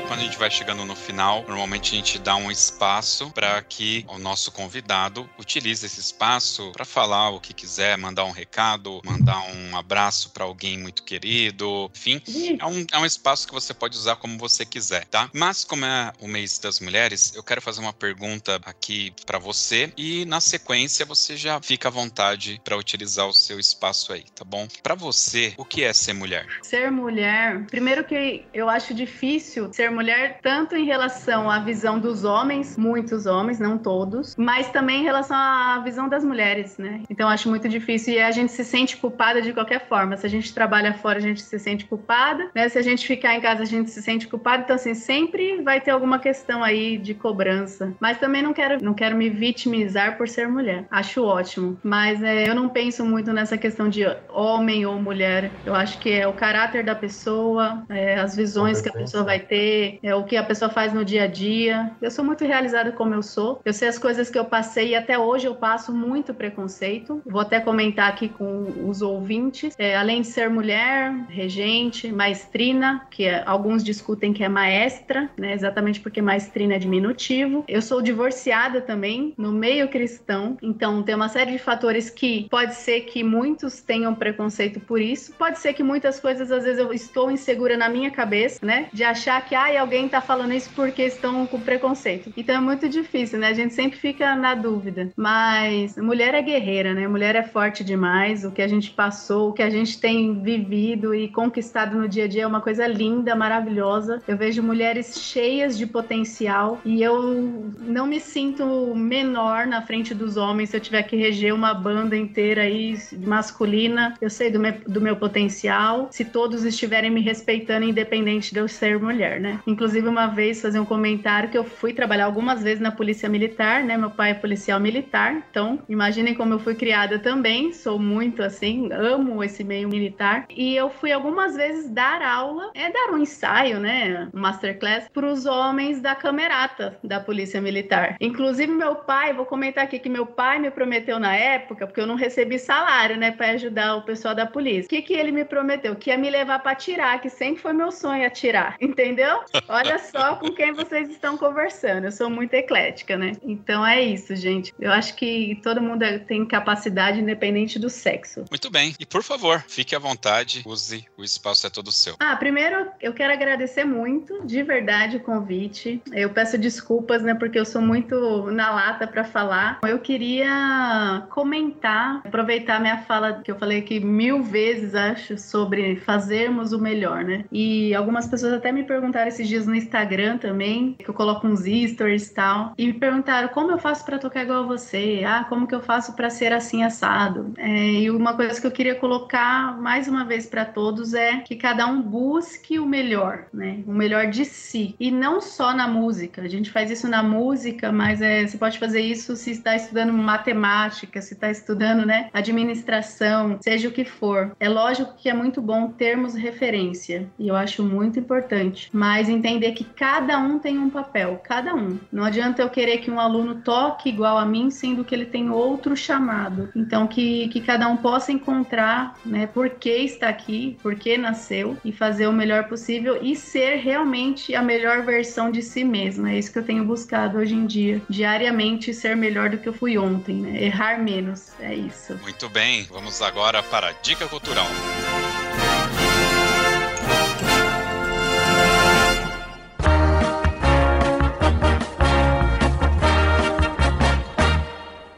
Quando 0.00 0.20
a 0.20 0.22
gente 0.24 0.36
vai 0.36 0.50
chegando 0.50 0.84
no 0.84 0.94
final, 0.94 1.44
normalmente 1.48 1.94
a 1.94 1.96
gente 1.96 2.18
dá 2.18 2.36
um 2.36 2.50
espaço 2.50 3.30
para 3.30 3.62
que 3.62 4.04
o 4.08 4.18
nosso 4.18 4.52
convidado 4.52 5.28
utilize 5.38 5.86
esse 5.86 6.00
espaço 6.00 6.70
para 6.72 6.84
falar 6.84 7.30
o 7.30 7.40
que 7.40 7.54
quiser, 7.54 7.96
mandar 7.96 8.24
um 8.24 8.30
recado, 8.30 9.00
mandar 9.04 9.40
um 9.52 9.76
abraço 9.76 10.30
para 10.30 10.44
alguém 10.44 10.78
muito 10.78 11.02
querido, 11.02 11.90
enfim, 11.96 12.20
é 12.58 12.66
um, 12.66 12.86
é 12.92 12.98
um 12.98 13.06
espaço 13.06 13.46
que 13.46 13.54
você 13.54 13.72
pode 13.72 13.96
usar 13.96 14.16
como 14.16 14.38
você 14.38 14.66
quiser, 14.66 15.06
tá? 15.06 15.30
Mas 15.32 15.64
como 15.64 15.84
é 15.84 16.12
o 16.20 16.28
mês 16.28 16.58
das 16.58 16.78
mulheres, 16.78 17.32
eu 17.34 17.42
quero 17.42 17.62
fazer 17.62 17.80
uma 17.80 17.92
pergunta 17.92 18.60
aqui 18.64 19.12
para 19.24 19.38
você 19.38 19.92
e 19.96 20.24
na 20.26 20.40
sequência 20.40 21.06
você 21.06 21.36
já 21.36 21.60
fica 21.60 21.88
à 21.88 21.90
vontade 21.90 22.60
para 22.62 22.76
utilizar 22.76 23.26
o 23.26 23.32
seu 23.32 23.58
espaço 23.58 24.12
aí, 24.12 24.24
tá 24.34 24.44
bom? 24.44 24.68
Para 24.82 24.94
você, 24.94 25.54
o 25.56 25.64
que 25.64 25.84
é 25.84 25.92
ser 25.92 26.12
mulher? 26.12 26.46
Ser 26.62 26.90
mulher, 26.90 27.64
primeiro 27.66 28.04
que 28.04 28.44
eu 28.52 28.68
acho 28.68 28.92
difícil 28.92 29.72
ser 29.72 29.85
mulher 29.90 30.40
tanto 30.42 30.76
em 30.76 30.84
relação 30.84 31.50
à 31.50 31.58
visão 31.58 31.98
dos 31.98 32.24
homens, 32.24 32.76
muitos 32.76 33.26
homens, 33.26 33.58
não 33.58 33.78
todos, 33.78 34.34
mas 34.36 34.70
também 34.70 35.00
em 35.00 35.04
relação 35.04 35.36
à 35.36 35.80
visão 35.84 36.08
das 36.08 36.24
mulheres, 36.24 36.78
né? 36.78 37.02
Então 37.10 37.28
acho 37.28 37.48
muito 37.48 37.68
difícil 37.68 38.14
e 38.14 38.20
a 38.20 38.30
gente 38.30 38.52
se 38.52 38.64
sente 38.64 38.96
culpada 38.96 39.40
de 39.42 39.52
qualquer 39.52 39.86
forma. 39.88 40.16
Se 40.16 40.26
a 40.26 40.30
gente 40.30 40.52
trabalha 40.52 40.94
fora, 40.94 41.18
a 41.18 41.22
gente 41.22 41.42
se 41.42 41.58
sente 41.58 41.84
culpada, 41.84 42.50
né? 42.54 42.68
Se 42.68 42.78
a 42.78 42.82
gente 42.82 43.06
ficar 43.06 43.34
em 43.34 43.40
casa, 43.40 43.62
a 43.62 43.66
gente 43.66 43.90
se 43.90 44.02
sente 44.02 44.28
culpada. 44.28 44.62
Então 44.62 44.76
assim, 44.76 44.94
sempre 44.94 45.62
vai 45.62 45.80
ter 45.80 45.90
alguma 45.90 46.18
questão 46.18 46.62
aí 46.62 46.98
de 46.98 47.14
cobrança. 47.14 47.92
Mas 48.00 48.18
também 48.18 48.42
não 48.42 48.52
quero, 48.52 48.82
não 48.82 48.94
quero 48.94 49.16
me 49.16 49.28
vitimizar 49.28 50.16
por 50.16 50.28
ser 50.28 50.48
mulher. 50.48 50.84
Acho 50.90 51.24
ótimo, 51.24 51.78
mas 51.82 52.22
é, 52.22 52.48
eu 52.48 52.54
não 52.54 52.68
penso 52.68 53.04
muito 53.04 53.32
nessa 53.32 53.56
questão 53.56 53.88
de 53.88 54.04
homem 54.28 54.86
ou 54.86 55.00
mulher. 55.00 55.50
Eu 55.64 55.74
acho 55.74 55.98
que 55.98 56.10
é 56.10 56.26
o 56.26 56.32
caráter 56.32 56.84
da 56.84 56.94
pessoa, 56.94 57.84
é, 57.88 58.18
as 58.18 58.36
visões 58.36 58.80
que 58.80 58.88
a 58.88 58.92
pessoa 58.92 59.24
vai 59.24 59.40
ter, 59.40 59.75
é 60.02 60.14
o 60.14 60.24
que 60.24 60.36
a 60.36 60.42
pessoa 60.42 60.70
faz 60.70 60.92
no 60.92 61.04
dia 61.04 61.24
a 61.24 61.26
dia. 61.26 61.90
Eu 62.00 62.10
sou 62.10 62.24
muito 62.24 62.44
realizada 62.44 62.92
como 62.92 63.14
eu 63.14 63.22
sou. 63.22 63.60
Eu 63.64 63.72
sei 63.72 63.88
as 63.88 63.98
coisas 63.98 64.30
que 64.30 64.38
eu 64.38 64.44
passei 64.44 64.88
e 64.88 64.94
até 64.94 65.18
hoje 65.18 65.46
eu 65.46 65.54
passo 65.54 65.92
muito 65.92 66.34
preconceito. 66.34 67.22
Vou 67.26 67.40
até 67.40 67.60
comentar 67.60 68.08
aqui 68.08 68.28
com 68.28 68.88
os 68.88 69.02
ouvintes. 69.02 69.74
É, 69.78 69.96
além 69.96 70.22
de 70.22 70.28
ser 70.28 70.48
mulher, 70.48 71.12
regente, 71.28 72.12
maestrina, 72.12 73.06
que 73.10 73.24
é, 73.24 73.42
alguns 73.46 73.82
discutem 73.82 74.32
que 74.32 74.44
é 74.44 74.48
maestra, 74.48 75.30
né? 75.36 75.52
Exatamente 75.52 76.00
porque 76.00 76.20
maestrina 76.22 76.74
é 76.74 76.78
diminutivo. 76.78 77.64
Eu 77.68 77.82
sou 77.82 78.00
divorciada 78.02 78.80
também, 78.80 79.34
no 79.36 79.52
meio 79.52 79.88
cristão. 79.88 80.56
Então 80.62 81.02
tem 81.02 81.14
uma 81.14 81.28
série 81.28 81.52
de 81.52 81.58
fatores 81.58 82.10
que 82.10 82.48
pode 82.50 82.74
ser 82.74 83.02
que 83.02 83.22
muitos 83.22 83.80
tenham 83.80 84.14
preconceito 84.14 84.80
por 84.80 85.00
isso. 85.00 85.32
Pode 85.34 85.58
ser 85.58 85.72
que 85.72 85.82
muitas 85.82 86.20
coisas, 86.20 86.50
às 86.50 86.64
vezes, 86.64 86.78
eu 86.78 86.92
estou 86.92 87.30
insegura 87.30 87.76
na 87.76 87.88
minha 87.88 88.10
cabeça, 88.10 88.64
né? 88.64 88.88
De 88.92 89.04
achar 89.04 89.44
que 89.44 89.54
ah, 89.54 89.65
alguém 89.74 90.06
tá 90.06 90.20
falando 90.20 90.52
isso 90.52 90.70
porque 90.76 91.02
estão 91.02 91.46
com 91.46 91.58
preconceito. 91.58 92.30
Então 92.36 92.54
é 92.54 92.60
muito 92.60 92.88
difícil, 92.90 93.38
né? 93.38 93.48
A 93.48 93.54
gente 93.54 93.72
sempre 93.72 93.98
fica 93.98 94.36
na 94.36 94.54
dúvida. 94.54 95.10
Mas 95.16 95.96
mulher 95.96 96.34
é 96.34 96.42
guerreira, 96.42 96.92
né? 96.92 97.08
Mulher 97.08 97.34
é 97.34 97.42
forte 97.42 97.82
demais. 97.82 98.44
O 98.44 98.50
que 98.50 98.60
a 98.60 98.68
gente 98.68 98.90
passou, 98.90 99.48
o 99.48 99.52
que 99.52 99.62
a 99.62 99.70
gente 99.70 99.98
tem 99.98 100.42
vivido 100.42 101.14
e 101.14 101.28
conquistado 101.28 101.96
no 101.96 102.06
dia 102.06 102.24
a 102.24 102.28
dia 102.28 102.42
é 102.42 102.46
uma 102.46 102.60
coisa 102.60 102.86
linda, 102.86 103.34
maravilhosa. 103.34 104.22
Eu 104.28 104.36
vejo 104.36 104.62
mulheres 104.62 105.18
cheias 105.18 105.78
de 105.78 105.86
potencial 105.86 106.80
e 106.84 107.02
eu 107.02 107.72
não 107.80 108.06
me 108.06 108.20
sinto 108.20 108.94
menor 108.94 109.66
na 109.66 109.80
frente 109.80 110.14
dos 110.14 110.36
homens 110.36 110.70
se 110.70 110.76
eu 110.76 110.80
tiver 110.80 111.02
que 111.04 111.16
reger 111.16 111.54
uma 111.54 111.72
banda 111.72 112.16
inteira 112.16 112.62
aí 112.62 112.96
masculina. 113.24 114.14
Eu 114.20 114.28
sei 114.28 114.50
do 114.50 114.60
meu, 114.60 114.74
do 114.86 115.00
meu 115.00 115.16
potencial. 115.16 116.08
Se 116.10 116.24
todos 116.24 116.64
estiverem 116.64 117.10
me 117.10 117.20
respeitando, 117.20 117.86
independente 117.86 118.52
de 118.52 118.60
eu 118.60 118.68
ser 118.68 118.98
mulher, 118.98 119.40
né? 119.40 119.55
Inclusive, 119.66 120.08
uma 120.08 120.26
vez 120.26 120.60
fazer 120.60 120.78
um 120.78 120.84
comentário 120.84 121.48
que 121.48 121.58
eu 121.58 121.64
fui 121.64 121.92
trabalhar 121.92 122.24
algumas 122.24 122.62
vezes 122.62 122.80
na 122.80 122.90
polícia 122.90 123.28
militar, 123.28 123.82
né? 123.82 123.96
Meu 123.96 124.10
pai 124.10 124.30
é 124.30 124.34
policial 124.34 124.80
militar, 124.80 125.44
então 125.50 125.78
imaginem 125.88 126.34
como 126.34 126.54
eu 126.54 126.58
fui 126.58 126.74
criada 126.74 127.18
também. 127.18 127.72
Sou 127.72 127.98
muito 127.98 128.42
assim, 128.42 128.92
amo 128.92 129.42
esse 129.42 129.62
meio 129.64 129.88
militar. 129.88 130.46
E 130.50 130.74
eu 130.76 130.90
fui 130.90 131.12
algumas 131.12 131.56
vezes 131.56 131.90
dar 131.90 132.22
aula, 132.22 132.70
é 132.74 132.90
dar 132.90 133.12
um 133.12 133.18
ensaio, 133.18 133.78
né? 133.78 134.28
Um 134.34 134.40
masterclass 134.40 135.08
para 135.12 135.26
os 135.26 135.46
homens 135.46 136.00
da 136.00 136.14
camerata 136.14 136.98
da 137.02 137.20
polícia 137.20 137.60
militar. 137.60 138.16
Inclusive, 138.20 138.72
meu 138.72 138.94
pai, 138.96 139.32
vou 139.32 139.46
comentar 139.46 139.84
aqui 139.84 139.98
que 139.98 140.08
meu 140.08 140.26
pai 140.26 140.58
me 140.58 140.70
prometeu 140.70 141.18
na 141.18 141.34
época, 141.34 141.86
porque 141.86 142.00
eu 142.00 142.06
não 142.06 142.14
recebi 142.14 142.58
salário, 142.58 143.16
né, 143.16 143.30
para 143.30 143.50
ajudar 143.50 143.96
o 143.96 144.02
pessoal 144.02 144.34
da 144.34 144.46
polícia. 144.46 144.86
O 144.86 144.88
que, 144.88 145.02
que 145.02 145.14
ele 145.14 145.32
me 145.32 145.44
prometeu? 145.44 145.94
Que 145.94 146.10
ia 146.10 146.18
me 146.18 146.30
levar 146.30 146.58
para 146.60 146.72
atirar, 146.72 147.20
que 147.20 147.30
sempre 147.30 147.62
foi 147.62 147.72
meu 147.72 147.90
sonho 147.90 148.26
atirar, 148.26 148.76
entendeu? 148.80 149.35
Olha 149.68 149.98
só 149.98 150.36
com 150.36 150.50
quem 150.52 150.72
vocês 150.72 151.10
estão 151.10 151.36
conversando. 151.36 152.04
Eu 152.04 152.12
sou 152.12 152.30
muito 152.30 152.54
eclética, 152.54 153.16
né? 153.16 153.32
Então 153.42 153.86
é 153.86 154.02
isso, 154.02 154.34
gente. 154.36 154.74
Eu 154.78 154.92
acho 154.92 155.14
que 155.14 155.58
todo 155.62 155.80
mundo 155.80 156.04
tem 156.26 156.44
capacidade 156.44 157.20
independente 157.20 157.78
do 157.78 157.88
sexo. 157.90 158.44
Muito 158.50 158.70
bem. 158.70 158.94
E 158.98 159.06
por 159.06 159.22
favor, 159.22 159.64
fique 159.68 159.94
à 159.94 159.98
vontade, 159.98 160.62
use 160.66 161.04
o 161.16 161.24
espaço 161.24 161.66
é 161.66 161.70
todo 161.70 161.90
seu. 161.90 162.16
Ah, 162.18 162.36
primeiro 162.36 162.88
eu 163.00 163.12
quero 163.12 163.32
agradecer 163.32 163.84
muito, 163.84 164.46
de 164.46 164.62
verdade, 164.62 165.16
o 165.16 165.20
convite. 165.20 166.00
Eu 166.12 166.30
peço 166.30 166.58
desculpas, 166.58 167.22
né, 167.22 167.34
porque 167.34 167.58
eu 167.58 167.64
sou 167.64 167.80
muito 167.80 168.50
na 168.50 168.70
lata 168.70 169.06
para 169.06 169.24
falar. 169.24 169.80
Eu 169.82 169.98
queria 169.98 171.26
comentar, 171.30 172.22
aproveitar 172.24 172.80
minha 172.80 172.98
fala 173.02 173.40
que 173.42 173.50
eu 173.50 173.58
falei 173.58 173.78
aqui 173.78 174.00
mil 174.00 174.42
vezes, 174.42 174.94
acho, 174.94 175.38
sobre 175.38 175.96
fazermos 175.96 176.72
o 176.72 176.78
melhor, 176.78 177.24
né? 177.24 177.44
E 177.50 177.94
algumas 177.94 178.26
pessoas 178.26 178.52
até 178.52 178.72
me 178.72 178.84
perguntaram 178.84 179.25
esses 179.28 179.48
dias 179.48 179.66
no 179.66 179.74
Instagram 179.74 180.38
também, 180.38 180.94
que 180.98 181.08
eu 181.08 181.14
coloco 181.14 181.46
uns 181.46 181.60
stories 181.60 182.28
e 182.28 182.34
tal, 182.34 182.72
e 182.76 182.86
me 182.86 182.92
perguntaram 182.92 183.48
como 183.48 183.70
eu 183.70 183.78
faço 183.78 184.04
para 184.04 184.18
tocar 184.18 184.42
igual 184.42 184.64
a 184.64 184.66
você? 184.66 185.22
Ah, 185.26 185.44
como 185.48 185.66
que 185.66 185.74
eu 185.74 185.80
faço 185.80 186.14
para 186.14 186.30
ser 186.30 186.52
assim 186.52 186.82
assado? 186.82 187.52
É, 187.56 187.92
e 187.92 188.10
uma 188.10 188.34
coisa 188.34 188.60
que 188.60 188.66
eu 188.66 188.70
queria 188.70 188.94
colocar 188.94 189.78
mais 189.80 190.08
uma 190.08 190.24
vez 190.24 190.46
para 190.46 190.64
todos 190.64 191.14
é 191.14 191.38
que 191.38 191.56
cada 191.56 191.86
um 191.86 192.02
busque 192.02 192.78
o 192.78 192.86
melhor, 192.86 193.46
né? 193.52 193.80
O 193.86 193.92
melhor 193.92 194.26
de 194.26 194.44
si. 194.44 194.94
E 194.98 195.10
não 195.10 195.40
só 195.40 195.74
na 195.74 195.88
música. 195.88 196.42
A 196.42 196.48
gente 196.48 196.70
faz 196.70 196.90
isso 196.90 197.08
na 197.08 197.22
música, 197.22 197.92
mas 197.92 198.20
é, 198.20 198.46
você 198.46 198.58
pode 198.58 198.78
fazer 198.78 199.00
isso 199.00 199.36
se 199.36 199.50
está 199.50 199.74
estudando 199.76 200.12
matemática, 200.12 201.20
se 201.20 201.34
está 201.34 201.50
estudando, 201.50 202.04
né, 202.04 202.28
administração, 202.32 203.58
seja 203.60 203.88
o 203.88 203.92
que 203.92 204.04
for. 204.04 204.54
É 204.58 204.68
lógico 204.68 205.14
que 205.16 205.28
é 205.28 205.34
muito 205.34 205.60
bom 205.62 205.88
termos 205.88 206.34
referência, 206.34 207.28
e 207.38 207.48
eu 207.48 207.56
acho 207.56 207.82
muito 207.82 208.18
importante, 208.18 208.88
mas 208.92 209.15
entender 209.28 209.72
que 209.72 209.84
cada 209.84 210.38
um 210.38 210.58
tem 210.58 210.78
um 210.78 210.90
papel, 210.90 211.40
cada 211.42 211.74
um. 211.74 211.98
Não 212.12 212.24
adianta 212.24 212.62
eu 212.62 212.70
querer 212.70 212.98
que 212.98 213.10
um 213.10 213.20
aluno 213.20 213.56
toque 213.56 214.08
igual 214.08 214.38
a 214.38 214.44
mim, 214.44 214.70
sendo 214.70 215.04
que 215.04 215.14
ele 215.14 215.26
tem 215.26 215.50
outro 215.50 215.96
chamado. 215.96 216.70
Então, 216.74 217.06
que, 217.06 217.48
que 217.48 217.60
cada 217.60 217.88
um 217.88 217.96
possa 217.96 218.32
encontrar, 218.32 219.18
né, 219.24 219.46
por 219.46 219.70
que 219.70 219.90
está 219.90 220.28
aqui, 220.28 220.78
por 220.82 220.94
que 220.94 221.16
nasceu, 221.16 221.76
e 221.84 221.92
fazer 221.92 222.26
o 222.26 222.32
melhor 222.32 222.64
possível 222.64 223.18
e 223.22 223.34
ser 223.34 223.76
realmente 223.76 224.54
a 224.54 224.62
melhor 224.62 225.02
versão 225.04 225.50
de 225.50 225.62
si 225.62 225.84
mesma. 225.84 226.30
É 226.30 226.38
isso 226.38 226.52
que 226.52 226.58
eu 226.58 226.64
tenho 226.64 226.84
buscado 226.84 227.38
hoje 227.38 227.54
em 227.54 227.66
dia, 227.66 228.02
diariamente 228.08 228.92
ser 228.92 229.16
melhor 229.16 229.50
do 229.50 229.58
que 229.58 229.68
eu 229.68 229.72
fui 229.72 229.98
ontem, 229.98 230.36
né? 230.36 230.62
Errar 230.62 230.98
menos, 231.02 231.52
é 231.60 231.74
isso. 231.74 232.18
Muito 232.22 232.48
bem, 232.48 232.84
vamos 232.90 233.22
agora 233.22 233.62
para 233.62 233.88
a 233.88 233.92
dica 234.02 234.26
cultural. 234.26 234.66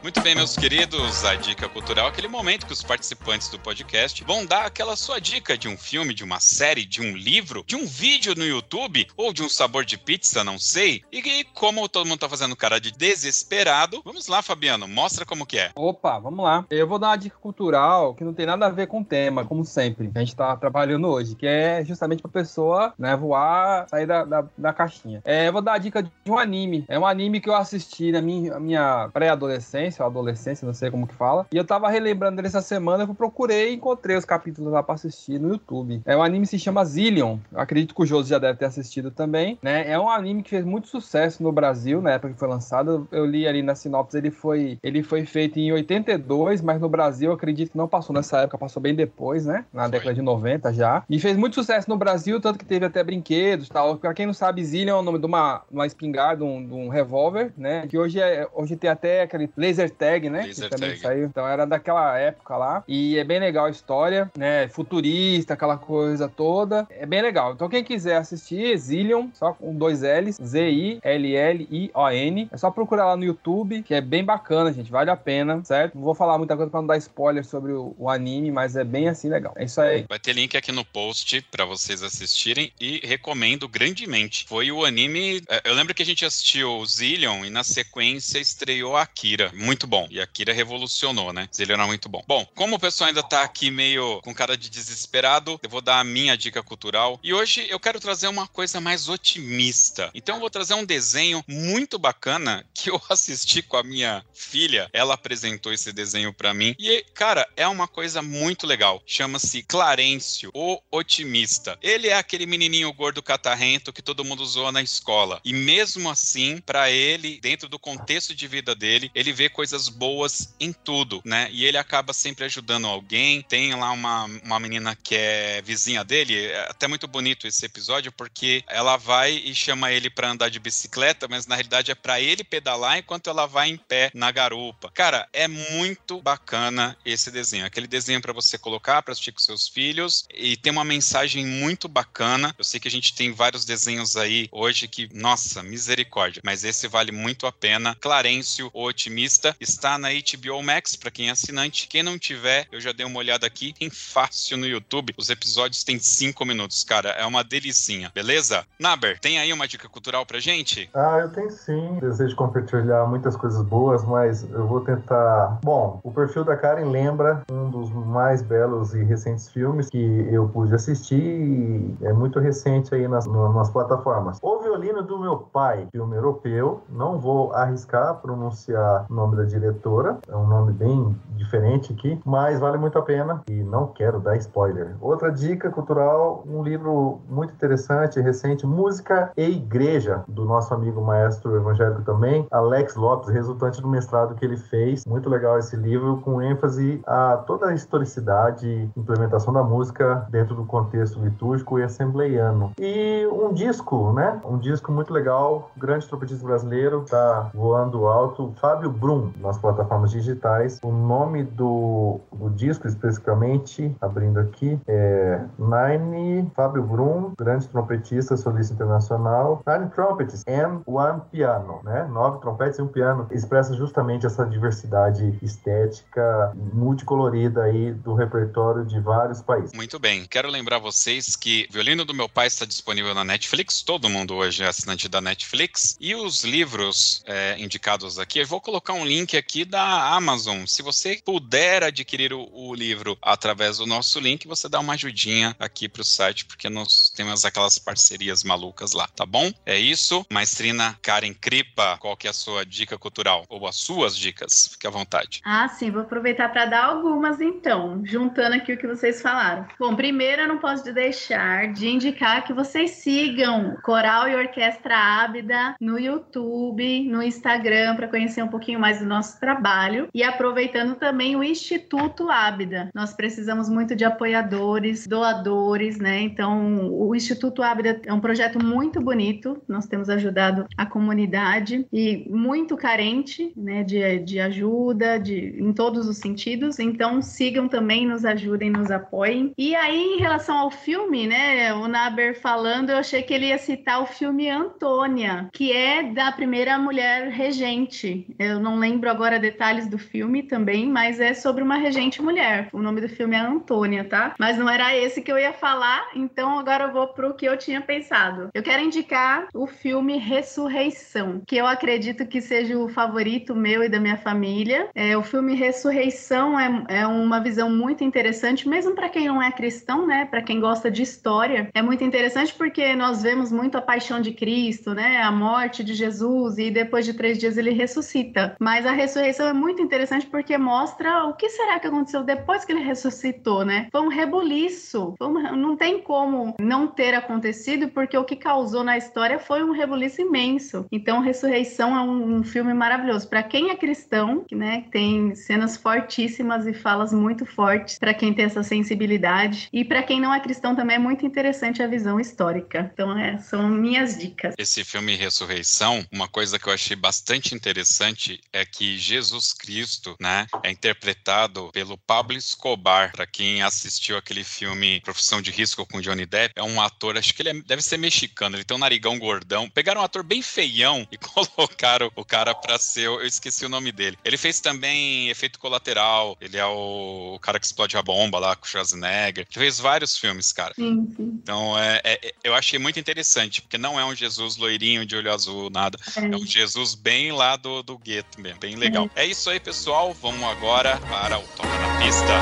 Muito 0.09 0.23
bem, 0.23 0.33
meus 0.33 0.57
queridos, 0.57 1.23
a 1.23 1.35
dica 1.35 1.69
cultural 1.69 2.07
é 2.07 2.09
aquele 2.09 2.27
momento 2.27 2.65
que 2.65 2.73
os 2.73 2.81
participantes 2.81 3.47
do 3.47 3.59
podcast 3.59 4.23
vão 4.23 4.43
dar 4.43 4.65
aquela 4.65 4.95
sua 4.95 5.21
dica 5.21 5.55
de 5.55 5.67
um 5.67 5.77
filme, 5.77 6.15
de 6.15 6.23
uma 6.23 6.39
série, 6.39 6.83
de 6.83 6.99
um 6.99 7.15
livro, 7.15 7.63
de 7.67 7.75
um 7.75 7.85
vídeo 7.85 8.33
no 8.35 8.43
YouTube 8.43 9.05
ou 9.15 9.31
de 9.31 9.43
um 9.43 9.47
sabor 9.47 9.85
de 9.85 9.99
pizza, 9.99 10.43
não 10.43 10.57
sei. 10.57 11.03
E 11.11 11.43
como 11.53 11.87
todo 11.87 12.07
mundo 12.07 12.21
tá 12.21 12.27
fazendo 12.27 12.55
cara 12.55 12.79
de 12.79 12.91
desesperado, 12.91 14.01
vamos 14.03 14.27
lá, 14.27 14.41
Fabiano, 14.41 14.87
mostra 14.87 15.27
como 15.27 15.45
que 15.45 15.59
é. 15.59 15.69
Opa, 15.75 16.17
vamos 16.17 16.43
lá. 16.43 16.65
Eu 16.71 16.87
vou 16.87 16.97
dar 16.97 17.09
uma 17.09 17.15
dica 17.15 17.37
cultural 17.37 18.15
que 18.15 18.23
não 18.23 18.33
tem 18.33 18.47
nada 18.47 18.65
a 18.65 18.69
ver 18.69 18.87
com 18.87 19.01
o 19.01 19.05
tema, 19.05 19.45
como 19.45 19.63
sempre, 19.63 20.09
a 20.15 20.19
gente 20.21 20.35
tá 20.35 20.57
trabalhando 20.57 21.07
hoje, 21.07 21.35
que 21.35 21.45
é 21.45 21.85
justamente 21.85 22.23
pra 22.23 22.31
pessoa, 22.31 22.95
né, 22.97 23.15
voar, 23.15 23.87
sair 23.87 24.07
da, 24.07 24.25
da, 24.25 24.43
da 24.57 24.73
caixinha. 24.73 25.21
É, 25.23 25.49
eu 25.49 25.53
vou 25.53 25.61
dar 25.61 25.73
a 25.73 25.77
dica 25.77 26.01
de 26.01 26.09
um 26.27 26.39
anime. 26.39 26.83
É 26.87 26.97
um 26.97 27.05
anime 27.05 27.39
que 27.39 27.47
eu 27.47 27.55
assisti 27.55 28.11
na 28.11 28.23
minha, 28.23 28.59
minha 28.59 29.07
pré-adolescência 29.13 29.98
infância 29.99 30.03
ou 30.03 30.09
adolescência, 30.09 30.65
não 30.65 30.73
sei 30.73 30.89
como 30.89 31.07
que 31.07 31.13
fala. 31.13 31.45
E 31.51 31.57
eu 31.57 31.65
tava 31.65 31.89
relembrando 31.89 32.37
dele 32.37 32.47
essa 32.47 32.61
semana, 32.61 33.03
eu 33.03 33.13
procurei 33.13 33.71
e 33.71 33.75
encontrei 33.75 34.15
os 34.15 34.25
capítulos 34.25 34.71
lá 34.71 34.81
pra 34.81 34.95
assistir 34.95 35.39
no 35.39 35.49
YouTube. 35.49 36.01
É, 36.05 36.15
o 36.15 36.21
anime 36.21 36.45
se 36.45 36.57
chama 36.57 36.83
Zillion. 36.85 37.37
Eu 37.51 37.59
acredito 37.59 37.93
que 37.93 38.01
o 38.01 38.05
Josi 38.05 38.29
já 38.29 38.39
deve 38.39 38.57
ter 38.57 38.65
assistido 38.65 39.11
também, 39.11 39.57
né? 39.61 39.89
É 39.89 39.99
um 39.99 40.09
anime 40.09 40.43
que 40.43 40.49
fez 40.49 40.65
muito 40.65 40.87
sucesso 40.87 41.43
no 41.43 41.51
Brasil, 41.51 42.01
na 42.01 42.11
época 42.11 42.33
que 42.33 42.39
foi 42.39 42.47
lançado. 42.47 43.07
Eu 43.11 43.25
li 43.25 43.47
ali 43.47 43.61
na 43.61 43.75
sinopse, 43.75 44.17
ele 44.17 44.31
foi, 44.31 44.79
ele 44.81 45.03
foi 45.03 45.25
feito 45.25 45.59
em 45.59 45.71
82, 45.71 46.61
mas 46.61 46.79
no 46.79 46.89
Brasil 46.89 47.29
eu 47.29 47.35
acredito 47.35 47.71
que 47.71 47.77
não 47.77 47.87
passou 47.87 48.15
nessa 48.15 48.39
época, 48.39 48.57
passou 48.57 48.81
bem 48.81 48.95
depois, 48.95 49.45
né? 49.45 49.65
Na 49.73 49.83
Foi. 49.83 49.91
década 49.91 50.13
de 50.13 50.21
90 50.21 50.73
já. 50.73 51.03
E 51.09 51.19
fez 51.19 51.35
muito 51.35 51.55
sucesso 51.55 51.89
no 51.89 51.97
Brasil, 51.97 52.39
tanto 52.39 52.59
que 52.59 52.65
teve 52.65 52.85
até 52.85 53.03
brinquedos 53.03 53.67
e 53.67 53.69
tal. 53.69 53.97
Pra 53.97 54.13
quem 54.13 54.25
não 54.25 54.33
sabe, 54.33 54.63
Zillion 54.63 54.97
é 54.97 54.99
o 54.99 55.03
nome 55.03 55.19
de 55.19 55.25
uma, 55.25 55.61
uma 55.71 55.85
espingarda, 55.85 56.37
de 56.37 56.43
um, 56.43 56.65
de 56.65 56.73
um 56.73 56.89
revólver, 56.89 57.51
né? 57.57 57.87
Que 57.87 57.97
hoje, 57.97 58.19
é, 58.19 58.47
hoje 58.53 58.75
tem 58.75 58.89
até 58.89 59.21
aquele 59.21 59.49
laser 59.57 59.88
tag, 59.89 60.29
né? 60.29 60.43
Laser 60.43 60.69
que 60.69 60.75
também 60.75 60.89
tag. 60.91 61.01
saiu. 61.01 61.25
Então 61.25 61.47
era 61.47 61.65
daquela 61.65 62.17
época 62.17 62.57
lá. 62.57 62.83
E 62.87 63.17
é 63.17 63.23
bem 63.23 63.39
legal 63.39 63.65
a 63.65 63.69
história, 63.69 64.31
né? 64.37 64.67
Futurista, 64.69 65.53
aquela 65.53 65.77
coisa 65.77 66.27
toda. 66.27 66.87
É 66.89 67.05
bem 67.05 67.21
legal. 67.21 67.53
Então 67.53 67.69
quem 67.69 67.83
quiser 67.83 68.17
assistir, 68.17 68.77
Zillion, 68.77 69.27
só 69.33 69.53
com 69.53 69.73
dois 69.75 70.01
L's, 70.01 70.37
Z-I-L-L-I-O-N. 70.41 72.49
É 72.51 72.57
só 72.57 72.71
procurar 72.71 73.05
lá 73.07 73.17
no 73.17 73.23
YouTube, 73.23 73.83
que 73.83 73.93
é 73.93 74.01
bem 74.01 74.23
bacana, 74.23 74.71
gente. 74.73 74.91
Vale 74.91 75.09
a 75.09 75.15
pena, 75.15 75.61
certo? 75.63 75.95
Não 75.95 76.03
vou 76.03 76.15
falar 76.15 76.37
muita 76.37 76.55
coisa 76.55 76.69
pra 76.69 76.81
não 76.81 76.87
dar 76.87 76.97
spoiler 76.97 77.45
sobre 77.45 77.71
o, 77.71 77.95
o 77.97 78.09
anime, 78.09 78.51
mas 78.51 78.75
é 78.75 78.83
bem 78.83 79.07
assim 79.07 79.29
legal. 79.29 79.53
É 79.55 79.65
isso 79.65 79.79
aí. 79.81 80.05
Vai 80.07 80.19
ter 80.19 80.33
link 80.33 80.55
aqui 80.57 80.71
no 80.71 80.85
post 80.85 81.41
pra 81.51 81.65
vocês 81.65 82.03
assistirem 82.03 82.71
e 82.79 82.99
recomendo 83.05 83.67
grandemente. 83.67 84.45
Foi 84.47 84.71
o 84.71 84.85
anime. 84.85 85.41
é, 85.49 85.61
Eu 85.65 85.73
lembro 85.73 85.93
que 85.93 86.03
a 86.03 86.05
gente 86.05 86.25
assistiu 86.25 86.77
o 86.77 86.85
Zillion 86.85 87.45
e 87.45 87.49
na 87.49 87.63
sequência 87.63 88.39
estreou 88.39 88.95
Akira. 88.97 89.51
Muito 89.53 89.78
bom. 89.87 90.07
E 90.09 90.19
Akira 90.19 90.53
revolucionou, 90.53 91.33
né? 91.33 91.47
Zillion 91.53 91.75
era 91.75 91.87
muito 91.87 92.09
bom. 92.09 92.23
Bom, 92.27 92.45
como 92.55 92.75
o 92.75 92.79
pessoal 92.79 93.07
ainda 93.07 93.23
tá 93.23 93.43
aqui 93.43 93.71
meio 93.71 94.21
com 94.21 94.33
cara 94.33 94.57
de 94.57 94.69
desesperado, 94.69 95.59
eu 95.61 95.69
vou 95.69 95.81
dar 95.81 95.99
a 95.99 96.03
minha 96.03 96.37
dica 96.37 96.61
cultural. 96.63 97.19
E 97.23 97.33
hoje 97.33 97.65
eu 97.69 97.79
quero 97.79 97.99
trazer 97.99 98.27
uma 98.27 98.47
coisa 98.47 98.79
mais 98.79 99.09
otimista. 99.09 100.09
Então 100.13 100.35
eu 100.35 100.39
vou 100.39 100.49
trazer 100.49 100.73
um 100.73 100.85
desenho 100.85 101.43
muito 101.47 101.97
bacana 101.97 102.65
que 102.73 102.89
eu 102.89 103.01
assisti 103.09 103.61
com 103.61 103.77
a 103.77 103.83
minha 103.83 104.23
filha. 104.33 104.89
Ela 104.93 105.13
apresentou 105.13 105.71
esse 105.71 105.91
desenho 105.91 106.33
pra 106.33 106.53
mim. 106.53 106.75
E, 106.79 107.05
cara, 107.13 107.47
é 107.55 107.67
uma 107.67 107.87
coisa 107.87 108.21
muito 108.21 108.65
legal. 108.65 109.01
Chama-se 109.05 109.63
Clarencio, 109.63 110.51
o 110.53 110.79
Otimista. 110.91 111.77
Ele 111.81 112.07
é 112.07 112.15
aquele 112.15 112.45
menininho 112.45 112.91
gordo 112.93 113.21
catarrento 113.21 113.93
que 113.93 114.01
todo 114.01 114.25
mundo 114.25 114.45
zoa 114.45 114.71
na 114.71 114.81
escola. 114.81 115.39
E 115.43 115.53
mesmo 115.53 116.09
assim, 116.09 116.59
pra 116.59 116.89
ele, 116.89 117.39
dentro 117.41 117.69
do 117.69 117.79
contexto 117.79 118.33
de 118.35 118.47
vida 118.47 118.73
dele, 118.73 119.11
ele 119.13 119.31
vê 119.31 119.49
coisas 119.49 119.68
boas 119.87 120.53
em 120.59 120.73
tudo, 120.73 121.21
né? 121.23 121.49
E 121.51 121.65
ele 121.65 121.77
acaba 121.77 122.13
sempre 122.13 122.45
ajudando 122.45 122.87
alguém. 122.87 123.41
Tem 123.43 123.73
lá 123.75 123.91
uma, 123.91 124.25
uma 124.43 124.59
menina 124.59 124.95
que 124.95 125.15
é 125.15 125.61
vizinha 125.61 126.03
dele. 126.03 126.45
É 126.45 126.69
até 126.69 126.87
muito 126.87 127.07
bonito 127.07 127.47
esse 127.47 127.65
episódio, 127.65 128.11
porque 128.11 128.63
ela 128.67 128.97
vai 128.97 129.33
e 129.33 129.53
chama 129.53 129.91
ele 129.91 130.09
pra 130.09 130.31
andar 130.31 130.49
de 130.49 130.59
bicicleta, 130.59 131.27
mas 131.27 131.45
na 131.45 131.55
realidade 131.55 131.91
é 131.91 131.95
pra 131.95 132.19
ele 132.19 132.43
pedalar 132.43 132.97
enquanto 132.97 133.29
ela 133.29 133.45
vai 133.45 133.69
em 133.69 133.77
pé 133.77 134.11
na 134.13 134.31
garupa. 134.31 134.91
Cara, 134.93 135.27
é 135.31 135.47
muito 135.47 136.21
bacana 136.21 136.97
esse 137.05 137.31
desenho. 137.31 137.65
Aquele 137.65 137.87
desenho 137.87 138.21
pra 138.21 138.33
você 138.33 138.57
colocar 138.57 139.01
pra 139.01 139.11
assistir 139.11 139.31
com 139.31 139.39
seus 139.39 139.67
filhos 139.67 140.25
e 140.33 140.57
tem 140.57 140.71
uma 140.71 140.83
mensagem 140.83 141.45
muito 141.45 141.87
bacana. 141.87 142.53
Eu 142.57 142.63
sei 142.63 142.79
que 142.79 142.87
a 142.87 142.91
gente 142.91 143.13
tem 143.13 143.31
vários 143.31 143.65
desenhos 143.65 144.17
aí 144.17 144.47
hoje 144.51 144.87
que, 144.87 145.09
nossa, 145.13 145.61
misericórdia, 145.61 146.41
mas 146.43 146.63
esse 146.63 146.87
vale 146.87 147.11
muito 147.11 147.45
a 147.45 147.51
pena. 147.51 147.95
Clarencio, 147.95 148.69
o 148.73 148.83
Otimista, 148.83 149.55
está 149.59 149.97
na 149.97 150.09
HBO 150.09 150.63
Max 150.63 150.95
pra 150.95 151.11
quem 151.11 151.29
é 151.29 151.31
assinante. 151.31 151.87
Quem 151.87 152.03
não 152.03 152.17
tiver, 152.17 152.67
eu 152.71 152.79
já 152.79 152.91
dei 152.91 153.05
uma 153.05 153.19
olhada 153.19 153.45
aqui, 153.45 153.73
tem 153.77 153.89
fácil 153.89 154.57
no 154.57 154.65
YouTube. 154.65 155.13
Os 155.17 155.29
episódios 155.29 155.83
têm 155.83 155.99
cinco 155.99 156.45
minutos, 156.45 156.83
cara, 156.83 157.09
é 157.09 157.25
uma 157.25 157.43
delicinha, 157.43 158.11
beleza? 158.13 158.65
Naber, 158.79 159.19
tem 159.19 159.39
aí 159.39 159.51
uma 159.51 159.67
dica 159.67 159.89
cultural 159.89 160.25
pra 160.25 160.39
gente? 160.39 160.89
Ah, 160.93 161.19
eu 161.19 161.29
tenho 161.29 161.51
sim. 161.51 161.97
Desejo 161.99 162.35
compartilhar 162.35 163.05
muitas 163.05 163.35
coisas 163.35 163.61
boas, 163.63 164.03
mas 164.03 164.43
eu 164.51 164.67
vou 164.67 164.81
tentar. 164.81 165.59
Bom, 165.63 165.99
o 166.03 166.11
perfil 166.11 166.43
da 166.43 166.55
Karen 166.55 166.89
lembra 166.89 167.43
um 167.51 167.69
dos 167.69 167.89
mais 167.91 168.41
belos 168.41 168.93
e 168.93 169.03
recentes 169.03 169.49
filmes 169.49 169.89
que 169.89 170.27
eu 170.31 170.47
pude 170.47 170.73
assistir. 170.73 171.19
e 171.19 171.97
É 172.01 172.13
muito 172.13 172.39
recente 172.39 172.93
aí 172.93 173.07
nas, 173.07 173.25
nas 173.25 173.69
plataformas. 173.69 174.37
O 174.41 174.59
Violino 174.59 175.03
do 175.03 175.19
Meu 175.19 175.37
Pai, 175.37 175.87
filme 175.91 176.15
europeu. 176.15 176.83
Não 176.89 177.19
vou 177.19 177.53
arriscar 177.53 178.15
pronunciar 178.15 179.05
o 179.09 179.13
nome 179.13 179.35
da 179.35 179.45
diretora. 179.49 180.17
É 180.27 180.35
um 180.35 180.47
nome 180.47 180.71
bem 180.71 181.15
diferente 181.35 181.93
aqui, 181.93 182.19
mas 182.25 182.59
vale 182.59 182.77
muito 182.77 182.97
a 182.97 183.01
pena 183.01 183.41
e 183.49 183.63
não 183.63 183.87
quero 183.87 184.19
dar 184.19 184.37
spoiler. 184.37 184.95
Outra 185.01 185.31
dica 185.31 185.69
cultural, 185.69 186.43
um 186.47 186.63
livro 186.63 187.19
muito 187.27 187.53
interessante, 187.53 188.19
recente, 188.19 188.65
Música 188.65 189.31
e 189.35 189.49
Igreja, 189.49 190.23
do 190.27 190.45
nosso 190.45 190.73
amigo 190.73 191.01
maestro 191.01 191.55
evangélico 191.55 192.01
também, 192.03 192.45
Alex 192.51 192.95
Lopes, 192.95 193.29
resultante 193.29 193.81
do 193.81 193.87
mestrado 193.87 194.35
que 194.35 194.45
ele 194.45 194.57
fez. 194.57 195.05
Muito 195.05 195.29
legal 195.29 195.57
esse 195.57 195.75
livro, 195.75 196.17
com 196.21 196.41
ênfase 196.41 197.01
a 197.05 197.37
toda 197.47 197.67
a 197.67 197.73
historicidade 197.73 198.67
e 198.67 198.89
implementação 198.99 199.53
da 199.53 199.63
música 199.63 200.27
dentro 200.29 200.55
do 200.55 200.65
contexto 200.65 201.19
litúrgico 201.19 201.79
e 201.79 201.83
assembleiano. 201.83 202.71
E 202.79 203.27
um 203.31 203.53
disco, 203.53 204.11
né? 204.13 204.39
Um 204.45 204.57
disco 204.57 204.91
muito 204.91 205.13
legal, 205.13 205.71
grande 205.77 206.07
trompetista 206.07 206.45
brasileiro, 206.45 207.05
tá 207.09 207.49
voando 207.53 208.07
alto, 208.07 208.53
Fábio 208.59 208.89
Brum, 208.89 209.31
nas 209.39 209.57
plataformas 209.57 210.11
digitais. 210.11 210.79
O 210.83 210.91
nome 210.91 211.43
do, 211.43 212.19
do 212.31 212.49
disco, 212.49 212.87
especificamente, 212.87 213.95
abrindo 214.01 214.39
aqui, 214.39 214.79
é 214.87 215.41
Nine 215.57 216.49
Fábio 216.55 216.83
Brum, 216.83 217.33
grande 217.37 217.67
trompetista, 217.67 218.35
solista 218.37 218.73
internacional. 218.73 219.63
Nine 219.65 219.89
Trumpets 219.91 220.43
and 220.47 220.81
One 220.85 221.21
Piano, 221.31 221.81
né? 221.83 222.07
Nove 222.11 222.39
trompetes 222.41 222.79
e 222.79 222.81
um 222.81 222.87
piano. 222.87 223.27
Expressa 223.31 223.73
justamente 223.73 224.25
essa 224.25 224.45
diversidade 224.45 225.37
estética 225.41 226.53
multicolorida 226.73 227.63
aí 227.63 227.93
do 227.93 228.13
repertório 228.13 228.85
de 228.85 228.99
vários 228.99 229.41
países. 229.41 229.73
Muito 229.73 229.99
bem. 229.99 230.25
Quero 230.25 230.49
lembrar 230.49 230.79
vocês 230.79 231.35
que 231.35 231.67
Violino 231.71 232.05
do 232.05 232.13
Meu 232.13 232.29
Pai 232.29 232.47
está 232.47 232.65
disponível 232.65 233.13
na 233.13 233.23
Netflix. 233.23 233.81
Todo 233.81 234.09
mundo 234.09 234.35
hoje 234.35 234.63
é 234.63 234.67
assinante 234.67 235.07
da 235.07 235.21
Netflix. 235.21 235.97
E 235.99 236.15
os 236.15 236.43
livros 236.43 237.23
é, 237.25 237.59
indicados 237.59 238.19
aqui, 238.19 238.39
eu 238.39 238.47
vou 238.47 238.61
colocar 238.61 238.93
um 238.93 239.05
link 239.05 239.28
aqui 239.37 239.65
da 239.65 240.15
Amazon. 240.15 240.65
Se 240.65 240.81
você 240.81 241.19
puder 241.23 241.83
adquirir 241.83 242.33
o, 242.33 242.49
o 242.51 242.73
livro 242.73 243.17
através 243.21 243.77
do 243.77 243.85
nosso 243.85 244.19
link, 244.19 244.47
você 244.47 244.69
dá 244.69 244.79
uma 244.79 244.93
ajudinha 244.93 245.55
aqui 245.59 245.87
pro 245.87 246.03
site, 246.03 246.45
porque 246.45 246.69
nós 246.69 247.09
temos 247.15 247.45
aquelas 247.45 247.77
parcerias 247.77 248.43
malucas 248.43 248.93
lá, 248.93 249.07
tá 249.07 249.25
bom? 249.25 249.51
É 249.65 249.77
isso. 249.77 250.25
Maestrina 250.31 250.97
Karen 251.01 251.33
Kripa, 251.33 251.97
qual 251.99 252.15
que 252.15 252.27
é 252.27 252.29
a 252.29 252.33
sua 252.33 252.65
dica 252.65 252.97
cultural? 252.97 253.45
Ou 253.49 253.67
as 253.67 253.75
suas 253.75 254.15
dicas? 254.15 254.69
Fique 254.71 254.87
à 254.87 254.89
vontade. 254.89 255.41
Ah, 255.43 255.67
sim, 255.67 255.91
vou 255.91 256.01
aproveitar 256.01 256.49
para 256.49 256.65
dar 256.65 256.85
algumas 256.85 257.41
então, 257.41 258.01
juntando 258.05 258.55
aqui 258.55 258.73
o 258.73 258.77
que 258.77 258.87
vocês 258.87 259.21
falaram. 259.21 259.67
Bom, 259.79 259.95
primeiro 259.95 260.43
eu 260.43 260.47
não 260.47 260.57
posso 260.57 260.91
deixar 260.93 261.73
de 261.73 261.87
indicar 261.87 262.45
que 262.45 262.53
vocês 262.53 262.91
sigam 262.91 263.77
Coral 263.83 264.27
e 264.27 264.35
Orquestra 264.35 264.95
Ábida 264.97 265.75
no 265.79 265.99
YouTube, 265.99 267.03
no 267.05 267.21
Instagram, 267.21 267.95
para 267.95 268.07
conhecer 268.07 268.43
um 268.43 268.47
pouquinho 268.47 268.79
mais 268.79 268.99
do 268.99 269.05
nosso 269.09 269.39
trabalho 269.39 270.07
e 270.13 270.23
aproveitando 270.23 270.95
também 270.95 271.35
o 271.35 271.43
Instituto 271.43 272.29
Ábida. 272.29 272.89
Nós 272.93 273.13
precisamos 273.13 273.67
muito 273.67 273.95
de 273.95 274.05
apoiadores, 274.05 275.07
doadores, 275.07 275.99
né? 275.99 276.21
Então, 276.21 276.89
o 276.91 277.13
Instituto 277.15 277.61
Ábida 277.61 277.99
é 278.05 278.13
um 278.13 278.19
projeto 278.19 278.63
muito 278.63 279.01
bonito, 279.01 279.61
nós 279.67 279.87
temos 279.87 280.09
ajudado 280.09 280.65
a 280.77 280.85
comunidade 280.85 281.85
e 281.91 282.25
muito 282.29 282.77
carente, 282.77 283.51
né, 283.57 283.83
de, 283.83 284.19
de 284.19 284.39
ajuda, 284.39 285.17
de, 285.17 285.55
em 285.59 285.73
todos 285.73 286.07
os 286.07 286.17
sentidos. 286.17 286.79
Então, 286.79 287.21
sigam 287.21 287.67
também, 287.67 288.07
nos 288.07 288.23
ajudem, 288.23 288.69
nos 288.69 288.91
apoiem. 288.91 289.51
E 289.57 289.75
aí, 289.75 290.15
em 290.15 290.19
relação 290.19 290.57
ao 290.57 290.69
filme, 290.69 291.27
né, 291.27 291.73
o 291.73 291.87
Naber 291.87 292.39
falando, 292.39 292.91
eu 292.91 292.97
achei 292.97 293.23
que 293.23 293.33
ele 293.33 293.47
ia 293.47 293.57
citar 293.57 294.01
o 294.01 294.05
filme 294.05 294.49
Antônia, 294.49 295.49
que 295.51 295.71
é 295.71 296.03
da 296.03 296.31
primeira 296.31 296.77
mulher 296.77 297.29
regente. 297.29 298.27
Eu 298.37 298.59
não 298.59 298.77
lembro 298.77 298.98
agora 299.07 299.39
detalhes 299.39 299.87
do 299.87 299.97
filme 299.97 300.43
também, 300.43 300.87
mas 300.87 301.09
mas 301.09 301.19
é 301.19 301.33
sobre 301.33 301.63
uma 301.63 301.75
regente 301.75 302.21
mulher. 302.21 302.69
O 302.71 302.81
nome 302.81 303.01
do 303.01 303.09
filme 303.09 303.35
é 303.35 303.39
Antônia, 303.39 304.03
tá? 304.03 304.35
Mas 304.37 304.57
não 304.57 304.69
era 304.69 304.95
esse 304.95 305.21
que 305.21 305.31
eu 305.31 305.39
ia 305.39 305.53
falar, 305.53 306.09
então 306.13 306.59
agora 306.59 306.83
eu 306.83 306.93
vou 306.93 307.07
pro 307.07 307.33
que 307.33 307.45
eu 307.45 307.57
tinha 307.57 307.81
pensado. 307.81 308.49
Eu 308.53 308.61
quero 308.61 308.83
indicar 308.83 309.47
o 309.55 309.65
filme 309.65 310.17
Ressurreição, 310.17 311.41
que 311.47 311.57
eu 311.57 311.65
acredito 311.65 312.27
que 312.27 312.41
seja 312.41 312.77
o 312.77 312.87
favorito 312.89 313.55
meu 313.55 313.83
e 313.83 313.89
da 313.89 313.99
minha 313.99 314.17
família. 314.17 314.89
É, 314.93 315.17
o 315.17 315.23
filme 315.23 315.55
Ressurreição 315.55 316.59
é, 316.59 316.83
é 316.89 317.07
uma 317.07 317.39
visão 317.39 317.71
muito 317.71 318.03
interessante, 318.03 318.69
mesmo 318.69 318.93
para 318.93 319.09
quem 319.09 319.27
não 319.27 319.41
é 319.41 319.51
cristão, 319.51 320.05
né? 320.05 320.25
Para 320.25 320.43
quem 320.43 320.59
gosta 320.59 320.91
de 320.91 321.01
história, 321.01 321.69
é 321.73 321.81
muito 321.81 322.03
interessante 322.03 322.53
porque 322.53 322.95
nós 322.95 323.23
vemos 323.23 323.51
muito 323.51 323.77
a 323.77 323.81
paixão 323.81 324.21
de 324.21 324.31
Cristo, 324.31 324.93
né? 324.93 325.23
A 325.23 325.31
morte 325.31 325.83
de 325.83 325.95
Jesus 325.95 326.59
e 326.59 326.69
depois 326.69 327.03
de 327.03 327.13
três 327.13 327.39
dias 327.39 327.57
ele 327.57 327.71
ressuscita. 327.71 328.55
Mas 328.59 328.85
a 328.89 328.93
ressurreição 328.93 329.47
é 329.47 329.53
muito 329.53 329.81
interessante 329.81 330.25
porque 330.25 330.57
mostra 330.57 331.25
o 331.25 331.33
que 331.33 331.49
será 331.49 331.79
que 331.79 331.87
aconteceu 331.87 332.23
depois 332.23 332.65
que 332.65 332.71
ele 332.71 332.81
ressuscitou, 332.81 333.63
né? 333.63 333.87
Foi 333.91 334.01
um 334.01 334.07
rebuliço. 334.07 335.13
Um, 335.21 335.55
não 335.55 335.77
tem 335.77 336.01
como 336.01 336.55
não 336.59 336.87
ter 336.87 337.13
acontecido 337.13 337.89
porque 337.89 338.17
o 338.17 338.23
que 338.23 338.35
causou 338.35 338.83
na 338.83 338.97
história 338.97 339.37
foi 339.37 339.63
um 339.63 339.71
rebuliço 339.71 340.21
imenso. 340.21 340.85
Então, 340.91 341.21
Ressurreição 341.21 341.95
é 341.95 342.01
um, 342.01 342.37
um 342.37 342.43
filme 342.43 342.73
maravilhoso 342.73 343.27
para 343.27 343.43
quem 343.43 343.69
é 343.69 343.75
cristão, 343.75 344.45
né? 344.51 344.85
Tem 344.91 345.35
cenas 345.35 345.77
fortíssimas 345.77 346.65
e 346.65 346.73
falas 346.73 347.13
muito 347.13 347.45
fortes 347.45 347.99
para 347.99 348.13
quem 348.13 348.33
tem 348.33 348.45
essa 348.45 348.63
sensibilidade 348.63 349.69
e 349.71 349.85
para 349.85 350.01
quem 350.01 350.19
não 350.19 350.33
é 350.33 350.39
cristão 350.39 350.75
também 350.75 350.95
é 350.95 350.99
muito 350.99 351.25
interessante 351.25 351.83
a 351.83 351.87
visão 351.87 352.19
histórica. 352.19 352.89
Então, 352.93 353.17
é, 353.17 353.37
são 353.37 353.69
minhas 353.69 354.17
dicas. 354.17 354.55
Esse 354.57 354.83
filme 354.83 355.15
Ressurreição, 355.15 356.03
uma 356.11 356.27
coisa 356.27 356.57
que 356.57 356.67
eu 356.67 356.73
achei 356.73 356.95
bastante 356.95 357.53
interessante 357.53 358.39
é 358.51 358.65
que 358.65 358.78
Jesus 358.97 359.53
Cristo, 359.53 360.15
né, 360.19 360.47
é 360.63 360.71
interpretado 360.71 361.69
pelo 361.71 361.97
Pablo 361.97 362.37
Escobar. 362.37 363.11
Para 363.11 363.27
quem 363.27 363.61
assistiu 363.61 364.17
aquele 364.17 364.43
filme 364.43 365.01
Profissão 365.01 365.41
de 365.41 365.51
Risco 365.51 365.85
com 365.85 366.01
Johnny 366.01 366.25
Depp, 366.25 366.53
é 366.55 366.63
um 366.63 366.81
ator, 366.81 367.17
acho 367.17 367.33
que 367.33 367.41
ele 367.41 367.49
é, 367.49 367.53
deve 367.53 367.81
ser 367.81 367.97
mexicano, 367.97 368.55
ele 368.55 368.63
tem 368.63 368.75
um 368.75 368.79
narigão 368.79 369.17
gordão. 369.17 369.69
Pegaram 369.69 370.01
um 370.01 370.03
ator 370.03 370.23
bem 370.23 370.41
feião 370.41 371.07
e 371.11 371.17
colocaram 371.17 372.11
o 372.15 372.25
cara 372.25 372.53
para 372.53 372.77
ser, 372.77 373.05
eu 373.05 373.25
esqueci 373.25 373.65
o 373.65 373.69
nome 373.69 373.91
dele. 373.91 374.17
Ele 374.23 374.37
fez 374.37 374.59
também 374.59 375.29
Efeito 375.29 375.59
Colateral, 375.59 376.37
ele 376.39 376.57
é 376.57 376.65
o, 376.65 377.35
o 377.35 377.39
cara 377.39 377.59
que 377.59 377.65
explode 377.65 377.97
a 377.97 378.01
bomba 378.01 378.39
lá 378.39 378.55
com 378.55 378.65
o 378.65 378.67
Schwarzenegger. 378.67 379.45
Ele 379.49 379.65
fez 379.65 379.79
vários 379.79 380.17
filmes, 380.17 380.51
cara. 380.51 380.73
Sim, 380.75 381.13
sim. 381.15 381.39
Então, 381.41 381.77
é, 381.77 382.01
é, 382.03 382.33
eu 382.43 382.53
achei 382.53 382.79
muito 382.79 382.99
interessante, 382.99 383.61
porque 383.61 383.77
não 383.77 383.99
é 383.99 384.05
um 384.05 384.15
Jesus 384.15 384.57
loirinho 384.57 385.05
de 385.05 385.15
olho 385.15 385.31
azul, 385.31 385.69
nada. 385.69 385.97
É, 386.15 386.25
é 386.25 386.37
um 386.37 386.45
Jesus 386.45 386.95
bem 386.95 387.31
lá 387.31 387.55
do, 387.55 387.83
do 387.83 387.97
gueto 387.97 388.39
mesmo, 388.41 388.59
bem 388.59 388.68
legal. 388.75 389.09
É. 389.15 389.23
é 389.23 389.27
isso 389.27 389.49
aí, 389.49 389.59
pessoal. 389.59 390.15
Vamos 390.21 390.43
agora 390.43 390.97
para 391.09 391.39
o 391.39 391.43
Toca 391.55 391.79
na 391.79 391.99
Pista. 391.99 392.33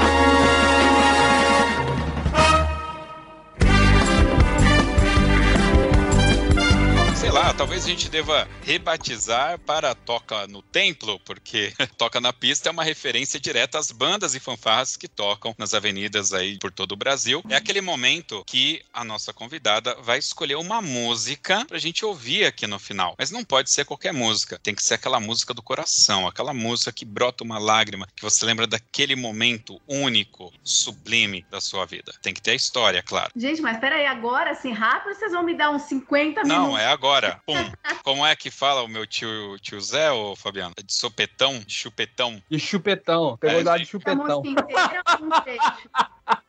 Sei 7.27 7.33
lá, 7.33 7.53
talvez 7.53 7.83
a 7.83 7.89
gente 7.89 8.07
deva 8.07 8.47
rebatizar 8.63 9.59
para 9.59 9.93
Toca 9.93 10.47
no 10.47 10.61
Templo, 10.61 11.19
porque 11.25 11.73
Toca 11.97 12.21
na 12.21 12.31
Pista 12.31 12.69
é 12.69 12.71
uma 12.71 12.85
referência 12.85 13.37
direta 13.37 13.77
às 13.77 13.91
bandas 13.91 14.33
e 14.33 14.39
fanfarras 14.39 14.95
que 14.95 15.09
tocam 15.09 15.53
nas 15.57 15.73
avenidas 15.73 16.31
aí 16.31 16.57
por 16.57 16.71
todo 16.71 16.93
o 16.93 16.95
Brasil. 16.95 17.43
É 17.49 17.57
aquele 17.57 17.81
momento 17.81 18.45
que 18.47 18.81
a 18.93 19.03
nossa 19.03 19.33
convidada 19.33 19.93
vai 19.95 20.17
escolher 20.17 20.55
uma 20.55 20.81
música 20.81 21.65
pra 21.65 21.77
gente 21.77 22.05
ouvir 22.05 22.45
aqui 22.45 22.65
no 22.65 22.79
final. 22.79 23.13
Mas 23.19 23.29
não 23.29 23.43
pode 23.43 23.71
ser 23.71 23.83
qualquer 23.83 24.13
música, 24.13 24.57
tem 24.63 24.73
que 24.73 24.81
ser 24.81 24.93
aquela 24.93 25.19
música 25.19 25.53
do 25.53 25.61
coração, 25.61 26.29
aquela 26.29 26.53
música 26.53 26.93
que 26.93 27.03
brota 27.03 27.43
uma 27.43 27.59
lágrima, 27.59 28.07
que 28.15 28.23
você 28.23 28.45
lembra 28.45 28.65
daquele 28.65 29.17
momento 29.17 29.81
único, 29.85 30.53
sublime 30.63 31.45
da 31.51 31.59
sua 31.59 31.85
vida. 31.85 32.13
Tem 32.21 32.33
que 32.33 32.41
ter 32.41 32.51
a 32.51 32.55
história, 32.55 33.03
claro. 33.03 33.33
Gente, 33.35 33.61
mas 33.61 33.77
peraí, 33.79 34.05
agora, 34.05 34.51
assim, 34.51 34.71
rápido, 34.71 35.13
vocês 35.13 35.33
vão 35.33 35.43
me 35.43 35.53
dar 35.53 35.71
uns 35.71 35.81
50 35.81 36.43
minutos? 36.43 36.47
Não, 36.47 36.77
é 36.77 36.85
agora 36.85 37.16
agora, 37.17 37.41
pum. 37.45 37.71
Como 38.03 38.25
é 38.25 38.35
que 38.35 38.51
fala 38.51 38.83
o 38.83 38.87
meu 38.87 39.05
tio, 39.05 39.57
tio 39.59 39.79
Zé, 39.81 40.11
ô 40.11 40.35
Fabiano? 40.35 40.73
De 40.83 40.93
sopetão? 40.93 41.59
De 41.59 41.73
chupetão? 41.73 42.41
De 42.49 42.59
chupetão. 42.59 43.37
Pegou 43.37 43.73
é, 43.73 43.79
de 43.79 43.85
chupetão. 43.85 44.43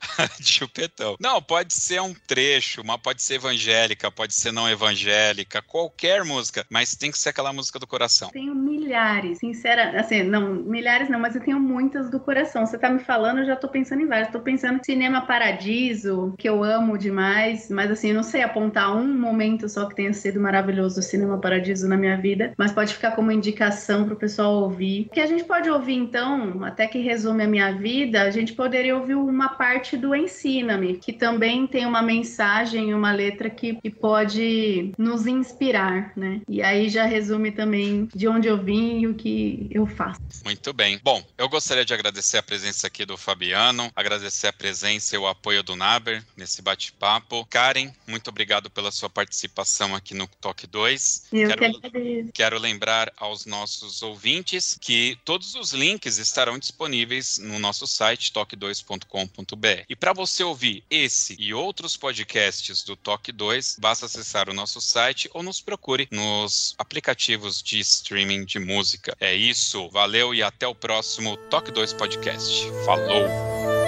de 0.40 0.46
chupetão. 0.46 1.16
Não, 1.20 1.40
pode 1.42 1.74
ser 1.74 2.00
um 2.00 2.14
trecho, 2.26 2.82
mas 2.84 3.00
pode 3.00 3.22
ser 3.22 3.34
evangélica, 3.34 4.10
pode 4.10 4.34
ser 4.34 4.52
não 4.52 4.68
evangélica, 4.68 5.62
qualquer 5.62 6.24
música, 6.24 6.64
mas 6.70 6.94
tem 6.94 7.10
que 7.10 7.18
ser 7.18 7.30
aquela 7.30 7.52
música 7.52 7.78
do 7.78 7.86
coração. 7.86 8.30
Tenho 8.30 8.54
milhares, 8.54 9.38
sincera, 9.38 9.98
assim, 10.00 10.22
não, 10.22 10.54
milhares 10.54 11.08
não, 11.08 11.18
mas 11.18 11.34
eu 11.34 11.42
tenho 11.42 11.60
muitas 11.60 12.10
do 12.10 12.18
coração. 12.18 12.66
Você 12.66 12.78
tá 12.78 12.88
me 12.88 13.00
falando, 13.00 13.38
eu 13.38 13.46
já 13.46 13.56
tô 13.56 13.68
pensando 13.68 14.02
em 14.02 14.06
várias. 14.06 14.30
Tô 14.30 14.40
pensando 14.40 14.78
em 14.78 14.84
Cinema 14.84 15.22
Paradiso, 15.22 16.34
que 16.38 16.48
eu 16.48 16.62
amo 16.62 16.96
demais, 16.96 17.68
mas 17.70 17.90
assim, 17.90 18.08
eu 18.08 18.14
não 18.14 18.22
sei 18.22 18.42
apontar 18.42 18.96
um 18.96 19.06
momento 19.06 19.68
só 19.68 19.86
que 19.86 19.94
tenha 19.94 20.12
sido 20.12 20.40
maravilhoso 20.40 21.00
o 21.00 21.02
Cinema 21.02 21.38
Paradiso 21.38 21.88
na 21.88 21.96
minha 21.96 22.16
vida, 22.16 22.52
mas 22.56 22.72
pode 22.72 22.94
ficar 22.94 23.12
como 23.12 23.32
indicação 23.32 24.04
pro 24.04 24.16
pessoal 24.16 24.54
ouvir. 24.62 25.06
O 25.10 25.14
que 25.14 25.20
a 25.20 25.26
gente 25.26 25.44
pode 25.44 25.68
ouvir 25.68 25.94
então, 25.94 26.64
até 26.64 26.86
que 26.86 26.98
resume 26.98 27.44
a 27.44 27.48
minha 27.48 27.72
vida, 27.72 28.22
a 28.22 28.30
gente 28.30 28.52
poderia 28.52 28.96
ouvir 28.96 29.14
uma 29.14 29.50
parte 29.50 29.89
do 29.96 30.14
Ensina-me, 30.14 30.96
que 30.96 31.12
também 31.12 31.66
tem 31.66 31.86
uma 31.86 32.02
mensagem, 32.02 32.94
uma 32.94 33.12
letra 33.12 33.50
que, 33.50 33.74
que 33.74 33.90
pode 33.90 34.92
nos 34.98 35.26
inspirar, 35.26 36.12
né? 36.16 36.40
E 36.48 36.62
aí 36.62 36.88
já 36.88 37.04
resume 37.04 37.50
também 37.50 38.08
de 38.14 38.28
onde 38.28 38.48
eu 38.48 38.58
vim 38.58 39.00
e 39.00 39.06
o 39.06 39.14
que 39.14 39.68
eu 39.70 39.86
faço. 39.86 40.20
Muito 40.44 40.72
bem. 40.72 41.00
Bom, 41.02 41.22
eu 41.36 41.48
gostaria 41.48 41.84
de 41.84 41.94
agradecer 41.94 42.38
a 42.38 42.42
presença 42.42 42.86
aqui 42.86 43.04
do 43.04 43.16
Fabiano, 43.16 43.90
agradecer 43.94 44.48
a 44.48 44.52
presença 44.52 45.14
e 45.14 45.18
o 45.18 45.26
apoio 45.26 45.62
do 45.62 45.76
Naber 45.76 46.22
nesse 46.36 46.62
bate-papo. 46.62 47.46
Karen, 47.46 47.90
muito 48.06 48.28
obrigado 48.28 48.70
pela 48.70 48.90
sua 48.90 49.10
participação 49.10 49.94
aqui 49.94 50.14
no 50.14 50.26
Toque 50.40 50.66
2. 50.66 51.26
Eu 51.32 51.48
quero, 51.56 51.80
que 51.80 52.30
quero 52.32 52.58
lembrar 52.58 53.12
aos 53.16 53.46
nossos 53.46 54.02
ouvintes 54.02 54.76
que 54.80 55.18
todos 55.24 55.54
os 55.54 55.72
links 55.72 56.18
estarão 56.18 56.58
disponíveis 56.58 57.38
no 57.38 57.58
nosso 57.58 57.86
site 57.86 58.32
toque2.com.br. 58.32 59.79
E 59.88 59.96
para 59.96 60.12
você 60.12 60.42
ouvir 60.42 60.84
esse 60.90 61.36
e 61.38 61.52
outros 61.54 61.96
podcasts 61.96 62.82
do 62.82 62.96
Toque 62.96 63.32
2, 63.32 63.76
basta 63.80 64.06
acessar 64.06 64.48
o 64.48 64.54
nosso 64.54 64.80
site 64.80 65.28
ou 65.32 65.42
nos 65.42 65.60
procure 65.60 66.08
nos 66.10 66.74
aplicativos 66.78 67.62
de 67.62 67.78
streaming 67.80 68.44
de 68.44 68.58
música. 68.58 69.16
É 69.20 69.34
isso, 69.34 69.88
valeu 69.90 70.34
e 70.34 70.42
até 70.42 70.66
o 70.66 70.74
próximo 70.74 71.36
Toque 71.48 71.70
2 71.70 71.92
Podcast. 71.94 72.66
Falou! 72.84 73.79